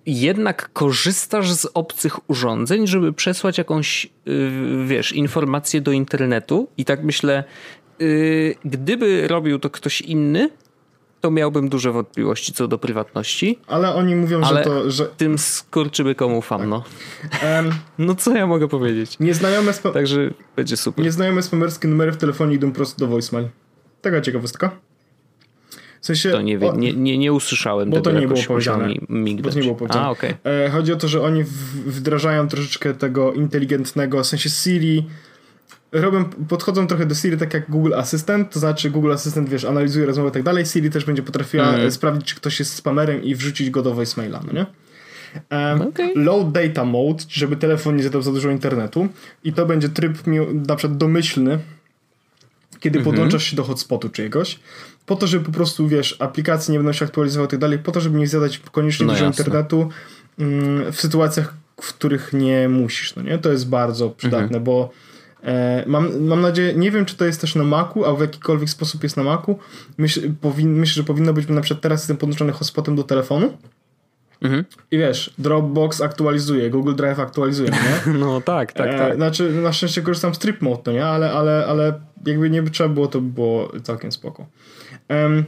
jednak 0.06 0.72
korzystasz 0.72 1.52
z 1.52 1.66
obcych 1.74 2.30
urządzeń, 2.30 2.86
żeby 2.86 3.12
przesłać 3.12 3.58
jakąś, 3.58 4.06
yy, 4.26 4.86
wiesz, 4.86 5.12
informację 5.12 5.80
do 5.80 5.92
internetu 5.92 6.68
i 6.76 6.84
tak 6.84 7.04
myślę, 7.04 7.44
yy, 7.98 8.54
gdyby 8.64 9.28
robił 9.28 9.58
to 9.58 9.70
ktoś 9.70 10.00
inny, 10.00 10.50
to 11.24 11.30
miałbym 11.30 11.68
duże 11.68 11.92
wątpliwości 11.92 12.52
co 12.52 12.68
do 12.68 12.78
prywatności. 12.78 13.58
ale 13.66 13.94
oni 13.94 14.16
mówią, 14.16 14.40
Ale 14.42 14.58
że 14.58 14.64
to, 14.64 14.90
że 14.90 15.06
tym 15.06 15.38
skurczybykom 15.38 16.34
ufam, 16.34 16.68
no. 16.68 16.84
em, 17.42 17.70
No 17.98 18.14
co 18.14 18.36
ja 18.36 18.46
mogę 18.46 18.68
powiedzieć? 18.68 19.18
nieznajome 19.20 19.72
spa- 19.72 19.90
Także 19.92 20.30
będzie 20.56 20.76
super. 20.76 21.04
Nieznajome 21.04 21.42
spamerskie 21.42 21.88
numery 21.88 22.12
w 22.12 22.16
telefonie 22.16 22.54
idą 22.54 22.72
prosto 22.72 22.98
do 23.00 23.06
voicemail. 23.06 23.48
Taka 24.02 24.20
ciekawostka. 24.20 24.70
W 26.00 26.06
sensie... 26.06 26.30
To 26.30 26.42
nie, 26.42 26.58
wie, 26.58 26.70
o- 26.70 26.76
nie, 26.76 26.92
nie, 26.92 27.18
nie 27.18 27.32
usłyszałem 27.32 27.90
Bo 27.90 27.96
tego, 27.96 28.10
to 28.10 28.20
nie 28.20 28.28
było 28.28 28.40
powiedziane. 28.48 28.94
mi. 29.08 29.36
Bo 29.42 29.50
to 29.50 29.56
nie 29.56 29.62
było 29.62 29.74
powiedziane. 29.74 30.04
A, 30.06 30.10
okej. 30.10 30.34
E, 30.44 30.70
chodzi 30.70 30.92
o 30.92 30.96
to, 30.96 31.08
że 31.08 31.22
oni 31.22 31.44
w- 31.44 31.90
wdrażają 31.96 32.48
troszeczkę 32.48 32.94
tego 32.94 33.32
inteligentnego, 33.32 34.22
w 34.22 34.26
sensie 34.26 34.50
Siri, 34.50 35.06
robią, 36.00 36.24
podchodzą 36.24 36.86
trochę 36.86 37.06
do 37.06 37.14
Siri 37.14 37.36
tak 37.38 37.54
jak 37.54 37.70
Google 37.70 37.94
Assistant, 37.94 38.50
to 38.52 38.60
znaczy 38.60 38.90
Google 38.90 39.12
Assistant, 39.12 39.48
wiesz, 39.48 39.64
analizuje 39.64 40.06
rozmowę 40.06 40.28
i 40.28 40.32
tak 40.32 40.42
dalej, 40.42 40.66
Siri 40.66 40.90
też 40.90 41.04
będzie 41.04 41.22
potrafiła 41.22 41.74
e, 41.74 41.90
sprawdzić, 41.90 42.26
czy 42.28 42.36
ktoś 42.36 42.58
jest 42.58 42.74
spamerem 42.74 43.22
i 43.22 43.34
wrzucić 43.34 43.70
go 43.70 43.82
do 43.82 43.94
voicemaila, 43.94 44.40
no 44.46 44.52
nie? 44.52 44.66
Um, 45.50 45.82
Okej. 45.82 46.12
Low 46.16 46.52
data 46.52 46.84
mode, 46.84 47.24
żeby 47.28 47.56
telefon 47.56 47.96
nie 47.96 48.02
zjadał 48.02 48.22
za 48.22 48.32
dużo 48.32 48.50
internetu 48.50 49.08
i 49.44 49.52
to 49.52 49.66
będzie 49.66 49.88
tryb 49.88 50.26
mi, 50.26 50.38
na 50.68 50.76
przykład 50.76 50.98
domyślny, 50.98 51.58
kiedy 52.80 52.98
Mhm. 52.98 53.14
podłączasz 53.16 53.44
się 53.44 53.56
do 53.56 53.64
hotspotu 53.64 54.08
czyjegoś, 54.08 54.58
po 55.06 55.16
to, 55.16 55.26
żeby 55.26 55.44
po 55.44 55.52
prostu, 55.52 55.88
wiesz, 55.88 56.16
aplikacje 56.18 56.72
nie 56.72 56.78
będą 56.78 56.92
się 56.92 57.04
aktualizowały 57.04 57.46
i 57.46 57.50
tak 57.50 57.60
dalej, 57.60 57.78
po 57.78 57.92
to, 57.92 58.00
żeby 58.00 58.18
nie 58.18 58.26
zjadać 58.26 58.58
koniecznie 58.58 59.06
No 59.06 59.12
dużo 59.12 59.24
jasne. 59.24 59.44
internetu 59.44 59.88
mm, 60.38 60.92
w 60.92 61.00
sytuacjach, 61.00 61.54
w 61.82 61.92
których 61.94 62.32
nie 62.32 62.68
musisz, 62.68 63.16
no 63.16 63.22
nie? 63.22 63.38
To 63.38 63.52
jest 63.52 63.68
bardzo 63.68 64.10
przydatne, 64.10 64.46
Mhm. 64.46 64.64
bo 64.64 64.90
e, 64.90 65.13
mam, 65.86 66.24
mam 66.24 66.40
nadzieję, 66.40 66.74
nie 66.74 66.90
wiem, 66.90 67.04
czy 67.04 67.16
to 67.16 67.24
jest 67.24 67.40
też 67.40 67.54
na 67.54 67.64
Macu, 67.64 68.04
a 68.04 68.14
w 68.14 68.20
jakikolwiek 68.20 68.70
sposób 68.70 69.02
jest 69.02 69.16
na 69.16 69.22
Macu. 69.22 69.58
Myśl, 69.98 70.30
powin, 70.40 70.72
myślę, 70.72 70.94
że 70.94 71.04
powinno 71.04 71.32
być, 71.32 71.48
na 71.48 71.60
przykład 71.60 71.82
teraz 71.82 72.00
jestem 72.00 72.16
podłączony 72.16 72.52
hotspotem 72.52 72.96
do 72.96 73.02
telefonu 73.02 73.52
Mhm. 74.42 74.64
i 74.90 74.98
wiesz, 74.98 75.34
Dropbox 75.38 76.00
aktualizuje, 76.00 76.70
Google 76.70 76.94
Drive 76.94 77.18
aktualizuje, 77.20 77.70
nie? 77.70 78.12
No 78.18 78.40
tak, 78.40 78.72
tak, 78.72 78.88
E, 78.88 78.98
tak. 78.98 79.14
Znaczy, 79.14 79.52
na 79.52 79.72
szczęście 79.72 80.02
korzystam 80.02 80.34
z 80.34 80.38
Trip 80.38 80.62
Mode, 80.62 80.82
no 80.86 80.92
nie? 80.92 81.06
Ale, 81.06 81.32
ale, 81.32 81.66
ale 81.66 81.92
jakby 82.26 82.50
nie 82.50 82.62
trzeba 82.62 82.88
było, 82.88 83.06
to 83.06 83.20
by 83.20 83.30
było 83.30 83.72
całkiem 83.82 84.12
spoko. 84.12 84.46
Em, 85.08 85.44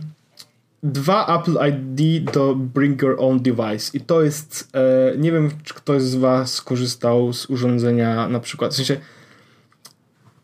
dwa 0.82 1.38
Apple 1.40 1.58
ID 1.68 2.30
do 2.32 2.54
Bring 2.54 3.02
Your 3.02 3.16
Own 3.18 3.40
Device. 3.40 3.98
I 3.98 4.00
to 4.00 4.22
jest, 4.22 4.68
e, 4.74 5.18
nie 5.18 5.32
wiem, 5.32 5.50
czy 5.64 5.74
ktoś 5.74 6.02
z 6.02 6.14
was 6.14 6.62
korzystał 6.62 7.32
z 7.32 7.50
urządzenia 7.50 8.28
na 8.28 8.40
przykład, 8.40 8.72
w 8.72 8.76
sensie, 8.76 8.96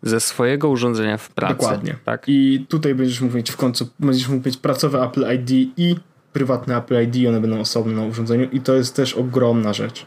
Ze 0.02 0.20
swojego 0.20 0.68
urządzenia 0.68 1.16
w 1.18 1.30
pracy. 1.30 1.54
dokładnie. 1.54 1.96
Tak. 2.04 2.24
I 2.26 2.66
tutaj 2.68 2.94
będziesz 2.94 3.20
mógł 3.20 3.36
mieć 3.36 3.50
w 3.50 3.56
końcu, 3.56 3.88
będziesz 4.00 4.28
mógł 4.28 4.46
mieć 4.46 4.56
pracowe 4.56 5.02
Apple 5.02 5.24
ID 5.34 5.50
i 5.76 5.96
prywatne 6.32 6.76
Apple 6.76 7.02
ID, 7.02 7.28
one 7.28 7.40
będą 7.40 7.60
osobno 7.60 7.92
na 7.92 8.06
urządzeniu 8.06 8.48
i 8.52 8.60
to 8.60 8.74
jest 8.74 8.96
też 8.96 9.14
ogromna 9.14 9.72
rzecz. 9.72 10.06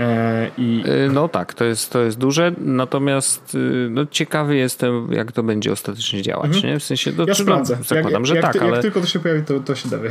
E, 0.00 0.50
I 0.58 0.84
Y, 0.86 1.10
No 1.12 1.28
tak, 1.28 1.54
to 1.54 1.64
jest, 1.64 1.90
to 1.92 2.00
jest 2.02 2.18
duże, 2.18 2.52
natomiast 2.58 3.54
y, 3.54 3.88
no, 3.90 4.06
ciekawy 4.06 4.56
jestem, 4.56 5.12
jak 5.12 5.32
to 5.32 5.42
będzie 5.42 5.72
ostatecznie 5.72 6.22
działać. 6.22 6.62
Nie? 6.62 6.78
W 6.78 6.84
sensie, 6.84 7.10
Mhm. 7.10 7.28
ja 7.28 7.34
sprawdzę. 7.34 7.76
No, 7.78 7.84
zakładam, 7.84 8.12
jak, 8.12 8.26
że 8.26 8.34
jak, 8.34 8.44
tak, 8.44 8.52
ty, 8.52 8.60
ale 8.60 8.70
jak 8.72 8.82
tylko 8.82 9.00
to 9.00 9.06
się 9.06 9.18
pojawi, 9.18 9.42
to, 9.42 9.60
to 9.60 9.74
się 9.74 9.88
dowie. 9.88 10.10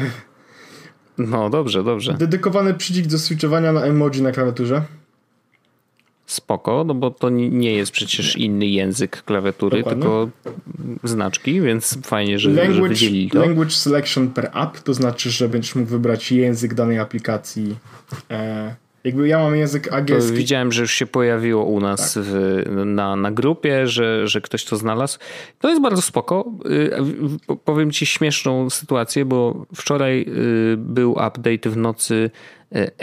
no 1.18 1.50
dobrze, 1.50 1.84
dobrze. 1.84 2.14
Dedykowany 2.14 2.74
przycisk 2.74 3.10
do 3.10 3.20
switchowania 3.20 3.72
na 3.72 3.82
emoji 3.82 4.22
na 4.22 4.32
klawiaturze. 4.32 4.82
Spoko, 6.32 6.84
no 6.84 6.94
bo 6.94 7.12
to 7.12 7.30
ni- 7.30 7.50
nie 7.52 7.74
jest 7.74 7.92
przecież 7.92 8.38
inny 8.38 8.66
język 8.68 9.24
klawiatury, 9.24 9.78
Dokładnie. 9.78 10.02
tylko 10.02 10.30
znaczki, 11.04 11.62
więc 11.62 11.98
fajnie, 12.04 12.40
że, 12.40 12.54
że 12.56 12.64
Language, 12.64 12.90
wydzielili 12.90 13.30
to. 13.30 13.40
language 13.40 13.72
selection 13.72 14.28
per 14.30 14.46
app, 14.46 14.80
to 14.80 14.94
znaczy, 14.94 15.30
że 15.32 15.50
będziesz 15.50 15.76
mógł 15.76 15.90
wybrać 15.90 16.32
język 16.32 16.74
danej 16.74 17.00
aplikacji. 17.00 17.76
E, 18.32 18.76
jakby 19.04 19.28
ja 19.28 19.40
mam 19.40 19.56
język 19.56 19.88
To 19.88 19.96
angielski. 19.96 20.34
widziałem, 20.38 20.72
że 20.72 20.82
już 20.82 20.92
się 20.92 21.06
pojawiło 21.06 21.64
u 21.66 21.80
nas 21.80 22.14
Tak. 22.14 22.24
w, 22.24 22.64
na, 22.86 23.16
na 23.16 23.32
grupie, 23.32 23.88
że, 23.88 24.28
że 24.28 24.42
ktoś 24.42 24.66
to 24.66 24.78
znalazł. 24.78 25.20
To 25.60 25.70
jest 25.70 25.82
bardzo 25.82 26.02
spoko. 26.02 26.46
Y, 26.66 26.92
Powiem 27.66 27.92
ci 27.92 28.06
śmieszną 28.06 28.70
sytuację, 28.70 29.26
bo 29.26 29.66
wczoraj 29.76 30.22
y, 30.74 30.78
był 30.78 31.12
update 31.12 31.70
w 31.70 31.78
nocy 31.78 32.32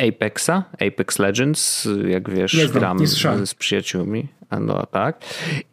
Apexa, 0.09 0.65
Apex 0.73 1.19
Legends, 1.19 1.89
jak 2.09 2.31
wiesz, 2.31 2.55
Nie 2.55 2.67
znam, 2.67 2.81
gram 2.81 3.01
nie 3.41 3.47
z 3.47 3.55
przyjaciółmi. 3.55 4.29
A 4.51 4.61
no 4.61 4.87
tak. 4.87 5.21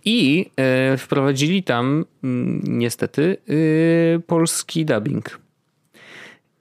I 0.05 0.49
y, 0.93 0.97
wprowadzili 0.97 1.63
tam 1.63 2.05
mm, 2.23 2.61
niestety 2.63 3.37
y, 3.49 4.21
polski 4.27 4.85
dubbing. 4.85 5.39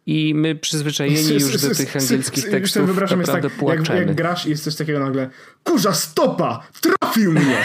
I 0.06 0.34
my 0.34 0.54
przyzwyczajeni 0.54 1.34
już 1.40 1.62
do 1.62 1.74
tych 1.74 1.96
angielskich 1.96 2.44
Już 2.44 2.52
tekstów 2.52 2.74
sobie 2.74 2.86
wyobrażam, 2.86 3.20
jest 3.20 3.32
tak, 3.32 3.44
jak, 3.68 3.88
jak 3.88 4.14
grasz 4.14 4.46
i 4.46 4.50
jest 4.50 4.64
coś 4.64 4.76
takiego 4.76 5.00
nagle 5.00 5.30
Kurza 5.64 5.92
stopa! 5.92 6.66
Trafił 6.80 7.32
mnie! 7.32 7.58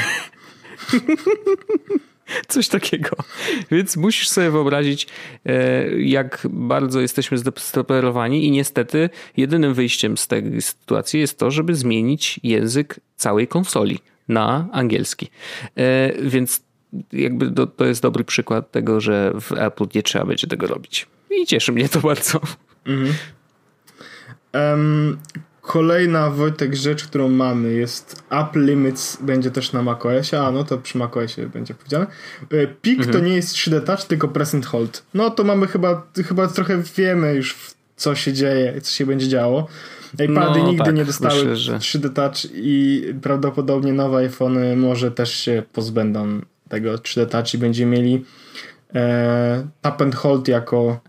Coś 2.48 2.68
takiego. 2.68 3.10
Więc 3.72 3.98
musisz 3.98 4.30
sobie 4.30 4.52
wyobrazić, 4.52 5.08
e, 5.46 5.90
jak 6.02 6.48
bardzo 6.50 7.02
jesteśmy 7.02 7.38
zdesperowani 7.38 8.46
i 8.46 8.52
niestety 8.52 9.10
jedynym 9.38 9.74
wyjściem 9.74 10.18
z 10.18 10.28
tej 10.28 10.62
sytuacji 10.62 11.20
jest 11.20 11.40
to, 11.40 11.52
żeby 11.52 11.76
zmienić 11.76 12.40
język 12.44 13.00
całej 13.16 13.48
konsoli. 13.48 14.00
na 14.28 14.68
angielski. 14.72 15.30
E, 15.76 16.14
więc 16.22 16.62
jakby 17.14 17.52
to, 17.52 17.68
to 17.68 17.86
jest 17.86 18.02
dobry 18.02 18.24
przykład 18.24 18.72
tego, 18.72 19.02
że 19.02 19.32
w 19.42 19.52
Apple 19.52 19.86
nie 19.96 20.04
trzeba 20.04 20.26
będzie 20.26 20.48
tego 20.48 20.68
robić. 20.68 21.08
I 21.32 21.46
cieszy 21.46 21.72
mnie 21.72 21.90
to 21.90 22.00
bardzo. 22.00 22.42
Mhm. 22.86 23.14
Um, 24.54 25.18
kolejna 25.70 26.30
Wojtek 26.30 26.76
rzecz, 26.76 27.03
którą 27.03 27.30
mamy 27.30 27.74
jest 27.74 28.24
App 28.30 28.55
Limits 28.55 29.17
będzie 29.22 29.51
też 29.51 29.74
na 29.74 29.84
macOSie, 29.84 30.41
a 30.41 30.51
no 30.51 30.63
to 30.63 30.78
przy 30.78 30.97
macOSie 30.97 31.47
będzie 31.47 31.74
powiedziane. 31.74 32.07
E, 32.51 32.67
Peak 32.67 32.97
mhm. 32.97 33.11
to 33.11 33.20
nie 33.20 33.36
jest 33.36 33.55
3D 33.55 33.82
Touch, 33.82 34.03
tylko 34.03 34.28
Press 34.28 34.55
and 34.55 34.65
Hold. 34.65 35.03
No 35.13 35.30
to 35.30 35.43
mamy 35.43 35.67
chyba, 35.67 36.07
chyba 36.28 36.47
trochę 36.47 36.84
wiemy 36.97 37.34
już 37.34 37.55
co 37.95 38.15
się 38.15 38.34
dzieje, 38.34 38.82
co 38.82 38.91
się 38.91 39.05
będzie 39.05 39.28
działo. 39.28 39.67
iPady 40.13 40.59
no, 40.59 40.67
nigdy 40.67 40.86
tak, 40.86 40.95
nie 40.95 41.05
dostały 41.05 41.36
myślę, 41.36 41.55
że... 41.55 41.78
3D 41.78 42.13
Touch 42.13 42.51
i 42.53 43.03
prawdopodobnie 43.22 43.93
nowe 43.93 44.17
iPhony 44.17 44.76
może 44.76 45.11
też 45.11 45.34
się 45.34 45.63
pozbędą 45.74 46.41
tego 46.70 46.95
3D 46.95 47.26
Touch 47.26 47.53
i 47.53 47.57
będziemy 47.57 47.97
mieli 47.97 48.26
e, 48.95 49.67
Tap 49.82 50.01
and 50.01 50.15
Hold 50.15 50.47
jako 50.47 50.99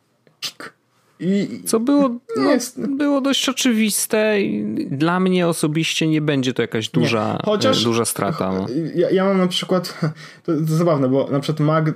I, 1.20 1.62
Co 1.66 1.80
było, 1.80 2.08
no, 2.36 2.50
było 2.88 3.20
dość 3.20 3.48
oczywiste 3.48 4.40
i 4.40 4.86
dla 4.90 5.20
mnie 5.20 5.48
osobiście 5.48 6.08
nie 6.08 6.20
będzie 6.20 6.52
to 6.52 6.62
jakaś 6.62 6.88
duża, 6.88 7.38
e, 7.40 7.42
Chociaż, 7.44 7.84
duża 7.84 8.04
strata. 8.04 8.52
No. 8.52 8.66
Ja, 8.94 9.10
ja 9.10 9.24
mam 9.24 9.38
na 9.38 9.46
przykład, 9.46 10.00
to, 10.44 10.52
to 10.56 10.76
zabawne, 10.76 11.08
bo 11.08 11.28
na 11.30 11.40
przykład 11.40 11.66
Mag, 11.66 11.94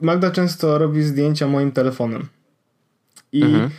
Magda 0.00 0.30
często 0.30 0.78
robi 0.78 1.02
zdjęcia 1.02 1.48
moim 1.48 1.72
telefonem. 1.72 2.26
I 3.32 3.42
mhm. 3.42 3.70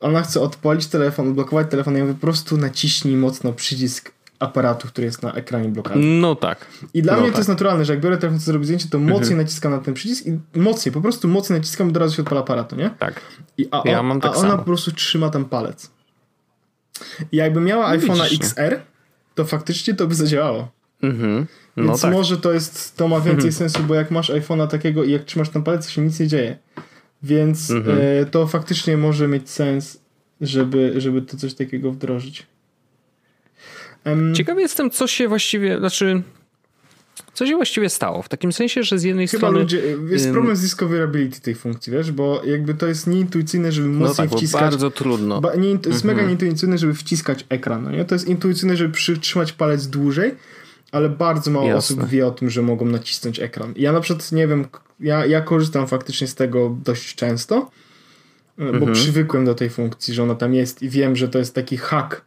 ona 0.00 0.22
chce 0.22 0.40
odpalić 0.40 0.86
telefon, 0.86 1.28
odblokować 1.28 1.70
telefon 1.70 1.94
i 1.94 1.98
ja 1.98 2.04
mówię, 2.04 2.14
po 2.14 2.20
prostu 2.20 2.56
naciśnij 2.56 3.16
mocno 3.16 3.52
przycisk 3.52 4.13
aparatu, 4.44 4.88
który 4.88 5.06
jest 5.06 5.22
na 5.22 5.32
ekranie 5.32 5.68
blokady. 5.68 6.00
No 6.00 6.34
tak. 6.34 6.66
I 6.94 7.02
dla 7.02 7.12
no 7.12 7.18
mnie 7.18 7.28
tak. 7.28 7.34
to 7.34 7.40
jest 7.40 7.48
naturalne, 7.48 7.84
że 7.84 7.92
jak 7.92 8.02
biorę 8.02 8.16
telefon, 8.16 8.38
chcę 8.38 8.46
zrobić 8.46 8.66
zdjęcie, 8.66 8.88
to 8.88 8.98
mocniej 8.98 9.18
mhm. 9.18 9.38
naciskam 9.38 9.72
na 9.72 9.78
ten 9.78 9.94
przycisk 9.94 10.26
i 10.26 10.58
mocniej, 10.58 10.92
po 10.92 11.00
prostu 11.00 11.28
mocniej 11.28 11.58
naciskam 11.58 11.88
od 11.88 11.96
razu 11.96 12.16
się 12.16 12.22
odpala 12.22 12.40
aparatu, 12.40 12.76
nie? 12.76 12.90
Tak. 12.98 13.20
I, 13.58 13.68
a, 13.70 13.82
ja 13.84 14.02
mam 14.02 14.20
tak 14.20 14.32
a 14.32 14.34
ona 14.34 14.48
samo. 14.48 14.58
po 14.58 14.64
prostu 14.64 14.92
trzyma 14.92 15.30
ten 15.30 15.44
palec. 15.44 15.90
I 17.32 17.36
jakby 17.36 17.60
miała 17.60 17.88
no 17.90 17.96
iPhone'a 17.96 18.34
XR, 18.40 18.80
to 19.34 19.44
faktycznie 19.44 19.94
to 19.94 20.06
by 20.06 20.14
zadziałało. 20.14 20.68
Mhm. 21.02 21.46
No 21.76 21.84
Więc 21.84 22.02
tak. 22.02 22.12
może 22.12 22.36
to 22.36 22.52
jest, 22.52 22.96
to 22.96 23.08
ma 23.08 23.16
więcej 23.16 23.48
mhm. 23.48 23.52
sensu, 23.52 23.82
bo 23.82 23.94
jak 23.94 24.10
masz 24.10 24.30
iPhone'a 24.30 24.66
takiego 24.66 25.04
i 25.04 25.10
jak 25.10 25.24
trzymasz 25.24 25.48
ten 25.48 25.62
palec, 25.62 25.86
to 25.86 25.92
się 25.92 26.02
nic 26.02 26.20
nie 26.20 26.26
dzieje. 26.26 26.58
Więc 27.22 27.70
mhm. 27.70 27.98
e, 28.00 28.26
to 28.26 28.46
faktycznie 28.46 28.96
może 28.96 29.28
mieć 29.28 29.50
sens, 29.50 30.00
żeby, 30.40 31.00
żeby 31.00 31.22
to 31.22 31.36
coś 31.36 31.54
takiego 31.54 31.92
wdrożyć. 31.92 32.46
Um, 34.04 34.34
Ciekawy 34.34 34.60
jestem, 34.60 34.90
co 34.90 35.06
się 35.06 35.28
właściwie, 35.28 35.78
znaczy, 35.78 36.22
co 37.34 37.46
się 37.46 37.56
właściwie 37.56 37.90
stało. 37.90 38.22
W 38.22 38.28
takim 38.28 38.52
sensie, 38.52 38.82
że 38.82 38.98
z 38.98 39.02
jednej 39.02 39.28
Chyba 39.28 39.38
strony. 39.38 39.58
Ludzie, 39.58 39.82
jest 40.10 40.30
problem 40.30 40.56
z 40.56 40.60
discoverability 40.60 41.40
tej 41.40 41.54
funkcji, 41.54 41.92
wiesz, 41.92 42.12
bo 42.12 42.42
jakby 42.44 42.74
to 42.74 42.86
jest 42.86 43.06
nieintuicyjne, 43.06 43.72
żeby 43.72 43.88
no 43.88 43.98
mocniej 43.98 44.26
no 44.26 44.30
tak, 44.30 44.38
wciskać. 44.38 44.60
Bardzo 44.60 44.90
trudno. 44.90 45.40
Ba, 45.40 45.54
nie, 45.54 45.78
to 45.78 45.88
jest 45.88 46.04
mega 46.04 46.22
mhm. 46.22 46.28
nieintuicyjne, 46.28 46.78
żeby 46.78 46.94
wciskać 46.94 47.46
ekran. 47.48 47.82
No 47.82 47.90
nie? 47.90 48.04
To 48.04 48.14
jest 48.14 48.28
intuicyjne, 48.28 48.76
żeby 48.76 48.94
przytrzymać 48.94 49.52
palec 49.52 49.86
dłużej, 49.86 50.34
ale 50.92 51.08
bardzo 51.08 51.50
mało 51.50 51.66
Jasne. 51.66 51.78
osób 51.78 52.10
wie 52.10 52.26
o 52.26 52.30
tym, 52.30 52.50
że 52.50 52.62
mogą 52.62 52.86
nacisnąć 52.86 53.40
ekran. 53.40 53.74
Ja 53.76 53.92
na 53.92 54.00
przykład 54.00 54.32
nie 54.32 54.48
wiem, 54.48 54.66
ja, 55.00 55.26
ja 55.26 55.40
korzystam 55.40 55.86
faktycznie 55.86 56.26
z 56.26 56.34
tego 56.34 56.76
dość 56.84 57.14
często, 57.14 57.70
bo 58.58 58.64
mhm. 58.64 58.92
przywykłem 58.92 59.44
do 59.44 59.54
tej 59.54 59.70
funkcji, 59.70 60.14
że 60.14 60.22
ona 60.22 60.34
tam 60.34 60.54
jest 60.54 60.82
i 60.82 60.88
wiem, 60.88 61.16
że 61.16 61.28
to 61.28 61.38
jest 61.38 61.54
taki 61.54 61.76
hack 61.76 62.24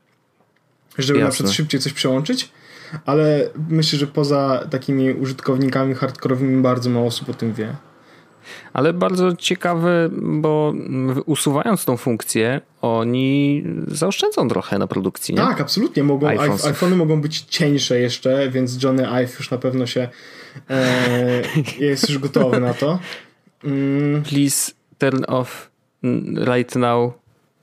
żeby 0.98 1.20
Jasne. 1.20 1.28
na 1.28 1.32
przykład 1.32 1.54
szybciej 1.54 1.80
coś 1.80 1.94
przełączyć, 1.94 2.50
ale 3.06 3.50
myślę, 3.70 4.00
że 4.00 4.08
poza 4.08 4.68
takimi 4.70 5.12
użytkownikami 5.12 5.96
hardkorowymi 5.96 6.62
bardzo 6.62 6.90
mało 6.90 7.08
osób 7.08 7.30
o 7.30 7.34
tym 7.34 7.54
wie. 7.54 7.76
Ale 8.74 8.94
bardzo 8.94 9.36
ciekawe, 9.36 10.10
bo 10.12 10.74
usuwając 11.26 11.86
tą 11.86 11.98
funkcję, 11.98 12.62
oni 12.82 13.64
zaoszczędzą 13.88 14.50
trochę 14.50 14.80
na 14.80 14.88
produkcji, 14.88 15.36
nie? 15.36 15.42
Tak, 15.42 15.62
absolutnie. 15.62 16.04
Mogą, 16.04 16.28
iPhony 16.28 16.96
mogą 16.96 17.22
być 17.22 17.42
cieńsze 17.42 18.00
jeszcze, 18.00 18.50
więc 18.50 18.84
Johnny 18.84 19.08
Ive 19.10 19.40
już 19.40 19.52
na 19.52 19.58
pewno 19.58 19.86
się 19.86 20.10
e, 20.70 21.42
jest 21.80 22.10
już 22.10 22.20
gotowy 22.20 22.60
na 22.60 22.74
to. 22.74 23.00
Mm. 23.64 24.24
Please 24.24 24.72
turn 24.98 25.24
off 25.28 25.72
right 26.46 26.76
now 26.76 27.14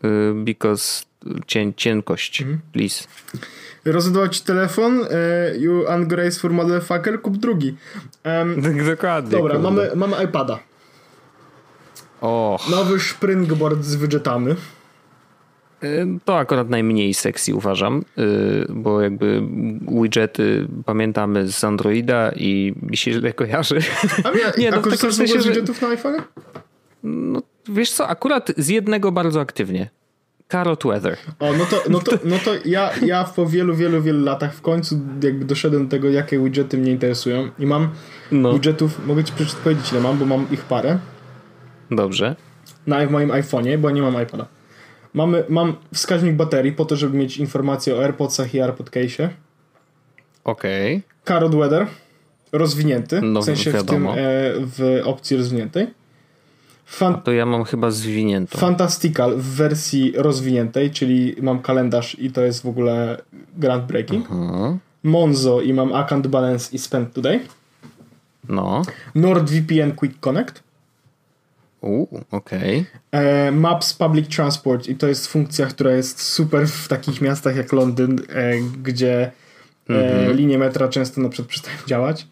y, 0.05 0.35
because 0.45 1.05
cień, 1.47 1.73
cienkość, 1.77 2.43
mhm. 2.43 2.61
please. 2.73 3.05
Rozładować 3.85 4.41
telefon, 4.41 5.01
e, 5.11 5.59
you 5.59 5.85
ungraceful 5.95 6.51
motherfucker, 6.51 7.23
kup 7.23 7.37
drugi. 7.37 7.77
Um, 8.25 8.63
Dokładnie. 8.91 9.31
Dobra, 9.31 9.59
mamy, 9.59 9.91
mamy 9.97 10.25
iPada. 10.25 10.59
Och. 12.21 12.71
Nowy 12.71 13.01
springboard 13.01 13.85
z 13.85 13.97
widgetami. 13.97 14.55
E, 15.83 16.19
to 16.25 16.39
akurat 16.39 16.71
najmniej 16.71 17.15
sexy 17.15 17.55
uważam, 17.55 18.05
e, 18.19 18.23
bo 18.69 19.01
jakby 19.01 19.43
widgety 20.03 20.69
pamiętamy 20.85 21.49
z 21.49 21.65
Androida 21.65 22.33
i 22.37 22.75
mi 22.83 22.97
się 22.97 23.13
źle 23.13 23.33
kojarzy. 23.33 23.79
A, 24.25 24.29
ja, 24.39 24.53
nie, 24.59 24.71
no, 24.71 24.77
a 24.77 24.81
korzystasz 24.81 25.15
sensie, 25.15 25.41
z 25.41 25.47
widgetów 25.47 25.83
na 25.83 25.89
iPhone? 25.89 26.23
No, 27.03 27.43
wiesz 27.69 27.91
co, 27.91 28.09
akurat 28.09 28.53
z 28.57 28.69
jednego 28.69 29.13
bardzo 29.13 29.41
aktywnie. 29.41 29.91
Carrot 30.49 30.85
Weather. 30.85 31.17
O, 31.39 31.53
no 31.53 31.65
to, 31.65 31.83
no 31.89 32.01
to, 32.01 32.13
no 32.25 32.39
to 32.39 32.51
ja, 32.65 32.91
ja 33.03 33.25
po 33.25 33.47
wielu, 33.47 33.75
wielu, 33.75 34.03
wielu 34.03 34.25
latach 34.25 34.55
w 34.55 34.61
końcu 34.61 35.01
jakby 35.23 35.45
doszedłem 35.45 35.85
do 35.85 35.91
tego, 35.91 36.11
jakie 36.11 36.39
widgety 36.39 36.79
mnie 36.79 36.93
interesują 36.93 37.51
i 37.59 37.67
mam 37.67 37.91
no. 38.33 38.53
widgetów, 38.53 39.07
mogę 39.07 39.25
ci 39.25 39.33
powiedzieć 39.65 39.93
ile 39.93 40.01
mam, 40.01 40.19
bo 40.19 40.27
mam 40.27 40.47
ich 40.51 40.65
parę. 40.65 40.99
Dobrze. 41.91 42.37
Na 42.87 43.07
moim 43.07 43.31
iPhone'ie, 43.31 43.79
bo 43.79 43.91
nie 43.91 44.03
mam 44.03 44.23
iPada. 44.23 44.47
Mamy, 45.15 45.45
mam 45.49 45.77
wskaźnik 45.95 46.35
baterii 46.35 46.73
po 46.73 46.85
to, 46.85 46.97
żeby 46.97 47.19
mieć 47.19 47.37
informacje 47.37 47.97
o 47.97 48.03
AirPodsach 48.03 48.55
i 48.55 48.61
AirPod 48.61 48.91
case'ie. 48.91 49.29
Okej. 50.45 50.97
Okay. 50.97 51.03
Carrot 51.25 51.55
Weather 51.55 51.87
rozwinięty, 52.53 53.23
no, 53.23 53.41
w 53.41 53.45
sensie 53.45 53.73
wiadomo. 53.73 54.13
w 54.13 54.15
tym 54.15 54.25
e, 54.25 54.27
w 54.57 55.01
opcji 55.05 55.37
rozwiniętej. 55.37 55.87
Fan- 56.87 57.23
to 57.23 57.33
ja 57.33 57.47
mam 57.47 57.65
chyba 57.65 57.91
zwiniętą. 57.91 58.59
Fantastical 58.59 59.37
w 59.37 59.45
wersji 59.45 60.13
rozwiniętej, 60.17 60.91
czyli 60.91 61.37
mam 61.43 61.63
kalendarz 61.63 62.19
i 62.19 62.31
to 62.31 62.41
jest 62.41 62.63
w 62.63 62.67
ogóle 62.67 63.23
groundbreaking. 63.57 64.29
Uh-huh. 64.29 64.77
Monzo 65.03 65.61
i 65.61 65.73
mam 65.73 65.93
Account 65.93 66.27
Balance 66.27 66.77
i 66.77 66.79
Spend 66.79 67.13
Today. 67.13 67.41
No. 68.49 68.83
NordVPN 69.15 69.93
Quick 69.93 70.21
Connect. 70.21 70.63
okej. 72.31 72.81
Okay. 73.11 73.21
E, 73.21 73.51
Maps 73.51 73.95
Public 73.95 74.37
Transport 74.37 74.89
i 74.89 74.95
to 74.95 75.09
jest 75.09 75.27
funkcja, 75.27 75.67
która 75.67 75.93
jest 75.93 76.23
super 76.23 76.69
w 76.69 76.89
takich 76.89 77.21
miastach 77.21 77.57
jak 77.57 77.73
Londyn, 77.73 78.21
e, 78.29 78.53
gdzie 78.83 79.33
e, 79.91 79.93
mm-hmm. 79.93 80.35
linie 80.35 80.59
metra 80.59 80.89
często 80.89 81.21
na 81.21 81.29
przykład 81.29 81.49
przestają 81.49 81.77
działać. 81.87 82.27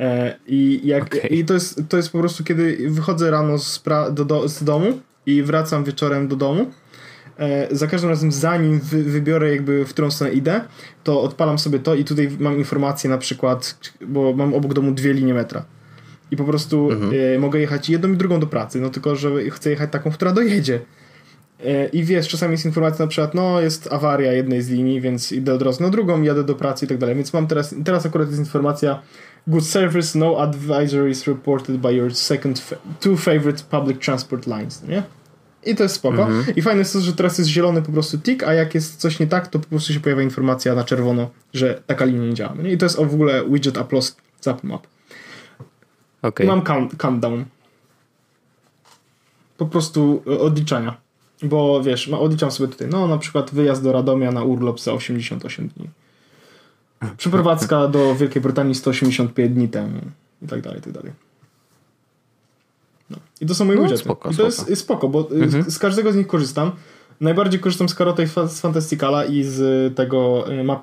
E, 0.00 0.36
I, 0.46 0.80
jak, 0.84 1.04
okay. 1.04 1.20
i 1.20 1.44
to, 1.44 1.54
jest, 1.54 1.82
to 1.88 1.96
jest 1.96 2.12
po 2.12 2.18
prostu, 2.18 2.44
kiedy 2.44 2.90
wychodzę 2.90 3.30
rano 3.30 3.58
z, 3.58 3.82
do, 4.12 4.24
do, 4.24 4.48
z 4.48 4.64
domu 4.64 5.00
i 5.26 5.42
wracam 5.42 5.84
wieczorem 5.84 6.28
do 6.28 6.36
domu. 6.36 6.66
E, 7.38 7.68
za 7.70 7.86
każdym 7.86 8.10
razem, 8.10 8.32
zanim 8.32 8.80
wy, 8.80 9.02
wybiorę, 9.02 9.50
jakby 9.50 9.84
w 9.84 9.88
którą 9.88 10.10
stronę 10.10 10.32
idę, 10.32 10.60
to 11.04 11.22
odpalam 11.22 11.58
sobie 11.58 11.78
to 11.78 11.94
i 11.94 12.04
tutaj 12.04 12.30
mam 12.38 12.58
informację 12.58 13.10
na 13.10 13.18
przykład, 13.18 13.80
bo 14.06 14.32
mam 14.32 14.54
obok 14.54 14.74
domu 14.74 14.92
dwie 14.92 15.12
linie 15.12 15.34
metra. 15.34 15.64
I 16.30 16.36
po 16.36 16.44
prostu 16.44 16.90
mhm. 16.90 17.12
e, 17.34 17.38
mogę 17.38 17.60
jechać 17.60 17.90
jedną 17.90 18.12
i 18.12 18.16
drugą 18.16 18.40
do 18.40 18.46
pracy, 18.46 18.80
no 18.80 18.90
tylko, 18.90 19.16
że 19.16 19.50
chcę 19.50 19.70
jechać 19.70 19.92
taką, 19.92 20.10
która 20.10 20.32
dojedzie. 20.32 20.80
I 21.92 22.04
wiesz, 22.04 22.28
czasami 22.28 22.52
jest 22.52 22.64
informacja 22.64 23.04
na 23.04 23.08
przykład, 23.08 23.34
no 23.34 23.60
jest 23.60 23.92
awaria 23.92 24.32
jednej 24.32 24.62
z 24.62 24.70
linii, 24.70 25.00
więc 25.00 25.32
idę 25.32 25.54
od 25.54 25.62
razu 25.62 25.82
na 25.82 25.88
drugą, 25.88 26.22
jadę 26.22 26.44
do 26.44 26.54
pracy 26.54 26.84
i 26.84 26.88
tak 26.88 26.98
dalej. 26.98 27.16
Więc 27.16 27.32
mam 27.32 27.46
teraz, 27.46 27.74
teraz 27.84 28.06
akurat 28.06 28.28
jest 28.28 28.38
informacja, 28.38 29.02
Good 29.46 29.66
service, 29.66 30.18
no 30.18 30.36
advisories 30.36 31.26
reported 31.26 31.76
by 31.76 31.90
your 31.96 32.14
second, 32.14 32.58
fa 32.58 32.76
two 33.00 33.16
favorite 33.16 33.62
public 33.70 33.98
transport 33.98 34.46
lines, 34.46 34.82
nie? 34.82 35.02
I 35.66 35.74
to 35.74 35.82
jest 35.82 35.94
spoko. 35.94 36.22
Mhm. 36.22 36.56
I 36.56 36.62
fajne 36.62 36.78
jest 36.78 36.92
to, 36.92 37.00
że 37.00 37.12
teraz 37.12 37.38
jest 37.38 37.50
zielony 37.50 37.82
po 37.82 37.92
prostu 37.92 38.18
tick, 38.18 38.42
a 38.42 38.54
jak 38.54 38.74
jest 38.74 39.00
coś 39.00 39.18
nie 39.18 39.26
tak, 39.26 39.48
to 39.48 39.58
po 39.58 39.66
prostu 39.66 39.92
się 39.92 40.00
pojawia 40.00 40.22
informacja 40.22 40.74
na 40.74 40.84
czerwono, 40.84 41.30
że 41.54 41.82
taka 41.86 42.04
linia 42.04 42.26
nie 42.26 42.34
działa. 42.34 42.54
Nie? 42.54 42.72
I 42.72 42.78
to 42.78 42.86
jest 42.86 42.96
w 42.96 43.14
ogóle 43.14 43.44
widget 43.48 43.74
Apple's 43.74 44.14
Zap 44.40 44.64
Map. 44.64 44.86
Okay. 46.22 46.46
Mam 46.46 46.62
count, 46.62 46.96
countdown. 46.96 47.44
Po 49.56 49.66
prostu 49.66 50.22
e, 50.26 50.38
odliczania. 50.38 50.96
Bo 51.42 51.82
wiesz, 51.82 52.08
odliczam 52.08 52.50
sobie 52.50 52.72
tutaj, 52.72 52.88
no 52.88 53.08
na 53.08 53.18
przykład 53.18 53.50
wyjazd 53.50 53.82
do 53.82 53.92
Radomia 53.92 54.32
na 54.32 54.42
urlop 54.42 54.80
za 54.80 54.92
88 54.92 55.68
dni. 55.68 55.88
Przeprowadzka 57.16 57.88
do 57.88 58.14
Wielkiej 58.14 58.42
Brytanii 58.42 58.74
185 58.74 59.54
dni 59.54 59.68
temu 59.68 60.00
i 60.42 60.46
tak 60.46 60.60
dalej, 60.60 60.78
i 60.78 60.82
tak 60.82 60.92
dalej. 60.92 61.12
No. 63.10 63.16
I 63.40 63.46
to 63.46 63.54
są 63.54 63.64
moje 63.64 63.76
no, 63.76 63.82
widgety. 63.82 64.04
Spoko, 64.04 64.30
I 64.30 64.36
to 64.36 64.42
jest, 64.42 64.68
jest 64.68 64.82
spoko, 64.82 65.08
bo 65.08 65.28
mhm. 65.30 65.62
z, 65.62 65.74
z, 65.74 65.78
każdego 65.78 66.12
z 66.12 66.16
nich 66.16 66.26
korzystam. 66.26 66.72
Najbardziej 67.20 67.60
korzystam 67.60 67.88
z 67.88 67.94
Karota 67.94 68.22
i 68.22 68.26
z 68.26 68.60
Fantasticala 68.60 69.24
i 69.24 69.42
z 69.42 69.96
tego 69.96 70.50
y, 70.52 70.64
map, 70.64 70.82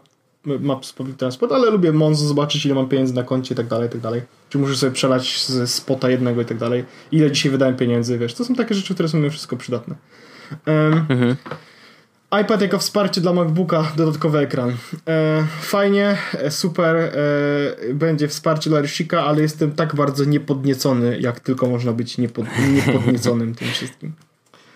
Maps 0.59 0.93
Public 0.93 1.17
Transport, 1.17 1.51
ale 1.51 1.71
lubię 1.71 1.91
Monzo 1.91 2.27
zobaczyć, 2.27 2.65
ile 2.65 2.75
mam 2.75 2.89
pieniędzy 2.89 3.15
na 3.15 3.23
koncie 3.23 3.53
i 3.53 3.57
tak 3.57 3.67
dalej, 3.67 3.87
i 3.87 3.91
tak 3.91 4.01
dalej. 4.01 4.21
Czy 4.49 4.57
muszę 4.57 4.75
sobie 4.75 4.91
przelać 4.91 5.45
ze 5.45 5.67
spota 5.67 6.09
jednego 6.09 6.41
i 6.41 6.45
tak 6.45 6.57
dalej. 6.57 6.85
Ile 7.11 7.31
dzisiaj 7.31 7.51
wydałem 7.51 7.75
pieniędzy, 7.75 8.17
wiesz. 8.17 8.33
To 8.33 8.45
są 8.45 8.55
takie 8.55 8.75
rzeczy, 8.75 8.93
które 8.93 9.09
są 9.09 9.19
mi 9.19 9.29
wszystko 9.29 9.57
przydatne. 9.57 9.95
Um, 10.67 11.05
mhm. 11.09 11.35
iPad 12.31 12.61
jako 12.61 12.77
wsparcie 12.77 13.21
dla 13.21 13.33
MacBooka, 13.33 13.91
dodatkowy 13.95 14.39
ekran. 14.39 14.73
E, 15.07 15.45
fajnie, 15.61 16.17
e, 16.33 16.51
super, 16.51 16.95
e, 16.95 17.13
będzie 17.93 18.27
wsparcie 18.27 18.69
dla 18.69 18.81
Rysika, 18.81 19.25
ale 19.25 19.41
jestem 19.41 19.71
tak 19.71 19.95
bardzo 19.95 20.25
niepodniecony, 20.25 21.19
jak 21.19 21.39
tylko 21.39 21.67
można 21.69 21.93
być 21.93 22.17
niepod, 22.17 22.45
niepodnieconym 22.75 23.55
tym 23.55 23.67
wszystkim. 23.67 24.13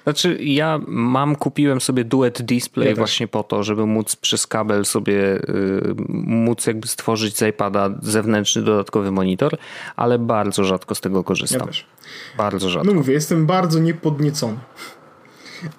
Znaczy, 0.04 0.38
ja 0.42 0.80
mam, 0.88 1.36
kupiłem 1.36 1.82
sobie 1.82 2.04
duet 2.04 2.42
display 2.42 2.90
ja 2.90 2.96
właśnie 2.96 3.28
po 3.28 3.44
to, 3.44 3.64
żeby 3.64 3.86
móc 3.86 4.16
przez 4.16 4.48
kabel 4.48 4.86
sobie 4.86 5.36
y, 5.36 5.96
móc 6.10 6.68
jakby 6.68 6.88
stworzyć 6.88 7.38
z 7.38 7.42
iPada 7.42 7.90
zewnętrzny 8.02 8.62
dodatkowy 8.62 9.12
monitor, 9.12 9.58
ale 9.96 10.20
bardzo 10.20 10.64
rzadko 10.64 10.96
z 10.96 11.02
tego 11.02 11.24
korzystam. 11.24 11.68
Ja. 11.68 12.38
Bardzo 12.38 12.70
rzadko. 12.70 12.88
No 12.88 12.94
mówię, 12.94 13.14
jestem 13.14 13.46
bardzo 13.46 13.80
niepodniecony. 13.80 14.58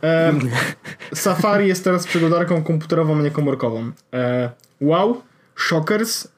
E, 0.03 0.33
Safari 1.15 1.69
jest 1.69 1.85
teraz 1.85 2.07
przeglądarką 2.07 2.63
komputerową, 2.63 3.19
a 3.19 3.23
nie 3.23 3.31
komórkową. 3.31 3.91
E, 4.13 4.51
wow, 4.81 5.23
Shockers, 5.57 6.29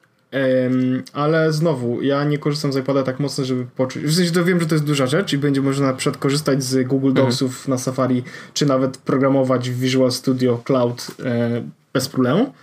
ale 1.13 1.53
znowu, 1.53 2.01
ja 2.01 2.23
nie 2.23 2.37
korzystam 2.37 2.73
z 2.73 2.77
iPada 2.77 3.03
tak 3.03 3.19
mocno, 3.19 3.45
żeby 3.45 3.65
poczuć. 3.75 4.03
W 4.03 4.15
sensie 4.15 4.31
to 4.31 4.43
wiem, 4.43 4.59
że 4.59 4.65
to 4.65 4.75
jest 4.75 4.85
duża 4.85 5.07
rzecz 5.07 5.33
i 5.33 5.37
będzie 5.37 5.61
można 5.61 5.87
na 5.87 5.93
przykład 5.93 6.17
korzystać 6.17 6.63
z 6.63 6.87
Google 6.87 7.07
mhm. 7.07 7.27
Docsów 7.27 7.51
mhm. 7.51 7.69
na 7.69 7.77
Safari, 7.77 8.23
czy 8.53 8.65
nawet 8.65 8.97
programować 8.97 9.69
w 9.69 9.79
Visual 9.79 10.11
Studio 10.11 10.61
Cloud 10.63 11.07
e, 11.25 11.61
bez 11.93 12.09
problemu. 12.09 12.53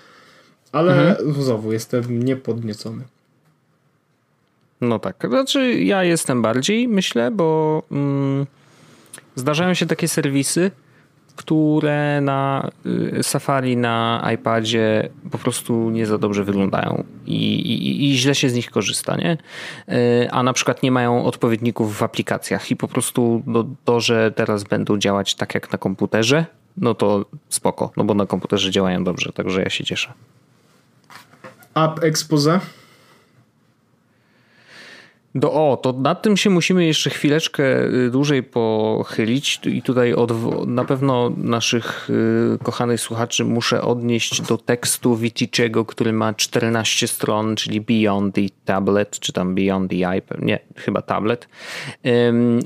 Ale 0.72 1.10
mhm. 1.10 1.42
znowu, 1.42 1.72
jestem 1.72 2.22
niepodniecony. 2.22 3.02
No 4.80 4.98
tak. 4.98 5.26
Znaczy, 5.28 5.72
ja 5.74 6.04
jestem 6.04 6.42
bardziej, 6.42 6.88
myślę, 6.88 7.30
bo 7.30 7.82
mm, 7.90 8.46
zdarzają 9.36 9.74
się 9.74 9.86
takie 9.86 10.08
serwisy, 10.08 10.70
które 11.36 12.20
na 12.20 12.70
y, 12.86 13.22
Safari, 13.22 13.76
na 13.76 14.28
iPadzie 14.34 15.08
po 15.30 15.38
prostu 15.38 15.90
nie 15.90 16.06
za 16.06 16.18
dobrze 16.18 16.44
wyglądają 16.44 17.04
i, 17.26 17.54
i, 17.54 18.10
i, 18.10 18.18
źle 18.18 18.34
się 18.34 18.48
z 18.50 18.54
nich 18.54 18.70
korzysta, 18.70 19.16
nie? 19.16 19.38
Y, 19.88 20.30
a 20.30 20.42
na 20.42 20.52
przykład 20.52 20.82
nie 20.82 20.90
mają 20.90 21.24
odpowiedników 21.24 21.96
w 21.96 22.02
aplikacjach 22.02 22.70
i 22.70 22.76
po 22.76 22.88
prostu 22.88 23.42
no, 23.46 23.64
to, 23.84 24.00
że 24.00 24.30
teraz 24.30 24.64
będą 24.64 24.98
działać 24.98 25.34
tak 25.34 25.54
jak 25.54 25.72
na 25.72 25.78
komputerze, 25.78 26.46
no 26.76 26.94
to 26.94 27.24
spoko, 27.48 27.92
no 27.96 28.04
bo 28.04 28.14
na 28.14 28.26
komputerze 28.26 28.70
działają 28.70 29.04
dobrze, 29.04 29.32
także 29.32 29.62
ja 29.62 29.70
się 29.70 29.84
cieszę. 29.84 30.12
App 31.74 32.04
Expose 32.04 32.60
do, 35.34 35.52
o, 35.52 35.76
to 35.76 35.92
nad 35.92 36.22
tym 36.22 36.36
się 36.36 36.50
musimy 36.50 36.86
jeszcze 36.86 37.10
chwileczkę 37.10 37.84
y, 37.84 38.10
dłużej 38.10 38.42
pochylić 38.42 39.60
i 39.64 39.82
tutaj 39.82 40.14
od, 40.14 40.32
na 40.66 40.84
pewno 40.84 41.30
naszych 41.36 42.10
y, 42.10 42.58
kochanych 42.62 43.00
słuchaczy 43.00 43.44
muszę 43.44 43.82
odnieść 43.82 44.42
do 44.42 44.58
tekstu 44.58 45.16
Viticzego, 45.16 45.84
który 45.84 46.12
ma 46.12 46.34
14 46.34 47.08
stron, 47.08 47.56
czyli 47.56 47.80
Beyond 47.80 48.34
the 48.34 48.40
Tablet, 48.64 49.20
czy 49.20 49.32
tam 49.32 49.54
Beyond 49.54 49.90
the 49.90 50.16
iPad, 50.18 50.40
nie, 50.42 50.58
chyba 50.76 51.02
tablet, 51.02 51.48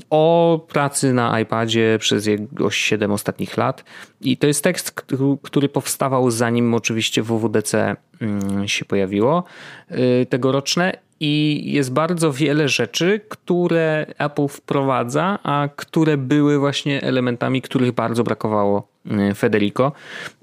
o 0.09 0.65
pracy 0.69 1.13
na 1.13 1.39
iPadzie 1.39 1.97
przez 1.99 2.25
jego 2.25 2.71
7 2.71 3.11
ostatnich 3.11 3.57
lat. 3.57 3.83
I 4.21 4.37
to 4.37 4.47
jest 4.47 4.63
tekst, 4.63 5.01
który 5.41 5.69
powstawał 5.69 6.31
zanim 6.31 6.73
oczywiście 6.73 7.23
WWDC 7.23 7.95
mm, 8.21 8.67
się 8.67 8.85
pojawiło 8.85 9.43
y, 9.91 10.25
tegoroczne 10.29 11.06
i 11.19 11.63
jest 11.65 11.93
bardzo 11.93 12.33
wiele 12.33 12.69
rzeczy, 12.69 13.21
które 13.29 14.05
Apple 14.17 14.47
wprowadza, 14.47 15.39
a 15.43 15.69
które 15.75 16.17
były 16.17 16.59
właśnie 16.59 17.01
elementami, 17.01 17.61
których 17.61 17.91
bardzo 17.91 18.23
brakowało 18.23 18.87
y, 19.31 19.33
Federico. 19.35 19.91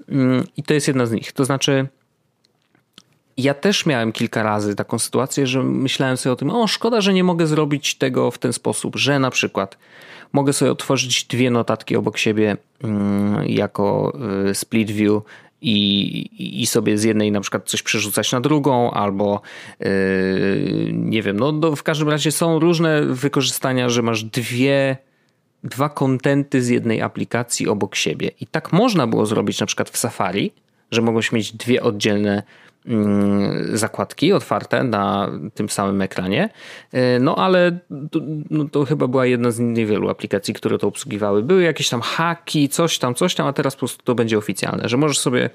Mm, 0.09 0.43
I 0.57 0.63
to 0.63 0.73
jest 0.73 0.87
jedna 0.87 1.05
z 1.05 1.11
nich. 1.11 1.31
To 1.31 1.45
znaczy, 1.45 1.87
ja 3.37 3.53
też 3.53 3.85
miałem 3.85 4.11
kilka 4.11 4.43
razy 4.43 4.75
taką 4.75 4.99
sytuację, 4.99 5.47
że 5.47 5.63
myślałem 5.63 6.17
sobie 6.17 6.33
o 6.33 6.35
tym, 6.35 6.49
o 6.49 6.67
szkoda, 6.67 7.01
że 7.01 7.13
nie 7.13 7.23
mogę 7.23 7.47
zrobić 7.47 7.95
tego 7.95 8.31
w 8.31 8.37
ten 8.37 8.53
sposób, 8.53 8.95
że 8.95 9.19
na 9.19 9.31
przykład 9.31 9.77
mogę 10.33 10.53
sobie 10.53 10.71
otworzyć 10.71 11.23
dwie 11.23 11.51
notatki 11.51 11.95
obok 11.95 12.17
siebie 12.17 12.57
mm, 12.83 13.45
jako 13.47 14.17
y, 14.49 14.55
split 14.55 14.91
view 14.91 15.21
i, 15.67 16.61
i 16.61 16.65
sobie 16.65 16.97
z 16.97 17.03
jednej 17.03 17.31
na 17.31 17.41
przykład 17.41 17.69
coś 17.69 17.83
przerzucać 17.83 18.31
na 18.31 18.41
drugą, 18.41 18.91
albo 18.91 19.41
yy, 19.79 19.87
nie 20.93 21.21
wiem, 21.21 21.39
no, 21.39 21.51
no 21.51 21.75
w 21.75 21.83
każdym 21.83 22.09
razie 22.09 22.31
są 22.31 22.59
różne 22.59 23.01
wykorzystania, 23.01 23.89
że 23.89 24.01
masz 24.01 24.23
dwie 24.23 24.97
dwa 25.63 25.89
kontenty 25.89 26.61
z 26.61 26.69
jednej 26.69 27.01
aplikacji 27.01 27.67
obok 27.67 27.95
siebie. 27.95 28.31
I 28.41 28.47
tak 28.47 28.73
można 28.73 29.07
było 29.07 29.25
zrobić 29.25 29.59
na 29.59 29.65
przykład 29.65 29.89
w 29.89 29.97
Safari, 29.97 30.51
że 30.91 31.01
mogłeś 31.01 31.31
mieć 31.31 31.51
dwie 31.51 31.83
oddzielne 31.83 32.43
zakładki 33.73 34.33
otwarte 34.33 34.83
na 34.83 35.31
tym 35.53 35.69
samym 35.69 36.01
ekranie. 36.01 36.49
E, 36.91 37.19
no 37.19 37.35
ale 37.35 37.79
to, 38.11 38.19
no, 38.49 38.65
to 38.65 38.85
chyba 38.85 39.07
była 39.07 39.25
jedna 39.25 39.51
z 39.51 39.59
niewielu 39.59 40.09
aplikacji, 40.09 40.53
które 40.53 40.77
to 40.77 40.87
obsługiwały. 40.87 41.43
Były 41.43 41.63
jakieś 41.63 41.89
tam 41.89 42.01
haki, 42.01 42.69
coś 42.69 42.99
tam, 42.99 43.15
coś 43.15 43.35
tam, 43.35 43.47
a 43.47 43.53
teraz 43.53 43.75
po 43.75 43.79
prostu 43.79 44.03
to 44.03 44.15
będzie 44.15 44.37
oficjalne, 44.37 44.89
że 44.89 44.97
możesz 44.97 45.19
sobie 45.19 45.49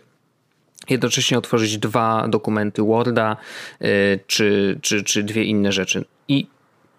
jednocześnie 0.90 1.38
otworzyć 1.38 1.78
dwa 1.78 2.28
dokumenty 2.28 2.82
Worda 2.82 3.36
e, 3.80 3.86
czy, 4.26 4.78
czy, 4.82 5.04
czy 5.04 5.22
dwie 5.22 5.44
inne 5.44 5.72
rzeczy. 5.72 6.04
I 6.28 6.46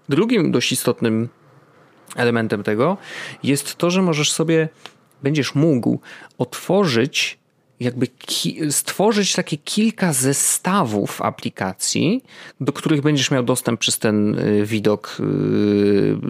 drugim 0.10 0.52
dość 0.52 0.72
istotnym 0.72 1.30
elementem 2.16 2.64
tego 2.64 2.98
jest 3.44 3.76
to, 3.76 3.90
że 3.90 4.02
możesz 4.02 4.32
sobie, 4.32 4.70
będziesz 5.24 5.56
mógł 5.56 6.00
otworzyć 6.38 7.41
jakby 7.82 8.08
stworzyć 8.70 9.34
takie 9.34 9.58
kilka 9.58 10.14
zestawów 10.14 11.22
aplikacji, 11.22 12.24
do 12.60 12.74
których 12.74 13.02
będziesz 13.02 13.32
miał 13.32 13.44
dostęp 13.44 13.80
przez 13.80 14.00
ten 14.00 14.40
y, 14.40 14.66
widok, 14.66 15.18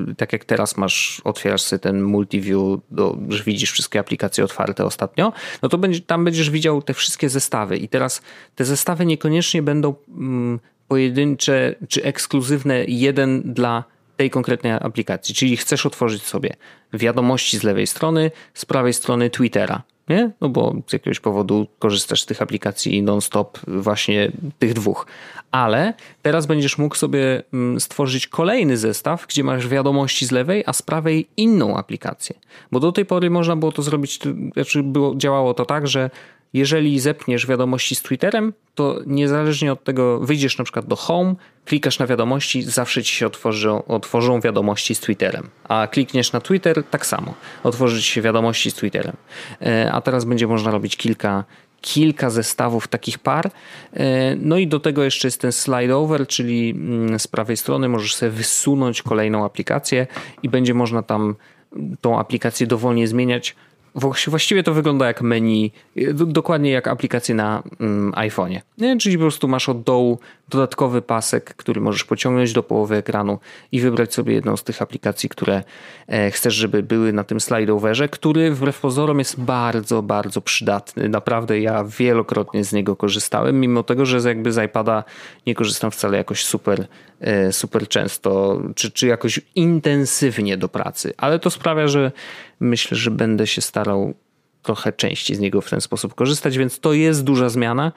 y, 0.10 0.16
tak 0.16 0.34
jak 0.34 0.46
teraz 0.46 0.78
masz, 0.78 1.22
otwierasz 1.24 1.62
sobie 1.62 1.80
ten 1.80 2.02
multiview, 2.02 2.80
do, 2.92 3.18
że 3.30 3.44
widzisz 3.44 3.72
wszystkie 3.72 4.00
aplikacje 4.00 4.44
otwarte 4.44 4.86
ostatnio, 4.86 5.34
no 5.62 5.70
to 5.70 5.78
będzie, 5.78 6.02
tam 6.02 6.26
będziesz 6.26 6.50
widział 6.50 6.82
te 6.82 6.94
wszystkie 6.94 7.30
zestawy. 7.30 7.78
I 7.78 7.88
teraz 7.88 8.22
te 8.56 8.66
zestawy 8.66 9.06
niekoniecznie 9.06 9.62
będą 9.62 9.96
mm, 10.10 10.60
pojedyncze 10.88 11.76
czy 11.88 12.04
ekskluzywne 12.04 12.86
jeden 12.86 13.54
dla 13.54 13.84
tej 14.18 14.30
konkretnej 14.30 14.72
aplikacji, 14.72 15.36
czyli 15.36 15.58
chcesz 15.58 15.86
otworzyć 15.86 16.24
sobie 16.24 16.54
wiadomości 16.94 17.58
z 17.58 17.64
lewej 17.64 17.88
strony, 17.88 18.32
z 18.54 18.66
prawej 18.66 18.94
strony 18.94 19.30
Twittera, 19.30 19.84
nie? 20.10 20.32
No 20.42 20.50
bo 20.50 20.76
z 20.88 20.94
jakiegoś 20.94 21.20
powodu 21.20 21.68
korzystasz 21.80 22.22
z 22.22 22.26
tych 22.26 22.42
aplikacji 22.42 23.04
non-stop, 23.04 23.60
właśnie 23.68 24.32
tych 24.60 24.74
dwóch. 24.74 25.08
Ale 25.52 25.94
teraz 26.22 26.46
będziesz 26.46 26.78
mógł 26.78 26.96
sobie 26.96 27.44
mm, 27.54 27.80
stworzyć 27.80 28.28
kolejny 28.28 28.78
zestaw, 28.78 29.28
gdzie 29.28 29.44
masz 29.44 29.68
wiadomości 29.68 30.26
z 30.26 30.32
lewej, 30.32 30.64
a 30.66 30.74
z 30.74 30.82
prawej 30.82 31.28
inną 31.38 31.78
aplikację. 31.78 32.36
Bo 32.72 32.80
do 32.80 32.92
tej 32.92 33.06
pory 33.06 33.30
można 33.30 33.56
było 33.56 33.72
to 33.72 33.82
zrobić, 33.82 34.20
znaczy 34.54 34.84
było, 34.84 35.16
działało 35.16 35.54
to 35.54 35.66
tak, 35.66 35.88
że 35.88 36.10
jeżeli 36.54 37.00
zepniesz 37.00 37.48
wiadomości 37.48 37.96
z 37.96 38.02
Twitterem, 38.02 38.54
to 38.76 39.00
niezależnie 39.06 39.72
od 39.72 39.84
tego 39.84 40.20
wyjdziesz 40.20 40.58
na 40.58 40.64
przykład 40.64 40.86
do 40.86 40.96
Home, 40.96 41.36
klikasz 41.66 42.00
na 42.00 42.08
wiadomości, 42.08 42.62
zawsze 42.62 43.04
ci 43.04 43.16
się 43.16 43.28
otworzą, 43.28 43.86
otworzą 43.86 44.42
wiadomości 44.42 44.96
z 44.96 45.00
Twitterem. 45.00 45.50
A 45.64 45.88
klikniesz 45.88 46.32
na 46.32 46.42
Twitter, 46.42 46.84
tak 46.84 47.06
samo. 47.06 47.34
Otworzy 47.64 48.02
ci 48.02 48.12
się 48.12 48.22
wiadomości 48.22 48.72
z 48.72 48.74
Twitterem. 48.74 49.16
E, 49.62 49.92
a 49.92 50.02
teraz 50.02 50.26
będzie 50.26 50.48
można 50.48 50.72
robić 50.72 50.98
kilka, 50.98 51.44
kilka 51.82 52.30
zestawów 52.30 52.88
takich 52.88 53.20
par. 53.20 53.52
E, 53.94 54.36
no 54.36 54.58
i 54.58 54.68
do 54.68 54.80
tego 54.80 55.04
jeszcze 55.04 55.28
jest 55.28 55.42
ten 55.42 55.52
slide 55.52 55.98
over, 55.98 56.28
czyli 56.28 56.70
mm, 56.70 57.20
z 57.20 57.28
prawej 57.28 57.58
strony 57.58 57.90
możesz 57.90 58.16
sobie 58.16 58.32
wysunąć 58.32 59.02
kolejną 59.02 59.46
aplikację 59.46 60.08
i 60.44 60.50
będzie 60.50 60.74
można 60.74 61.04
tam 61.04 61.36
tą 62.02 62.20
aplikację 62.20 62.68
dowolnie 62.68 63.08
zmieniać 63.08 63.56
Właściwie 63.96 64.64
to 64.64 64.74
wygląda 64.74 65.08
jak 65.08 65.22
menu, 65.22 65.72
dokładnie 66.14 66.72
jak 66.72 66.88
aplikacje 66.88 67.36
na 67.36 67.64
mm, 67.80 68.12
iPhone'ie. 68.12 68.62
Czyli 69.00 69.18
po 69.18 69.22
prostu 69.22 69.48
masz 69.48 69.70
od 69.70 69.84
dołu 69.84 70.20
dodatkowy 70.50 71.02
pasek, 71.02 71.54
który 71.56 71.82
możesz 71.82 72.04
pociągnąć 72.04 72.54
do 72.54 72.64
połowy 72.64 72.96
ekranu 72.96 73.40
i 73.72 73.82
wybrać 73.82 74.14
sobie 74.14 74.34
jedną 74.34 74.58
z 74.58 74.64
tych 74.64 74.82
aplikacji, 74.82 75.30
które 75.30 75.64
e, 76.08 76.32
chcesz, 76.32 76.54
żeby 76.54 76.84
były 76.84 77.14
na 77.14 77.24
tym 77.24 77.40
slideoverze, 77.40 78.10
który 78.10 78.52
wbrew 78.52 78.80
pozorom 78.80 79.20
jest 79.20 79.40
bardzo, 79.40 80.02
bardzo 80.02 80.42
przydatny. 80.42 81.10
Naprawdę 81.10 81.60
ja 81.60 81.84
wielokrotnie 81.84 82.64
z 82.64 82.74
niego 82.74 82.96
korzystałem, 82.96 83.60
mimo 83.60 83.84
tego, 83.84 84.06
że 84.06 84.30
jakby 84.30 84.52
z 84.52 84.66
iPada 84.66 85.04
nie 85.48 85.56
korzystam 85.56 85.92
wcale 85.92 86.18
jakoś 86.18 86.46
super, 86.46 86.88
e, 87.20 87.52
super 87.52 87.88
często, 87.88 88.62
czy, 88.76 88.92
czy 88.92 89.08
jakoś 89.08 89.40
intensywnie 89.56 90.58
do 90.58 90.70
pracy, 90.70 91.14
ale 91.18 91.40
to 91.40 91.50
sprawia, 91.50 91.88
że 91.88 92.12
myślę, 92.62 92.98
że 92.98 93.12
będę 93.12 93.48
się 93.48 93.62
starał 93.62 94.14
trochę 94.64 94.94
częściej 94.94 95.38
z 95.38 95.40
niego 95.40 95.62
w 95.62 95.70
ten 95.70 95.82
sposób 95.82 96.16
korzystać, 96.16 96.58
więc 96.58 96.80
to 96.80 96.94
jest 96.94 97.24
duża 97.24 97.50
zmiana. 97.50 97.92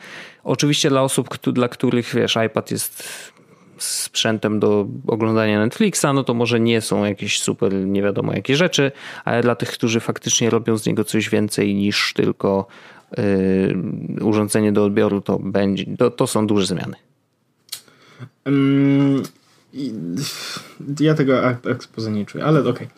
Oczywiście 0.44 0.88
dla 0.90 1.02
osób, 1.02 1.28
dla 1.52 1.68
których 1.68 2.14
wiesz, 2.14 2.38
iPad 2.46 2.70
jest 2.70 3.04
sprzętem 3.78 4.60
do 4.60 4.86
oglądania 5.06 5.58
Netflixa, 5.58 6.06
no 6.14 6.24
to 6.24 6.34
może 6.34 6.60
nie 6.60 6.80
są 6.80 7.04
jakieś 7.04 7.40
super 7.40 7.74
nie 7.74 8.02
wiadomo 8.02 8.32
jakie 8.32 8.56
rzeczy, 8.56 8.92
ale 9.24 9.42
dla 9.42 9.54
tych, 9.54 9.70
którzy 9.70 10.00
faktycznie 10.00 10.50
robią 10.50 10.78
z 10.78 10.86
niego 10.86 11.04
coś 11.04 11.30
więcej 11.30 11.74
niż 11.74 12.12
tylko 12.16 12.66
yy, 13.16 14.24
urządzenie 14.24 14.72
do 14.72 14.84
odbioru, 14.84 15.20
to, 15.20 15.38
będzie, 15.38 15.84
to, 15.98 16.10
to 16.10 16.26
są 16.26 16.46
duże 16.46 16.66
zmiany. 16.66 16.94
Um, 18.46 19.22
ja 21.00 21.14
tego 21.14 21.50
ekspozy 21.50 22.10
nie 22.10 22.26
czuję, 22.26 22.44
ale 22.44 22.60
okej. 22.60 22.88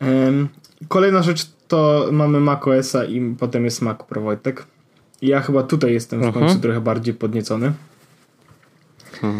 Okay. 0.00 0.14
Um, 0.24 0.48
kolejna 0.88 1.22
rzecz 1.22 1.46
to 1.68 2.08
mamy 2.12 2.40
macOSa 2.40 3.04
i 3.04 3.34
potem 3.38 3.64
jest 3.64 3.82
Mac 3.82 3.98
Pro 4.08 4.20
Wojtek. 4.20 4.66
Ja 5.22 5.40
chyba 5.40 5.62
tutaj 5.62 5.92
jestem 5.92 6.20
w 6.20 6.22
końcu 6.22 6.38
mhm. 6.38 6.60
trochę 6.60 6.80
bardziej 6.80 7.14
podniecony. 7.14 7.72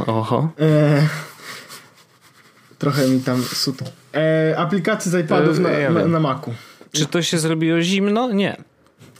Oho. 0.07 0.49
E, 0.61 1.09
trochę 2.79 3.09
mi 3.09 3.21
tam 3.21 3.43
sut. 3.43 3.79
E, 4.15 4.55
aplikacje 4.59 5.13
z 5.13 5.25
iPadów 5.25 5.59
na, 5.59 5.71
ja 5.71 5.91
na, 5.91 6.07
na 6.07 6.21
Macu. 6.21 6.55
Czy 6.93 7.07
to 7.07 7.23
się 7.23 7.39
zrobiło 7.39 7.81
zimno? 7.81 8.33
Nie. 8.33 8.57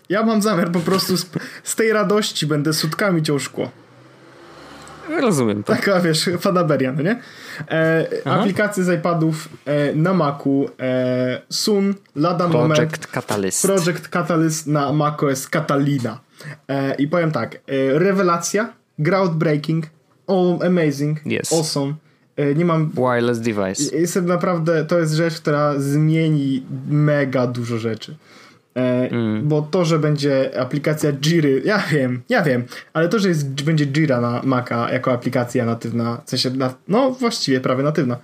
Ja 0.09 0.23
mam 0.23 0.43
zamiar 0.43 0.73
po 0.73 0.81
prostu 0.81 1.17
z, 1.17 1.31
z 1.65 1.77
tej 1.77 1.93
radości 1.93 2.47
będę 2.47 2.73
sutkami 2.73 3.23
ciął 3.23 3.39
szkło. 3.39 3.71
Rozumiem. 5.21 5.63
To. 5.63 5.73
Taka, 5.73 6.01
wiesz, 6.01 6.31
fanaberia, 6.41 6.93
no 6.93 7.03
nie? 7.03 7.21
E, 7.71 8.07
aplikacje 8.25 8.85
z 8.85 8.99
iPadów 8.99 9.49
e, 9.65 9.95
na 9.95 10.15
Macu 10.15 10.69
e, 10.81 11.43
Sun, 11.49 11.95
lada 12.17 12.49
Project 12.49 12.55
moment. 12.55 12.79
Project 12.79 13.07
Catalyst. 13.07 13.63
Project 13.67 14.09
Catalyst 14.09 14.67
na 14.67 14.93
macOS 14.93 15.49
Catalina. 15.49 16.21
E, 16.69 16.95
I 16.95 17.09
powiem 17.09 17.31
tak, 17.31 17.55
e, 17.55 17.59
rewelacja, 17.99 18.73
groundbreaking, 18.99 19.87
all 20.27 20.59
amazing, 20.67 21.21
yes. 21.27 21.53
awesome. 21.53 21.95
E, 22.37 22.55
nie 22.55 22.65
mam. 22.65 22.91
Wireless 22.91 23.41
device. 23.41 23.97
Jestem 23.97 24.27
naprawdę. 24.27 24.85
To 24.85 24.99
jest 24.99 25.13
rzecz, 25.13 25.41
która 25.41 25.75
zmieni 25.79 26.67
mega 26.89 27.47
dużo 27.47 27.79
rzeczy. 27.79 28.17
E, 28.77 29.11
mm. 29.11 29.49
Bo 29.49 29.63
to, 29.63 29.85
że 29.85 29.99
będzie 29.99 30.61
aplikacja 30.61 31.13
Jiry, 31.13 31.63
ja 31.65 31.83
wiem, 31.91 32.23
ja 32.29 32.43
wiem, 32.43 32.65
ale 32.93 33.09
to, 33.09 33.19
że 33.19 33.29
jest, 33.29 33.63
będzie 33.63 33.87
Jira 33.87 34.21
na 34.21 34.41
Maca 34.45 34.93
jako 34.93 35.13
aplikacja 35.13 35.65
natywna, 35.65 36.23
w 36.27 36.31
sensie, 36.31 36.51
na, 36.51 36.75
no 36.89 37.11
właściwie 37.11 37.61
prawie 37.61 37.83
natywna, 37.83 38.17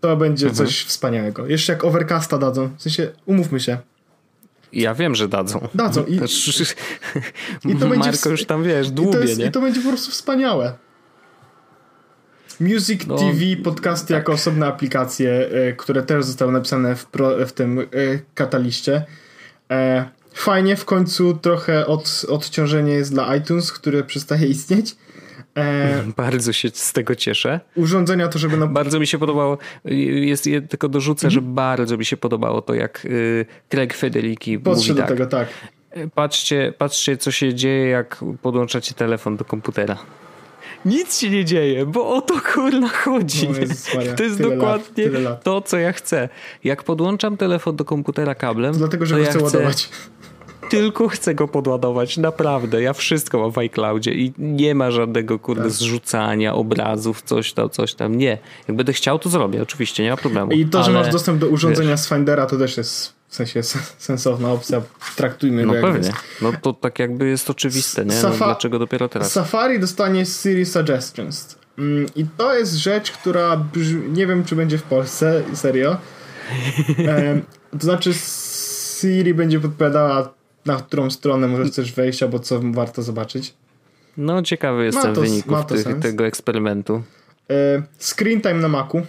to 0.00 0.16
będzie 0.16 0.48
-hmm. 0.48 0.54
coś 0.54 0.84
wspaniałego. 0.84 1.46
Jeszcze 1.46 1.72
jak 1.72 1.84
Overcasta 1.84 2.38
dadzą, 2.38 2.70
w 2.76 2.82
sensie, 2.82 3.12
umówmy 3.26 3.60
się. 3.60 3.78
Ja 4.72 4.94
wiem, 4.94 5.14
że 5.14 5.28
dadzą. 5.28 5.68
Dadzą. 5.74 6.04
I, 6.04 6.14
I 6.14 7.76
to 7.76 7.88
będzie. 7.88 8.10
Marko 8.10 8.30
już 8.30 8.44
tam 8.44 8.64
wiesz, 8.64 8.90
dłubie, 8.90 9.10
i 9.10 9.12
to, 9.12 9.20
jest, 9.20 9.38
nie? 9.38 9.46
I 9.46 9.50
to 9.50 9.60
będzie 9.60 9.80
po 9.80 9.88
prostu 9.88 10.10
wspaniałe. 10.10 10.72
Music 12.60 13.06
no. 13.06 13.18
TV, 13.18 13.40
podcasty 13.64 14.08
tak. 14.08 14.14
jako 14.14 14.32
osobne 14.32 14.66
aplikacje, 14.66 15.48
e, 15.50 15.72
które 15.72 16.02
też 16.02 16.24
zostały 16.24 16.52
napisane 16.52 16.96
w, 16.96 17.06
pro, 17.06 17.46
w 17.46 17.52
tym 17.52 17.78
e, 17.78 17.84
kataliście. 18.34 19.04
E, 19.70 20.04
fajnie, 20.34 20.76
w 20.76 20.84
końcu 20.84 21.34
trochę 21.34 21.86
od, 21.86 22.26
odciążenie 22.28 22.92
jest 22.92 23.12
dla 23.12 23.36
iTunes, 23.36 23.72
które 23.72 24.04
przestaje 24.04 24.46
istnieć. 24.46 24.96
Bardzo 26.16 26.52
się 26.52 26.68
z 26.74 26.92
tego 26.92 27.14
cieszę. 27.14 27.60
Urządzenia 27.76 28.28
to, 28.28 28.38
żeby... 28.38 28.56
Na... 28.56 28.66
Bardzo 28.66 29.00
mi 29.00 29.06
się 29.06 29.18
podobało, 29.18 29.58
jest, 29.84 30.48
tylko 30.68 30.88
dorzucę, 30.88 31.26
mhm. 31.26 31.30
że 31.30 31.50
bardzo 31.52 31.96
mi 31.96 32.04
się 32.04 32.16
podobało 32.16 32.62
to, 32.62 32.74
jak 32.74 33.04
y, 33.04 33.46
Craig 33.68 33.94
Federiki 33.94 34.58
Podszedł 34.58 34.88
mówi 34.88 35.00
tak. 35.00 35.08
do 35.08 35.14
tego, 35.14 35.26
tak. 35.26 35.48
Patrzcie, 36.14 36.72
patrzcie, 36.78 37.16
co 37.16 37.30
się 37.30 37.54
dzieje, 37.54 37.88
jak 37.88 38.24
podłączacie 38.42 38.94
telefon 38.94 39.36
do 39.36 39.44
komputera 39.44 39.98
nic 40.84 41.18
się 41.18 41.30
nie 41.30 41.44
dzieje, 41.44 41.86
bo 41.86 42.16
o 42.16 42.20
to 42.20 42.34
kurna 42.54 42.88
chodzi. 42.88 43.48
to 44.16 44.22
jest 44.22 44.42
dokładnie 44.42 45.08
lat, 45.08 45.44
to, 45.44 45.60
co 45.60 45.76
ja 45.76 45.92
chcę. 45.92 46.28
Jak 46.64 46.82
podłączam 46.82 47.36
telefon 47.36 47.76
do 47.76 47.84
komputera 47.84 48.34
kablem, 48.34 48.72
to 48.72 48.78
dlatego, 48.78 49.06
że 49.06 49.14
to 49.14 49.20
ja 49.20 49.30
chcę 49.30 49.42
ładować. 49.42 49.88
Tylko 50.70 51.08
chcę 51.08 51.34
go 51.34 51.48
podładować, 51.48 52.16
naprawdę. 52.16 52.82
Ja 52.82 52.92
wszystko 52.92 53.38
mam 53.38 53.52
w 53.52 53.58
iCloudzie 53.58 54.14
i 54.14 54.32
nie 54.38 54.74
ma 54.74 54.90
żadnego 54.90 55.38
kurde 55.38 55.62
tak. 55.62 55.72
zrzucania 55.72 56.54
obrazów, 56.54 57.22
coś 57.22 57.52
tam, 57.52 57.70
coś 57.70 57.94
tam. 57.94 58.18
Nie. 58.18 58.38
Jak 58.68 58.76
będę 58.76 58.92
chciał, 58.92 59.18
to 59.18 59.28
zrobię, 59.28 59.62
oczywiście, 59.62 60.02
nie 60.02 60.10
ma 60.10 60.16
problemu. 60.16 60.52
I 60.52 60.66
to, 60.66 60.82
że 60.82 60.90
masz 60.90 61.12
dostęp 61.12 61.38
do 61.38 61.46
urządzenia 61.46 61.90
wiesz, 61.90 62.00
z 62.00 62.08
Findera, 62.08 62.46
to 62.46 62.58
też 62.58 62.76
jest 62.76 63.17
w 63.28 63.34
sensie 63.34 63.62
sensowna 63.98 64.52
opcja. 64.52 64.82
Traktujmy 65.16 65.66
no 65.66 65.72
go 65.72 65.80
pewnie. 65.80 66.08
Jest. 66.08 66.20
No 66.42 66.52
to 66.62 66.72
tak 66.72 66.98
jakby 66.98 67.28
jest 67.28 67.50
oczywiste, 67.50 68.04
nie? 68.04 68.14
No, 68.22 68.30
dlaczego 68.30 68.78
dopiero 68.78 69.08
teraz? 69.08 69.32
Safari 69.32 69.80
dostanie 69.80 70.26
Siri 70.26 70.66
Suggestions. 70.66 71.58
Mm, 71.78 72.06
I 72.16 72.26
to 72.36 72.54
jest 72.54 72.74
rzecz, 72.74 73.12
która 73.12 73.56
brzmi, 73.56 74.10
nie 74.10 74.26
wiem, 74.26 74.44
czy 74.44 74.56
będzie 74.56 74.78
w 74.78 74.82
Polsce, 74.82 75.42
serio. 75.54 75.96
to 77.78 77.84
znaczy 77.84 78.12
Siri 78.14 79.34
będzie 79.34 79.60
podpowiadała, 79.60 80.34
na 80.66 80.76
którą 80.76 81.10
stronę 81.10 81.48
możesz 81.48 81.70
też 81.74 81.92
wejść, 81.92 82.22
albo 82.22 82.38
co 82.38 82.60
warto 82.64 83.02
zobaczyć. 83.02 83.54
No 84.16 84.42
ciekawy 84.42 84.84
jestem 84.84 85.14
wyników 85.14 85.66
tych, 85.66 85.98
tego 85.98 86.26
eksperymentu. 86.26 87.02
screen 87.98 88.40
time 88.40 88.54
na 88.54 88.68
Macu 88.68 89.02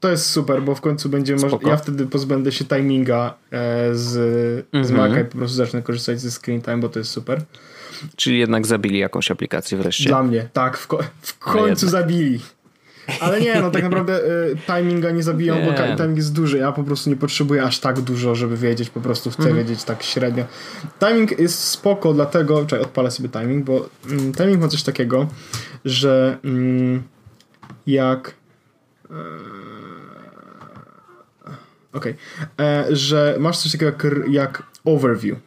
to 0.00 0.10
jest 0.10 0.26
super, 0.26 0.62
bo 0.62 0.74
w 0.74 0.80
końcu 0.80 1.08
będzie 1.08 1.36
można. 1.36 1.58
Ja 1.66 1.76
wtedy 1.76 2.06
pozbędę 2.06 2.52
się 2.52 2.64
timinga 2.64 3.34
e, 3.50 3.94
z, 3.94 4.16
mm 4.72 4.84
-hmm. 4.84 4.86
z 4.86 4.90
mhm. 4.90 5.10
Maca 5.10 5.20
i 5.20 5.24
po 5.24 5.38
prostu 5.38 5.56
zacznę 5.56 5.82
korzystać 5.82 6.20
ze 6.20 6.30
screen 6.30 6.62
time, 6.62 6.78
bo 6.78 6.88
to 6.88 6.98
jest 6.98 7.10
super. 7.10 7.42
Czyli 8.16 8.38
jednak 8.38 8.66
zabili 8.66 8.98
jakąś 8.98 9.30
aplikację 9.30 9.78
wreszcie. 9.78 10.08
Dla 10.08 10.22
mnie, 10.22 10.48
tak, 10.52 10.76
w, 10.78 10.86
ko 10.86 10.98
w 11.22 11.38
końcu 11.38 11.88
zabili. 11.88 12.40
Ale 13.20 13.40
nie, 13.40 13.60
no 13.60 13.70
tak 13.70 13.82
naprawdę 13.82 14.24
y, 14.24 14.56
timinga 14.66 15.10
nie 15.10 15.22
zabiją, 15.22 15.58
nie. 15.58 15.66
bo 15.66 15.96
timing 15.96 16.16
jest 16.16 16.32
duży. 16.32 16.58
Ja 16.58 16.72
po 16.72 16.84
prostu 16.84 17.10
nie 17.10 17.16
potrzebuję 17.16 17.62
aż 17.62 17.78
tak 17.78 18.00
dużo, 18.00 18.34
żeby 18.34 18.56
wiedzieć, 18.56 18.90
po 18.90 19.00
prostu 19.00 19.30
chcę 19.30 19.42
mm 19.42 19.56
wiedzieć 19.56 19.84
tak 19.84 20.02
średnio. 20.02 20.44
Timing 20.98 21.38
jest 21.38 21.64
spoko, 21.64 22.12
dlatego, 22.12 22.66
czekaj, 22.66 22.80
odpalę 22.80 23.10
sobie 23.10 23.28
timing, 23.28 23.64
bo 23.64 23.88
mm, 24.10 24.32
timing 24.32 24.60
ma 24.60 24.68
coś 24.68 24.82
takiego, 24.82 25.26
że 25.84 26.38
mm, 26.44 27.02
jak. 27.86 28.34
Y, 29.10 29.69
Okej. 31.92 32.14
Okay. 32.54 32.66
E, 32.66 32.96
że 32.96 33.36
masz 33.40 33.58
coś 33.58 33.72
takiego 33.72 33.92
jak, 33.92 34.28
jak 34.28 34.62
overview. 34.84 35.38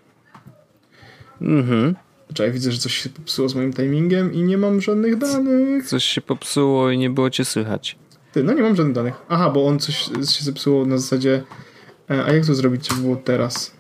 Mhm. 1.42 1.96
Czekaj, 2.34 2.52
widzę, 2.52 2.72
że 2.72 2.78
coś 2.78 2.98
się 2.98 3.10
popsuło 3.10 3.50
z 3.50 3.56
moim 3.56 3.74
timingiem 3.74 4.34
i 4.34 4.44
nie 4.44 4.58
mam 4.58 4.82
żadnych 4.82 5.18
danych. 5.18 5.88
Coś 5.88 6.04
się 6.04 6.22
popsuło 6.22 6.92
i 6.92 6.98
nie 6.98 7.10
było 7.10 7.30
cię 7.30 7.46
słychać. 7.46 7.98
Ty, 8.32 8.44
no 8.44 8.54
nie 8.54 8.62
mam 8.62 8.76
żadnych 8.76 8.96
danych. 8.96 9.14
Aha, 9.30 9.50
bo 9.50 9.66
on 9.66 9.80
coś 9.80 9.98
się 10.38 10.44
zepsuło 10.44 10.86
na 10.86 10.98
zasadzie... 10.98 11.44
E, 12.10 12.26
a 12.26 12.34
jak 12.34 12.46
to 12.46 12.56
zrobić, 12.56 12.90
żeby 12.90 13.02
było 13.02 13.16
teraz? 13.16 13.72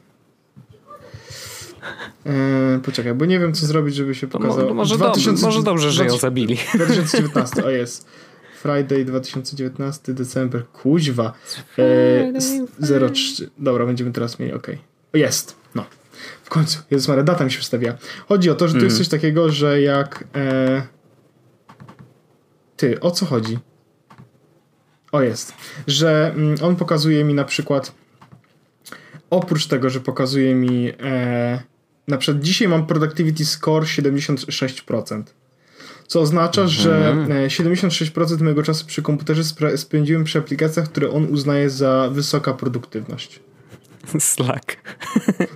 E, 2.25 2.79
poczekaj, 2.83 3.13
bo 3.13 3.25
nie 3.25 3.39
wiem, 3.39 3.53
co 3.53 3.65
zrobić, 3.65 3.95
żeby 3.95 4.15
się 4.15 4.27
pokazało. 4.27 4.69
No, 4.69 4.73
może, 4.73 4.95
2000... 4.95 5.31
dobrze, 5.31 5.45
może 5.45 5.63
dobrze, 5.63 5.91
że 5.91 6.05
ją 6.05 6.17
zabili. 6.17 6.57
2019, 6.75 7.63
o 7.65 7.69
jest. 7.69 8.07
Friday 8.63 9.05
2019, 9.05 10.13
december, 10.13 10.67
kuźwa. 10.67 11.33
E, 11.77 12.33
03. 13.13 13.49
Dobra, 13.57 13.85
będziemy 13.85 14.11
teraz 14.11 14.39
mieli, 14.39 14.53
ok. 14.53 14.67
Jest, 15.13 15.55
no. 15.75 15.85
W 16.43 16.49
końcu, 16.49 16.79
Jezus 16.91 17.07
Maria, 17.07 17.23
data 17.23 17.45
mi 17.45 17.51
się 17.51 17.59
wstawia. 17.59 17.97
Chodzi 18.27 18.49
o 18.49 18.55
to, 18.55 18.67
że 18.67 18.73
tu 18.73 18.77
mm. 18.77 18.85
jest 18.85 18.97
coś 18.97 19.07
takiego, 19.07 19.49
że 19.49 19.81
jak... 19.81 20.23
E... 20.35 20.81
Ty, 22.77 22.99
o 22.99 23.11
co 23.11 23.25
chodzi? 23.25 23.59
O, 25.11 25.21
jest. 25.21 25.53
Że 25.87 26.31
mm, 26.35 26.55
on 26.61 26.75
pokazuje 26.75 27.23
mi 27.23 27.33
na 27.33 27.43
przykład 27.43 27.95
oprócz 29.29 29.67
tego, 29.67 29.89
że 29.89 29.99
pokazuje 29.99 30.55
mi 30.55 30.91
e... 31.03 31.63
na 32.07 32.17
przykład 32.17 32.43
dzisiaj 32.43 32.67
mam 32.67 32.87
productivity 32.87 33.45
score 33.45 33.85
76% 33.85 35.23
co 36.07 36.21
oznacza, 36.21 36.61
mhm. 36.61 36.79
że 36.81 37.47
76% 37.47 38.41
e, 38.41 38.43
mojego 38.43 38.63
czasu 38.63 38.85
przy 38.85 39.01
komputerze 39.01 39.43
spędziłem 39.75 40.23
przy 40.23 40.39
aplikacjach, 40.39 40.89
które 40.89 41.11
on 41.11 41.25
uznaje 41.25 41.69
za 41.69 42.09
wysoka 42.11 42.53
produktywność. 42.53 43.39
Slack. 44.19 44.77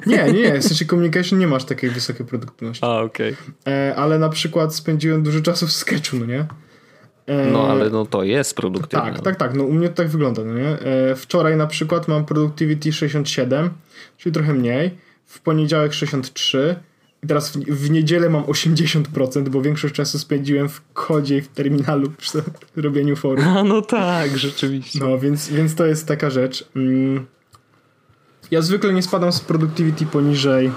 Nie, 0.06 0.24
nie, 0.24 0.42
nie. 0.42 0.60
W 0.60 0.64
sensie 0.64 0.86
communication 0.86 1.40
nie 1.40 1.48
masz 1.48 1.66
takiej 1.66 1.90
wysokiej 1.90 2.26
produktywności. 2.26 2.86
A, 2.86 3.02
okej. 3.02 3.34
Okay. 3.34 3.74
E, 3.74 3.96
ale 3.96 4.20
na 4.20 4.30
przykład 4.30 4.76
spędziłem 4.76 5.24
dużo 5.24 5.42
czasu 5.42 5.68
w 5.68 5.72
sketchu, 5.72 6.18
no 6.18 6.26
nie? 6.26 6.46
E, 7.26 7.52
no, 7.52 7.68
ale 7.68 7.90
no 7.90 8.06
to 8.06 8.24
jest 8.24 8.56
produktywne. 8.56 9.14
Tak, 9.14 9.22
tak, 9.22 9.36
tak. 9.36 9.54
No 9.54 9.64
u 9.64 9.74
mnie 9.74 9.90
to 9.90 9.96
tak 9.96 10.08
wygląda, 10.08 10.44
no 10.44 10.54
nie? 10.54 10.78
Wczoraj 11.16 11.58
na 11.58 11.68
przykład 11.68 12.08
mam 12.08 12.26
productivity 12.26 12.94
67, 12.94 13.70
czyli 14.18 14.34
trochę 14.34 14.54
mniej. 14.54 14.98
W 15.26 15.42
poniedziałek 15.42 15.94
63, 15.94 16.76
i 16.76 16.87
teraz 17.28 17.50
w, 17.50 17.58
w, 17.58 17.90
niedzielę 17.90 18.30
mam 18.30 18.44
80%, 18.44 19.50
bo 19.50 19.62
większość 19.62 19.94
czasu 19.94 20.20
spędziłem 20.20 20.70
w 20.70 20.82
kodzie 20.94 21.38
i 21.38 21.42
w 21.42 21.48
terminalu 21.48 22.12
przy 22.18 22.44
robieniu 22.76 23.16
forum. 23.16 23.48
A 23.48 23.64
no 23.64 23.82
tak, 23.82 24.38
rzeczywiście. 24.38 25.00
No, 25.00 25.20
więc, 25.20 25.50
więc 25.50 25.76
to 25.76 25.86
jest 25.86 26.08
taka 26.08 26.30
rzecz. 26.30 26.70
Mm. 26.76 27.26
Ja 28.52 28.62
zwykle 28.62 28.94
nie 28.94 29.04
spadam 29.04 29.32
z 29.32 29.40
productivity 29.40 30.06
poniżej 30.06 30.72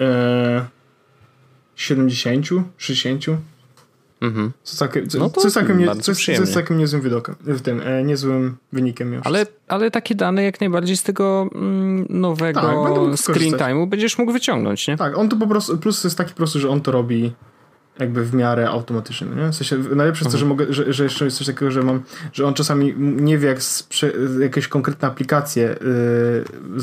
e, 0.00 0.66
70, 1.76 2.46
60. 2.78 3.24
Mhm. 4.20 4.52
Co, 4.62 4.76
całkiem, 4.76 5.08
co, 5.08 5.18
No 5.18 5.30
co, 5.30 5.50
całkiem 5.50 5.78
nie, 5.78 5.96
co, 5.96 6.12
jest- 6.32 6.46
co 6.46 6.52
całkiem 6.52 6.78
niezłym 6.78 7.02
widokiem, 7.02 7.34
w 7.40 7.60
tym, 7.60 7.80
e, 7.84 8.02
niezłym 8.04 8.56
wynikiem 8.72 9.12
już. 9.12 9.26
Ale, 9.26 9.46
ale 9.68 9.90
takie 9.90 10.14
dane 10.14 10.42
jak 10.42 10.60
najbardziej 10.60 10.96
z 10.96 11.02
tego 11.02 11.48
mm, 11.54 12.06
nowego 12.08 12.60
Tak, 12.60 13.18
screen 13.20 13.54
time'u 13.54 13.88
będziesz 13.88 14.18
mógł 14.18 14.32
wyciągnąć, 14.32 14.88
nie? 14.88 14.96
Tak, 14.96 15.18
on 15.18 15.28
to 15.28 15.36
po 15.36 15.46
prostu, 15.46 15.78
plus 15.78 16.04
jest 16.04 16.18
taki 16.18 16.34
prosty, 16.34 16.58
że 16.60 16.68
on 16.70 16.80
to 16.80 16.92
robi 16.92 17.32
jakby 17.98 18.24
w 18.24 18.34
miarę 18.34 18.68
automatycznie, 18.68 19.26
nie? 19.26 19.48
W 19.48 19.54
sensie, 19.54 19.76
najlepsze 19.96 20.24
jest 20.24 20.32
to, 20.32 20.38
że 20.38 20.46
mogę, 20.46 20.66
że, 20.68 20.92
że 20.92 21.04
jeszcze 21.04 21.24
jest 21.24 21.36
coś 21.38 21.46
takiego, 21.46 21.70
że 21.70 21.82
mam, 21.82 22.02
że 22.32 22.46
on 22.46 22.54
czasami 22.54 22.94
nie 22.98 23.38
wie 23.38 23.48
jak 23.48 23.58
sprze- 23.58 24.40
jakieś 24.40 24.68
konkretne 24.68 25.08
aplikacje 25.08 25.62
yy, 25.62 26.78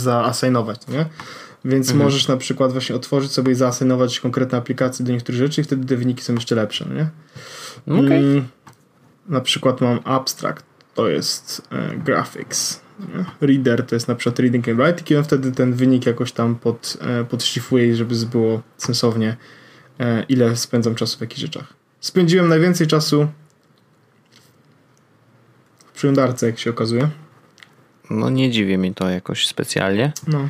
nie? 0.87 1.05
Więc 1.65 1.93
możesz 1.93 2.27
na 2.27 2.37
przykład 2.37 2.71
właśnie 2.71 2.95
otworzyć 2.95 3.31
sobie 3.31 3.51
i 3.51 3.55
zaasynować 3.55 4.19
konkretne 4.19 4.57
aplikacje 4.57 5.05
do 5.05 5.11
niektórych 5.11 5.39
rzeczy 5.39 5.61
i 5.61 5.63
wtedy 5.63 5.85
te 5.85 5.97
wyniki 5.97 6.23
są 6.23 6.33
jeszcze 6.33 6.55
lepsze, 6.55 6.85
nie? 6.95 7.09
Okej. 7.93 8.17
Mm, 8.17 8.47
na 9.29 9.41
przykład 9.41 9.81
mam 9.81 9.99
abstract, 10.03 10.65
to 10.93 11.09
jest 11.09 11.67
e, 11.71 11.97
graphics. 11.97 12.81
Nie? 12.99 13.47
Reader 13.47 13.85
to 13.85 13.95
jest 13.95 14.07
na 14.07 14.15
przykład 14.15 14.39
reading 14.39 14.69
and 14.69 14.79
writing 14.79 15.11
i 15.11 15.15
on 15.15 15.23
wtedy 15.23 15.51
ten 15.51 15.73
wynik 15.73 16.05
jakoś 16.05 16.31
tam 16.31 16.55
pod, 16.55 16.97
e, 17.01 17.23
podszlifuje, 17.23 17.95
żeby 17.95 18.15
było 18.31 18.61
sensownie 18.77 19.37
e, 19.99 20.23
ile 20.23 20.55
spędzam 20.55 20.95
czasu 20.95 21.17
w 21.17 21.21
jakichś 21.21 21.41
rzeczach. 21.41 21.73
Spędziłem 21.99 22.49
najwięcej 22.49 22.87
czasu 22.87 23.27
w 25.87 25.91
przeglądarce, 25.95 26.45
jak 26.45 26.59
się 26.59 26.69
okazuje. 26.69 27.09
No 28.09 28.29
nie 28.29 28.51
dziwi 28.51 28.77
mnie 28.77 28.93
to 28.93 29.09
jakoś 29.09 29.47
specjalnie. 29.47 30.13
No. 30.27 30.49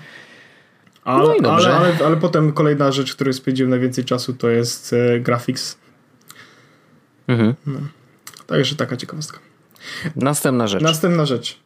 Ale, 1.04 1.24
No 1.28 1.36
i 1.36 1.42
dobrze. 1.42 1.76
ale, 1.76 1.88
ale, 1.96 2.06
ale 2.06 2.18
potem 2.18 2.52
kolejna 2.54 2.92
rzecz, 2.92 3.12
w 3.12 3.16
której 3.16 3.34
spędziłem 3.34 3.70
najwięcej 3.70 4.06
czasu, 4.06 4.34
to 4.34 4.50
jest 4.50 4.94
e, 4.94 5.20
graphics. 5.20 5.78
Mhm. 7.28 7.56
Także 8.48 8.76
taka 8.76 8.98
ciekawostka. 8.98 9.40
Następna 10.16 10.68
rzecz. 10.68 10.82
Następna 10.84 11.26
rzecz. 11.26 11.60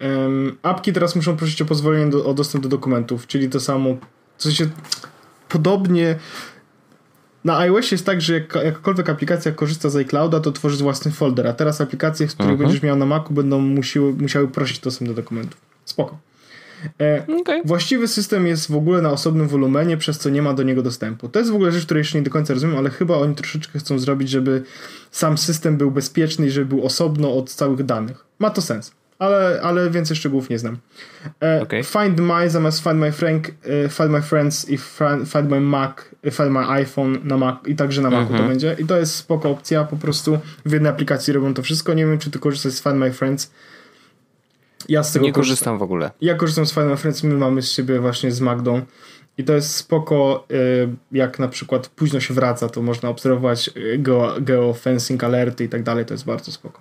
Um, 0.00 0.56
apki 0.62 0.92
teraz 0.92 1.16
muszą 1.16 1.36
prosić 1.36 1.62
o 1.62 1.64
pozwolenie 1.64 2.10
do, 2.10 2.24
o 2.26 2.34
dostęp 2.34 2.62
do 2.64 2.68
dokumentów, 2.68 3.26
czyli 3.26 3.48
to 3.48 3.60
samo. 3.60 3.96
W 4.36 4.42
sensie 4.42 4.68
podobnie. 5.48 6.18
Na 7.44 7.58
iOSie 7.58 7.94
jest 7.94 8.06
tak, 8.06 8.20
że 8.20 8.34
jak, 8.34 8.54
jakakolwiek 8.54 9.08
aplikacja 9.10 9.52
korzysta 9.52 9.88
z 9.90 9.96
iClouda, 9.96 10.40
to 10.40 10.52
tworzy 10.52 10.82
własny 10.82 11.10
folder, 11.10 11.46
a 11.46 11.52
teraz 11.52 11.80
aplikacje, 11.80 12.28
z 12.28 12.34
których 12.34 12.50
Mhm. 12.52 12.68
będziesz 12.68 12.82
miał 12.82 12.96
na 12.96 13.06
Macu, 13.06 13.32
będą 13.34 13.60
musiły, 13.60 14.12
musiały 14.12 14.48
prosić 14.48 14.78
o 14.78 14.82
dostęp 14.84 15.08
do 15.10 15.14
dokumentów. 15.14 15.60
Spoko. 15.84 16.18
E, 17.00 17.26
Okej. 17.40 17.62
Właściwy 17.64 18.08
system 18.08 18.46
jest 18.46 18.70
w 18.70 18.76
ogóle 18.76 19.02
na 19.02 19.10
osobnym 19.10 19.48
wolumenie, 19.48 19.96
przez 19.96 20.18
co 20.18 20.30
nie 20.30 20.42
ma 20.42 20.54
do 20.54 20.62
niego 20.62 20.82
dostępu. 20.82 21.28
To 21.28 21.38
jest 21.38 21.50
w 21.50 21.54
ogóle 21.54 21.72
rzecz, 21.72 21.84
której 21.84 22.00
jeszcze 22.00 22.18
nie 22.18 22.24
do 22.24 22.30
końca 22.30 22.54
rozumiem, 22.54 22.76
ale 22.78 22.90
chyba 22.90 23.16
oni 23.16 23.34
troszeczkę 23.34 23.78
chcą 23.78 23.98
zrobić, 23.98 24.28
żeby 24.28 24.62
sam 25.10 25.38
system 25.38 25.76
był 25.76 25.90
bezpieczny 25.90 26.46
i 26.46 26.50
żeby 26.50 26.66
był 26.66 26.84
osobno 26.84 27.34
od 27.36 27.50
całych 27.50 27.82
danych. 27.84 28.24
Ma 28.38 28.50
to 28.50 28.62
sens, 28.62 28.92
ale, 29.18 29.60
ale 29.62 29.90
więcej 29.90 30.16
szczegółów 30.16 30.50
nie 30.50 30.58
znam. 30.58 30.78
E, 31.42 31.62
Okej. 31.62 31.84
Find 31.84 32.20
My 32.20 32.50
zamiast 32.50 32.82
Find 32.82 32.96
My, 32.96 33.12
friend, 33.12 33.48
e, 33.84 33.88
find 33.88 34.10
my 34.10 34.22
Friends 34.22 34.68
i 34.68 34.78
Find 35.26 35.50
My 35.50 35.60
Mac, 35.60 35.92
Find 36.30 36.50
My 36.50 36.66
iPhone 36.68 37.18
na 37.24 37.36
Mac 37.36 37.56
i 37.66 37.74
także 37.76 38.02
na 38.02 38.10
Macu 38.10 38.26
to 38.28 38.32
Mhm. 38.32 38.48
będzie. 38.48 38.76
I 38.78 38.84
to 38.84 38.96
jest 38.96 39.14
spoko 39.14 39.50
opcja, 39.50 39.84
po 39.84 39.96
prostu 39.96 40.38
w 40.66 40.72
jednej 40.72 40.90
aplikacji 40.92 41.32
robią 41.32 41.54
to 41.54 41.62
wszystko. 41.62 41.94
Nie 41.94 42.06
wiem, 42.06 42.18
czy 42.18 42.30
ty 42.30 42.38
korzystasz 42.38 42.72
z 42.72 42.82
Find 42.82 42.96
My 42.96 43.12
Friends. 43.12 43.50
Ja 44.90 45.02
z 45.02 45.12
tego 45.12 45.26
Nie 45.26 45.32
korzystam. 45.32 45.78
w 45.78 45.82
ogóle. 45.82 46.10
Ja 46.20 46.34
korzystam 46.34 46.66
z 46.66 46.72
Final 46.74 46.96
Friends, 46.96 47.22
my 47.22 47.34
mamy 47.34 47.62
z 47.62 47.72
siebie 47.72 48.00
właśnie 48.00 48.32
z 48.32 48.40
Magdą 48.40 48.82
i 49.38 49.44
to 49.44 49.52
jest 49.52 49.74
spoko, 49.74 50.46
y, 50.52 50.88
jak 51.12 51.38
na 51.38 51.48
przykład 51.48 51.88
późno 51.88 52.20
się 52.20 52.34
wraca, 52.34 52.68
to 52.68 52.82
można 52.82 53.08
obserwować 53.08 53.70
y, 53.76 53.98
geo, 53.98 54.34
geofencing, 54.40 55.24
alerty 55.24 55.64
i 55.64 55.68
tak 55.68 55.82
dalej, 55.82 56.04
to 56.06 56.14
jest 56.14 56.24
bardzo 56.24 56.52
spoko. 56.52 56.80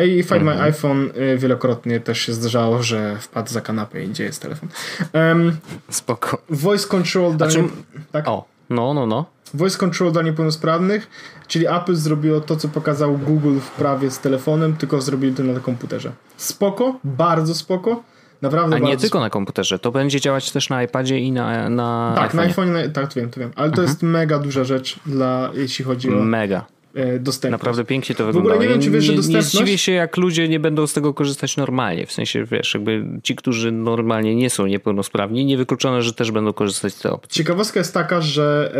Y, 0.00 0.06
I 0.06 0.22
Find 0.22 0.42
My 0.42 0.60
iPhone 0.62 1.10
y, 1.16 1.38
wielokrotnie 1.38 2.00
też 2.00 2.20
się 2.20 2.32
zdarzało, 2.32 2.82
że 2.82 3.16
wpadł 3.20 3.50
za 3.50 3.60
kanapę 3.60 4.04
i 4.04 4.08
gdzie 4.08 4.24
jest 4.24 4.42
telefon. 4.42 4.68
Um, 5.14 5.56
Spoko. 5.90 6.38
voice 6.50 6.88
control 6.88 7.36
czym- 7.50 7.70
tak? 8.12 8.28
O, 8.28 8.44
no, 8.74 8.94
no, 8.94 9.06
no. 9.06 9.24
voice 9.54 9.78
control 9.78 10.12
dla 10.12 10.22
niepełnosprawnych, 10.22 11.08
czyli 11.48 11.66
Apple 11.66 11.94
zrobiło 11.94 12.40
to, 12.40 12.56
co 12.56 12.68
pokazał 12.68 13.18
Google 13.18 13.58
w 13.58 13.70
prawie 13.70 14.10
z 14.10 14.18
telefonem, 14.18 14.76
tylko 14.76 15.00
zrobili 15.00 15.34
to 15.34 15.42
na 15.42 15.60
komputerze. 15.60 16.12
Spoko, 16.36 16.98
bardzo 17.04 17.54
spoko. 17.54 18.02
Naprawdę 18.42 18.76
A 18.76 18.78
nie 18.78 18.96
tylko 18.96 19.20
na 19.20 19.30
komputerze. 19.30 19.78
To 19.78 19.90
będzie 19.90 20.20
działać 20.20 20.50
też 20.50 20.68
na 20.68 20.82
iPadzie 20.82 21.18
i 21.18 21.32
na, 21.32 21.68
na 21.68 22.12
Tak, 22.16 22.34
na 22.34 22.42
iPhone, 22.42 22.72
na, 22.72 22.88
tak, 22.88 23.14
to 23.14 23.20
wiem, 23.20 23.30
to 23.30 23.40
wiem. 23.40 23.50
Ale 23.56 23.70
to 23.70 23.82
jest 23.82 24.02
mega 24.02 24.38
duża 24.38 24.64
rzecz, 24.64 24.98
dla, 25.06 25.50
jeśli 25.54 25.84
chodzi 25.84 26.08
o 26.08 26.12
Mega. 26.12 26.64
E, 26.94 27.18
dostępność. 27.18 27.62
Naprawdę 27.62 27.84
pięknie 27.84 28.14
to 28.14 28.28
ogóle 28.28 28.42
wygląda. 28.42 28.62
nie 28.64 28.68
wiem, 28.68 28.80
czy 28.80 28.90
wiesz, 28.90 29.04
że 29.04 29.12
nie, 29.12 29.18
nie 29.18 29.22
dostępność- 29.22 29.42
zdziwię 29.42 29.78
się, 29.78 29.92
jak 29.92 30.16
ludzie 30.16 30.48
nie 30.48 30.60
będą 30.60 30.86
z 30.86 30.92
tego 30.92 31.14
korzystać 31.14 31.56
normalnie. 31.56 32.06
W 32.06 32.12
sensie, 32.12 32.44
wiesz, 32.44 32.74
jakby 32.74 33.04
ci, 33.22 33.36
którzy 33.36 33.72
normalnie 33.72 34.34
nie 34.36 34.50
są 34.50 34.66
niepełnosprawni, 34.66 35.44
niewykluczone, 35.44 36.02
że 36.02 36.12
też 36.12 36.30
będą 36.30 36.52
korzystać 36.52 36.94
z 36.94 36.98
tej 36.98 37.10
opcji. 37.10 37.44
Ciekawostka 37.44 37.80
jest 37.80 37.94
taka, 37.94 38.20
że 38.20 38.72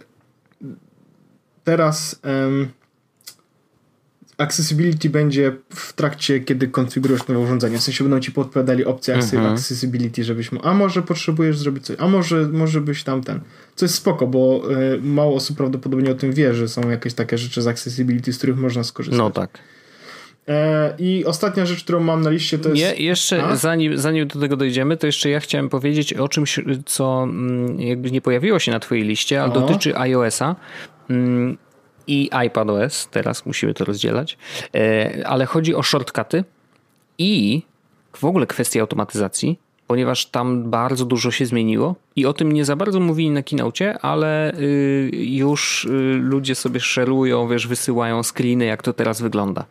e, 0.00 0.06
teraz 1.64 2.20
accessibility 4.38 5.10
będzie 5.10 5.52
w 5.70 5.92
trakcie, 5.92 6.40
kiedy 6.40 6.68
konfigurujesz 6.68 7.28
nowe 7.28 7.40
urządzenie. 7.40 7.78
W 7.78 7.82
sensie 7.82 8.04
będą 8.04 8.20
ci 8.20 8.32
podpowiadali 8.32 8.84
opcje 8.84 9.14
Mhm. 9.14 9.46
accessibility, 9.52 10.24
żebyś 10.24 10.52
mógł, 10.52 10.68
a 10.68 10.74
może 10.74 11.02
potrzebujesz 11.02 11.58
zrobić 11.58 11.84
coś, 11.84 11.96
a 12.00 12.08
może, 12.08 12.48
może 12.52 12.80
byś 12.80 13.02
tamten. 13.04 13.40
Co 13.74 13.84
jest 13.84 13.94
spoko, 13.94 14.26
bo 14.26 14.62
e, 14.94 14.96
mało 15.02 15.36
osób 15.36 15.56
prawdopodobnie 15.56 16.10
o 16.10 16.14
tym 16.14 16.32
wie, 16.32 16.54
że 16.54 16.68
są 16.68 16.90
jakieś 16.90 17.14
takie 17.14 17.38
rzeczy 17.38 17.62
z 17.62 17.66
accessibility, 17.66 18.32
z 18.32 18.38
których 18.38 18.56
można 18.56 18.84
skorzystać. 18.84 19.18
No 19.18 19.30
tak. 19.30 19.58
E, 20.48 20.94
I 20.98 21.24
ostatnia 21.24 21.66
rzecz, 21.66 21.84
którą 21.84 22.00
mam 22.00 22.22
na 22.22 22.30
liście, 22.30 22.58
to 22.58 22.68
jest. 22.68 22.80
Nie, 22.80 23.04
jeszcze 23.04 23.44
A? 23.44 23.56
zanim, 23.56 23.98
zanim 23.98 24.28
do 24.28 24.40
tego 24.40 24.56
dojdziemy, 24.56 24.96
to 24.96 25.06
jeszcze 25.06 25.30
ja 25.30 25.40
chciałem 25.40 25.68
powiedzieć 25.68 26.14
o 26.14 26.28
czymś, 26.28 26.60
co 26.86 27.22
mm, 27.22 27.80
jakby 27.80 28.10
nie 28.10 28.20
pojawiło 28.20 28.58
się 28.58 28.72
na 28.72 28.80
twojej 28.80 29.04
liście, 29.04 29.42
ale 29.42 29.52
O. 29.52 29.60
dotyczy 29.60 29.98
iOS-a 29.98 30.56
mm, 31.10 31.56
i 32.06 32.30
iPadOS, 32.46 33.08
teraz 33.10 33.46
musimy 33.46 33.74
to 33.74 33.84
rozdzielać, 33.84 34.38
E, 34.74 35.28
ale 35.28 35.46
chodzi 35.46 35.74
o 35.74 35.82
shortcuty 35.82 36.44
i 37.18 37.62
w 38.16 38.24
ogóle 38.24 38.46
kwestie 38.46 38.80
automatyzacji, 38.80 39.58
ponieważ 39.86 40.26
tam 40.26 40.70
bardzo 40.70 41.04
dużo 41.04 41.30
się 41.30 41.46
zmieniło 41.46 41.94
i 42.16 42.26
o 42.26 42.32
tym 42.32 42.52
nie 42.52 42.64
za 42.64 42.76
bardzo 42.76 43.00
mówili 43.00 43.30
na 43.30 43.42
keynocie, 43.42 43.98
ale 43.98 44.54
y, 44.58 45.10
już 45.12 45.84
y, 45.84 45.88
ludzie 46.22 46.54
sobie 46.54 46.80
szerują, 46.80 47.48
wiesz, 47.48 47.66
wysyłają 47.66 48.22
screeny, 48.22 48.64
jak 48.64 48.82
to 48.82 48.92
teraz 48.92 49.20
wygląda. 49.20 49.64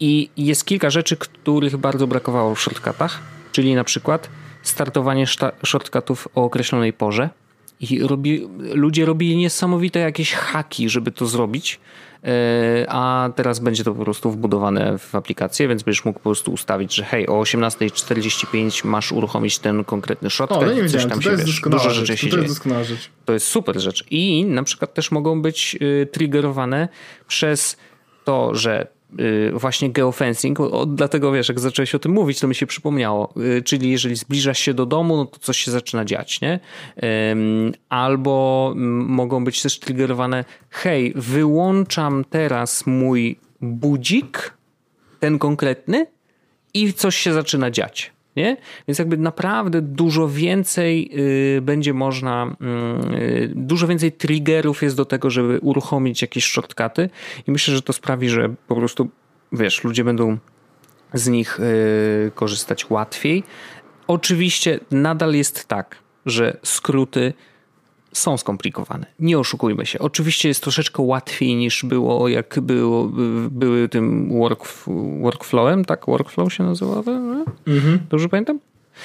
I 0.00 0.30
jest 0.36 0.64
kilka 0.64 0.90
rzeczy, 0.90 1.16
których 1.16 1.76
bardzo 1.76 2.06
brakowało 2.06 2.54
w 2.54 2.60
shortcutach, 2.60 3.20
czyli 3.52 3.74
na 3.74 3.84
przykład 3.84 4.30
startowanie 4.62 5.26
shortcutów 5.64 6.28
o 6.34 6.44
określonej 6.44 6.92
porze. 6.92 7.30
I 7.90 8.02
robi, 8.02 8.48
ludzie 8.74 9.04
robili 9.04 9.36
niesamowite 9.36 9.98
jakieś 9.98 10.32
haki, 10.32 10.88
żeby 10.88 11.12
to 11.12 11.26
zrobić, 11.26 11.80
e, 12.24 12.86
a 12.88 13.30
teraz 13.36 13.58
będzie 13.58 13.84
to 13.84 13.94
po 13.94 14.04
prostu 14.04 14.30
wbudowane 14.30 14.98
w 14.98 15.14
aplikację, 15.14 15.68
więc 15.68 15.82
będziesz 15.82 16.04
mógł 16.04 16.18
po 16.18 16.22
prostu 16.22 16.52
ustawić, 16.52 16.94
że 16.94 17.04
hej, 17.04 17.26
o 17.28 17.32
18.45 17.32 18.84
masz 18.86 19.12
uruchomić 19.12 19.58
ten 19.58 19.84
konkretny 19.84 20.30
shortcut. 20.30 20.62
O, 20.62 20.66
no 20.66 20.72
nie 20.72 20.82
coś 20.82 20.92
wiedziałem, 20.92 21.08
tam 21.10 21.18
to, 21.18 21.24
się, 21.24 21.30
jest 21.30 21.44
wiesz, 21.46 21.60
dużo 21.60 21.90
rzecz. 21.90 22.06
rzeczy 22.06 22.16
się 22.16 22.26
To 22.26 22.30
dzieje. 22.30 22.42
jest 22.42 22.54
doskonała 22.54 22.84
rzecz. 22.84 23.10
To 23.24 23.32
jest 23.32 23.46
super 23.46 23.80
rzecz. 23.80 24.04
I 24.10 24.44
na 24.44 24.62
przykład 24.62 24.94
też 24.94 25.10
mogą 25.10 25.42
być 25.42 25.76
y, 25.82 26.06
triggerowane 26.12 26.88
przez 27.28 27.76
to, 28.24 28.54
że 28.54 28.86
właśnie 29.52 29.90
geofencing, 29.90 30.58
dlatego 30.86 31.32
wiesz, 31.32 31.48
jak 31.48 31.60
zacząłeś 31.60 31.94
o 31.94 31.98
tym 31.98 32.12
mówić, 32.12 32.40
to 32.40 32.48
mi 32.48 32.54
się 32.54 32.66
przypomniało, 32.66 33.34
y, 33.58 33.62
czyli 33.62 33.90
jeżeli 33.90 34.16
zbliżasz 34.16 34.58
się 34.58 34.74
do 34.74 34.86
domu, 34.86 35.16
no 35.16 35.24
to 35.24 35.38
coś 35.38 35.58
się 35.58 35.70
zaczyna 35.70 36.04
dziać, 36.04 36.40
nie? 36.40 36.60
Albo 37.88 38.72
mogą 39.06 39.44
być 39.44 39.62
też 39.62 39.78
triggerowane, 39.78 40.44
hej, 40.70 41.12
wyłączam 41.16 42.24
teraz 42.30 42.86
mój 42.86 43.38
budzik, 43.60 44.54
ten 45.20 45.38
konkretny, 45.38 46.06
i 46.74 46.92
coś 46.92 47.16
się 47.16 47.32
zaczyna 47.32 47.70
dziać. 47.70 48.12
Nie? 48.36 48.56
Więc 48.88 48.98
jakby 48.98 49.16
naprawdę 49.16 49.82
dużo 49.82 50.28
więcej 50.28 51.10
y, 51.56 51.60
będzie 51.62 51.94
można, 51.94 52.56
y, 53.14 53.52
dużo 53.54 53.86
więcej 53.86 54.12
triggerów 54.12 54.82
jest 54.82 54.96
do 54.96 55.04
tego, 55.04 55.30
żeby 55.30 55.58
uruchomić 55.58 56.22
jakieś 56.22 56.44
shortcuty 56.44 57.10
i 57.46 57.50
myślę, 57.50 57.74
że 57.74 57.82
to 57.82 57.92
sprawi, 57.92 58.28
że 58.28 58.54
po 58.66 58.76
prostu, 58.76 59.08
wiesz, 59.52 59.84
ludzie 59.84 60.04
będą 60.04 60.38
z 61.14 61.28
nich 61.28 61.60
y, 61.60 62.30
korzystać 62.34 62.90
łatwiej. 62.90 63.44
Oczywiście 64.06 64.80
nadal 64.90 65.34
jest 65.34 65.68
tak, 65.68 65.96
że 66.26 66.56
skróty 66.62 67.32
są 68.12 68.36
skomplikowane. 68.36 69.06
Nie 69.20 69.38
oszukujmy 69.38 69.86
się. 69.86 69.98
Oczywiście 69.98 70.48
jest 70.48 70.62
troszeczkę 70.62 71.02
łatwiej 71.02 71.56
niż 71.56 71.84
było, 71.84 72.28
jak 72.28 72.60
było, 72.60 73.10
były 73.50 73.88
tym 73.88 74.38
work, 74.38 74.64
workflowem, 75.20 75.84
tak? 75.84 76.06
Workflow 76.06 76.52
się 76.52 76.64
nazywa? 76.64 77.02
Mhm. 77.66 77.98
Dobrze 78.10 78.28
pamiętam? 78.28 78.58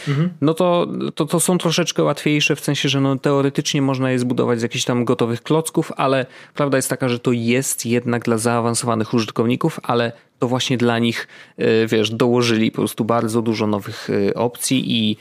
Mhm. 0.08 0.30
No 0.42 0.54
to, 0.54 0.88
to, 1.16 1.26
to 1.26 1.40
są 1.40 1.58
troszeczkę 1.58 2.04
łatwiejsze 2.04 2.56
w 2.56 2.60
sensie, 2.60 2.90
że 2.90 3.02
no 3.02 3.18
teoretycznie 3.18 3.82
można 3.82 4.12
je 4.12 4.20
zbudować 4.20 4.60
z 4.60 4.64
jakichś 4.64 4.86
tam 4.86 5.06
gotowych 5.06 5.44
klocków, 5.44 5.92
ale 5.98 6.26
prawda 6.54 6.78
jest 6.78 6.90
taka, 6.90 7.10
że 7.10 7.20
to 7.20 7.32
jest 7.32 7.86
jednak 7.86 8.24
dla 8.24 8.38
zaawansowanych 8.38 9.14
użytkowników, 9.14 9.80
ale 9.84 10.12
to 10.40 10.48
właśnie 10.48 10.78
dla 10.78 11.00
nich, 11.00 11.28
e, 11.58 11.88
wiesz, 11.88 12.12
dołożyli 12.12 12.72
po 12.72 12.78
prostu 12.78 13.06
bardzo 13.06 13.42
dużo 13.42 13.68
nowych 13.68 14.10
e, 14.10 14.34
opcji 14.34 14.92
i 14.92 15.18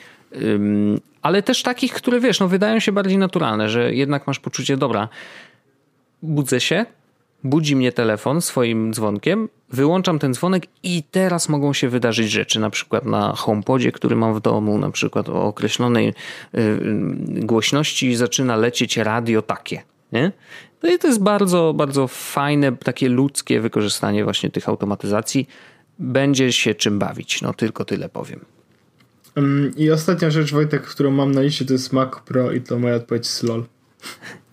ale 1.23 1.43
też 1.43 1.63
takich, 1.63 1.93
które 1.93 2.21
wiesz, 2.21 2.41
no 2.41 2.49
wydają 2.49 2.81
się 2.81 2.93
bardziej 2.93 3.19
naturalne, 3.19 3.69
że 3.69 3.95
jednak 3.95 4.27
masz 4.27 4.41
poczucie, 4.41 4.77
dobra, 4.77 5.09
budzę 6.23 6.61
się, 6.61 6.87
budzi 7.45 7.77
mnie 7.77 7.93
telefon 7.93 8.41
swoim 8.41 8.95
dzwonkiem, 8.95 9.49
wyłączam 9.71 10.19
ten 10.19 10.35
dzwonek 10.35 10.67
i 10.83 11.03
teraz 11.11 11.49
mogą 11.49 11.73
się 11.73 11.89
wydarzyć 11.89 12.31
rzeczy, 12.31 12.61
na 12.61 12.71
przykład 12.71 13.05
na 13.05 13.33
HomePodzie, 13.33 13.93
który 13.93 14.17
mam 14.17 14.35
w 14.35 14.41
domu, 14.41 14.79
na 14.79 14.91
przykład 14.91 15.29
o 15.29 15.45
określonej 15.45 16.09
y, 16.09 16.79
głośności 17.27 18.17
zaczyna 18.17 18.57
lecieć 18.57 18.97
radio 18.97 19.43
takie, 19.43 19.83
nie? 20.13 20.33
No 20.83 20.95
i 20.95 20.99
to 20.99 21.09
jest 21.09 21.23
bardzo, 21.23 21.75
bardzo 21.75 22.09
fajne, 22.09 22.77
takie 22.77 23.09
ludzkie 23.09 23.61
wykorzystanie 23.61 24.25
właśnie 24.25 24.51
tych 24.51 24.69
automatyzacji. 24.69 25.49
Będzie 25.99 26.53
się 26.53 26.75
czym 26.75 26.99
bawić, 26.99 27.43
no 27.43 27.55
tylko 27.55 27.85
tyle 27.85 28.09
powiem. 28.09 28.56
I 29.77 29.91
ostatnia 29.91 30.31
rzecz, 30.31 30.53
Wojtek, 30.53 30.83
którą 30.83 31.11
mam 31.11 31.33
na 31.33 31.41
liście, 31.43 31.65
to 31.65 31.73
jest 31.73 31.93
Mac 31.93 32.11
Pro 32.25 32.53
i 32.53 32.61
to 32.61 32.79
moja 32.79 32.95
odpowiedź 32.95 33.25
jest 33.27 33.43
LOL. 33.43 33.65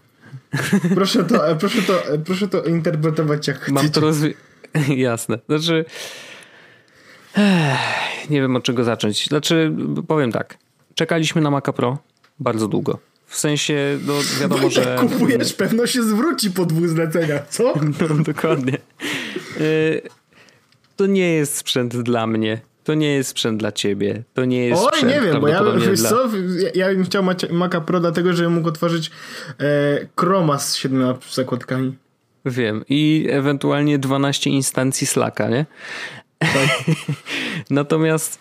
proszę, 0.96 1.24
to, 1.24 1.50
e, 1.50 1.56
proszę, 1.56 1.82
to, 1.82 2.08
e, 2.08 2.18
proszę 2.18 2.48
to 2.48 2.64
interpretować 2.64 3.48
jak 3.48 3.70
Mam 3.70 3.84
chcecie. 3.84 4.02
to 4.02 4.08
rozwi- 4.08 4.34
Jasne. 5.08 5.40
Znaczy 5.46 5.86
nie 8.30 8.42
wiem 8.42 8.56
od 8.56 8.64
czego 8.64 8.84
zacząć. 8.84 9.28
Znaczy 9.28 9.72
powiem 10.08 10.32
tak. 10.32 10.58
Czekaliśmy 10.96 11.42
na 11.42 11.52
Maca 11.52 11.74
Pro 11.74 11.98
bardzo 12.40 12.68
długo. 12.68 13.00
W 13.28 13.38
sensie, 13.38 14.00
no 14.06 14.14
wiadomo, 14.42 14.62
Wojtek, 14.62 14.84
że... 14.84 14.96
kupujesz, 15.00 15.54
pewno 15.54 15.88
się 15.88 16.04
zwróci 16.04 16.52
po 16.52 16.66
dwóch 16.66 16.88
zleceniach, 16.90 17.48
co? 17.50 17.74
No, 18.10 18.24
dokładnie. 18.24 18.78
Y, 19.62 20.02
to 20.96 21.06
nie 21.06 21.34
jest 21.34 21.56
sprzęt 21.58 21.98
dla 21.98 22.28
mnie. 22.28 22.62
To 22.84 22.94
nie 22.94 23.14
jest 23.14 23.30
sprzęt 23.30 23.60
dla 23.60 23.72
ciebie. 23.72 24.24
To 24.34 24.46
nie 24.46 24.66
jest 24.66 24.82
Oj, 24.82 24.88
sprzęt 24.88 25.14
nie 25.14 25.22
wiem, 25.22 25.42
bo 25.42 25.48
ja, 25.48 25.64
wiesz 25.78 26.00
dla... 26.00 26.10
co, 26.10 26.30
ja, 26.76 26.88
ja 26.88 26.96
bym 26.96 27.04
chciał 27.04 27.24
Maca 27.52 27.82
Pro 27.82 28.00
dlatego, 28.00 28.34
że 28.34 28.50
mógł 28.50 28.68
otworzyć 28.68 29.12
e, 29.60 30.08
Chroma 30.20 30.60
z 30.60 30.76
siedmioma 30.76 31.18
zakładkami. 31.32 31.98
Wiem. 32.46 32.84
I 32.90 33.28
ewentualnie 33.30 34.00
12 34.00 34.50
instancji 34.50 35.08
Slacka, 35.08 35.50
nie? 35.50 35.66
Tak. 36.40 36.52
Natomiast 37.70 38.40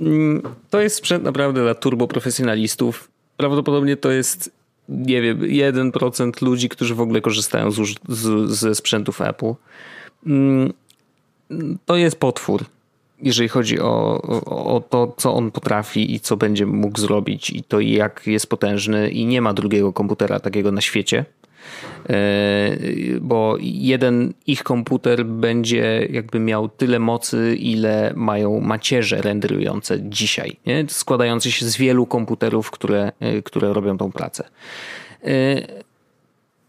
mm, 0.00 0.42
to 0.70 0.80
jest 0.80 0.96
sprzęt 0.96 1.24
naprawdę 1.24 1.62
dla 1.62 1.74
turboprofesjonalistów. 1.74 3.10
Prawdopodobnie 3.36 3.96
to 3.96 4.10
jest 4.10 4.50
nie 4.88 5.22
wiem, 5.22 5.40
1% 5.40 6.42
ludzi, 6.42 6.68
którzy 6.68 6.94
w 6.94 7.00
ogóle 7.00 7.20
korzystają 7.20 7.70
z, 7.70 7.76
z, 8.08 8.50
ze 8.50 8.74
sprzętów 8.74 9.20
Apple. 9.20 9.54
Mm, 10.26 10.72
to 11.86 11.96
jest 11.96 12.16
potwór 12.16 12.64
jeżeli 13.22 13.48
chodzi 13.48 13.80
o, 13.80 14.22
o, 14.22 14.74
o, 14.74 14.80
to, 14.80 15.14
co 15.16 15.34
on 15.34 15.50
potrafi 15.50 16.14
i 16.14 16.20
co 16.20 16.36
będzie 16.36 16.66
mógł 16.66 16.98
zrobić, 16.98 17.50
i 17.50 17.62
to 17.62 17.80
jak 17.80 18.22
jest 18.26 18.46
potężny, 18.46 19.10
i 19.10 19.26
nie 19.26 19.42
ma 19.42 19.54
drugiego 19.54 19.92
komputera 19.92 20.40
takiego 20.40 20.72
na 20.72 20.80
świecie. 20.80 21.24
E, 22.10 22.76
bo 23.20 23.56
jeden 23.60 24.32
ich 24.46 24.62
komputer 24.62 25.26
będzie 25.26 26.08
jakby 26.10 26.40
miał 26.40 26.68
tyle 26.68 26.98
mocy, 26.98 27.56
ile 27.56 28.12
mają 28.16 28.60
macierze 28.60 29.22
renderujące 29.22 29.98
dzisiaj, 30.02 30.56
nie? 30.66 30.84
składające 30.88 31.50
się 31.52 31.66
z 31.66 31.76
wielu 31.76 32.06
komputerów, 32.06 32.70
które, 32.70 33.12
e, 33.20 33.42
które 33.42 33.72
robią 33.72 33.98
tą 33.98 34.12
pracę. 34.12 34.44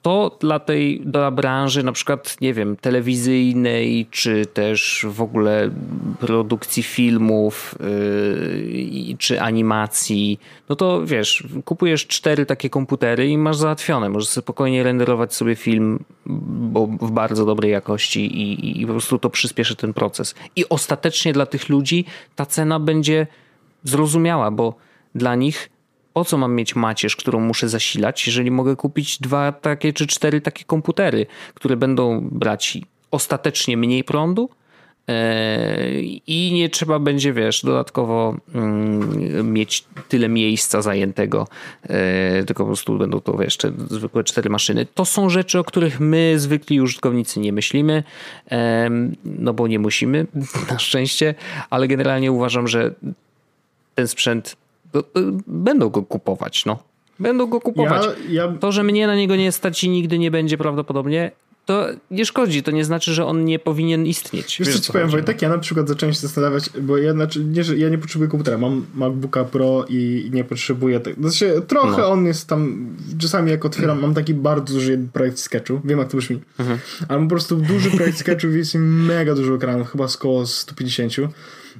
To 0.03 0.37
dla 0.39 0.59
tej 0.59 0.99
dla 0.99 1.31
branży 1.31 1.83
na 1.83 1.91
przykład, 1.91 2.41
nie 2.41 2.53
wiem, 2.53 2.75
telewizyjnej, 2.75 4.07
czy 4.11 4.45
też 4.45 5.05
w 5.09 5.21
ogóle 5.21 5.69
produkcji 6.19 6.83
filmów, 6.83 7.75
yy, 7.79 9.17
czy 9.17 9.41
animacji, 9.41 10.39
no 10.69 10.75
to 10.75 11.05
wiesz, 11.05 11.47
kupujesz 11.65 12.07
cztery 12.07 12.45
takie 12.45 12.69
komputery 12.69 13.27
i 13.27 13.37
masz 13.37 13.57
załatwione. 13.57 14.09
Możesz 14.09 14.29
spokojnie 14.29 14.83
renderować 14.83 15.35
sobie 15.35 15.55
film 15.55 15.99
bo 16.25 16.87
w 16.87 17.11
bardzo 17.11 17.45
dobrej 17.45 17.71
jakości 17.71 18.25
i, 18.25 18.81
i 18.81 18.85
po 18.85 18.91
prostu 18.91 19.19
to 19.19 19.29
przyspieszy 19.29 19.75
ten 19.75 19.93
proces. 19.93 20.35
I 20.55 20.69
ostatecznie 20.69 21.33
dla 21.33 21.45
tych 21.45 21.69
ludzi 21.69 22.05
ta 22.35 22.45
cena 22.45 22.79
będzie 22.79 23.27
zrozumiała, 23.83 24.51
bo 24.51 24.75
dla 25.15 25.35
nich 25.35 25.69
po 26.13 26.25
co 26.25 26.37
mam 26.37 26.55
mieć 26.55 26.75
macierz, 26.75 27.15
którą 27.15 27.39
muszę 27.39 27.69
zasilać, 27.69 28.27
jeżeli 28.27 28.51
mogę 28.51 28.75
kupić 28.75 29.19
dwa 29.19 29.51
takie 29.51 29.93
czy 29.93 30.07
cztery 30.07 30.41
takie 30.41 30.63
komputery, 30.65 31.25
które 31.53 31.77
będą 31.77 32.29
brać 32.31 32.77
ostatecznie 33.11 33.77
mniej 33.77 34.03
prądu 34.03 34.49
e, 35.07 36.01
i 36.27 36.51
nie 36.53 36.69
trzeba 36.69 36.99
będzie, 36.99 37.33
wiesz, 37.33 37.61
dodatkowo 37.61 38.35
mm, 38.55 39.53
mieć 39.53 39.85
tyle 40.09 40.29
miejsca 40.29 40.81
zajętego, 40.81 41.47
e, 41.83 42.43
tylko 42.43 42.63
po 42.63 42.67
prostu 42.67 42.97
będą 42.97 43.21
to, 43.21 43.37
wiesz, 43.37 43.57
zwykłe 43.89 44.23
cztery 44.23 44.49
maszyny. 44.49 44.85
To 44.93 45.05
są 45.05 45.29
rzeczy, 45.29 45.59
o 45.59 45.63
których 45.63 45.99
my, 45.99 46.33
zwykli 46.37 46.81
użytkownicy, 46.81 47.39
nie 47.39 47.53
myślimy, 47.53 48.03
no 49.25 49.53
bo 49.53 49.67
nie 49.67 49.79
musimy, 49.79 50.27
na 50.71 50.79
szczęście, 50.79 51.35
ale 51.69 51.87
generalnie 51.87 52.31
uważam, 52.31 52.67
że 52.67 52.93
ten 53.95 54.07
sprzęt 54.07 54.55
będą 55.47 55.89
go 55.89 56.03
kupować, 56.03 56.65
no. 56.65 56.79
Będą 57.19 57.47
go 57.47 57.61
kupować. 57.61 58.05
Ja, 58.29 58.43
ja... 58.45 58.57
To, 58.59 58.71
że 58.71 58.83
mnie 58.83 59.07
na 59.07 59.15
niego 59.15 59.35
nie 59.35 59.51
stać 59.51 59.83
i 59.83 59.89
nigdy 59.89 60.19
nie 60.19 60.31
będzie 60.31 60.57
prawdopodobnie, 60.57 61.31
to 61.65 61.87
nie 62.11 62.25
szkodzi, 62.25 62.63
to 62.63 62.71
nie 62.71 62.85
znaczy, 62.85 63.13
że 63.13 63.25
on 63.25 63.45
nie 63.45 63.59
powinien 63.59 64.05
istnieć. 64.05 64.55
Wiesz, 64.59 64.67
Wiesz 64.67 64.77
co 64.77 64.85
ci 64.85 64.91
powiem, 64.91 65.09
Wojtek, 65.09 65.41
ja 65.41 65.49
na 65.49 65.57
przykład 65.57 65.87
zacząłem 65.87 66.13
się 66.13 66.19
zastanawiać, 66.19 66.69
bo 66.81 66.97
ja, 66.97 67.13
znaczy, 67.13 67.45
nie, 67.45 67.63
że 67.63 67.77
ja 67.77 67.89
nie 67.89 67.97
potrzebuję 67.97 68.29
komputera, 68.29 68.57
mam 68.57 68.85
MacBooka 68.95 69.43
Pro 69.43 69.85
i 69.89 70.29
nie 70.33 70.43
potrzebuję 70.43 70.99
tego. 70.99 71.29
Znaczy, 71.29 71.61
trochę 71.67 72.01
no. 72.01 72.09
on 72.09 72.25
jest 72.25 72.47
tam, 72.47 72.89
czasami 73.19 73.51
jak 73.51 73.65
otwieram, 73.65 74.01
mam 74.01 74.13
taki 74.13 74.33
bardzo 74.33 74.73
duży 74.73 75.07
projekt 75.13 75.39
sketchu, 75.39 75.81
wiem 75.83 75.99
jak 75.99 76.07
to 76.07 76.17
brzmi, 76.17 76.39
mhm. 76.59 76.79
ale 77.07 77.21
po 77.21 77.29
prostu 77.29 77.55
duży 77.55 77.91
projekt 77.91 78.17
sketchu 78.17 78.47
jest 78.47 78.75
mega 78.79 79.35
dużo 79.35 79.55
ekranów, 79.55 79.91
chyba 79.91 80.07
z 80.07 80.15
około 80.15 80.45
150 80.45 81.13
E, 81.17 81.29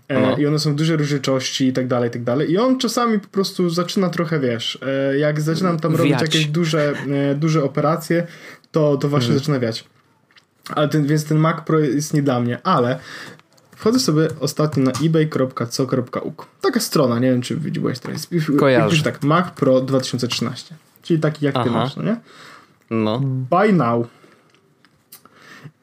no. 0.09 0.37
I 0.37 0.47
one 0.47 0.59
są 0.59 0.75
duże 0.75 0.97
różnicości 0.97 1.67
i 1.67 1.73
tak 1.73 1.87
dalej, 1.87 2.09
i 2.09 2.13
tak 2.13 2.23
dalej. 2.23 2.51
I 2.51 2.57
on 2.57 2.79
czasami 2.79 3.19
po 3.19 3.27
prostu 3.27 3.69
zaczyna 3.69 4.09
trochę, 4.09 4.39
wiesz, 4.39 4.79
e, 4.81 5.17
jak 5.17 5.41
zaczynam 5.41 5.79
tam 5.79 5.95
robić 5.95 6.21
jakieś 6.21 6.45
duże, 6.45 6.93
e, 7.31 7.35
duże 7.35 7.63
operacje, 7.63 8.27
to, 8.71 8.97
to 8.97 9.09
właśnie 9.09 9.27
hmm. 9.27 9.39
zaczyna 9.39 9.59
wiać. 9.59 9.85
Ale 10.69 10.89
ten, 10.89 11.05
więc 11.07 11.25
ten 11.25 11.37
Mac 11.37 11.65
Pro 11.65 11.79
jest 11.79 12.13
nie 12.13 12.23
dla 12.23 12.39
mnie, 12.39 12.57
ale 12.63 12.99
wchodzę 13.75 13.99
sobie 13.99 14.27
ostatnio 14.39 14.83
na 14.83 14.91
ebay.co.uk. 15.05 16.47
Taka 16.61 16.79
strona, 16.79 17.19
nie 17.19 17.31
wiem 17.31 17.41
czy 17.41 17.55
widziałeś 17.55 17.99
teraz. 17.99 18.27
Kojarzę. 18.59 19.03
tak, 19.03 19.23
Mac 19.23 19.51
Pro 19.51 19.81
2013. 19.81 20.75
Czyli 21.01 21.19
taki 21.19 21.45
jak 21.45 21.55
Aha. 21.55 21.63
ty 21.63 21.71
masz, 21.71 21.95
no 21.95 22.03
nie? 22.03 22.17
No. 22.89 23.19
Buy 23.23 23.73
now. 23.73 24.07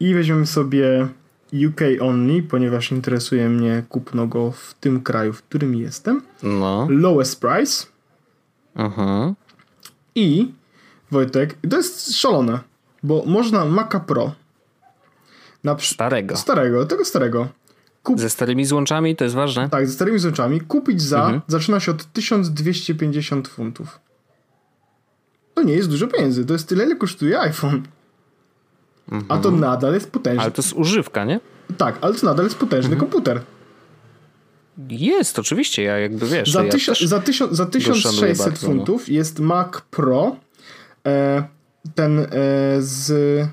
I 0.01 0.15
weźmiemy 0.15 0.47
sobie 0.47 1.09
UK 1.53 1.81
only, 2.01 2.43
ponieważ 2.43 2.93
interesuje 2.93 3.49
mnie 3.49 3.83
kupno 3.89 4.27
go 4.27 4.51
w 4.51 4.75
tym 4.81 5.03
kraju, 5.03 5.33
w 5.33 5.43
którym 5.43 5.75
jestem. 5.75 6.23
No. 6.43 6.87
Lowest 6.91 7.41
price. 7.41 7.87
Aha. 8.75 9.35
I 10.15 10.53
Wojtek, 11.11 11.57
to 11.71 11.77
jest 11.77 12.17
szalone, 12.17 12.59
bo 13.03 13.25
można 13.27 13.65
Maca 13.65 14.01
Pro. 14.01 14.33
Na 15.65 15.79
starego. 15.79 16.37
Starego, 16.37 16.87
tego 16.87 17.05
starego. 17.05 17.49
Kup... 18.03 18.21
Ze 18.21 18.31
starymi 18.31 18.65
złączami, 18.65 19.17
to 19.17 19.25
jest 19.25 19.37
ważne. 19.37 19.69
Tak, 19.69 19.87
ze 19.87 19.93
starymi 19.93 20.19
złączami. 20.19 20.61
Kupić 20.61 21.03
za, 21.03 21.21
mhm. 21.21 21.41
zaczyna 21.47 21.81
się 21.81 21.91
od 21.91 22.13
1250 22.13 23.49
funtów. 23.49 24.01
To 25.55 25.63
nie 25.63 25.75
jest 25.75 25.91
dużo 25.91 26.09
pieniędzy, 26.09 26.47
to 26.47 26.53
jest 26.53 26.69
tyle, 26.69 26.85
ile 26.85 26.97
kosztuje 26.97 27.41
iPhone. 27.41 27.83
Mhm. 29.11 29.25
A 29.29 29.39
to 29.39 29.51
nadal 29.51 29.95
jest 29.95 30.11
potężny. 30.11 30.43
Ale 30.43 30.51
to 30.51 30.63
jest 30.63 30.73
używka, 30.73 31.25
nie? 31.25 31.41
Tak, 31.77 31.99
ale 32.01 32.15
to 32.15 32.27
nadal 32.27 32.45
jest 32.47 32.59
potężny 32.59 32.93
mhm. 32.93 33.01
komputer. 33.01 33.41
Jest, 34.89 35.39
oczywiście, 35.39 35.83
ja 35.83 35.99
jakby 35.99 36.27
wiesz. 36.27 36.53
Za, 36.53 36.65
ja 36.65 36.71
za, 37.01 37.21
tysiąc, 37.21 37.53
za 37.53 37.67
1600 37.67 38.39
bardzo, 38.39 38.67
no. 38.69 38.75
funtów 38.75 39.09
no. 39.09 39.15
jest 39.15 39.39
Mac 39.39 39.81
Pro. 39.91 40.37
E, 41.07 41.43
ten 41.95 42.19
e, 42.19 42.27
z 42.79 43.49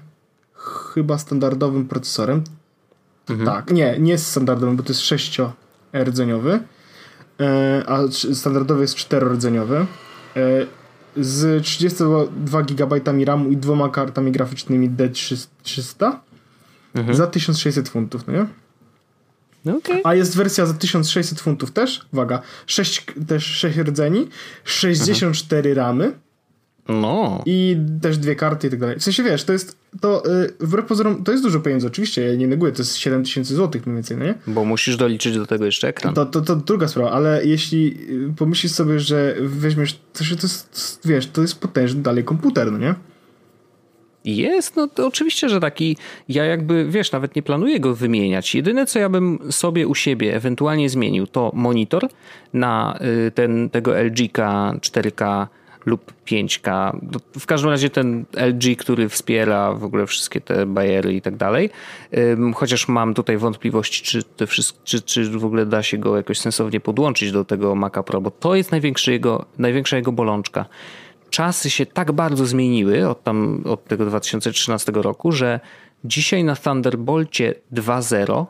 chyba 0.94 1.18
standardowym 1.18 1.88
procesorem. 1.88 2.44
Mhm. 3.30 3.50
Tak, 3.50 3.72
nie, 3.72 4.00
nie 4.00 4.12
jest 4.12 4.28
standardowym, 4.28 4.76
bo 4.76 4.84
to 4.84 4.94
jest 4.94 5.02
6-rdzeniowy, 5.02 6.60
e, 7.40 7.84
a 7.88 8.00
standardowy 8.34 8.82
jest 8.82 8.96
4-rdzeniowy. 8.96 9.86
E, 10.36 10.66
z 11.20 11.64
32 11.64 12.64
GB 12.64 13.02
RAMu 13.26 13.52
i 13.52 13.58
dwoma 13.58 13.90
kartami 13.90 14.32
graficznymi 14.32 14.90
D300 14.90 16.12
mhm. 16.96 17.18
za 17.18 17.28
1600 17.28 17.90
funtów, 17.90 18.28
no 18.28 18.34
nie? 18.34 18.46
No 19.66 19.78
okay. 19.78 20.02
A 20.04 20.16
jest 20.16 20.38
wersja 20.38 20.66
za 20.66 20.74
1600 20.74 21.40
funtów 21.42 21.72
też, 21.72 22.06
uwaga, 22.14 22.42
6, 22.68 23.06
też 23.28 23.46
6 23.46 23.78
rdzeni, 23.78 24.28
64 24.64 25.70
mhm. 25.70 25.88
ramy. 25.88 26.14
No. 26.90 27.44
I 27.46 27.78
też 28.02 28.18
dwie 28.18 28.36
karty 28.36 28.68
i 28.68 28.70
tak 28.70 28.80
dalej. 28.80 29.00
W 29.00 29.04
sensie 29.04 29.24
wiesz, 29.24 29.44
to 29.44 29.54
jest, 29.54 29.78
to 30.02 30.24
yy, 30.26 30.68
wbrew 30.68 30.86
pozorom, 30.86 31.24
to 31.24 31.32
jest 31.32 31.44
dużo 31.44 31.60
pieniędzy, 31.60 31.88
oczywiście, 31.88 32.22
ja 32.22 32.36
nie 32.36 32.48
neguję, 32.48 32.72
to 32.72 32.82
jest 32.82 32.96
7000 32.96 33.56
zł 33.56 33.82
mniej 33.86 33.96
więcej, 33.96 34.18
no 34.18 34.26
nie? 34.26 34.36
Bo 34.48 34.66
musisz 34.66 34.98
doliczyć 34.98 35.36
do 35.36 35.46
tego 35.46 35.66
jeszcze 35.66 35.88
ekran. 35.88 36.14
To, 36.14 36.26
to, 36.26 36.42
to 36.42 36.56
druga 36.56 36.88
sprawa, 36.88 37.12
ale 37.12 37.46
jeśli 37.46 37.98
y, 38.30 38.34
pomyślisz 38.38 38.72
sobie, 38.72 39.00
że 39.00 39.36
weźmiesz, 39.42 39.94
to, 39.94 40.24
to 40.24 40.44
jest, 40.44 41.02
wiesz, 41.06 41.28
to 41.28 41.42
jest 41.42 41.60
potężny 41.60 42.02
dalej 42.02 42.24
komputer, 42.24 42.72
no 42.72 42.78
nie? 42.78 42.96
Jest, 44.26 44.76
no 44.76 44.88
to 44.88 45.08
oczywiście, 45.08 45.50
że 45.50 45.60
taki, 45.60 45.98
ja 46.30 46.46
jakby, 46.46 46.86
wiesz, 46.90 47.12
nawet 47.12 47.36
nie 47.36 47.44
planuję 47.44 47.80
go 47.80 47.96
wymieniać. 47.96 48.56
Jedyne, 48.56 48.86
co 48.86 49.00
ja 49.00 49.10
bym 49.10 49.40
sobie 49.50 49.88
u 49.88 49.96
siebie 49.96 50.36
ewentualnie 50.36 50.90
zmienił, 50.90 51.28
to 51.28 51.52
monitor 51.54 52.08
na 52.54 53.00
y, 53.28 53.32
ten, 53.32 53.70
tego 53.70 53.92
LG-ka 53.92 54.74
4K 54.80 55.48
lub 55.88 56.14
5K. 56.26 57.00
W 57.40 57.46
każdym 57.46 57.70
razie 57.70 57.90
ten 57.90 58.26
LG, 58.34 58.76
który 58.78 59.10
wspiera 59.10 59.74
w 59.74 59.84
ogóle 59.84 60.08
wszystkie 60.08 60.42
te 60.42 60.66
bajery 60.66 61.14
i 61.14 61.22
tak 61.22 61.36
dalej. 61.36 61.70
Chociaż 62.56 62.88
mam 62.88 63.14
tutaj 63.14 63.38
wątpliwości, 63.38 64.04
czy, 64.04 64.24
te 64.24 64.48
czy, 64.84 65.02
czy 65.02 65.30
w 65.30 65.46
ogóle 65.46 65.66
da 65.66 65.84
się 65.84 65.98
go 65.98 66.18
jakoś 66.18 66.40
sensownie 66.40 66.80
podłączyć 66.80 67.32
do 67.32 67.46
tego 67.46 67.76
Maca 67.76 68.04
Pro, 68.04 68.22
bo 68.22 68.32
to 68.32 68.56
jest 68.56 68.72
największy 68.72 69.12
jego, 69.12 69.46
największa 69.58 69.96
jego 69.96 70.12
bolączka 70.12 70.66
czasy 71.30 71.70
się 71.70 71.86
tak 71.86 72.12
bardzo 72.12 72.46
zmieniły 72.46 73.10
od, 73.10 73.24
tam, 73.24 73.64
od 73.66 73.86
tego 73.86 74.06
2013 74.06 74.92
roku, 74.92 75.32
że 75.32 75.60
dzisiaj 76.06 76.44
na 76.44 76.56
Thunderbolcie 76.56 77.54
2.0 77.74 78.46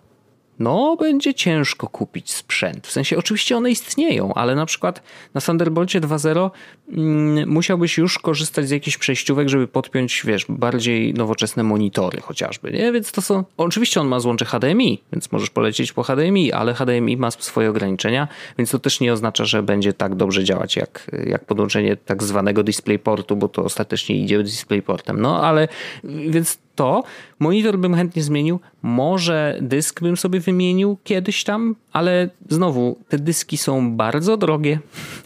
no 0.59 0.95
będzie 0.99 1.33
ciężko 1.33 1.87
kupić 1.87 2.31
sprzęt. 2.31 2.87
W 2.87 2.91
sensie 2.91 3.17
oczywiście 3.17 3.57
one 3.57 3.71
istnieją, 3.71 4.33
ale 4.33 4.55
na 4.55 4.65
przykład 4.65 5.01
na 5.33 5.41
Thunderbolcie 5.41 6.01
2.0 6.01 6.49
mm, 6.91 7.49
musiałbyś 7.49 7.97
już 7.97 8.19
korzystać 8.19 8.67
z 8.67 8.71
jakichś 8.71 8.97
przejściówek, 8.97 9.49
żeby 9.49 9.67
podpiąć, 9.67 10.23
wiesz, 10.25 10.45
bardziej 10.49 11.13
nowoczesne 11.13 11.63
monitory 11.63 12.21
chociażby, 12.21 12.71
nie? 12.71 12.91
Więc 12.91 13.11
to 13.11 13.21
są, 13.21 13.43
oczywiście 13.57 14.01
on 14.01 14.07
ma 14.07 14.19
złącze 14.19 14.45
HDMI, 14.45 15.03
więc 15.11 15.31
możesz 15.31 15.49
polecieć 15.49 15.93
po 15.93 16.03
HDMI, 16.03 16.51
ale 16.51 16.73
HDMI 16.73 17.17
ma 17.17 17.31
swoje 17.31 17.69
ograniczenia, 17.69 18.27
więc 18.57 18.71
to 18.71 18.79
też 18.79 18.99
nie 18.99 19.13
oznacza, 19.13 19.45
że 19.45 19.63
będzie 19.63 19.93
tak 19.93 20.15
dobrze 20.15 20.43
działać 20.43 20.75
jak, 20.75 21.11
jak 21.25 21.45
podłączenie 21.45 21.95
tak 21.95 22.23
zwanego 22.23 22.63
DisplayPortu, 22.63 23.35
bo 23.35 23.47
to 23.47 23.63
ostatecznie 23.63 24.15
idzie 24.15 24.43
DisplayPortem. 24.43 25.21
No 25.21 25.43
ale 25.43 25.67
więc 26.03 26.57
to 26.77 27.03
monitor 27.39 27.79
bym 27.79 27.95
chętnie 27.95 28.23
zmienił, 28.23 28.59
może 28.81 29.57
dysk 29.61 30.01
bym 30.01 30.17
sobie 30.17 30.39
wymienił 30.39 30.97
kiedyś 31.03 31.43
tam, 31.43 31.75
ale 31.93 32.29
znowu 32.49 32.97
te 33.09 33.17
dyski 33.17 33.57
są 33.57 33.95
bardzo 33.97 34.37
drogie. 34.37 34.79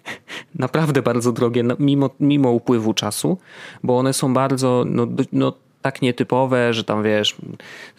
Naprawdę 0.56 1.02
bardzo 1.02 1.32
drogie, 1.32 1.64
no, 1.64 1.76
mimo, 1.80 2.10
mimo 2.20 2.52
upływu 2.52 2.94
czasu, 2.94 3.38
bo 3.84 3.98
one 3.98 4.14
są 4.14 4.34
bardzo 4.34 4.84
no, 4.88 5.08
no 5.32 5.54
tak 5.82 6.02
nietypowe, 6.02 6.74
że 6.74 6.84
tam 6.84 7.04
wiesz, 7.04 7.36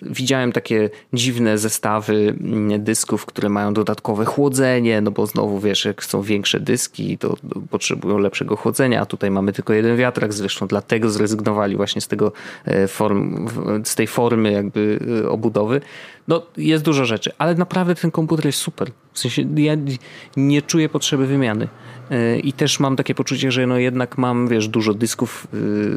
widziałem 0.03 0.53
takie 0.53 0.91
dziwne 1.13 1.59
zestawy 1.59 2.35
mm, 2.41 2.85
dysków, 2.85 3.27
które 3.27 3.49
mają 3.49 3.75
dodatkowe 3.75 4.25
chłodzenie, 4.25 5.01
no 5.01 5.11
bo 5.11 5.27
znowu 5.27 5.61
wiesz, 5.61 5.85
jak 5.85 6.05
są 6.05 6.23
większe 6.23 6.61
dyski, 6.61 7.19
to 7.19 7.37
potrzebują 7.71 8.19
lepszego 8.19 8.57
chłodzenia, 8.57 9.01
a 9.01 9.07
tutaj 9.07 9.31
mamy 9.31 9.53
tylko 9.53 9.73
jeden 9.73 9.97
wiatrak, 9.97 10.33
zresztą 10.33 10.67
dlatego 10.67 11.11
zrezygnowali 11.11 11.77
właśnie 11.77 12.01
z 12.01 12.09
tego 12.09 12.33
e, 12.65 12.89
form, 12.89 13.49
z 13.85 13.95
tej 13.95 14.07
formy 14.07 14.53
jakby 14.53 14.99
e, 15.25 15.29
obudowy. 15.29 15.81
No 16.29 16.43
jest 16.57 16.85
dużo 16.85 17.05
rzeczy, 17.05 17.31
ale 17.39 17.55
naprawdę 17.55 17.95
ten 17.95 18.11
komputer 18.11 18.47
jest 18.47 18.59
super. 18.59 18.91
W 19.13 19.19
sensie 19.19 19.45
ja 19.57 19.77
nie 20.37 20.63
czuję 20.63 20.89
potrzeby 20.89 21.27
wymiany. 21.27 21.69
I 22.43 22.53
też 22.53 22.81
mam 22.81 22.97
takie 22.97 23.15
poczucie, 23.15 23.53
że 23.53 23.67
no 23.67 23.79
jednak 23.79 24.19
mam, 24.19 24.49
wiesz, 24.49 24.69
dużo 24.69 24.95
dysków 24.95 25.47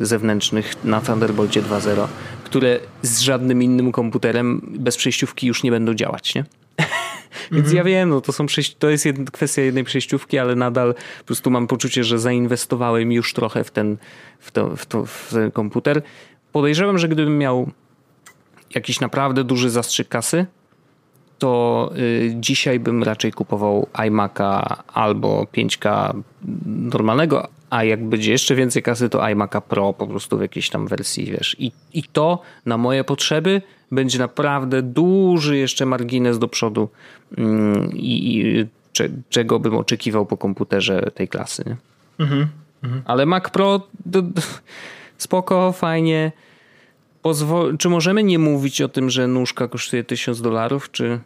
y, 0.01 0.05
zewnętrznych 0.05 0.83
na 0.83 1.01
Thunderbolcie 1.01 1.61
2.0, 1.61 2.07
które 2.43 2.79
z 3.01 3.19
żadnym 3.19 3.63
innym 3.63 3.91
komputerem 3.91 4.61
bez 4.79 4.97
przejściówki 4.97 5.47
już 5.47 5.63
nie 5.63 5.71
będą 5.71 5.93
działać, 5.93 6.35
nie? 6.35 6.45
Więc 7.51 7.67
ja 7.67 7.81
mhm. 7.81 7.85
wiem, 7.85 8.09
no 8.09 8.21
to, 8.21 8.33
są 8.33 8.45
to 8.79 8.89
jest 8.89 9.07
kwestia 9.31 9.61
jednej 9.61 9.83
przejściówki, 9.83 10.39
ale 10.39 10.55
nadal 10.55 10.93
po 11.19 11.25
prostu 11.25 11.51
mam 11.51 11.67
poczucie, 11.67 12.03
że 12.03 12.19
zainwestowałem 12.19 13.11
już 13.11 13.33
trochę 13.33 13.63
w 13.63 13.71
ten, 13.71 13.97
w, 14.39 14.51
to, 14.51 14.75
w, 14.75 14.85
to, 14.85 15.05
w 15.05 15.29
ten 15.31 15.51
komputer. 15.51 16.01
Podejrzewam, 16.51 16.97
że 16.97 17.07
gdybym 17.07 17.37
miał 17.37 17.71
jakiś 18.75 18.99
naprawdę 18.99 19.43
duży 19.43 19.69
zastrzyk 19.69 20.07
kasy, 20.07 20.45
to 21.39 21.91
y, 21.97 22.33
dzisiaj 22.35 22.79
bym 22.79 23.03
raczej 23.03 23.31
kupował 23.31 23.87
iMac'a 23.93 24.75
albo 24.93 25.43
5K 25.43 26.13
normalnego, 26.65 27.47
a 27.69 27.83
jak 27.83 28.05
będzie 28.05 28.31
jeszcze 28.31 28.55
więcej 28.55 28.83
kasy, 28.83 29.09
to 29.09 29.19
iMac'a 29.19 29.61
Pro 29.61 29.93
po 29.93 30.07
prostu 30.07 30.37
w 30.37 30.41
jakiejś 30.41 30.69
tam 30.69 30.87
wersji, 30.87 31.25
wiesz. 31.25 31.55
I, 31.59 31.71
I 31.93 32.03
to 32.03 32.41
na 32.65 32.77
moje 32.77 33.03
potrzeby 33.03 33.61
będzie 33.91 34.19
naprawdę 34.19 34.81
duży 34.81 35.57
jeszcze 35.57 35.85
margines 35.85 36.39
do 36.39 36.47
przodu 36.47 36.89
mm, 37.37 37.91
i, 37.93 38.37
i 38.37 38.65
czego 39.29 39.59
bym 39.59 39.77
oczekiwał 39.77 40.25
po 40.25 40.37
komputerze 40.37 41.11
tej 41.13 41.27
klasy, 41.27 41.63
nie? 41.67 41.75
Mhm, 42.19 42.47
mhm. 42.83 43.01
Ale 43.05 43.25
Mac 43.25 43.49
Pro 43.49 43.87
spoko, 45.17 45.71
fajnie. 45.71 46.31
Pozwol 47.25 47.77
czy 47.77 47.89
możemy 47.89 48.23
nie 48.23 48.39
mówić 48.39 48.81
o 48.81 48.89
tym, 48.89 49.09
że 49.09 49.27
nóżka 49.27 49.67
kosztuje 49.67 50.03
1000 50.03 50.41
dolarów, 50.41 50.91
czy... 50.91 51.19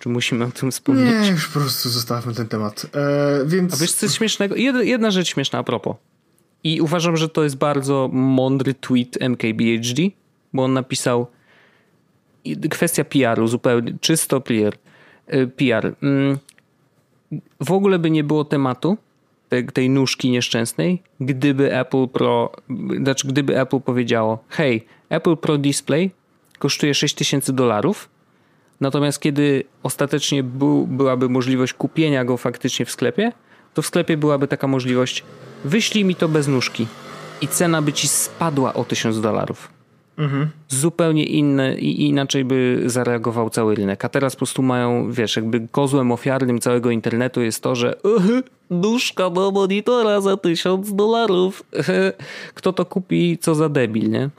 Czy 0.00 0.08
musimy 0.08 0.44
o 0.44 0.50
tym 0.50 0.70
wspomnieć? 0.70 1.14
Nie, 1.22 1.28
już 1.28 1.48
po 1.48 1.60
prostu 1.60 1.88
zostawmy 1.88 2.34
ten 2.34 2.48
temat. 2.48 2.86
E, 2.94 3.46
więc... 3.46 3.74
A 3.74 3.76
wiesz 3.76 3.92
coś 3.92 4.12
śmiesznego? 4.12 4.56
Jedna, 4.56 4.82
jedna 4.82 5.10
rzecz 5.10 5.28
śmieszna 5.28 5.58
a 5.58 5.62
propos. 5.62 5.96
I 6.64 6.80
uważam, 6.80 7.16
że 7.16 7.28
to 7.28 7.44
jest 7.44 7.56
bardzo 7.56 8.08
mądry 8.12 8.74
tweet 8.74 9.18
MKBHD, 9.20 10.02
bo 10.52 10.64
on 10.64 10.72
napisał 10.72 11.26
kwestia 12.70 13.04
PR-u, 13.04 13.46
zupełnie 13.46 13.94
czysto 14.00 14.40
PR. 14.40 14.78
E, 15.26 15.46
PR. 15.46 15.94
Mm, 16.02 16.38
w 17.60 17.72
ogóle 17.72 17.98
by 17.98 18.10
nie 18.10 18.24
było 18.24 18.44
tematu 18.44 18.96
tej, 19.50 19.66
tej 19.66 19.90
nóżki 19.90 20.30
nieszczęsnej, 20.30 21.02
gdyby 21.20 21.78
Apple 21.78 22.08
Pro, 22.08 22.52
znaczy 23.02 23.28
gdyby 23.28 23.60
Apple 23.60 23.80
powiedziało, 23.80 24.44
hej, 24.48 24.86
Apple 25.08 25.36
Pro 25.36 25.58
Display 25.58 26.10
kosztuje 26.58 26.94
6000 26.94 27.52
dolarów, 27.52 28.08
Natomiast 28.80 29.20
kiedy 29.20 29.64
ostatecznie 29.82 30.42
był, 30.42 30.86
byłaby 30.86 31.28
możliwość 31.28 31.72
kupienia 31.72 32.24
go 32.24 32.36
faktycznie 32.36 32.86
w 32.86 32.90
sklepie, 32.90 33.32
to 33.74 33.82
w 33.82 33.86
sklepie 33.86 34.16
byłaby 34.16 34.48
taka 34.48 34.66
możliwość 34.66 35.24
wyślij 35.64 36.04
mi 36.04 36.14
to 36.14 36.28
bez 36.28 36.48
nóżki 36.48 36.86
i 37.40 37.48
cena 37.48 37.82
by 37.82 37.92
ci 37.92 38.08
spadła 38.08 38.74
o 38.74 38.84
1000 38.84 39.20
dolarów. 39.20 39.68
Mhm. 40.18 40.50
Zupełnie 40.68 41.24
inne 41.24 41.74
i 41.74 42.08
inaczej 42.08 42.44
by 42.44 42.82
zareagował 42.86 43.50
cały 43.50 43.74
rynek. 43.74 44.04
A 44.04 44.08
teraz 44.08 44.34
po 44.34 44.38
prostu 44.38 44.62
mają, 44.62 45.12
wiesz, 45.12 45.36
jakby 45.36 45.68
kozłem 45.70 46.12
ofiarnym 46.12 46.60
całego 46.60 46.90
internetu 46.90 47.42
jest 47.42 47.62
to, 47.62 47.74
że 47.74 47.94
nóżka 48.70 49.30
do 49.30 49.50
monitora 49.50 50.20
za 50.20 50.36
1000 50.36 50.94
dolarów. 50.94 51.62
Kto 52.54 52.72
to 52.72 52.84
kupi, 52.84 53.38
co 53.40 53.54
za 53.54 53.68
debil, 53.68 54.10
nie? 54.10 54.30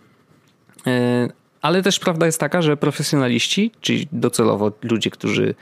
E, 0.88 1.29
ale 1.61 1.84
też 1.84 1.99
prawda 1.99 2.25
jest 2.25 2.39
taka, 2.39 2.61
że 2.61 2.77
profesjonaliści, 2.77 3.71
czyli 3.82 4.07
docelowo 4.11 4.71
ludzie, 4.84 5.09
którzy 5.09 5.55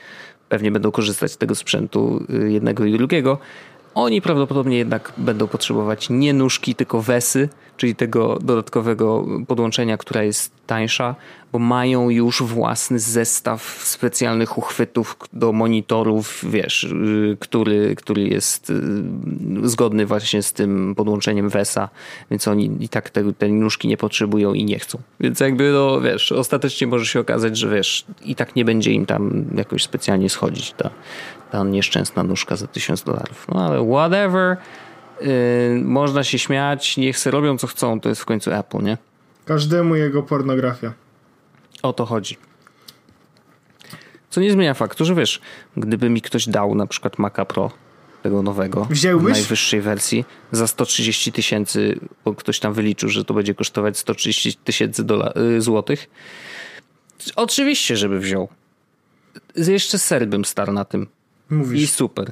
pewnie 0.50 0.72
będą 0.72 0.92
korzystać 0.92 1.32
z 1.32 1.38
tego 1.38 1.56
sprzętu 1.56 2.26
y, 2.30 2.52
jednego 2.52 2.86
i 2.86 2.98
drugiego, 2.98 3.38
oni 4.04 4.22
prawdopodobnie 4.22 4.78
jednak 4.78 5.14
będą 5.18 5.48
potrzebować 5.48 6.10
nie 6.10 6.34
nóżki, 6.34 6.76
tylko 6.76 7.02
wesy, 7.02 7.50
czyli 7.78 7.96
tego 7.96 8.40
dodatkowego 8.42 9.26
podłączenia, 9.48 9.98
która 9.98 10.24
jest 10.24 10.52
tańsza, 10.68 11.16
bo 11.52 11.60
mają 11.60 12.10
już 12.10 12.44
własny 12.44 13.00
zestaw 13.00 13.62
specjalnych 13.84 14.58
uchwytów 14.58 15.18
do 15.34 15.52
monitorów, 15.52 16.46
wiesz, 16.50 16.84
y, 16.84 17.38
który, 17.40 17.96
który 17.96 18.28
jest 18.28 18.70
y, 18.70 18.74
zgodny 19.64 20.06
właśnie 20.06 20.44
z 20.44 20.54
tym 20.54 20.96
podłączeniem 20.96 21.50
WESA, 21.50 21.90
więc 22.32 22.48
oni 22.48 22.72
i 22.80 22.90
tak 22.90 23.10
te, 23.10 23.34
te 23.34 23.48
nóżki 23.48 23.88
nie 23.88 23.98
potrzebują 23.98 24.54
i 24.54 24.66
nie 24.66 24.80
chcą. 24.80 25.00
Więc 25.20 25.40
jakby, 25.40 25.72
no 25.72 26.02
wiesz, 26.02 26.32
ostatecznie 26.32 26.88
może 26.88 27.06
się 27.06 27.20
okazać, 27.20 27.58
że 27.58 27.70
wiesz, 27.70 28.06
i 28.26 28.36
tak 28.36 28.56
nie 28.56 28.66
będzie 28.66 28.92
im 28.92 29.06
tam 29.06 29.46
jakoś 29.56 29.84
specjalnie 29.84 30.30
schodzić 30.30 30.74
ta, 30.78 30.90
ta 31.52 31.64
nieszczęsna 31.64 32.24
nóżka 32.24 32.56
za 32.56 32.68
1000 32.68 33.04
dolarów. 33.04 33.48
No 33.48 33.66
ale 33.66 33.90
whatever. 33.92 34.58
Yy, 35.22 35.82
można 35.84 36.24
się 36.24 36.40
śmiać, 36.40 36.98
niech 36.98 37.18
se 37.18 37.32
robią 37.32 37.58
co 37.58 37.68
chcą, 37.68 38.00
to 38.00 38.10
jest 38.10 38.22
w 38.22 38.26
końcu 38.26 38.52
Apple, 38.54 38.84
nie? 38.84 38.98
Każdemu 39.46 39.96
jego 39.96 40.24
pornografia. 40.24 40.94
O 41.84 41.94
to 41.94 42.06
chodzi. 42.06 42.38
Co 44.30 44.42
nie 44.42 44.52
zmienia 44.52 44.74
faktu, 44.74 45.06
że 45.06 45.16
wiesz, 45.16 45.42
gdyby 45.78 46.10
mi 46.10 46.22
ktoś 46.22 46.50
dał 46.50 46.76
na 46.76 46.88
przykład 46.88 47.20
Maca 47.20 47.46
Pro 47.46 47.72
tego 48.24 48.42
nowego, 48.42 48.86
Wziąłbyś? 48.86 49.34
w 49.34 49.40
najwyższej 49.40 49.82
wersji, 49.82 50.26
za 50.52 50.68
130 50.68 51.32
tysięcy, 51.32 52.00
bo 52.26 52.34
ktoś 52.36 52.60
tam 52.60 52.74
wyliczył, 52.74 53.10
że 53.10 53.26
to 53.26 53.34
będzie 53.34 53.56
kosztować 53.56 53.98
130 53.98 54.56
tysięcy 54.56 55.06
y, 55.58 55.62
złotych. 55.62 56.10
Oczywiście, 57.36 57.98
żeby 57.98 58.20
wziął. 58.20 58.50
Jeszcze 59.56 60.00
ser 60.00 60.28
bym 60.28 60.46
starł 60.46 60.74
na 60.74 60.86
tym. 60.86 61.08
I 61.52 61.54
Mówisz. 61.54 61.92
super. 61.92 62.32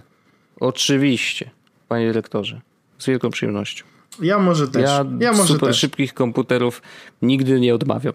Oczywiście, 0.60 1.50
panie 1.88 2.08
dyrektorze. 2.08 2.62
Z 2.98 3.06
wielką 3.06 3.30
przyjemnością. 3.30 3.86
Ja 4.22 4.40
może 4.40 4.68
też. 4.68 4.82
Ja, 4.84 5.06
Ja, 5.20 5.32
może 5.32 5.54
super 5.54 5.70
też. 5.70 5.80
szybkich 5.80 6.14
komputerów 6.14 6.82
nigdy 7.22 7.60
nie 7.60 7.76
odmawiam. 7.76 8.14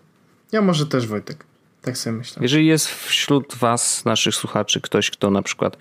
Ja 0.53 0.62
może 0.62 0.87
też, 0.87 1.07
Wojtek. 1.07 1.45
Tak 1.83 1.99
sobie 1.99 2.16
myślę. 2.16 2.43
Jeżeli 2.43 2.66
jest 2.66 2.89
wśród 2.89 3.55
Was, 3.55 4.05
naszych 4.05 4.35
słuchaczy, 4.35 4.81
ktoś, 4.81 5.11
kto 5.11 5.31
na 5.31 5.43
przykład 5.43 5.77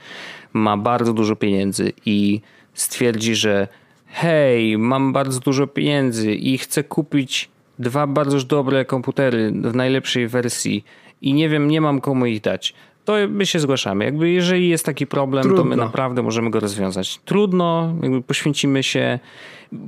ma 0.54 0.78
bardzo 0.78 1.14
dużo 1.14 1.36
pieniędzy 1.36 1.94
i 2.06 2.42
stwierdzi, 2.74 3.36
że 3.36 3.68
hej, 4.08 4.78
mam 4.78 5.14
bardzo 5.14 5.40
dużo 5.40 5.68
pieniędzy 5.68 6.34
i 6.36 6.58
chcę 6.58 6.84
kupić 6.84 7.50
dwa 7.80 8.08
bardzo 8.08 8.40
dobre 8.44 8.86
komputery 8.86 9.52
w 9.52 9.76
najlepszej 9.76 10.28
wersji 10.28 10.86
i 11.22 11.34
nie 11.34 11.50
wiem, 11.50 11.68
nie 11.68 11.82
mam 11.82 12.02
komu 12.02 12.26
ich 12.26 12.42
dać, 12.42 12.74
to 13.06 13.14
my 13.30 13.46
się 13.46 13.60
zgłaszamy. 13.60 14.06
Jakby 14.06 14.30
jeżeli 14.30 14.70
jest 14.70 14.86
taki 14.86 15.08
problem, 15.08 15.44
to 15.44 15.50
my 15.50 15.56
Trudno. 15.56 15.76
naprawdę 15.76 16.24
możemy 16.24 16.50
go 16.50 16.60
rozwiązać. 16.60 17.20
Trudno, 17.26 17.96
jakby 18.04 18.22
poświęcimy 18.22 18.84
się. 18.84 19.20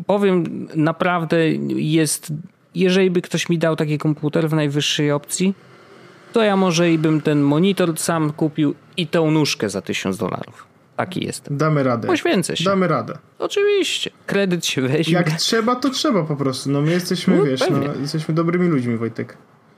Powiem, 0.06 0.68
naprawdę 0.76 1.50
jest, 1.76 2.34
jeżeli 2.76 3.12
by 3.12 3.22
ktoś 3.22 3.50
mi 3.50 3.58
dał 3.58 3.76
taki 3.76 3.98
komputer 3.98 4.50
w 4.50 4.54
najwyższej 4.54 5.12
opcji, 5.12 5.54
to 6.34 6.44
ja 6.44 6.56
może 6.58 6.92
i 6.92 6.98
bym 6.98 7.22
ten 7.22 7.42
monitor 7.42 7.98
sam 7.98 8.32
kupił 8.32 8.76
i 8.98 9.08
tą 9.08 9.32
nóżkę 9.32 9.70
za 9.70 9.82
1000 9.82 10.18
dolarów. 10.18 10.68
Taki 10.96 11.26
jestem. 11.26 11.58
Damy 11.58 11.84
radę. 11.84 12.08
Poświęcę 12.08 12.58
się. 12.58 12.64
Damy 12.64 12.88
radę. 12.88 13.18
Oczywiście. 13.40 14.10
Kredyt 14.26 14.66
się 14.66 14.82
weźmie. 14.82 15.14
Jak 15.14 15.32
trzeba, 15.32 15.76
to 15.76 15.90
trzeba 15.90 16.24
po 16.24 16.36
prostu. 16.36 16.72
No 16.72 16.82
my 16.82 16.92
jesteśmy, 16.92 17.38
No, 17.38 17.44
wiesz, 17.44 17.62
no, 17.72 17.80
jesteśmy 18.02 18.34
dobrymi 18.34 18.68
ludźmi, 18.68 18.98
Wojtek. 18.98 19.38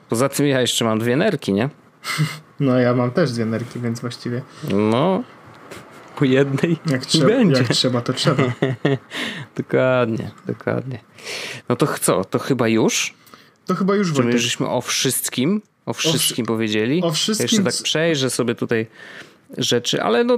Poza 0.10 0.30
tym 0.30 0.48
ja 0.48 0.62
jeszcze 0.62 0.86
mam 0.86 1.00
dwie 1.00 1.16
nerki, 1.16 1.54
nie? 1.54 1.70
No 2.60 2.80
ja 2.80 2.94
mam 2.94 3.12
też 3.12 3.32
dwie 3.32 3.46
nerki, 3.46 3.80
więc 3.80 4.00
właściwie 4.00 4.42
No. 4.74 5.24
Po 6.16 6.26
jednej 6.26 6.78
jak, 6.86 7.06
trzeba, 7.06 7.26
będzie. 7.26 7.62
jak 7.62 7.68
trzeba, 7.70 8.02
to 8.02 8.14
trzeba. 8.14 8.44
Dokładnie, 9.58 10.32
dokładnie. 10.48 11.00
No 11.70 11.76
to 11.76 11.88
co? 12.02 12.26
To 12.26 12.40
chyba 12.40 12.68
już? 12.68 13.14
To 13.66 13.76
chyba 13.76 13.96
już 13.96 14.08
Czy 14.08 14.14
Wojtek. 14.14 14.38
żeśmy 14.38 14.70
o 14.70 14.82
wszystkim, 14.82 15.62
o 15.86 15.94
wszystkim 15.94 16.46
powiedzieli? 16.46 17.02
o 17.04 17.12
wszystkim, 17.12 17.44
Jeszcze 17.44 17.64
tak 17.64 17.84
przejrzę 17.84 18.30
sobie 18.30 18.56
tutaj 18.56 18.88
rzeczy, 19.58 20.02
ale 20.04 20.24
no, 20.24 20.38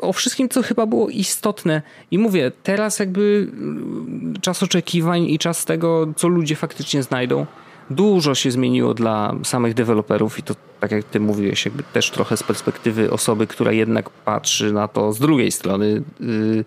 o 0.00 0.12
wszystkim, 0.12 0.48
co 0.48 0.62
chyba 0.62 0.86
było 0.86 1.08
istotne. 1.08 1.82
I 2.10 2.18
mówię, 2.18 2.52
teraz 2.62 2.98
jakby 2.98 3.48
mm, 3.52 4.34
czas 4.40 4.62
oczekiwań 4.62 5.24
i 5.24 5.38
czas 5.38 5.64
tego, 5.64 6.06
co 6.16 6.28
ludzie 6.28 6.56
faktycznie 6.56 7.02
znajdą, 7.02 7.46
dużo 7.90 8.34
się 8.34 8.50
zmieniło 8.50 8.94
dla 8.94 9.34
samych 9.44 9.74
deweloperów 9.74 10.38
i 10.38 10.42
to, 10.42 10.54
tak 10.80 10.90
jak 10.90 11.04
ty 11.04 11.20
mówiłeś, 11.20 11.64
jakby 11.64 11.82
też 11.82 12.10
trochę 12.10 12.36
z 12.36 12.42
perspektywy 12.42 13.10
osoby, 13.10 13.46
która 13.46 13.72
jednak 13.72 14.10
patrzy 14.10 14.72
na 14.72 14.88
to 14.88 15.12
z 15.12 15.18
drugiej 15.18 15.52
strony, 15.52 16.02
yy, 16.20 16.64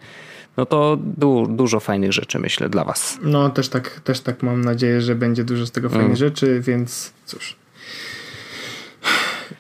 no 0.58 0.66
to 0.66 0.98
du- 1.18 1.48
dużo 1.50 1.80
fajnych 1.80 2.14
rzeczy, 2.14 2.40
myślę, 2.40 2.70
dla 2.70 2.84
was. 2.84 3.18
No 3.24 3.50
też 3.50 3.70
tak, 3.70 4.00
też 4.00 4.20
tak 4.20 4.44
mam 4.44 4.62
nadzieję, 4.62 5.02
że 5.02 5.16
będzie 5.16 5.44
dużo 5.44 5.66
z 5.66 5.72
tego 5.72 5.88
Mm. 5.88 6.00
fajnych 6.00 6.18
rzeczy, 6.18 6.62
więc 6.62 7.14
cóż. 7.26 7.56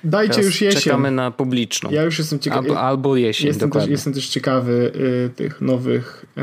Dajcie 0.03 0.33
Teraz 0.33 0.45
już 0.45 0.61
jesień. 0.61 0.81
Czekamy 0.81 1.11
na 1.11 1.31
publiczną. 1.31 1.91
Ja 1.91 2.03
już 2.03 2.19
jestem 2.19 2.39
ciekawy. 2.39 2.69
Albo, 2.69 2.81
albo 2.81 3.15
jesień, 3.15 3.47
Jestem 3.47 3.59
też, 3.59 3.69
dokładnie. 3.69 3.91
jestem 3.91 4.13
też 4.13 4.29
ciekawy 4.29 4.91
y, 4.95 5.29
tych 5.35 5.61
nowych 5.61 6.25
y, 6.37 6.41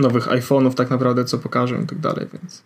nowych 0.00 0.26
iPhone'ów 0.28 0.74
tak 0.74 0.90
naprawdę, 0.90 1.24
co 1.24 1.38
pokażą 1.38 1.82
i 1.82 1.86
tak 1.86 1.98
dalej, 1.98 2.26
więc 2.32 2.62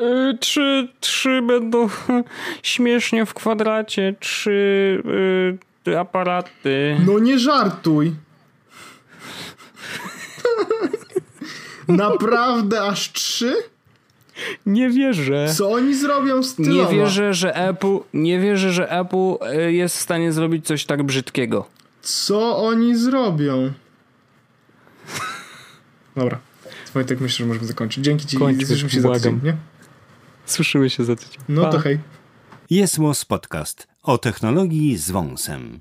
Y, 0.00 0.38
Trzy, 0.40 0.88
trzy 1.00 1.42
będą 1.42 1.88
śmiesznie 2.62 3.26
w 3.26 3.34
kwadracie, 3.34 4.14
trzy 4.20 5.02
y, 5.88 5.98
aparaty. 5.98 6.96
No 7.06 7.18
nie 7.18 7.38
żartuj! 7.38 8.14
Naprawdę 11.88 12.82
aż 12.82 13.12
trzy? 13.12 13.54
Nie 14.66 14.90
wierzę. 14.90 15.48
Co 15.56 15.72
oni 15.72 15.94
zrobią 15.94 16.42
z 16.42 16.54
tyloma? 16.54 16.90
Nie 16.90 16.96
wierzę, 16.96 17.34
że 17.34 17.56
Apple, 17.56 17.98
nie 18.14 18.40
wierzę, 18.40 18.72
że 18.72 18.90
Apple 18.90 19.34
y, 19.66 19.72
jest 19.72 19.96
w 19.96 20.00
stanie 20.00 20.32
zrobić 20.32 20.66
coś 20.66 20.84
tak 20.84 21.02
brzydkiego. 21.02 21.66
Co 22.02 22.58
oni 22.58 22.96
zrobią? 22.96 23.72
Dobra. 26.16 26.38
Wojtek, 26.94 27.20
myślę, 27.20 27.36
że 27.44 27.46
możemy 27.48 27.66
zakończyć. 27.66 28.04
Dzięki 28.04 28.26
ci. 28.26 28.36
Kończmy, 28.38 28.66
Słyszymy 28.66 28.90
się 28.90 29.00
za 29.00 29.08
błagam. 29.08 29.34
tydzień, 29.40 29.40
nie? 29.52 29.56
Słyszymy 30.46 30.90
się 30.90 31.04
za 31.04 31.16
tydzień. 31.16 31.42
No 31.48 31.62
Pa. 31.62 31.70
to 31.70 31.78
hej. 31.78 31.98
Jest 32.70 32.98
Podcast 33.24 33.88
o 34.02 34.18
technologii 34.18 34.96
z 34.98 35.10
wąsem. 35.10 35.80